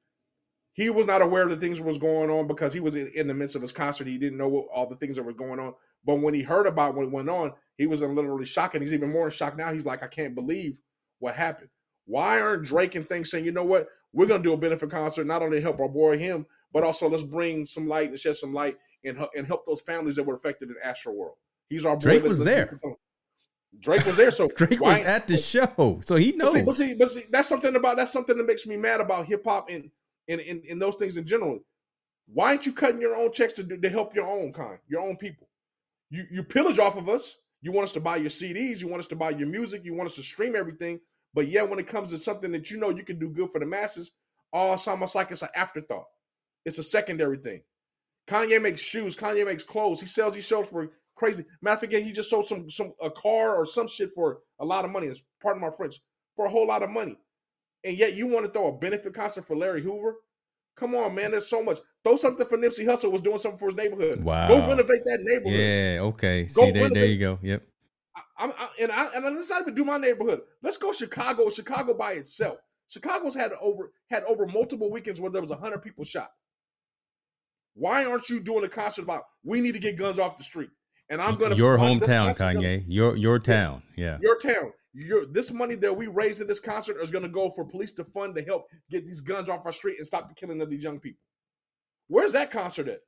he 0.74 0.89
was 0.89 1.05
not 1.05 1.22
aware 1.22 1.43
of 1.43 1.49
the 1.49 1.57
things 1.57 1.78
that 1.78 1.86
was 1.86 1.97
going 1.97 2.30
on 2.30 2.47
because 2.47 2.74
he 2.74 2.80
was 2.80 2.95
in, 2.95 3.12
in, 3.14 3.28
the 3.28 3.34
midst 3.34 3.55
of 3.55 3.62
his 3.62 3.72
concert. 3.72 4.07
He 4.07 4.18
didn't 4.18 4.38
know 4.38 4.47
what, 4.47 4.68
all 4.74 4.88
the 4.88 4.95
things 4.95 5.16
that 5.18 5.24
were 5.24 5.34
going 5.34 5.59
on. 5.59 5.74
But 6.05 6.22
when 6.22 6.34
he 6.34 6.41
heard 6.41 6.66
about 6.66 6.95
what 6.95 7.12
went 7.12 7.30
on, 7.30 7.53
he 7.78 7.88
was 7.88 8.01
in 8.01 8.16
literally 8.16 8.45
shock, 8.45 8.74
and 8.74 8.82
he's 8.82 8.93
even 8.93 9.12
more 9.12 9.26
in 9.26 9.32
shock 9.32 9.57
now. 9.57 9.74
He's 9.74 9.86
like, 9.86 10.01
I 10.01 10.07
can't 10.07 10.34
believe 10.34 10.78
what 11.20 11.36
happened. 11.36 11.70
Why 12.05 12.39
aren't 12.39 12.64
Drake 12.64 12.95
and 12.95 13.07
things 13.07 13.30
saying, 13.30 13.45
you 13.45 13.51
know 13.51 13.66
what, 13.66 13.88
we're 14.14 14.26
gonna 14.26 14.43
do 14.43 14.53
a 14.53 14.57
benefit 14.57 14.89
concert, 14.89 15.26
not 15.26 15.41
only 15.41 15.62
help 15.62 15.80
our 15.80 15.88
boy 15.88 16.18
him, 16.18 16.45
but 16.74 16.84
also 16.84 17.09
let's 17.09 17.24
bring 17.24 17.66
some 17.66 17.88
light 17.88 18.09
and 18.09 18.20
shed 18.20 18.36
some 18.36 18.53
light 18.53 18.78
and 19.03 19.18
and 19.36 19.47
help 19.47 19.66
those 19.66 19.82
families 19.82 20.16
that 20.16 20.24
were 20.24 20.36
affected 20.36 20.70
in 20.70 20.76
Astro 20.84 21.14
World. 21.14 21.36
He's 21.70 21.86
our 21.86 21.95
boy. 21.95 22.01
Drake 22.01 22.24
was 22.24 22.43
there. 22.43 22.80
Drake 23.80 24.05
was 24.05 24.18
there, 24.18 24.32
so 24.32 24.47
Drake 24.55 24.80
was 24.82 25.01
at 25.01 25.28
the 25.28 25.38
show, 25.38 26.01
so 26.05 26.16
he 26.16 26.34
knows. 26.34 26.53
But 26.53 26.55
see, 26.55 26.64
but 26.64 26.76
see, 26.76 26.93
but 26.93 27.12
see, 27.12 27.24
that's 27.30 27.47
something 27.47 27.76
about 27.76 27.97
that's 27.97 28.12
something 28.12 28.38
that 28.38 28.45
makes 28.45 28.68
me 28.68 28.76
mad 28.76 28.99
about 28.99 29.26
hip 29.26 29.43
hop 29.45 29.70
and 29.70 29.89
and, 30.28 30.41
and 30.41 30.64
and 30.66 30.82
those 30.82 30.95
things 30.95 31.18
in 31.18 31.26
general. 31.26 31.59
Why 32.34 32.49
aren't 32.49 32.66
you 32.66 32.74
cutting 32.74 33.01
your 33.01 33.16
own 33.16 33.32
checks 33.32 33.53
to 33.53 33.64
do, 33.64 33.78
to 33.78 33.89
help 33.89 34.16
your 34.16 34.28
own 34.28 34.53
kind, 34.53 34.78
your 34.88 35.01
own 35.01 35.16
people? 35.16 35.47
You 36.09 36.26
you 36.30 36.43
pillage 36.43 36.80
off 36.80 36.97
of 36.97 37.07
us. 37.07 37.38
You 37.62 37.72
want 37.72 37.86
us 37.86 37.93
to 37.93 37.99
buy 37.99 38.18
your 38.18 38.30
CDs. 38.30 38.80
You 38.80 38.88
want 38.88 39.01
us 39.01 39.07
to 39.07 39.16
buy 39.16 39.30
your 39.30 39.47
music. 39.47 39.86
You 39.86 39.93
want 39.93 40.09
us 40.09 40.16
to 40.16 40.24
stream 40.24 40.55
everything. 40.55 40.99
But 41.34 41.47
yet, 41.47 41.69
when 41.69 41.79
it 41.79 41.88
comes 41.88 42.11
to 42.11 42.17
something 42.17 42.51
that 42.51 42.69
you 42.69 42.77
know 42.77 42.89
you 42.89 43.03
can 43.03 43.19
do 43.19 43.29
good 43.29 43.51
for 43.51 43.59
the 43.59 43.65
masses, 43.65 44.11
oh, 44.53 44.73
it's 44.73 44.88
almost 44.88 45.15
like 45.15 45.32
it's 45.32 45.41
an 45.41 45.49
afterthought. 45.55 46.07
It's 46.65 46.77
a 46.77 46.84
secondary 46.84 47.38
thing. 47.38 47.61
Kanye 48.27 48.61
makes 48.61 48.82
shoes. 48.82 49.15
Kanye 49.15 49.45
makes 49.45 49.63
clothes. 49.63 49.99
He 49.99 50.07
sells 50.07 50.34
these 50.34 50.45
shows 50.45 50.67
for 50.67 50.89
crazy. 51.15 51.45
Matter 51.61 51.86
of 51.86 51.91
fact, 51.91 51.93
he 51.93 52.11
just 52.11 52.29
sold 52.29 52.47
some 52.47 52.69
some 52.69 52.93
a 53.01 53.09
car 53.09 53.55
or 53.55 53.65
some 53.65 53.88
shit 53.88 54.11
for 54.13 54.39
a 54.59 54.65
lot 54.65 54.86
of 54.86 54.91
money. 54.91 55.07
It's 55.07 55.23
part 55.41 55.55
of 55.55 55.61
my 55.61 55.69
French 55.69 55.99
for 56.36 56.45
a 56.45 56.49
whole 56.49 56.67
lot 56.67 56.84
of 56.84 56.89
money. 56.89 57.17
And 57.84 57.97
yet 57.97 58.15
you 58.15 58.27
want 58.27 58.45
to 58.45 58.51
throw 58.51 58.67
a 58.67 58.77
benefit 58.77 59.13
concert 59.13 59.45
for 59.45 59.55
Larry 59.55 59.82
Hoover? 59.82 60.15
Come 60.75 60.95
on, 60.95 61.15
man. 61.15 61.32
There's 61.32 61.49
so 61.49 61.63
much. 61.63 61.79
Throw 62.03 62.15
something 62.15 62.45
for 62.45 62.57
Nipsey 62.57 62.86
Hussle 62.86 63.11
was 63.11 63.21
doing 63.21 63.39
something 63.39 63.59
for 63.59 63.67
his 63.67 63.75
neighborhood. 63.75 64.23
Wow. 64.23 64.47
Go 64.47 64.67
renovate 64.67 65.03
that 65.05 65.19
neighborhood. 65.21 65.59
Yeah. 65.59 65.99
Okay. 66.01 66.43
Go 66.43 66.65
See, 66.65 66.71
there, 66.71 66.89
there 66.89 67.05
you 67.05 67.19
go. 67.19 67.39
Yep. 67.41 67.63
I, 68.38 68.47
I, 68.47 68.69
and 68.80 68.91
I 68.91 69.05
and 69.15 69.36
let's 69.36 69.49
not 69.49 69.61
even 69.61 69.76
do 69.76 69.86
my 69.86 69.97
neighborhood. 69.97 70.41
Let's 70.61 70.78
go 70.78 70.91
Chicago. 70.91 71.49
Chicago 71.49 71.93
by 71.93 72.13
itself. 72.13 72.57
Chicago's 72.88 73.36
had 73.36 73.51
over 73.61 73.91
had 74.09 74.24
over 74.24 74.47
multiple 74.47 74.91
weekends 74.91 75.22
where 75.22 75.32
there 75.32 75.41
was 75.41 75.51
hundred 75.51 75.80
people 75.80 76.03
shot. 76.03 76.32
Why 77.74 78.05
aren't 78.05 78.30
you 78.30 78.39
doing 78.39 78.65
a 78.65 78.69
concert 78.69 79.03
about 79.03 79.24
we 79.43 79.61
need 79.61 79.74
to 79.74 79.80
get 79.80 79.97
guns 79.97 80.19
off 80.19 80.38
the 80.38 80.43
street? 80.43 80.69
And 81.09 81.22
I'm 81.22 81.36
gonna 81.36 81.55
your 81.55 81.78
hometown, 81.78 82.36
Kanye. 82.36 82.84
Your 82.88 83.15
your 83.15 83.39
town, 83.39 83.84
yeah. 83.95 84.17
Your 84.22 84.38
town. 84.38 84.72
Your 84.93 85.26
this 85.26 85.51
money 85.51 85.76
that 85.76 85.95
we 85.95 86.07
raise 86.07 86.41
in 86.41 86.47
this 86.47 86.59
concert 86.59 86.97
is 87.01 87.11
gonna 87.11 87.30
go 87.30 87.49
for 87.51 87.65
police 87.65 87.93
to 87.93 88.03
fund 88.03 88.36
to 88.36 88.43
help 88.43 88.67
get 88.89 89.05
these 89.05 89.22
guns 89.22 89.47
off 89.47 89.65
our 89.65 89.72
street 89.72 89.97
and 89.97 90.07
stop 90.07 90.28
the 90.28 90.36
killing 90.36 90.61
of 90.61 90.69
these 90.69 90.84
young 90.84 90.99
people. 90.99 91.22
Where's 92.07 92.34
that 92.34 92.51
concert 92.51 92.89
at? 92.89 92.99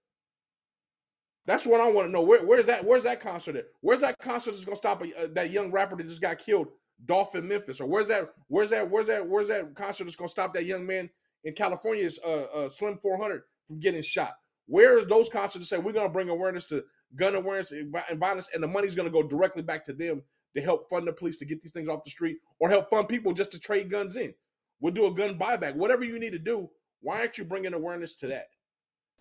That's 1.46 1.66
what 1.66 1.82
I 1.82 1.92
want 1.92 2.08
to 2.08 2.12
know. 2.12 2.22
Where, 2.22 2.46
where's 2.46 2.66
that? 2.66 2.86
Where's 2.86 3.04
that 3.04 3.20
concert 3.20 3.56
at? 3.56 3.66
Where's 3.82 4.02
that 4.02 4.18
concert 4.20 4.52
that's 4.52 4.64
gonna 4.64 4.78
stop 4.78 5.04
a, 5.04 5.24
uh, 5.24 5.28
that 5.34 5.52
young 5.52 5.72
rapper 5.72 5.96
that 5.98 6.08
just 6.08 6.22
got 6.22 6.40
killed, 6.40 6.68
Dolph 7.06 7.36
in 7.36 7.48
Memphis? 7.48 7.82
Or 7.82 7.88
where's 7.88 8.08
that? 8.08 8.30
Where's 8.48 8.70
that? 8.70 8.90
Where's 8.90 9.08
that? 9.08 9.28
Where's 9.28 9.50
that 9.50 9.76
concert 9.76 10.06
that's 10.06 10.16
gonna 10.16 10.30
stop 10.30 10.54
that 10.54 10.66
young 10.66 10.86
man 10.86 11.10
in 11.44 11.54
California's 11.54 12.20
uh, 12.26 12.48
uh, 12.54 12.70
Slim 12.70 12.98
400 12.98 13.42
from 13.68 13.80
getting 13.80 14.02
shot? 14.02 14.36
Where 14.68 14.98
is 14.98 15.06
those 15.06 15.28
concerts 15.28 15.68
to 15.68 15.76
say 15.76 15.80
we're 15.80 15.92
gonna 15.92 16.08
bring 16.08 16.30
awareness 16.30 16.66
to 16.68 16.84
gun 17.16 17.36
awareness 17.36 17.72
and 17.72 18.20
violence, 18.20 18.50
and 18.54 18.64
the 18.64 18.68
money's 18.68 18.96
gonna 18.96 19.10
go 19.10 19.24
directly 19.24 19.64
back 19.64 19.84
to 19.86 19.94
them 19.94 20.24
to 20.54 20.62
help 20.62 20.90
fund 20.90 21.08
the 21.08 21.14
police 21.14 21.38
to 21.40 21.46
get 21.46 21.62
these 21.62 21.74
things 21.74 21.90
off 21.90 22.04
the 22.06 22.10
street, 22.10 22.38
or 22.60 22.70
help 22.70 22.90
fund 22.90 23.10
people 23.10 23.34
just 23.34 23.52
to 23.52 23.60
trade 23.60 23.92
guns 23.92 24.16
in? 24.16 24.34
We'll 24.80 24.94
do 24.94 25.08
a 25.08 25.14
gun 25.14 25.38
buyback. 25.38 25.76
Whatever 25.76 26.04
you 26.04 26.20
need 26.20 26.34
to 26.34 26.40
do. 26.40 26.70
Why 27.02 27.20
aren't 27.20 27.38
you 27.38 27.44
bringing 27.44 27.74
awareness 27.74 28.16
to 28.16 28.28
that? 28.28 28.48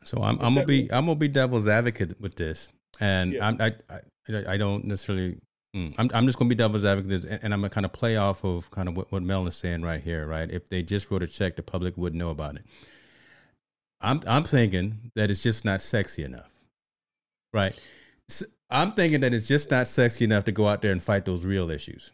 So 0.04 0.22
I'm, 0.22 0.38
I'm 0.40 0.54
gonna 0.54 0.66
be 0.66 0.92
I'm 0.92 1.06
gonna 1.06 1.16
be 1.16 1.28
devil's 1.28 1.68
advocate 1.68 2.20
with 2.20 2.36
this, 2.36 2.70
and 3.00 3.32
yeah. 3.32 3.52
I, 3.60 3.72
I 3.90 4.00
I 4.48 4.56
don't 4.56 4.84
necessarily. 4.84 5.38
Mm, 5.74 5.94
I'm 5.96 6.10
I'm 6.12 6.26
just 6.26 6.38
gonna 6.38 6.48
be 6.48 6.54
devil's 6.54 6.84
advocate, 6.84 7.24
and, 7.24 7.40
and 7.44 7.54
I'm 7.54 7.60
gonna 7.60 7.70
kind 7.70 7.86
of 7.86 7.92
play 7.92 8.16
off 8.16 8.44
of 8.44 8.70
kind 8.70 8.88
of 8.88 8.96
what, 8.96 9.10
what 9.10 9.22
Mel 9.22 9.46
is 9.46 9.56
saying 9.56 9.82
right 9.82 10.02
here, 10.02 10.26
right? 10.26 10.50
If 10.50 10.68
they 10.68 10.82
just 10.82 11.10
wrote 11.10 11.22
a 11.22 11.26
check, 11.26 11.56
the 11.56 11.62
public 11.62 11.96
wouldn't 11.96 12.18
know 12.18 12.30
about 12.30 12.56
it. 12.56 12.64
I'm 14.00 14.20
I'm 14.26 14.44
thinking 14.44 15.12
that 15.14 15.30
it's 15.30 15.42
just 15.42 15.64
not 15.64 15.80
sexy 15.80 16.24
enough, 16.24 16.52
right? 17.52 17.78
So 18.28 18.46
I'm 18.70 18.92
thinking 18.92 19.20
that 19.20 19.32
it's 19.32 19.46
just 19.46 19.70
not 19.70 19.88
sexy 19.88 20.24
enough 20.24 20.44
to 20.46 20.52
go 20.52 20.66
out 20.66 20.82
there 20.82 20.92
and 20.92 21.02
fight 21.02 21.24
those 21.24 21.44
real 21.44 21.70
issues, 21.70 22.10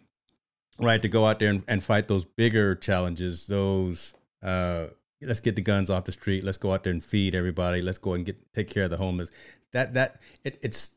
right? 0.78 1.00
To 1.00 1.08
go 1.08 1.26
out 1.26 1.38
there 1.38 1.50
and, 1.50 1.64
and 1.66 1.82
fight 1.82 2.08
those 2.08 2.24
bigger 2.24 2.74
challenges, 2.74 3.46
those 3.46 4.14
uh, 4.42 4.88
let's 5.22 5.40
get 5.40 5.56
the 5.56 5.62
guns 5.62 5.90
off 5.90 6.04
the 6.04 6.12
street. 6.12 6.44
Let's 6.44 6.58
go 6.58 6.72
out 6.72 6.84
there 6.84 6.92
and 6.92 7.04
feed 7.04 7.34
everybody. 7.34 7.82
Let's 7.82 7.98
go 7.98 8.14
and 8.14 8.24
get 8.24 8.52
take 8.52 8.68
care 8.68 8.84
of 8.84 8.90
the 8.90 8.96
homeless. 8.96 9.30
That 9.72 9.94
that 9.94 10.20
it, 10.44 10.58
it's 10.62 10.90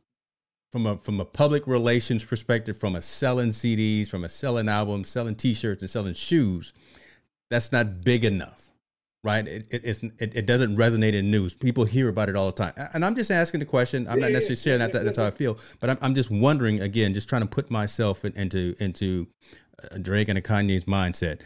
from 0.71 0.85
a 0.85 0.97
from 0.97 1.19
a 1.19 1.25
public 1.25 1.67
relations 1.67 2.23
perspective 2.23 2.77
from 2.77 2.95
a 2.95 3.01
selling 3.01 3.49
cds 3.49 4.07
from 4.07 4.23
a 4.23 4.29
selling 4.29 4.69
albums 4.69 5.09
selling 5.09 5.35
t-shirts 5.35 5.81
and 5.81 5.89
selling 5.89 6.13
shoes 6.13 6.71
that's 7.49 7.73
not 7.73 8.05
big 8.05 8.23
enough 8.23 8.71
right? 9.23 9.47
It, 9.47 9.67
it, 9.69 9.81
it's, 9.83 10.03
it, 10.03 10.35
it 10.35 10.45
doesn't 10.45 10.75
resonate 10.75 11.13
in 11.13 11.29
news. 11.29 11.53
People 11.53 11.85
hear 11.85 12.09
about 12.09 12.27
it 12.29 12.35
all 12.35 12.47
the 12.47 12.51
time. 12.51 12.73
And 12.93 13.05
i'm 13.05 13.15
just 13.15 13.31
asking 13.31 13.59
the 13.59 13.65
question. 13.65 14.07
I'm 14.07 14.19
not 14.19 14.31
necessarily 14.31 14.55
sharing 14.55 14.91
that 14.91 15.05
that's 15.05 15.17
how 15.17 15.25
i 15.25 15.31
feel 15.31 15.57
but 15.79 15.89
i'm, 15.89 15.97
I'm 16.01 16.15
just 16.15 16.31
wondering 16.31 16.81
again 16.81 17.13
just 17.13 17.29
trying 17.29 17.43
to 17.43 17.47
put 17.47 17.69
myself 17.69 18.25
in, 18.25 18.33
into 18.33 18.75
into 18.79 19.27
uh, 19.83 19.97
drake 19.97 20.29
and 20.29 20.37
a 20.37 20.41
kanye's 20.41 20.85
mindset 20.85 21.41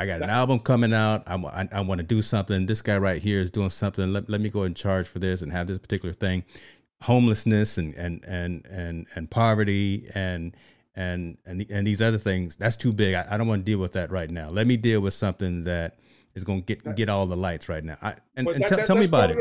I 0.00 0.06
got 0.06 0.22
an 0.22 0.30
album 0.30 0.60
coming 0.60 0.94
out. 0.94 1.24
I, 1.26 1.34
I, 1.34 1.68
I 1.72 1.80
want 1.82 1.98
to 1.98 2.06
do 2.06 2.22
something. 2.22 2.64
This 2.64 2.80
guy 2.80 2.96
right 2.96 3.20
here 3.20 3.38
is 3.38 3.50
doing 3.50 3.68
something. 3.68 4.14
Let, 4.14 4.30
let 4.30 4.40
me 4.40 4.48
go 4.48 4.62
and 4.62 4.74
charge 4.74 5.06
for 5.06 5.18
this 5.18 5.42
and 5.42 5.52
have 5.52 5.66
this 5.66 5.76
particular 5.76 6.14
thing. 6.14 6.42
Homelessness 7.02 7.76
and 7.76 7.94
and 7.94 8.24
and 8.24 8.64
and 8.64 9.06
and 9.14 9.30
poverty 9.30 10.08
and 10.14 10.56
and 10.96 11.36
and 11.44 11.66
and 11.68 11.86
these 11.86 12.00
other 12.00 12.16
things. 12.16 12.56
That's 12.56 12.78
too 12.78 12.94
big. 12.94 13.14
I, 13.14 13.26
I 13.30 13.36
don't 13.36 13.46
want 13.46 13.60
to 13.60 13.70
deal 13.70 13.78
with 13.78 13.92
that 13.92 14.10
right 14.10 14.30
now. 14.30 14.48
Let 14.48 14.66
me 14.66 14.78
deal 14.78 15.02
with 15.02 15.12
something 15.12 15.64
that 15.64 15.98
is 16.34 16.44
going 16.44 16.62
to 16.62 16.74
get 16.74 16.96
get 16.96 17.10
all 17.10 17.26
the 17.26 17.36
lights 17.36 17.68
right 17.68 17.84
now. 17.84 17.98
I, 18.00 18.14
and, 18.36 18.46
that, 18.46 18.68
t- 18.70 18.86
tell 18.86 18.96
me 18.96 19.04
about 19.04 19.30
it. 19.30 19.36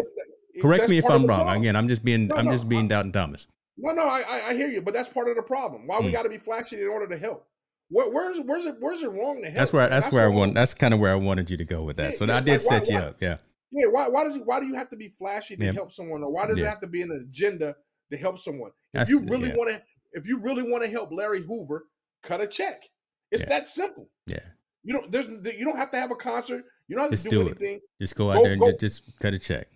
The, 0.55 0.61
Correct 0.61 0.89
me 0.89 0.97
if 0.97 1.05
I'm 1.05 1.25
wrong. 1.25 1.43
Problem. 1.43 1.61
Again, 1.61 1.77
I'm 1.77 1.87
just 1.87 2.03
being 2.03 2.27
no, 2.27 2.35
I'm 2.35 2.45
no, 2.45 2.51
just 2.51 2.67
being 2.67 2.89
Doubting 2.89 3.13
Thomas. 3.13 3.47
No, 3.77 3.93
no, 3.93 4.03
I 4.03 4.49
I 4.49 4.53
hear 4.55 4.67
you, 4.67 4.81
but 4.81 4.93
that's 4.93 5.07
part 5.07 5.29
of 5.29 5.37
the 5.37 5.41
problem. 5.41 5.87
Why 5.87 5.99
mm. 5.99 6.05
we 6.05 6.11
got 6.11 6.23
to 6.23 6.29
be 6.29 6.37
flashy 6.37 6.81
in 6.81 6.89
order 6.89 7.07
to 7.07 7.17
help? 7.17 7.45
Where, 7.89 8.09
where's 8.11 8.39
where's 8.45 8.65
it 8.65 8.75
where's 8.79 9.01
it 9.01 9.09
wrong 9.09 9.41
to 9.41 9.47
help? 9.47 9.55
That's 9.55 9.73
where 9.73 9.89
that's, 9.89 10.05
that's 10.05 10.13
where 10.13 10.23
I 10.23 10.27
want. 10.27 10.53
That's 10.53 10.73
kind 10.73 10.93
of 10.93 10.99
where 10.99 11.11
I 11.11 11.15
wanted 11.15 11.49
you 11.49 11.57
to 11.57 11.65
go 11.65 11.81
with 11.83 11.97
that. 11.97 12.11
Yeah, 12.11 12.17
so 12.17 12.25
yeah, 12.25 12.37
I 12.37 12.39
did 12.41 12.51
like, 12.51 12.61
set 12.61 12.83
why, 12.83 12.93
you 12.93 13.01
why, 13.01 13.07
up. 13.07 13.21
Yeah. 13.21 13.37
Yeah. 13.71 13.87
Why 13.87 14.07
why 14.09 14.23
does 14.25 14.37
why 14.45 14.59
do 14.59 14.67
you 14.67 14.75
have 14.75 14.89
to 14.91 14.95
be 14.95 15.09
flashy 15.09 15.57
to 15.57 15.65
yeah. 15.65 15.71
help 15.71 15.91
someone, 15.91 16.23
or 16.23 16.31
why 16.31 16.45
does 16.47 16.59
it 16.59 16.65
have 16.65 16.81
to 16.81 16.87
be 16.87 17.01
an 17.01 17.11
agenda 17.11 17.75
to 18.11 18.17
help 18.17 18.37
someone? 18.37 18.71
If 18.93 18.99
that's, 18.99 19.09
you 19.09 19.21
really 19.21 19.49
want 19.53 19.71
to, 19.71 19.81
if 20.13 20.27
you 20.27 20.39
really 20.39 20.63
want 20.63 20.83
to 20.83 20.89
help 20.89 21.11
Larry 21.11 21.41
Hoover, 21.41 21.85
cut 22.21 22.41
a 22.41 22.47
check. 22.47 22.83
It's 23.31 23.45
that 23.45 23.67
simple. 23.67 24.09
Yeah. 24.27 24.39
You 24.83 24.93
don't 24.93 25.11
there's 25.11 25.27
you 25.27 25.65
don't 25.65 25.77
have 25.77 25.91
to 25.91 25.97
have 25.97 26.11
a 26.11 26.15
concert. 26.15 26.63
You 26.87 26.95
don't 26.95 27.03
have 27.05 27.11
just 27.11 27.23
to 27.23 27.29
do, 27.29 27.43
do 27.43 27.49
anything. 27.49 27.75
It. 27.75 28.01
Just 28.01 28.15
go 28.15 28.31
out 28.31 28.37
go, 28.37 28.43
there 28.43 28.51
and 28.53 28.61
go, 28.61 28.71
just 28.71 29.03
cut 29.19 29.33
a 29.33 29.39
check. 29.39 29.67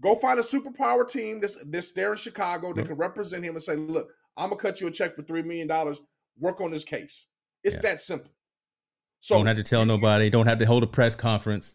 Go 0.00 0.14
find 0.14 0.38
a 0.38 0.42
superpower 0.42 1.08
team 1.08 1.40
that's 1.40 1.58
that's 1.66 1.92
there 1.92 2.12
in 2.12 2.18
Chicago 2.18 2.72
that 2.72 2.86
can 2.86 2.96
represent 2.96 3.44
him 3.44 3.54
and 3.54 3.62
say, 3.62 3.76
look, 3.76 4.08
I'm 4.36 4.50
gonna 4.50 4.60
cut 4.60 4.80
you 4.80 4.86
a 4.86 4.90
check 4.90 5.16
for 5.16 5.22
three 5.22 5.42
million 5.42 5.68
dollars. 5.68 6.00
Work 6.38 6.60
on 6.60 6.70
this 6.70 6.84
case. 6.84 7.26
It's 7.64 7.78
that 7.78 8.00
simple. 8.00 8.30
So 9.20 9.36
don't 9.36 9.46
have 9.46 9.56
to 9.56 9.62
tell 9.62 9.84
nobody. 9.84 10.30
Don't 10.30 10.46
have 10.46 10.58
to 10.58 10.66
hold 10.66 10.82
a 10.84 10.86
press 10.86 11.14
conference. 11.14 11.74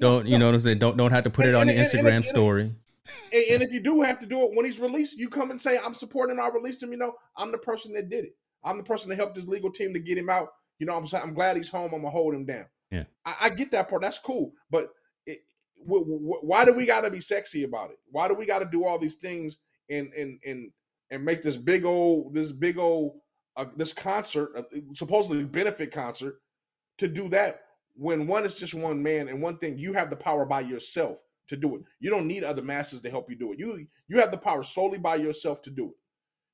Don't 0.00 0.26
you 0.26 0.38
know 0.38 0.46
what 0.46 0.54
I'm 0.54 0.60
saying? 0.60 0.78
Don't 0.78 0.96
don't 0.96 1.10
have 1.10 1.24
to 1.24 1.30
put 1.30 1.44
and, 1.44 1.54
it 1.54 1.56
on 1.56 1.68
and, 1.68 1.78
the 1.78 1.82
Instagram 1.82 2.16
and, 2.16 2.24
story. 2.24 2.74
And, 3.32 3.62
if 3.62 3.72
you 3.72 3.80
do 3.80 4.02
have 4.02 4.18
to 4.18 4.26
do 4.26 4.40
it 4.42 4.50
when 4.54 4.64
he's 4.64 4.78
released, 4.78 5.18
you 5.18 5.28
come 5.28 5.50
and 5.50 5.60
say, 5.60 5.78
"I'm 5.78 5.94
supporting. 5.94 6.38
I 6.38 6.48
released 6.48 6.82
him." 6.82 6.92
You 6.92 6.98
know, 6.98 7.14
I'm 7.36 7.52
the 7.52 7.58
person 7.58 7.92
that 7.94 8.08
did 8.08 8.24
it. 8.24 8.36
I'm 8.64 8.76
the 8.76 8.84
person 8.84 9.08
that 9.10 9.16
helped 9.16 9.36
his 9.36 9.48
legal 9.48 9.70
team 9.70 9.92
to 9.94 10.00
get 10.00 10.18
him 10.18 10.28
out. 10.28 10.48
You 10.78 10.86
know, 10.86 10.96
I'm 10.96 11.06
saying 11.06 11.24
I'm 11.24 11.34
glad 11.34 11.56
he's 11.56 11.68
home. 11.68 11.92
I'm 11.94 12.00
gonna 12.00 12.10
hold 12.10 12.34
him 12.34 12.44
down. 12.44 12.66
Yeah, 12.90 13.04
I, 13.24 13.34
I 13.42 13.50
get 13.50 13.70
that 13.72 13.88
part. 13.88 14.02
That's 14.02 14.18
cool. 14.18 14.52
But 14.70 14.90
it, 15.26 15.40
w- 15.86 16.04
w- 16.04 16.40
why 16.42 16.64
do 16.64 16.72
we 16.72 16.86
got 16.86 17.02
to 17.02 17.10
be 17.10 17.20
sexy 17.20 17.64
about 17.64 17.90
it? 17.90 17.98
Why 18.10 18.28
do 18.28 18.34
we 18.34 18.46
got 18.46 18.60
to 18.60 18.66
do 18.66 18.84
all 18.84 18.98
these 18.98 19.16
things 19.16 19.58
and 19.90 20.12
and 20.14 20.38
and 20.44 20.70
and 21.10 21.24
make 21.24 21.42
this 21.42 21.56
big 21.56 21.84
old 21.84 22.34
this 22.34 22.52
big 22.52 22.78
old 22.78 23.18
uh, 23.58 23.66
this 23.76 23.92
concert, 23.92 24.52
uh, 24.56 24.62
supposedly 24.94 25.44
benefit 25.44 25.92
concert, 25.92 26.40
to 26.96 27.08
do 27.08 27.28
that 27.28 27.62
when 27.94 28.26
one 28.26 28.44
is 28.44 28.56
just 28.56 28.74
one 28.74 29.02
man 29.02 29.28
and 29.28 29.42
one 29.42 29.58
thing 29.58 29.76
you 29.76 29.92
have 29.92 30.08
the 30.08 30.16
power 30.16 30.46
by 30.46 30.60
yourself 30.60 31.18
to 31.48 31.56
do 31.56 31.76
it. 31.76 31.82
You 32.00 32.10
don't 32.10 32.26
need 32.26 32.44
other 32.44 32.62
masses 32.62 33.00
to 33.02 33.10
help 33.10 33.28
you 33.28 33.36
do 33.36 33.52
it. 33.52 33.58
You 33.58 33.86
you 34.06 34.20
have 34.20 34.30
the 34.30 34.38
power 34.38 34.62
solely 34.62 34.98
by 34.98 35.16
yourself 35.16 35.60
to 35.62 35.70
do 35.70 35.86
it. 35.86 35.96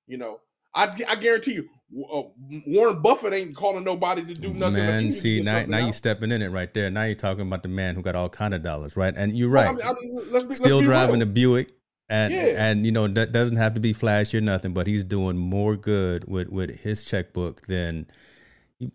You 0.06 0.18
know, 0.18 0.40
I 0.74 0.94
I 1.06 1.16
guarantee 1.16 1.54
you, 1.54 1.68
uh, 2.10 2.22
Warren 2.66 3.02
Buffett 3.02 3.32
ain't 3.32 3.54
calling 3.54 3.84
nobody 3.84 4.24
to 4.24 4.34
do 4.34 4.54
nothing. 4.54 4.74
Man, 4.74 5.12
see 5.12 5.42
now, 5.42 5.64
now 5.66 5.84
you 5.84 5.92
stepping 5.92 6.32
in 6.32 6.42
it 6.42 6.48
right 6.48 6.72
there. 6.72 6.90
Now 6.90 7.04
you're 7.04 7.14
talking 7.14 7.46
about 7.46 7.62
the 7.62 7.68
man 7.68 7.94
who 7.94 8.02
got 8.02 8.16
all 8.16 8.28
kind 8.28 8.54
of 8.54 8.62
dollars, 8.62 8.96
right? 8.96 9.14
And 9.16 9.36
you're 9.36 9.50
right. 9.50 9.68
I 9.68 9.72
mean, 9.72 9.82
I 9.84 9.94
mean, 10.00 10.32
let's 10.32 10.44
be, 10.46 10.54
Still 10.54 10.76
let's 10.76 10.88
driving 10.88 11.16
real. 11.16 11.22
a 11.22 11.26
Buick, 11.26 11.72
and 12.08 12.32
yeah. 12.32 12.68
and 12.68 12.84
you 12.84 12.92
know 12.92 13.08
that 13.08 13.32
doesn't 13.32 13.56
have 13.56 13.74
to 13.74 13.80
be 13.80 13.92
flashy 13.92 14.38
or 14.38 14.40
nothing, 14.40 14.72
but 14.72 14.86
he's 14.86 15.04
doing 15.04 15.36
more 15.36 15.76
good 15.76 16.28
with 16.28 16.50
with 16.50 16.80
his 16.80 17.04
checkbook 17.04 17.66
than 17.66 18.06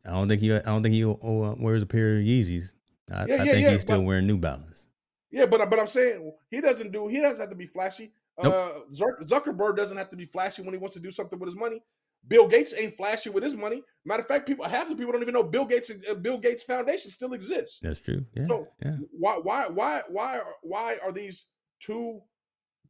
I 0.06 0.12
don't 0.12 0.28
think 0.28 0.42
he 0.42 0.54
I 0.54 0.60
don't 0.60 0.84
think 0.84 0.96
he 0.96 1.04
uh, 1.04 1.16
wears 1.60 1.82
a 1.82 1.88
pair 1.88 2.18
of 2.18 2.24
Yeezys. 2.24 2.72
I, 3.12 3.26
yeah, 3.26 3.36
I 3.36 3.38
think 3.46 3.64
yeah, 3.64 3.72
he's 3.72 3.82
still 3.82 4.02
but, 4.02 4.06
wearing 4.06 4.28
New 4.28 4.38
Balance. 4.38 4.86
Yeah, 5.32 5.46
but 5.46 5.68
but 5.70 5.80
I'm 5.80 5.88
saying 5.88 6.32
he 6.50 6.62
doesn't 6.62 6.92
do 6.92 7.08
he 7.08 7.20
doesn't 7.20 7.40
have 7.40 7.50
to 7.50 7.56
be 7.56 7.68
flashy. 7.68 8.12
Nope. 8.42 8.54
Uh, 8.54 9.24
Zuckerberg 9.24 9.76
doesn't 9.76 9.98
have 9.98 10.10
to 10.12 10.16
be 10.16 10.26
flashy 10.26 10.62
when 10.62 10.74
he 10.74 10.80
wants 10.80 10.96
to 10.96 11.02
do 11.02 11.12
something 11.12 11.38
with 11.40 11.48
his 11.48 11.58
money. 11.58 11.82
Bill 12.28 12.48
Gates 12.48 12.74
ain't 12.78 12.96
flashy 12.96 13.30
with 13.30 13.44
his 13.44 13.56
money. 13.56 13.82
Matter 14.06 14.22
of 14.22 14.28
fact, 14.28 14.46
people 14.46 14.66
half 14.66 14.88
the 14.88 14.96
people 14.96 15.12
don't 15.14 15.22
even 15.22 15.34
know 15.34 15.44
Bill 15.44 15.66
Gates 15.66 15.92
uh, 16.10 16.14
Bill 16.14 16.38
Gates 16.38 16.64
Foundation 16.64 17.12
still 17.12 17.34
exists. 17.34 17.80
That's 17.82 18.00
true. 18.00 18.26
Yeah, 18.34 18.46
so 18.46 18.68
yeah. 18.84 18.98
why 19.12 19.38
why 19.42 19.68
why 19.68 20.04
why 20.10 20.42
why 20.62 20.98
are 21.04 21.12
these 21.12 21.48
two 21.80 22.22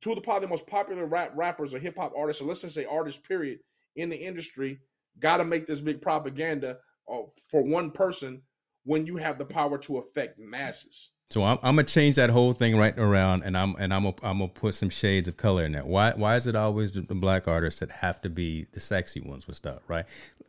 two 0.01 0.11
of 0.11 0.15
the 0.15 0.21
probably 0.21 0.47
most 0.47 0.67
popular 0.67 1.05
rap 1.05 1.31
rappers 1.35 1.73
or 1.73 1.79
hip 1.79 1.97
hop 1.97 2.13
artists, 2.17 2.41
or 2.41 2.45
let's 2.45 2.61
just 2.61 2.75
say 2.75 2.85
artists, 2.85 3.21
period, 3.21 3.59
in 3.95 4.09
the 4.09 4.15
industry, 4.15 4.79
got 5.19 5.37
to 5.37 5.45
make 5.45 5.67
this 5.67 5.81
big 5.81 6.01
propaganda 6.01 6.77
uh, 7.11 7.21
for 7.49 7.63
one 7.63 7.91
person 7.91 8.41
when 8.85 9.05
you 9.05 9.17
have 9.17 9.37
the 9.37 9.45
power 9.45 9.77
to 9.77 9.97
affect 9.97 10.39
masses? 10.39 11.09
So 11.31 11.43
I'm, 11.43 11.59
I'm, 11.61 11.75
gonna 11.75 11.83
change 11.83 12.15
that 12.15 12.31
whole 12.31 12.53
thing 12.53 12.75
right 12.75 12.97
around, 12.97 13.43
and 13.43 13.55
I'm 13.55 13.75
and 13.75 13.93
I'm 13.93 14.03
gonna, 14.03 14.15
I'm 14.23 14.39
gonna 14.39 14.47
put 14.47 14.73
some 14.73 14.89
shades 14.89 15.27
of 15.27 15.37
color 15.37 15.63
in 15.63 15.73
that. 15.73 15.85
Why 15.85 16.11
why 16.15 16.35
is 16.35 16.47
it 16.47 16.55
always 16.55 16.91
the, 16.91 17.01
the 17.01 17.13
black 17.13 17.47
artists 17.47 17.81
that 17.81 17.91
have 17.91 18.19
to 18.21 18.31
be 18.31 18.65
the 18.73 18.79
sexy 18.79 19.21
ones 19.21 19.45
with 19.45 19.55
stuff, 19.55 19.83
right? 19.87 20.05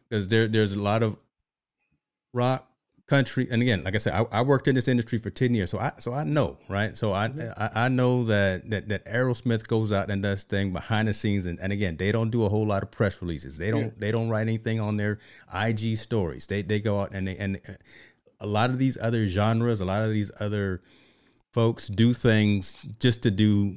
Because 0.09 0.29
there 0.29 0.49
there's 0.49 0.73
a 0.73 0.81
lot 0.81 1.03
of 1.03 1.19
rock 2.33 2.70
country, 3.11 3.49
and 3.51 3.61
again, 3.61 3.83
like 3.83 3.97
I 3.97 3.99
said, 3.99 4.15
I, 4.15 4.25
I, 4.31 4.43
worked 4.43 4.69
in 4.69 4.77
this 4.77 4.87
industry 4.87 5.19
for 5.19 5.31
ten 5.31 5.53
years, 5.53 5.71
so 5.71 5.81
I 5.81 5.93
so 5.99 6.15
I 6.15 6.23
know, 6.23 6.59
right? 6.69 6.97
So 6.97 7.13
I 7.13 7.27
mm-hmm. 7.27 7.51
I, 7.61 7.87
I, 7.87 7.89
know 7.89 8.23
that, 8.25 8.71
that 8.71 8.89
that 8.89 9.05
Aerosmith 9.05 9.67
goes 9.67 9.91
out 9.91 10.11
and 10.11 10.23
does 10.23 10.45
thing 10.45 10.73
behind 10.73 11.09
the 11.09 11.13
scenes, 11.13 11.45
and, 11.45 11.59
and 11.59 11.73
again, 11.73 11.97
they 11.97 12.13
don't 12.13 12.31
do 12.31 12.45
a 12.45 12.49
whole 12.49 12.65
lot 12.65 12.85
of 12.85 12.93
press 12.93 13.21
releases. 13.21 13.59
They 13.59 13.73
don't 13.73 13.87
yeah. 13.87 13.91
they 13.99 14.13
don't 14.13 14.29
write 14.29 14.43
anything 14.43 14.79
on 14.79 14.97
their 14.97 15.19
IG 15.53 15.99
stories. 15.99 16.47
They 16.47 16.63
they 16.63 16.79
go 16.79 17.01
out 17.01 17.11
and 17.13 17.27
they 17.27 17.37
and 17.37 17.61
a 18.41 18.47
lot 18.47 18.71
of 18.71 18.79
these 18.79 18.97
other 18.97 19.27
genres, 19.27 19.81
a 19.81 19.85
lot 19.85 20.03
of 20.03 20.11
these 20.11 20.31
other 20.39 20.81
folks 21.53 21.89
do 21.89 22.15
things 22.15 22.77
just 23.01 23.25
to 23.25 23.31
do 23.33 23.75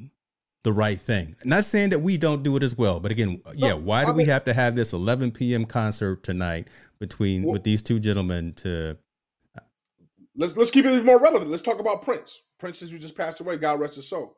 the 0.63 0.71
right 0.71 0.99
thing. 0.99 1.35
Not 1.43 1.65
saying 1.65 1.89
that 1.89 1.99
we 1.99 2.17
don't 2.17 2.43
do 2.43 2.55
it 2.55 2.63
as 2.63 2.77
well, 2.77 2.99
but 2.99 3.11
again, 3.11 3.41
yeah, 3.55 3.73
why 3.73 4.05
do 4.05 4.11
I 4.11 4.13
we 4.13 4.25
have 4.25 4.45
to 4.45 4.53
have 4.53 4.75
this 4.75 4.93
11 4.93 5.31
p.m. 5.31 5.65
concert 5.65 6.23
tonight 6.23 6.69
between 6.99 7.43
well, 7.43 7.53
with 7.53 7.63
these 7.63 7.81
two 7.81 7.99
gentlemen 7.99 8.53
to 8.57 8.97
Let's 10.35 10.57
let's 10.57 10.71
keep 10.71 10.85
it 10.85 10.91
even 10.91 11.05
more 11.05 11.19
relevant. 11.19 11.51
Let's 11.51 11.61
talk 11.61 11.79
about 11.79 12.01
Prince. 12.01 12.41
Prince 12.59 12.79
who 12.79 12.97
just 12.97 13.17
passed 13.17 13.39
away, 13.39 13.57
God 13.57 13.79
rest 13.79 13.95
his 13.95 14.09
soul. 14.09 14.35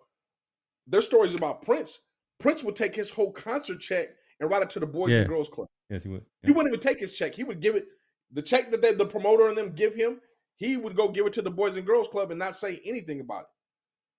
Their 0.88 1.02
stories 1.02 1.36
about 1.36 1.62
Prince. 1.62 2.00
Prince 2.40 2.64
would 2.64 2.76
take 2.76 2.96
his 2.96 3.10
whole 3.10 3.32
concert 3.32 3.80
check 3.80 4.10
and 4.40 4.50
write 4.50 4.64
it 4.64 4.70
to 4.72 4.80
the 4.80 4.88
Boys 4.88 5.12
yeah. 5.12 5.20
and 5.20 5.30
Girls 5.30 5.50
Club. 5.50 5.68
Yes, 5.90 6.04
he 6.04 6.10
would. 6.10 6.26
Yeah. 6.44 6.48
He 6.48 6.52
wouldn't 6.52 6.74
even 6.74 6.82
take 6.82 7.00
his 7.00 7.16
check. 7.16 7.34
He 7.34 7.44
would 7.44 7.62
give 7.62 7.76
it 7.76 7.86
the 8.32 8.42
check 8.42 8.72
that 8.72 8.82
they, 8.82 8.94
the 8.94 9.06
promoter 9.06 9.48
and 9.48 9.58
them 9.58 9.74
give 9.74 9.96
him, 9.96 10.20
he 10.58 10.78
would 10.78 10.96
go 10.96 11.10
give 11.10 11.26
it 11.26 11.34
to 11.34 11.42
the 11.42 11.52
Boys 11.52 11.78
and 11.78 11.86
Girls 11.86 12.08
Club 12.08 12.32
and 12.32 12.40
not 12.40 12.56
say 12.56 12.82
anything 12.86 13.20
about 13.20 13.42
it. 13.42 13.48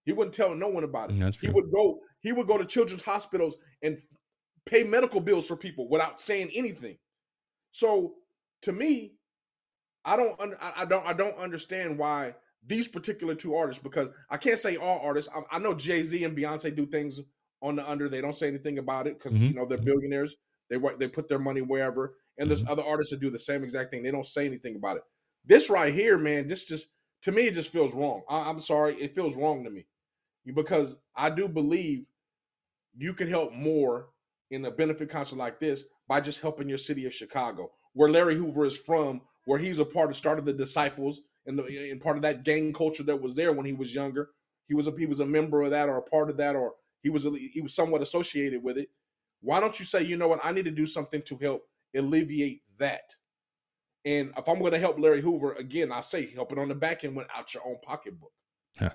He 0.05 0.12
wouldn't 0.12 0.35
tell 0.35 0.55
no 0.55 0.68
one 0.68 0.85
about 0.85 1.11
it. 1.11 1.16
Mm, 1.16 1.20
that's 1.20 1.39
he 1.39 1.51
would 1.51 1.70
go. 1.72 1.99
He 2.20 2.33
would 2.33 2.47
go 2.47 2.59
to 2.59 2.64
children's 2.64 3.03
hospitals 3.03 3.57
and 3.83 3.99
pay 4.64 4.85
medical 4.85 5.20
bills 5.20 5.47
for 5.47 5.57
people 5.57 5.89
without 5.89 6.20
saying 6.20 6.51
anything. 6.55 6.99
So 7.72 8.14
to 8.62 8.72
me, 8.72 9.16
I 10.07 10.17
don't. 10.17 10.41
I 10.61 10.85
don't. 10.85 11.07
I 11.07 11.13
don't 11.13 11.37
understand 11.37 11.99
why 11.99 12.35
these 12.65 12.89
particular 12.89 13.35
two 13.35 13.55
artists 13.57 13.83
because 13.83 14.09
I 14.31 14.37
can't 14.37 14.59
say 14.59 14.77
all 14.77 15.01
artists. 15.03 15.31
I, 15.35 15.57
I 15.57 15.59
know 15.59 15.75
Jay 15.75 16.03
Z 16.05 16.23
and 16.23 16.37
Beyonce 16.37 16.75
do 16.75 16.87
things 16.87 17.21
on 17.61 17.77
the 17.77 17.89
under. 17.89 18.09
They 18.09 18.21
don't 18.21 18.37
say 18.37 18.47
anything 18.47 18.79
about 18.79 19.09
it 19.09 19.19
because 19.19 19.33
mm-hmm. 19.33 19.47
you 19.47 19.55
know 19.55 19.67
they're 19.67 19.79
mm-hmm. 19.79 19.87
billionaires. 19.87 20.37
They 20.71 20.77
work. 20.77 21.01
They 21.01 21.09
put 21.09 21.29
their 21.29 21.41
money 21.41 21.61
wherever. 21.61 22.15
And 22.39 22.49
there's 22.49 22.63
mm-hmm. 22.63 22.71
other 22.71 22.85
artists 22.85 23.11
that 23.11 23.21
do 23.21 23.31
the 23.31 23.39
same 23.39 23.65
exact 23.65 23.91
thing. 23.91 24.03
They 24.03 24.11
don't 24.11 24.27
say 24.27 24.47
anything 24.47 24.77
about 24.77 24.99
it. 24.99 25.03
This 25.45 25.69
right 25.69 25.93
here, 25.93 26.19
man, 26.19 26.47
this 26.47 26.65
just 26.65 26.87
to 27.23 27.33
me 27.33 27.49
it 27.49 27.55
just 27.55 27.71
feels 27.71 27.93
wrong. 27.93 28.23
I, 28.29 28.49
I'm 28.49 28.61
sorry, 28.61 28.95
it 28.95 29.15
feels 29.15 29.37
wrong 29.37 29.65
to 29.65 29.71
me 29.71 29.87
because 30.55 30.97
I 31.17 31.31
do 31.31 31.49
believe 31.49 32.05
you 32.97 33.13
can 33.13 33.29
help 33.29 33.53
more 33.53 34.09
in 34.51 34.65
a 34.65 34.71
benefit 34.71 35.11
concert 35.11 35.37
like 35.37 35.59
this 35.59 35.85
by 36.09 36.21
just 36.21 36.41
helping 36.41 36.69
your 36.69 36.79
city 36.79 37.07
of 37.07 37.13
Chicago, 37.13 37.73
where 37.95 38.11
Larry 38.11 38.37
Hoover 38.37 38.65
is 38.65 38.77
from, 38.77 39.23
where 39.47 39.59
he's 39.59 39.79
a 39.79 39.85
part 39.85 40.11
of 40.11 40.17
started 40.17 40.45
the 40.45 40.53
disciples 40.53 41.23
and, 41.47 41.59
the, 41.59 41.91
and 41.91 42.01
part 42.01 42.17
of 42.17 42.23
that 42.23 42.45
gang 42.45 42.73
culture 42.73 43.05
that 43.05 43.21
was 43.21 43.35
there 43.35 43.53
when 43.53 43.65
he 43.65 43.73
was 43.73 43.95
younger. 43.95 44.31
He 44.69 44.75
was 44.75 44.87
a 44.87 44.95
he 44.99 45.07
was 45.07 45.21
a 45.21 45.27
member 45.27 45.63
of 45.63 45.71
that 45.71 45.89
or 45.89 45.97
a 45.97 46.03
part 46.03 46.29
of 46.29 46.37
that 46.37 46.57
or 46.57 46.75
he 47.03 47.09
was 47.09 47.25
he 47.25 47.61
was 47.63 47.75
somewhat 47.75 48.03
associated 48.03 48.63
with 48.63 48.77
it. 48.77 48.89
Why 49.41 49.61
don't 49.61 49.79
you 49.79 49.87
say, 49.87 50.03
you 50.03 50.17
know 50.17 50.29
what, 50.29 50.41
I 50.43 50.53
need 50.53 50.65
to 50.65 50.71
do 50.71 50.87
something 50.87 51.23
to 51.23 51.39
help 51.39 51.63
alleviate 51.95 52.63
that? 52.79 53.03
And 54.05 54.33
if 54.37 54.49
I'm 54.49 54.59
going 54.59 54.73
to 54.73 54.79
help 54.79 54.99
Larry 54.99 55.21
Hoover 55.21 55.53
again, 55.55 55.93
I 55.93 56.01
say 56.01 56.27
help 56.27 56.53
it 56.53 56.59
on 56.59 56.69
the 56.69 56.75
back 56.75 57.05
end 57.05 57.17
without 57.17 57.53
your 57.55 57.67
own 57.67 57.77
pocketbook. 57.83 58.33
Yeah. 58.81 58.93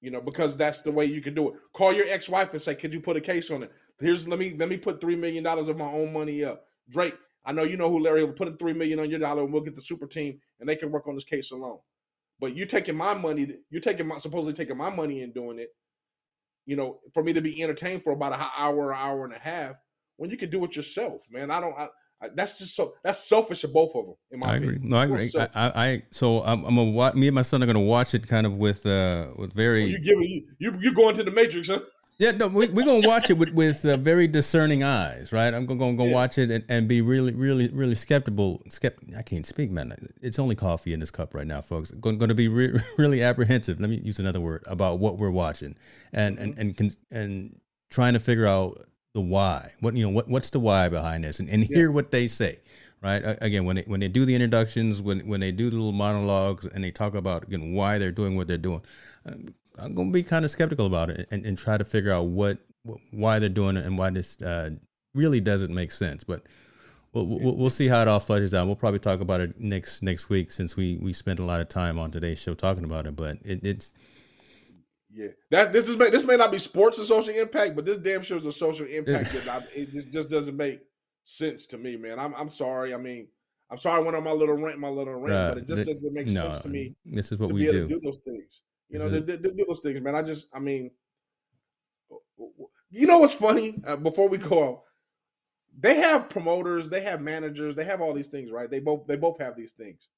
You 0.00 0.10
know, 0.10 0.20
because 0.20 0.56
that's 0.56 0.82
the 0.82 0.92
way 0.92 1.06
you 1.06 1.20
can 1.20 1.34
do 1.34 1.48
it. 1.48 1.54
Call 1.72 1.92
your 1.92 2.06
ex-wife 2.08 2.52
and 2.52 2.62
say, 2.62 2.74
"Could 2.74 2.94
you 2.94 3.00
put 3.00 3.16
a 3.16 3.20
case 3.20 3.50
on 3.50 3.62
it? 3.62 3.72
Here's 3.98 4.28
let 4.28 4.38
me 4.38 4.54
let 4.56 4.68
me 4.68 4.76
put 4.76 5.00
three 5.00 5.16
million 5.16 5.42
dollars 5.42 5.68
of 5.68 5.76
my 5.76 5.90
own 5.90 6.12
money 6.12 6.44
up." 6.44 6.66
Drake, 6.88 7.16
I 7.44 7.52
know 7.52 7.62
you 7.62 7.76
know 7.76 7.88
who 7.88 8.00
Larry 8.00 8.24
will 8.24 8.32
put 8.32 8.48
a 8.48 8.52
three 8.52 8.72
million 8.72 9.00
on 9.00 9.10
your 9.10 9.18
dollar, 9.18 9.42
and 9.42 9.52
we'll 9.52 9.62
get 9.62 9.74
the 9.74 9.80
super 9.80 10.06
team, 10.06 10.40
and 10.60 10.68
they 10.68 10.76
can 10.76 10.90
work 10.90 11.06
on 11.06 11.14
this 11.14 11.24
case 11.24 11.50
alone. 11.50 11.78
But 12.40 12.54
you're 12.54 12.66
taking 12.66 12.96
my 12.96 13.14
money, 13.14 13.56
you're 13.70 13.80
taking 13.80 14.06
my 14.06 14.18
supposedly 14.18 14.52
taking 14.52 14.76
my 14.76 14.90
money 14.90 15.22
and 15.22 15.34
doing 15.34 15.58
it. 15.58 15.70
You 16.66 16.76
know, 16.76 17.00
for 17.14 17.22
me 17.22 17.32
to 17.32 17.40
be 17.40 17.62
entertained 17.62 18.04
for 18.04 18.12
about 18.12 18.34
an 18.34 18.46
hour, 18.56 18.76
or 18.76 18.94
hour 18.94 19.24
and 19.24 19.34
a 19.34 19.38
half, 19.38 19.76
when 20.16 20.30
you 20.30 20.36
can 20.36 20.50
do 20.50 20.64
it 20.64 20.76
yourself, 20.76 21.22
man. 21.30 21.50
I 21.50 21.60
don't. 21.60 21.76
I, 21.78 21.88
I, 22.20 22.28
that's 22.34 22.58
just 22.58 22.74
so 22.74 22.94
that's 23.02 23.28
selfish 23.28 23.62
of 23.64 23.72
both 23.72 23.94
of 23.94 24.06
them. 24.06 24.14
In 24.32 24.40
my 24.40 24.52
I 24.52 24.56
agree. 24.56 24.68
Opinion. 24.70 24.90
No, 24.90 24.96
I 24.96 25.04
agree. 25.04 25.30
I, 25.36 25.48
I, 25.54 26.02
so 26.10 26.42
I'm, 26.42 26.64
I'm 26.64 26.74
gonna 26.74 26.90
watch. 26.90 27.14
Me 27.14 27.28
and 27.28 27.34
my 27.34 27.42
son 27.42 27.62
are 27.62 27.66
gonna 27.66 27.80
watch 27.80 28.14
it 28.14 28.26
kind 28.26 28.44
of 28.44 28.54
with 28.54 28.84
uh 28.84 29.28
with 29.36 29.52
very. 29.52 29.84
you 29.84 30.00
giving 30.00 30.28
you 30.28 30.42
you 30.58 30.78
you 30.80 30.94
going 30.94 31.14
to 31.14 31.22
the 31.22 31.30
Matrix, 31.30 31.68
huh? 31.68 31.80
Yeah, 32.18 32.32
no, 32.32 32.48
we, 32.48 32.68
we're 32.68 32.84
gonna 32.84 33.06
watch 33.06 33.30
it 33.30 33.38
with 33.38 33.50
with 33.50 33.84
uh, 33.84 33.96
very 33.96 34.26
discerning 34.26 34.82
eyes, 34.82 35.32
right? 35.32 35.54
I'm 35.54 35.66
gonna 35.66 35.78
gonna 35.78 35.96
go 35.96 36.04
yeah. 36.04 36.14
watch 36.14 36.36
it 36.36 36.50
and, 36.50 36.64
and 36.68 36.88
be 36.88 37.00
really, 37.00 37.32
really, 37.32 37.68
really 37.68 37.94
skeptical. 37.94 38.60
Skept- 38.68 39.16
I 39.16 39.22
can't 39.22 39.46
speak, 39.46 39.70
man. 39.70 39.94
It's 40.20 40.40
only 40.40 40.56
coffee 40.56 40.92
in 40.92 40.98
this 40.98 41.12
cup 41.12 41.32
right 41.32 41.46
now, 41.46 41.60
folks. 41.60 41.92
Going, 41.92 42.18
to 42.18 42.34
be 42.34 42.48
re- 42.48 42.76
really 42.98 43.22
apprehensive. 43.22 43.80
Let 43.80 43.88
me 43.88 44.00
use 44.02 44.18
another 44.18 44.40
word 44.40 44.64
about 44.66 44.98
what 44.98 45.16
we're 45.16 45.30
watching, 45.30 45.76
and 46.12 46.36
and 46.40 46.58
and 46.58 46.80
and, 46.80 46.96
and 47.12 47.60
trying 47.88 48.14
to 48.14 48.20
figure 48.20 48.46
out 48.46 48.84
the 49.14 49.20
why. 49.20 49.70
What 49.78 49.94
you 49.94 50.02
know, 50.02 50.10
what 50.10 50.26
what's 50.26 50.50
the 50.50 50.58
why 50.58 50.88
behind 50.88 51.22
this, 51.22 51.38
and, 51.38 51.48
and 51.48 51.62
hear 51.62 51.86
yeah. 51.86 51.94
what 51.94 52.10
they 52.10 52.26
say. 52.26 52.58
Right 53.00 53.22
again, 53.40 53.64
when 53.64 53.76
they 53.76 53.82
when 53.82 54.00
they 54.00 54.08
do 54.08 54.24
the 54.24 54.34
introductions, 54.34 55.00
when 55.00 55.20
when 55.20 55.38
they 55.38 55.52
do 55.52 55.70
the 55.70 55.76
little 55.76 55.92
monologues, 55.92 56.66
and 56.66 56.82
they 56.82 56.90
talk 56.90 57.14
about 57.14 57.44
again 57.44 57.74
why 57.74 57.98
they're 57.98 58.10
doing 58.10 58.34
what 58.34 58.48
they're 58.48 58.58
doing, 58.58 58.82
um, 59.24 59.54
I'm 59.78 59.94
gonna 59.94 60.10
be 60.10 60.22
kind 60.22 60.44
of 60.44 60.50
skeptical 60.50 60.86
about 60.86 61.10
it 61.10 61.28
and, 61.30 61.44
and 61.44 61.56
try 61.56 61.78
to 61.78 61.84
figure 61.84 62.12
out 62.12 62.26
what, 62.26 62.58
why 63.10 63.38
they're 63.38 63.48
doing 63.48 63.76
it 63.76 63.84
and 63.84 63.98
why 63.98 64.10
this 64.10 64.40
uh, 64.42 64.70
really 65.14 65.40
doesn't 65.40 65.74
make 65.74 65.90
sense. 65.90 66.24
But 66.24 66.42
we'll, 67.12 67.26
we'll, 67.26 67.56
we'll 67.56 67.70
see 67.70 67.88
how 67.88 68.02
it 68.02 68.08
all 68.08 68.20
flushes 68.20 68.54
out. 68.54 68.66
We'll 68.66 68.76
probably 68.76 69.00
talk 69.00 69.20
about 69.20 69.40
it 69.40 69.60
next 69.60 70.02
next 70.02 70.28
week 70.28 70.50
since 70.50 70.76
we 70.76 70.96
we 70.96 71.12
spent 71.12 71.38
a 71.38 71.44
lot 71.44 71.60
of 71.60 71.68
time 71.68 71.98
on 71.98 72.10
today's 72.10 72.40
show 72.40 72.54
talking 72.54 72.84
about 72.84 73.06
it. 73.06 73.16
But 73.16 73.38
it, 73.44 73.60
it's 73.62 73.92
yeah, 75.10 75.28
that 75.50 75.72
this 75.72 75.88
is 75.88 75.96
this 75.96 76.24
may 76.24 76.36
not 76.36 76.52
be 76.52 76.58
sports 76.58 76.98
and 76.98 77.06
social 77.06 77.34
impact, 77.34 77.76
but 77.76 77.84
this 77.84 77.98
damn 77.98 78.22
shows 78.22 78.44
a 78.46 78.52
social 78.52 78.86
impact 78.86 79.32
that 79.44 79.48
I, 79.48 79.62
it 79.74 80.12
just 80.12 80.30
doesn't 80.30 80.56
make 80.56 80.80
sense 81.24 81.66
to 81.68 81.78
me, 81.78 81.96
man. 81.96 82.18
I'm 82.18 82.34
I'm 82.34 82.50
sorry. 82.50 82.94
I 82.94 82.98
mean, 82.98 83.28
I'm 83.70 83.78
sorry 83.78 83.96
I 83.96 84.04
went 84.04 84.16
on 84.16 84.24
my 84.24 84.32
little 84.32 84.56
rant, 84.56 84.78
my 84.78 84.88
little 84.88 85.14
rant, 85.14 85.32
uh, 85.32 85.48
but 85.50 85.58
it 85.58 85.68
just 85.68 85.86
doesn't 85.86 86.14
make 86.14 86.26
no, 86.26 86.50
sense 86.50 86.60
to 86.60 86.68
me. 86.68 86.94
This 87.04 87.32
is 87.32 87.38
what 87.38 87.52
we 87.52 87.64
do. 87.64 87.88
do 87.88 88.00
those 88.00 88.18
things. 88.24 88.62
You 88.88 88.98
know, 88.98 89.08
they, 89.08 89.20
do 89.36 89.64
those 89.66 89.80
things, 89.80 90.00
man. 90.00 90.14
I 90.14 90.22
just, 90.22 90.48
I 90.52 90.60
mean, 90.60 90.90
you 92.90 93.06
know 93.06 93.18
what's 93.18 93.34
funny? 93.34 93.82
Uh, 93.86 93.96
before 93.96 94.28
we 94.28 94.38
go 94.38 94.64
out, 94.64 94.82
they 95.78 95.96
have 95.96 96.30
promoters, 96.30 96.88
they 96.88 97.02
have 97.02 97.20
managers, 97.20 97.74
they 97.74 97.84
have 97.84 98.00
all 98.00 98.14
these 98.14 98.28
things, 98.28 98.50
right? 98.50 98.70
They 98.70 98.80
both, 98.80 99.06
they 99.06 99.16
both 99.16 99.38
have 99.40 99.56
these 99.56 99.72
things. 99.72 100.08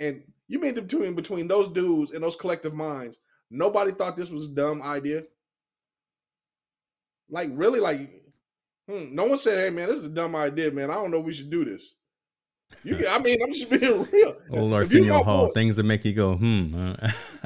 And 0.00 0.24
you 0.48 0.58
made 0.58 0.74
the 0.74 0.82
between 0.82 1.14
between 1.14 1.46
those 1.46 1.68
dudes 1.68 2.10
and 2.10 2.24
those 2.24 2.34
collective 2.34 2.74
minds 2.74 3.18
Nobody 3.52 3.92
thought 3.92 4.16
this 4.16 4.30
was 4.30 4.46
a 4.46 4.54
dumb 4.54 4.80
idea. 4.80 5.24
Like 7.28 7.50
really, 7.52 7.80
like 7.80 8.10
hmm, 8.88 9.14
no 9.14 9.26
one 9.26 9.36
said, 9.36 9.62
"Hey 9.62 9.68
man, 9.68 9.88
this 9.88 9.98
is 9.98 10.04
a 10.04 10.08
dumb 10.08 10.34
idea, 10.34 10.70
man. 10.70 10.90
I 10.90 10.94
don't 10.94 11.10
know 11.10 11.20
if 11.20 11.26
we 11.26 11.34
should 11.34 11.50
do 11.50 11.64
this." 11.64 11.94
You, 12.84 13.06
I 13.08 13.18
mean, 13.18 13.42
I'm 13.42 13.52
just 13.52 13.70
being 13.70 14.02
real. 14.10 14.36
Old 14.50 14.72
Arsenio 14.72 15.22
Hall, 15.22 15.46
boy, 15.46 15.52
things 15.52 15.76
that 15.76 15.84
make 15.84 16.04
you 16.04 16.14
go, 16.14 16.34
hmm. 16.34 16.94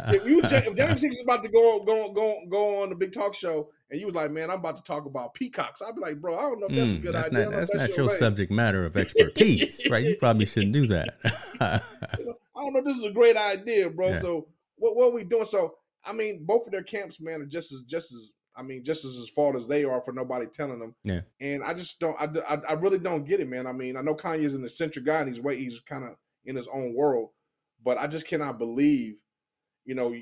if 0.09 0.27
you 0.27 0.41
if 0.45 0.77
James 0.77 1.05
is 1.05 1.21
about 1.21 1.43
to 1.43 1.49
go 1.49 1.85
go 1.85 2.13
go 2.13 2.41
go 2.49 2.83
on 2.83 2.89
the 2.89 2.95
big 2.95 3.13
talk 3.13 3.35
show, 3.35 3.71
and 3.91 4.01
you 4.01 4.07
was 4.07 4.15
like, 4.15 4.31
man, 4.31 4.51
I'm 4.51 4.59
about 4.59 4.77
to 4.77 4.83
talk 4.83 5.07
about 5.07 5.35
peacocks, 5.35 5.83
I'd 5.83 5.95
be 5.95 6.01
like, 6.01 6.21
bro, 6.21 6.37
I 6.37 6.43
don't 6.43 6.61
know 6.61 6.67
if 6.67 6.75
that's 6.75 6.91
mm, 6.91 6.97
a 6.97 6.99
good 6.99 7.15
that's 7.15 7.27
idea. 7.29 7.45
Not, 7.45 7.53
that's, 7.53 7.71
that's 7.71 7.91
not 7.91 7.97
your, 7.97 8.07
your 8.07 8.17
subject 8.17 8.51
matter 8.51 8.87
of 8.87 8.97
expertise, 8.97 9.81
right? 9.91 10.05
You 10.05 10.17
probably 10.17 10.47
shouldn't 10.47 10.73
do 10.73 10.87
that. 10.89 11.15
I 11.61 11.81
don't 12.55 12.73
know. 12.73 12.83
This 12.83 12.97
is 12.97 13.05
a 13.05 13.11
great 13.11 13.37
idea, 13.37 13.91
bro. 13.91 14.09
Yeah. 14.09 14.19
So 14.19 14.49
what 14.77 14.97
what 14.97 15.09
are 15.09 15.15
we 15.15 15.25
doing? 15.25 15.45
So 15.45 15.75
I 16.05 16.13
mean, 16.13 16.45
both 16.45 16.67
of 16.67 16.73
their 16.73 16.83
camps, 16.83 17.21
man, 17.21 17.43
are 17.43 17.47
just 17.47 17.73
as 17.73 17.83
just 17.83 18.13
as 18.13 18.31
I 18.57 18.63
mean, 18.63 18.85
just 18.85 19.05
as 19.05 19.19
as 19.19 19.29
fault 19.29 19.57
as 19.57 19.69
they 19.69 19.85
are 19.85 20.01
for 20.01 20.13
nobody 20.13 20.47
telling 20.47 20.79
them. 20.79 20.95
Yeah. 21.05 21.21
And 21.41 21.63
I 21.63 21.75
just 21.75 22.01
don't. 22.01 22.17
I, 22.19 22.29
I, 22.49 22.61
I 22.71 22.73
really 22.73 22.99
don't 22.99 23.27
get 23.27 23.41
it, 23.41 23.49
man. 23.49 23.67
I 23.67 23.73
mean, 23.73 23.97
I 23.97 24.01
know 24.01 24.15
Kanye's 24.15 24.55
an 24.55 24.65
eccentric 24.65 25.05
guy, 25.05 25.21
and 25.21 25.29
he's 25.29 25.41
way 25.41 25.57
he's 25.57 25.81
kind 25.81 26.05
of 26.05 26.17
in 26.45 26.57
his 26.57 26.69
own 26.69 26.95
world, 26.95 27.31
but 27.85 27.99
I 27.99 28.07
just 28.07 28.27
cannot 28.27 28.59
believe, 28.59 29.17
you 29.85 29.95
know, 29.95 30.15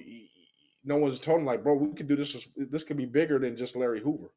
no 0.85 0.97
one's 0.97 1.21
told 1.21 1.41
him 1.41 1.47
like, 1.47 1.63
bro, 1.63 1.75
we 1.75 1.95
could 1.95 2.09
do 2.09 2.17
this. 2.17 2.49
This 2.57 2.83
could 2.83 2.97
be 2.97 3.07
bigger 3.07 3.39
than 3.39 3.57
just 3.57 3.77
Larry 3.77 4.01
Hoover. 4.01 4.33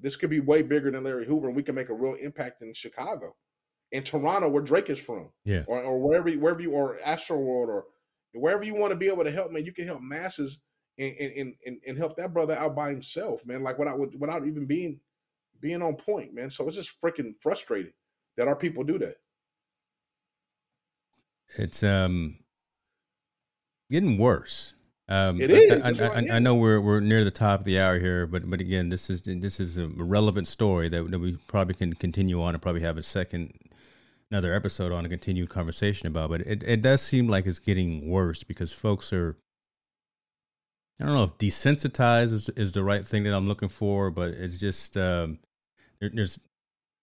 This 0.00 0.16
could 0.16 0.30
be 0.30 0.40
way 0.40 0.62
bigger 0.62 0.90
than 0.90 1.04
Larry 1.04 1.26
Hoover, 1.26 1.48
and 1.48 1.56
we 1.56 1.62
can 1.62 1.74
make 1.74 1.88
a 1.88 1.94
real 1.94 2.14
impact 2.14 2.62
in 2.62 2.72
Chicago, 2.74 3.36
in 3.92 4.02
Toronto, 4.02 4.48
where 4.48 4.62
Drake 4.62 4.90
is 4.90 4.98
from, 4.98 5.30
yeah, 5.44 5.64
or, 5.66 5.82
or 5.82 6.00
wherever 6.00 6.30
wherever 6.32 6.60
you 6.60 6.72
or 6.72 6.98
Astroworld 7.04 7.68
or 7.68 7.84
wherever 8.34 8.62
you 8.62 8.74
want 8.74 8.92
to 8.92 8.96
be 8.96 9.08
able 9.08 9.24
to 9.24 9.30
help, 9.30 9.52
man. 9.52 9.64
You 9.64 9.72
can 9.72 9.86
help 9.86 10.02
masses 10.02 10.58
and 10.98 11.16
and, 11.16 11.54
and, 11.66 11.80
and 11.86 11.98
help 11.98 12.16
that 12.16 12.32
brother 12.32 12.54
out 12.54 12.74
by 12.74 12.90
himself, 12.90 13.44
man. 13.46 13.62
Like 13.62 13.78
without 13.78 13.98
without 14.18 14.46
even 14.46 14.66
being 14.66 15.00
being 15.60 15.82
on 15.82 15.94
point, 15.94 16.34
man. 16.34 16.50
So 16.50 16.66
it's 16.66 16.76
just 16.76 17.00
freaking 17.00 17.34
frustrating 17.40 17.92
that 18.36 18.48
our 18.48 18.56
people 18.56 18.84
do 18.84 18.98
that. 18.98 19.16
It's 21.56 21.82
um 21.82 22.38
getting 23.90 24.18
worse. 24.18 24.74
Um, 25.10 25.40
it 25.40 25.50
is. 25.50 25.70
I, 25.70 25.88
I, 25.88 26.08
I, 26.08 26.36
I, 26.36 26.38
know 26.38 26.54
we're 26.54 26.82
we're 26.82 27.00
near 27.00 27.24
the 27.24 27.30
top 27.30 27.60
of 27.60 27.64
the 27.64 27.80
hour 27.80 27.98
here, 27.98 28.26
but 28.26 28.48
but 28.48 28.60
again, 28.60 28.90
this 28.90 29.08
is 29.08 29.22
this 29.22 29.58
is 29.58 29.78
a 29.78 29.86
relevant 29.86 30.46
story 30.46 30.90
that, 30.90 31.10
that 31.10 31.18
we 31.18 31.38
probably 31.46 31.72
can 31.72 31.94
continue 31.94 32.42
on 32.42 32.54
and 32.54 32.60
probably 32.60 32.82
have 32.82 32.98
a 32.98 33.02
second 33.02 33.54
another 34.30 34.52
episode 34.52 34.92
on 34.92 35.06
a 35.06 35.08
continued 35.08 35.48
conversation 35.48 36.06
about. 36.06 36.28
But 36.28 36.42
it, 36.42 36.62
it 36.62 36.82
does 36.82 37.00
seem 37.00 37.26
like 37.26 37.46
it's 37.46 37.58
getting 37.58 38.10
worse 38.10 38.42
because 38.42 38.74
folks 38.74 39.10
are 39.12 39.38
I 41.00 41.04
don't 41.04 41.14
know 41.14 41.24
if 41.24 41.38
desensitized 41.38 42.32
is, 42.32 42.48
is 42.50 42.72
the 42.72 42.82
right 42.82 43.06
thing 43.06 43.22
that 43.24 43.34
I'm 43.34 43.46
looking 43.46 43.68
for, 43.68 44.10
but 44.10 44.30
it's 44.30 44.58
just 44.58 44.96
um, 44.96 45.38
there, 46.00 46.10
there's 46.12 46.40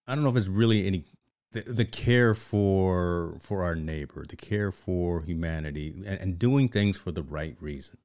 I 0.06 0.14
don't 0.14 0.22
know 0.22 0.30
if 0.30 0.36
it's 0.36 0.48
really 0.48 0.86
any 0.86 1.04
the, 1.52 1.62
the, 1.62 1.84
care 1.84 2.34
for 2.34 3.38
for 3.40 3.64
our 3.64 3.74
neighbor, 3.74 4.24
the 4.28 4.36
care 4.36 4.70
for 4.70 5.22
humanity, 5.22 5.94
and, 6.06 6.20
and 6.20 6.38
doing 6.38 6.68
things 6.68 6.96
for 6.98 7.10
the 7.10 7.22
right 7.22 7.56
reason. 7.60 7.96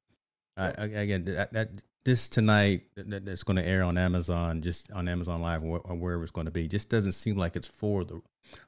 I, 0.56 0.68
again, 0.68 1.24
that, 1.26 1.52
that 1.52 1.82
this 2.04 2.28
tonight 2.28 2.82
that's 2.96 3.42
going 3.42 3.56
to 3.56 3.64
air 3.64 3.82
on 3.82 3.96
Amazon, 3.96 4.62
just 4.62 4.90
on 4.92 5.08
Amazon 5.08 5.40
Live 5.40 5.62
or 5.64 5.78
wherever 5.78 6.22
it's 6.22 6.32
going 6.32 6.46
to 6.46 6.50
be, 6.50 6.68
just 6.68 6.88
doesn't 6.88 7.12
seem 7.12 7.36
like 7.36 7.56
it's 7.56 7.68
for 7.68 8.04
the 8.04 8.20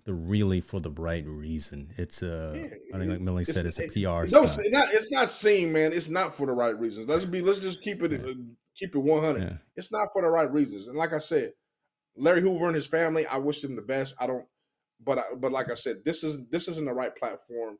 the 0.04 0.14
really 0.14 0.60
for 0.60 0.80
the 0.80 0.90
right 0.90 1.26
reason. 1.26 1.92
It's 1.96 2.22
uh, 2.22 2.54
yeah, 2.56 2.94
I 2.94 2.98
think 2.98 3.10
like 3.10 3.20
Millie 3.20 3.44
said, 3.44 3.66
it's, 3.66 3.78
a 3.78 3.88
PR. 3.88 4.26
No, 4.34 4.44
it's 4.44 4.70
not. 4.70 4.92
It's 4.92 5.12
not 5.12 5.28
seen, 5.28 5.72
man. 5.72 5.92
It's 5.92 6.08
not 6.08 6.36
for 6.36 6.46
the 6.46 6.52
right 6.52 6.78
reasons. 6.78 7.08
Let's 7.08 7.24
be. 7.24 7.42
Let's 7.42 7.60
just 7.60 7.82
keep 7.82 8.02
it. 8.02 8.12
Yeah. 8.12 8.30
Uh, 8.30 8.34
keep 8.76 8.94
it 8.94 8.98
one 8.98 9.22
hundred. 9.22 9.42
Yeah. 9.42 9.56
It's 9.76 9.92
not 9.92 10.08
for 10.12 10.22
the 10.22 10.28
right 10.28 10.50
reasons. 10.50 10.86
And 10.86 10.96
like 10.96 11.12
I 11.12 11.18
said, 11.18 11.52
Larry 12.16 12.40
Hoover 12.40 12.66
and 12.66 12.76
his 12.76 12.86
family, 12.86 13.26
I 13.26 13.38
wish 13.38 13.62
them 13.62 13.76
the 13.76 13.82
best. 13.82 14.14
I 14.18 14.26
don't. 14.26 14.46
But 15.04 15.18
I, 15.18 15.24
but 15.36 15.52
like 15.52 15.70
I 15.70 15.74
said, 15.74 15.98
this 16.04 16.24
is 16.24 16.38
this 16.50 16.68
isn't 16.68 16.86
the 16.86 16.94
right 16.94 17.14
platform 17.14 17.78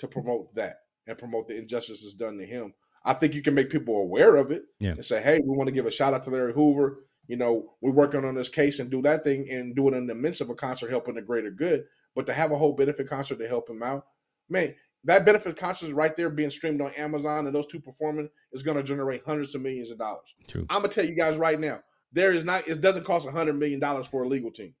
to 0.00 0.08
promote 0.08 0.54
that 0.54 0.76
and 1.06 1.18
promote 1.18 1.48
the 1.48 1.56
injustices 1.56 2.14
done 2.14 2.38
to 2.38 2.46
him. 2.46 2.74
I 3.04 3.12
think 3.12 3.34
you 3.34 3.42
can 3.42 3.54
make 3.54 3.70
people 3.70 3.96
aware 3.98 4.36
of 4.36 4.50
it 4.50 4.64
yeah. 4.80 4.92
and 4.92 5.04
say, 5.04 5.22
"Hey, 5.22 5.38
we 5.38 5.56
want 5.56 5.68
to 5.68 5.74
give 5.74 5.86
a 5.86 5.90
shout 5.90 6.14
out 6.14 6.24
to 6.24 6.30
Larry 6.30 6.52
Hoover 6.52 7.04
you 7.26 7.36
know, 7.36 7.74
we're 7.80 7.92
working 7.92 8.24
on 8.24 8.34
this 8.34 8.48
case 8.48 8.78
and 8.78 8.90
do 8.90 9.02
that 9.02 9.24
thing 9.24 9.48
and 9.50 9.74
do 9.74 9.88
it 9.88 9.94
in 9.94 10.06
the 10.06 10.14
midst 10.14 10.40
of 10.40 10.50
a 10.50 10.54
concert 10.54 10.90
helping 10.90 11.14
the 11.14 11.22
greater 11.22 11.50
good. 11.50 11.84
But 12.14 12.26
to 12.26 12.32
have 12.32 12.52
a 12.52 12.56
whole 12.56 12.72
benefit 12.72 13.08
concert 13.08 13.38
to 13.38 13.48
help 13.48 13.68
him 13.68 13.82
out, 13.82 14.06
man, 14.48 14.74
that 15.04 15.24
benefit 15.24 15.56
concert 15.56 15.86
is 15.86 15.92
right 15.92 16.14
there 16.14 16.30
being 16.30 16.50
streamed 16.50 16.80
on 16.80 16.92
Amazon 16.94 17.46
and 17.46 17.54
those 17.54 17.66
two 17.66 17.80
performing 17.80 18.28
is 18.52 18.62
going 18.62 18.76
to 18.76 18.82
generate 18.82 19.24
hundreds 19.24 19.54
of 19.54 19.62
millions 19.62 19.90
of 19.90 19.98
dollars. 19.98 20.34
True. 20.46 20.66
I'm 20.70 20.82
gonna 20.82 20.88
tell 20.88 21.04
you 21.04 21.14
guys 21.14 21.36
right 21.36 21.58
now, 21.58 21.80
there 22.12 22.32
is 22.32 22.44
not 22.44 22.68
it 22.68 22.80
doesn't 22.80 23.04
cost 23.04 23.26
a 23.26 23.30
hundred 23.30 23.58
million 23.58 23.80
dollars 23.80 24.06
for 24.06 24.22
a 24.22 24.28
legal 24.28 24.50
team 24.50 24.74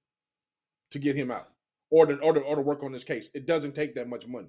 to 0.92 0.98
get 0.98 1.16
him 1.16 1.30
out 1.30 1.48
or 1.90 2.06
to, 2.06 2.16
or 2.18 2.32
to 2.32 2.40
or 2.40 2.56
to 2.56 2.62
work 2.62 2.82
on 2.82 2.92
this 2.92 3.04
case. 3.04 3.30
It 3.34 3.46
doesn't 3.46 3.74
take 3.74 3.94
that 3.96 4.08
much 4.08 4.26
money. 4.26 4.48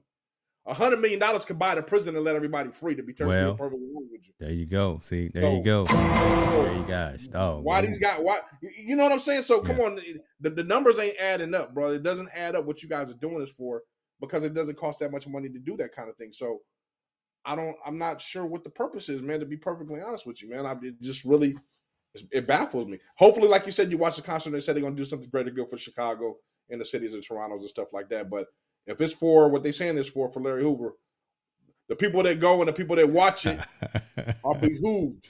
A 0.67 0.73
hundred 0.73 0.99
million 0.99 1.19
dollars 1.19 1.45
could 1.45 1.59
buy 1.59 1.75
the 1.75 1.83
prison 1.83 2.15
and 2.15 2.25
let 2.25 2.35
everybody 2.35 2.71
free 2.71 2.95
to 2.95 3.03
be 3.03 3.13
turned 3.13 3.29
well, 3.29 3.55
perfectly 3.55 3.87
with 3.93 4.21
you. 4.25 4.33
There 4.39 4.51
you 4.51 4.65
go. 4.65 4.99
See, 5.03 5.29
there 5.29 5.43
so, 5.43 5.57
you 5.57 5.63
go. 5.63 5.85
There 5.85 6.73
you 6.73 6.85
guys. 6.87 7.29
Oh, 7.33 7.59
why 7.59 7.81
man. 7.81 7.91
these 7.91 7.99
guys? 7.99 8.19
Why 8.19 8.39
you 8.75 8.95
know 8.95 9.03
what 9.03 9.11
I'm 9.11 9.19
saying? 9.19 9.43
So 9.43 9.61
come 9.61 9.77
yeah. 9.77 9.85
on, 9.85 9.99
the, 10.39 10.49
the 10.49 10.63
numbers 10.63 10.97
ain't 10.97 11.17
adding 11.17 11.53
up, 11.53 11.75
bro. 11.75 11.91
It 11.91 12.01
doesn't 12.01 12.29
add 12.33 12.55
up 12.55 12.65
what 12.65 12.81
you 12.81 12.89
guys 12.89 13.11
are 13.11 13.17
doing 13.17 13.39
this 13.39 13.51
for 13.51 13.83
because 14.19 14.43
it 14.43 14.55
doesn't 14.55 14.77
cost 14.77 14.99
that 15.01 15.11
much 15.11 15.27
money 15.27 15.49
to 15.49 15.59
do 15.59 15.77
that 15.77 15.93
kind 15.95 16.09
of 16.09 16.15
thing. 16.15 16.33
So 16.33 16.61
I 17.45 17.55
don't. 17.55 17.75
I'm 17.85 17.99
not 17.99 18.19
sure 18.19 18.45
what 18.45 18.63
the 18.63 18.71
purpose 18.71 19.07
is, 19.07 19.21
man. 19.21 19.39
To 19.41 19.45
be 19.45 19.57
perfectly 19.57 20.01
honest 20.01 20.25
with 20.25 20.41
you, 20.41 20.49
man, 20.49 20.65
I 20.65 20.71
it 20.81 20.99
just 20.99 21.25
really 21.25 21.55
it 22.31 22.47
baffles 22.47 22.87
me. 22.87 22.99
Hopefully, 23.17 23.47
like 23.47 23.65
you 23.65 23.71
said, 23.71 23.91
you 23.91 23.97
watch 23.97 24.15
the 24.15 24.21
concert 24.21 24.49
and 24.49 24.55
they 24.55 24.61
said 24.61 24.75
they're 24.75 24.81
going 24.81 24.95
to 24.95 25.01
do 25.01 25.07
something 25.07 25.29
greater 25.29 25.51
good 25.51 25.69
for 25.69 25.77
Chicago 25.77 26.37
and 26.69 26.79
the 26.79 26.85
cities 26.85 27.13
of 27.13 27.25
Toronto's 27.25 27.61
and 27.61 27.69
stuff 27.69 27.89
like 27.93 28.09
that. 28.09 28.29
But 28.29 28.47
if 28.87 29.01
it's 29.01 29.13
for 29.13 29.49
what 29.49 29.63
they 29.63 29.71
saying 29.71 29.97
is 29.97 30.07
for 30.07 30.31
for 30.31 30.39
Larry 30.39 30.63
Hoover, 30.63 30.95
the 31.87 31.95
people 31.95 32.23
that 32.23 32.39
go 32.39 32.59
and 32.59 32.67
the 32.67 32.73
people 32.73 32.95
that 32.95 33.09
watch 33.09 33.45
it 33.45 33.59
are 34.43 34.55
behooved. 34.55 35.25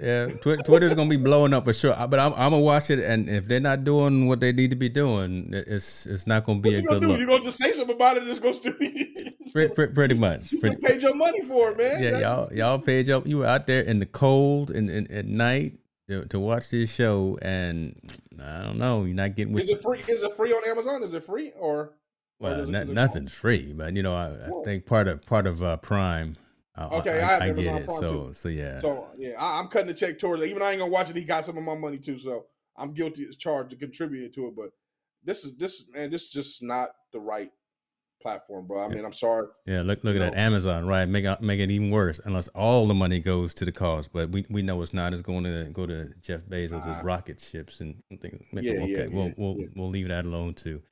Yeah, 0.00 0.28
Tw- 0.28 0.64
Twitter's 0.64 0.94
gonna 0.94 1.10
be 1.10 1.16
blowing 1.16 1.52
up 1.52 1.64
for 1.64 1.72
sure. 1.72 1.94
But 2.08 2.18
I'm, 2.18 2.32
I'm, 2.34 2.52
gonna 2.52 2.60
watch 2.60 2.88
it, 2.90 3.00
and 3.00 3.28
if 3.28 3.48
they're 3.48 3.60
not 3.60 3.84
doing 3.84 4.28
what 4.28 4.40
they 4.40 4.52
need 4.52 4.70
to 4.70 4.76
be 4.76 4.88
doing, 4.88 5.50
it's 5.52 6.06
it's 6.06 6.26
not 6.26 6.44
gonna 6.44 6.60
be 6.60 6.80
what 6.82 6.96
a 6.96 7.00
good 7.00 7.08
look. 7.08 7.18
You're 7.18 7.28
gonna 7.28 7.44
just 7.44 7.58
say 7.58 7.72
something 7.72 7.96
about 7.96 8.16
it, 8.16 8.22
and 8.22 8.30
it's 8.30 8.38
gonna 8.38 8.54
still 8.54 8.74
be 8.74 9.34
pretty, 9.52 9.74
pretty, 9.74 9.92
pretty 9.92 10.14
much. 10.14 10.52
You 10.52 10.60
pretty, 10.60 10.76
paid 10.76 11.02
your 11.02 11.14
money 11.14 11.42
for 11.42 11.72
it, 11.72 11.78
man. 11.78 12.02
Yeah, 12.02 12.10
That's... 12.12 12.22
y'all 12.22 12.52
y'all 12.52 12.78
paid 12.78 13.08
your 13.08 13.22
you 13.26 13.38
were 13.38 13.46
out 13.46 13.66
there 13.66 13.82
in 13.82 13.98
the 13.98 14.06
cold 14.06 14.70
and, 14.70 14.88
and 14.88 15.10
at 15.10 15.26
night 15.26 15.78
to, 16.08 16.26
to 16.26 16.38
watch 16.38 16.70
this 16.70 16.92
show, 16.92 17.38
and 17.42 17.96
I 18.40 18.62
don't 18.62 18.78
know, 18.78 19.04
you're 19.04 19.16
not 19.16 19.34
getting. 19.34 19.58
Is 19.58 19.68
it 19.68 19.82
free? 19.82 20.00
Is 20.06 20.22
it 20.22 20.36
free 20.36 20.52
on 20.52 20.66
Amazon? 20.68 21.02
Is 21.02 21.12
it 21.12 21.24
free 21.24 21.52
or? 21.58 21.92
Well, 22.42 22.66
not, 22.66 22.88
nothing's 22.88 23.32
free, 23.32 23.72
but 23.72 23.94
you 23.94 24.02
know, 24.02 24.14
I, 24.14 24.30
I, 24.46 24.64
think 24.64 24.84
part 24.84 25.08
of 25.08 25.24
part 25.24 25.46
of 25.46 25.62
uh, 25.62 25.76
Prime. 25.76 26.34
Uh, 26.76 26.88
okay, 26.92 27.20
I, 27.20 27.36
I, 27.36 27.44
I 27.44 27.52
get 27.52 27.82
it. 27.82 27.90
So, 27.90 28.28
too. 28.28 28.34
so 28.34 28.48
yeah. 28.48 28.80
So 28.80 29.08
yeah, 29.16 29.32
I, 29.38 29.60
am 29.60 29.68
cutting 29.68 29.88
the 29.88 29.94
check 29.94 30.18
towards 30.18 30.42
it. 30.42 30.48
Even 30.48 30.62
I 30.62 30.70
ain't 30.70 30.80
gonna 30.80 30.90
watch 30.90 31.10
it. 31.10 31.16
He 31.16 31.24
got 31.24 31.44
some 31.44 31.56
of 31.56 31.64
my 31.64 31.74
money 31.74 31.98
too, 31.98 32.18
so 32.18 32.46
I'm 32.76 32.94
guilty 32.94 33.26
as 33.28 33.36
charged 33.36 33.70
to 33.70 33.76
contribute 33.76 34.34
to 34.34 34.48
it. 34.48 34.56
But 34.56 34.70
this 35.22 35.44
is 35.44 35.54
this 35.56 35.84
man, 35.92 36.10
this 36.10 36.22
is 36.22 36.28
just 36.30 36.62
not 36.62 36.88
the 37.12 37.20
right 37.20 37.50
platform, 38.22 38.66
bro. 38.66 38.82
I 38.82 38.88
mean, 38.88 39.04
I'm 39.04 39.12
sorry. 39.12 39.48
Yeah, 39.66 39.82
look 39.82 40.02
look 40.02 40.16
at 40.16 40.20
know. 40.20 40.30
that 40.30 40.36
Amazon, 40.36 40.86
right? 40.86 41.06
Make 41.06 41.24
it 41.24 41.40
make 41.42 41.60
it 41.60 41.70
even 41.70 41.90
worse 41.90 42.20
unless 42.24 42.48
all 42.48 42.86
the 42.86 42.94
money 42.94 43.18
goes 43.18 43.52
to 43.54 43.64
the 43.64 43.72
cause. 43.72 44.08
But 44.08 44.30
we, 44.30 44.46
we 44.48 44.62
know 44.62 44.80
it's 44.82 44.94
not. 44.94 45.12
It's 45.12 45.22
going 45.22 45.44
to 45.44 45.68
go 45.72 45.86
to 45.86 46.08
Jeff 46.22 46.42
Bezos' 46.42 46.86
uh, 46.86 47.02
rocket 47.02 47.40
ships 47.40 47.80
and 47.80 48.02
things. 48.20 48.46
Yeah, 48.52 48.72
okay, 48.72 48.84
yeah, 48.90 49.06
we'll 49.08 49.26
yeah, 49.26 49.34
we'll 49.36 49.56
yeah. 49.58 49.66
we'll 49.76 49.90
leave 49.90 50.08
that 50.08 50.24
alone 50.24 50.54
too 50.54 50.82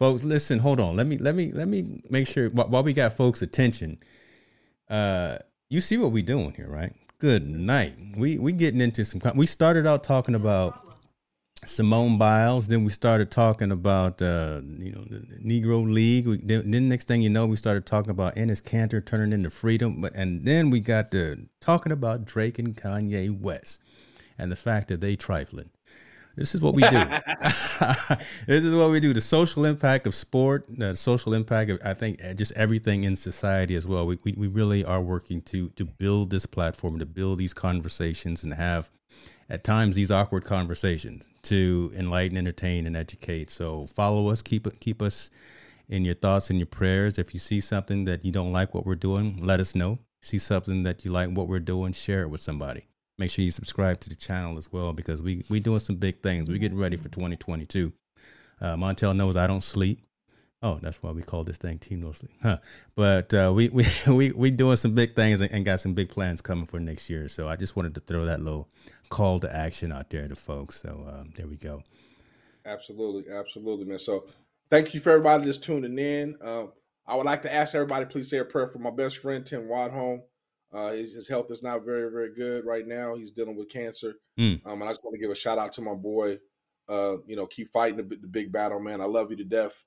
folks 0.00 0.24
listen 0.24 0.58
hold 0.58 0.80
on 0.80 0.96
let 0.96 1.06
me 1.06 1.18
let 1.18 1.34
me 1.34 1.52
let 1.52 1.68
me 1.68 2.02
make 2.08 2.26
sure 2.26 2.48
while 2.48 2.82
we 2.82 2.94
got 2.94 3.12
folks 3.12 3.42
attention 3.42 3.98
uh 4.88 5.36
you 5.68 5.78
see 5.80 5.98
what 5.98 6.10
we 6.10 6.22
doing 6.22 6.52
here 6.54 6.68
right 6.68 6.94
good 7.18 7.46
night 7.46 7.92
we 8.16 8.38
we 8.38 8.50
getting 8.50 8.80
into 8.80 9.04
some 9.04 9.20
we 9.36 9.44
started 9.44 9.86
out 9.86 10.02
talking 10.02 10.34
about 10.34 10.86
Simone 11.66 12.16
Biles. 12.16 12.68
Then 12.68 12.84
we 12.84 12.90
started 12.90 13.30
talking 13.30 13.70
about 13.70 14.22
uh, 14.22 14.62
you 14.78 14.92
know 14.92 15.02
the 15.02 15.18
Negro 15.44 15.84
League. 15.84 16.26
We, 16.26 16.38
then, 16.38 16.70
then 16.70 16.88
next 16.88 17.06
thing 17.06 17.20
you 17.20 17.28
know, 17.28 17.46
we 17.46 17.56
started 17.56 17.84
talking 17.84 18.10
about 18.10 18.36
Enes 18.36 18.62
Kanter 18.62 19.04
turning 19.04 19.34
into 19.34 19.50
freedom. 19.50 20.00
But 20.00 20.14
and 20.14 20.46
then 20.46 20.70
we 20.70 20.80
got 20.80 21.10
to 21.10 21.48
talking 21.60 21.92
about 21.92 22.24
Drake 22.24 22.58
and 22.58 22.74
Kanye 22.74 23.38
West 23.38 23.82
and 24.38 24.50
the 24.50 24.56
fact 24.56 24.88
that 24.88 25.02
they 25.02 25.16
trifling. 25.16 25.68
This 26.36 26.54
is 26.54 26.60
what 26.60 26.74
we 26.74 26.82
do. 26.82 26.88
this 28.46 28.64
is 28.64 28.74
what 28.74 28.90
we 28.90 29.00
do. 29.00 29.12
The 29.12 29.20
social 29.20 29.64
impact 29.64 30.06
of 30.06 30.14
sport, 30.14 30.64
the 30.68 30.94
social 30.94 31.34
impact 31.34 31.70
of 31.70 31.80
I 31.84 31.94
think 31.94 32.20
just 32.36 32.52
everything 32.52 33.04
in 33.04 33.16
society 33.16 33.74
as 33.74 33.86
well. 33.86 34.06
We, 34.06 34.18
we, 34.24 34.32
we 34.32 34.46
really 34.46 34.84
are 34.84 35.00
working 35.00 35.42
to 35.42 35.70
to 35.70 35.84
build 35.84 36.30
this 36.30 36.46
platform, 36.46 36.98
to 36.98 37.06
build 37.06 37.38
these 37.38 37.54
conversations, 37.54 38.44
and 38.44 38.54
have 38.54 38.90
at 39.48 39.64
times 39.64 39.96
these 39.96 40.10
awkward 40.10 40.44
conversations 40.44 41.24
to 41.42 41.92
enlighten, 41.96 42.36
entertain, 42.36 42.86
and 42.86 42.96
educate. 42.96 43.50
So 43.50 43.86
follow 43.86 44.28
us, 44.28 44.42
keep 44.42 44.68
keep 44.80 45.02
us 45.02 45.30
in 45.88 46.04
your 46.04 46.14
thoughts 46.14 46.50
and 46.50 46.58
your 46.58 46.66
prayers. 46.66 47.18
If 47.18 47.34
you 47.34 47.40
see 47.40 47.60
something 47.60 48.04
that 48.04 48.24
you 48.24 48.30
don't 48.30 48.52
like 48.52 48.74
what 48.74 48.86
we're 48.86 48.94
doing, 48.94 49.44
let 49.44 49.58
us 49.60 49.74
know. 49.74 49.98
See 50.22 50.38
something 50.38 50.84
that 50.84 51.04
you 51.04 51.10
like 51.10 51.30
what 51.30 51.48
we're 51.48 51.58
doing, 51.58 51.92
share 51.92 52.22
it 52.22 52.28
with 52.28 52.42
somebody 52.42 52.86
make 53.20 53.30
sure 53.30 53.44
you 53.44 53.52
subscribe 53.52 54.00
to 54.00 54.08
the 54.08 54.16
channel 54.16 54.58
as 54.58 54.72
well 54.72 54.92
because 54.92 55.22
we 55.22 55.44
we 55.48 55.60
doing 55.60 55.78
some 55.78 55.96
big 55.96 56.20
things. 56.22 56.48
We're 56.48 56.58
getting 56.58 56.78
ready 56.78 56.96
for 56.96 57.08
2022. 57.10 57.92
Uh, 58.60 58.76
Montell 58.76 59.14
knows 59.14 59.36
I 59.36 59.46
don't 59.46 59.62
sleep. 59.62 60.02
Oh, 60.62 60.78
that's 60.82 61.02
why 61.02 61.10
we 61.12 61.22
call 61.22 61.44
this 61.44 61.56
thing 61.56 61.78
Team 61.78 62.00
No 62.00 62.12
Sleep, 62.12 62.32
huh? 62.42 62.58
But 62.94 63.32
uh, 63.32 63.52
we 63.54 63.68
we 63.70 63.86
we 64.08 64.32
we 64.32 64.50
doing 64.50 64.76
some 64.76 64.94
big 64.94 65.14
things 65.14 65.40
and, 65.40 65.50
and, 65.52 65.64
got 65.64 65.80
some 65.80 65.94
big 65.94 66.08
plans 66.08 66.40
coming 66.40 66.66
for 66.66 66.80
next 66.80 67.08
year. 67.08 67.28
So 67.28 67.48
I 67.48 67.56
just 67.56 67.76
wanted 67.76 67.94
to 67.94 68.00
throw 68.00 68.24
that 68.24 68.40
little 68.40 68.68
call 69.08 69.38
to 69.40 69.54
action 69.54 69.92
out 69.92 70.10
there 70.10 70.26
to 70.26 70.36
folks. 70.36 70.80
So 70.80 71.06
um, 71.08 71.30
there 71.36 71.46
we 71.46 71.56
go. 71.56 71.82
Absolutely, 72.66 73.32
absolutely, 73.32 73.86
man. 73.86 73.98
So 73.98 74.26
thank 74.70 74.92
you 74.92 75.00
for 75.00 75.10
everybody 75.10 75.46
that's 75.46 75.58
tuning 75.58 75.98
in. 75.98 76.36
Um, 76.42 76.72
I 77.06 77.16
would 77.16 77.26
like 77.26 77.42
to 77.42 77.52
ask 77.52 77.74
everybody, 77.74 78.04
please 78.04 78.28
say 78.28 78.38
a 78.38 78.44
prayer 78.44 78.68
for 78.68 78.78
my 78.78 78.90
best 78.90 79.18
friend 79.18 79.44
Tim 79.44 79.66
Wadhome. 79.66 80.22
Uh, 80.72 80.92
his, 80.92 81.14
his 81.14 81.28
health 81.28 81.50
is 81.50 81.62
not 81.62 81.84
very, 81.84 82.10
very 82.10 82.32
good 82.34 82.64
right 82.64 82.86
now. 82.86 83.14
He's 83.16 83.32
dealing 83.32 83.56
with 83.56 83.68
cancer. 83.68 84.14
Mm. 84.38 84.64
Um, 84.64 84.80
and 84.80 84.88
I 84.88 84.92
just 84.92 85.04
want 85.04 85.14
to 85.14 85.20
give 85.20 85.30
a 85.30 85.34
shout 85.34 85.58
out 85.58 85.72
to 85.74 85.82
my 85.82 85.94
boy. 85.94 86.38
Uh, 86.88 87.18
you 87.26 87.36
know, 87.36 87.46
keep 87.46 87.70
fighting 87.70 87.96
the, 87.96 88.16
the 88.16 88.26
big 88.26 88.52
battle, 88.52 88.80
man. 88.80 89.00
I 89.00 89.04
love 89.04 89.30
you 89.30 89.36
to 89.36 89.44
death. 89.44 89.82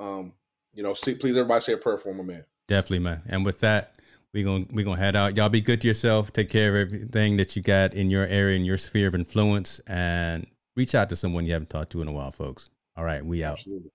Um, 0.00 0.32
you 0.72 0.82
know, 0.82 0.94
see, 0.94 1.14
please 1.14 1.36
everybody 1.36 1.60
say 1.60 1.72
a 1.72 1.76
prayer 1.78 1.98
for 1.98 2.14
my 2.14 2.22
man. 2.22 2.44
Definitely, 2.68 3.00
man. 3.00 3.22
And 3.26 3.44
with 3.44 3.60
that, 3.60 3.96
we're 4.32 4.44
gonna 4.44 4.66
we're 4.70 4.84
gonna 4.84 5.00
head 5.00 5.16
out. 5.16 5.36
Y'all 5.36 5.48
be 5.48 5.60
good 5.60 5.80
to 5.80 5.88
yourself. 5.88 6.32
Take 6.32 6.50
care 6.50 6.68
of 6.68 6.88
everything 6.92 7.38
that 7.38 7.56
you 7.56 7.62
got 7.62 7.94
in 7.94 8.10
your 8.10 8.26
area, 8.26 8.56
in 8.56 8.64
your 8.64 8.76
sphere 8.76 9.08
of 9.08 9.14
influence, 9.14 9.80
and 9.86 10.46
reach 10.76 10.94
out 10.94 11.08
to 11.08 11.16
someone 11.16 11.46
you 11.46 11.52
haven't 11.52 11.70
talked 11.70 11.92
to 11.92 12.02
in 12.02 12.08
a 12.08 12.12
while, 12.12 12.30
folks. 12.30 12.70
All 12.96 13.04
right, 13.04 13.24
we 13.24 13.42
out. 13.42 13.58
Absolutely. 13.58 13.90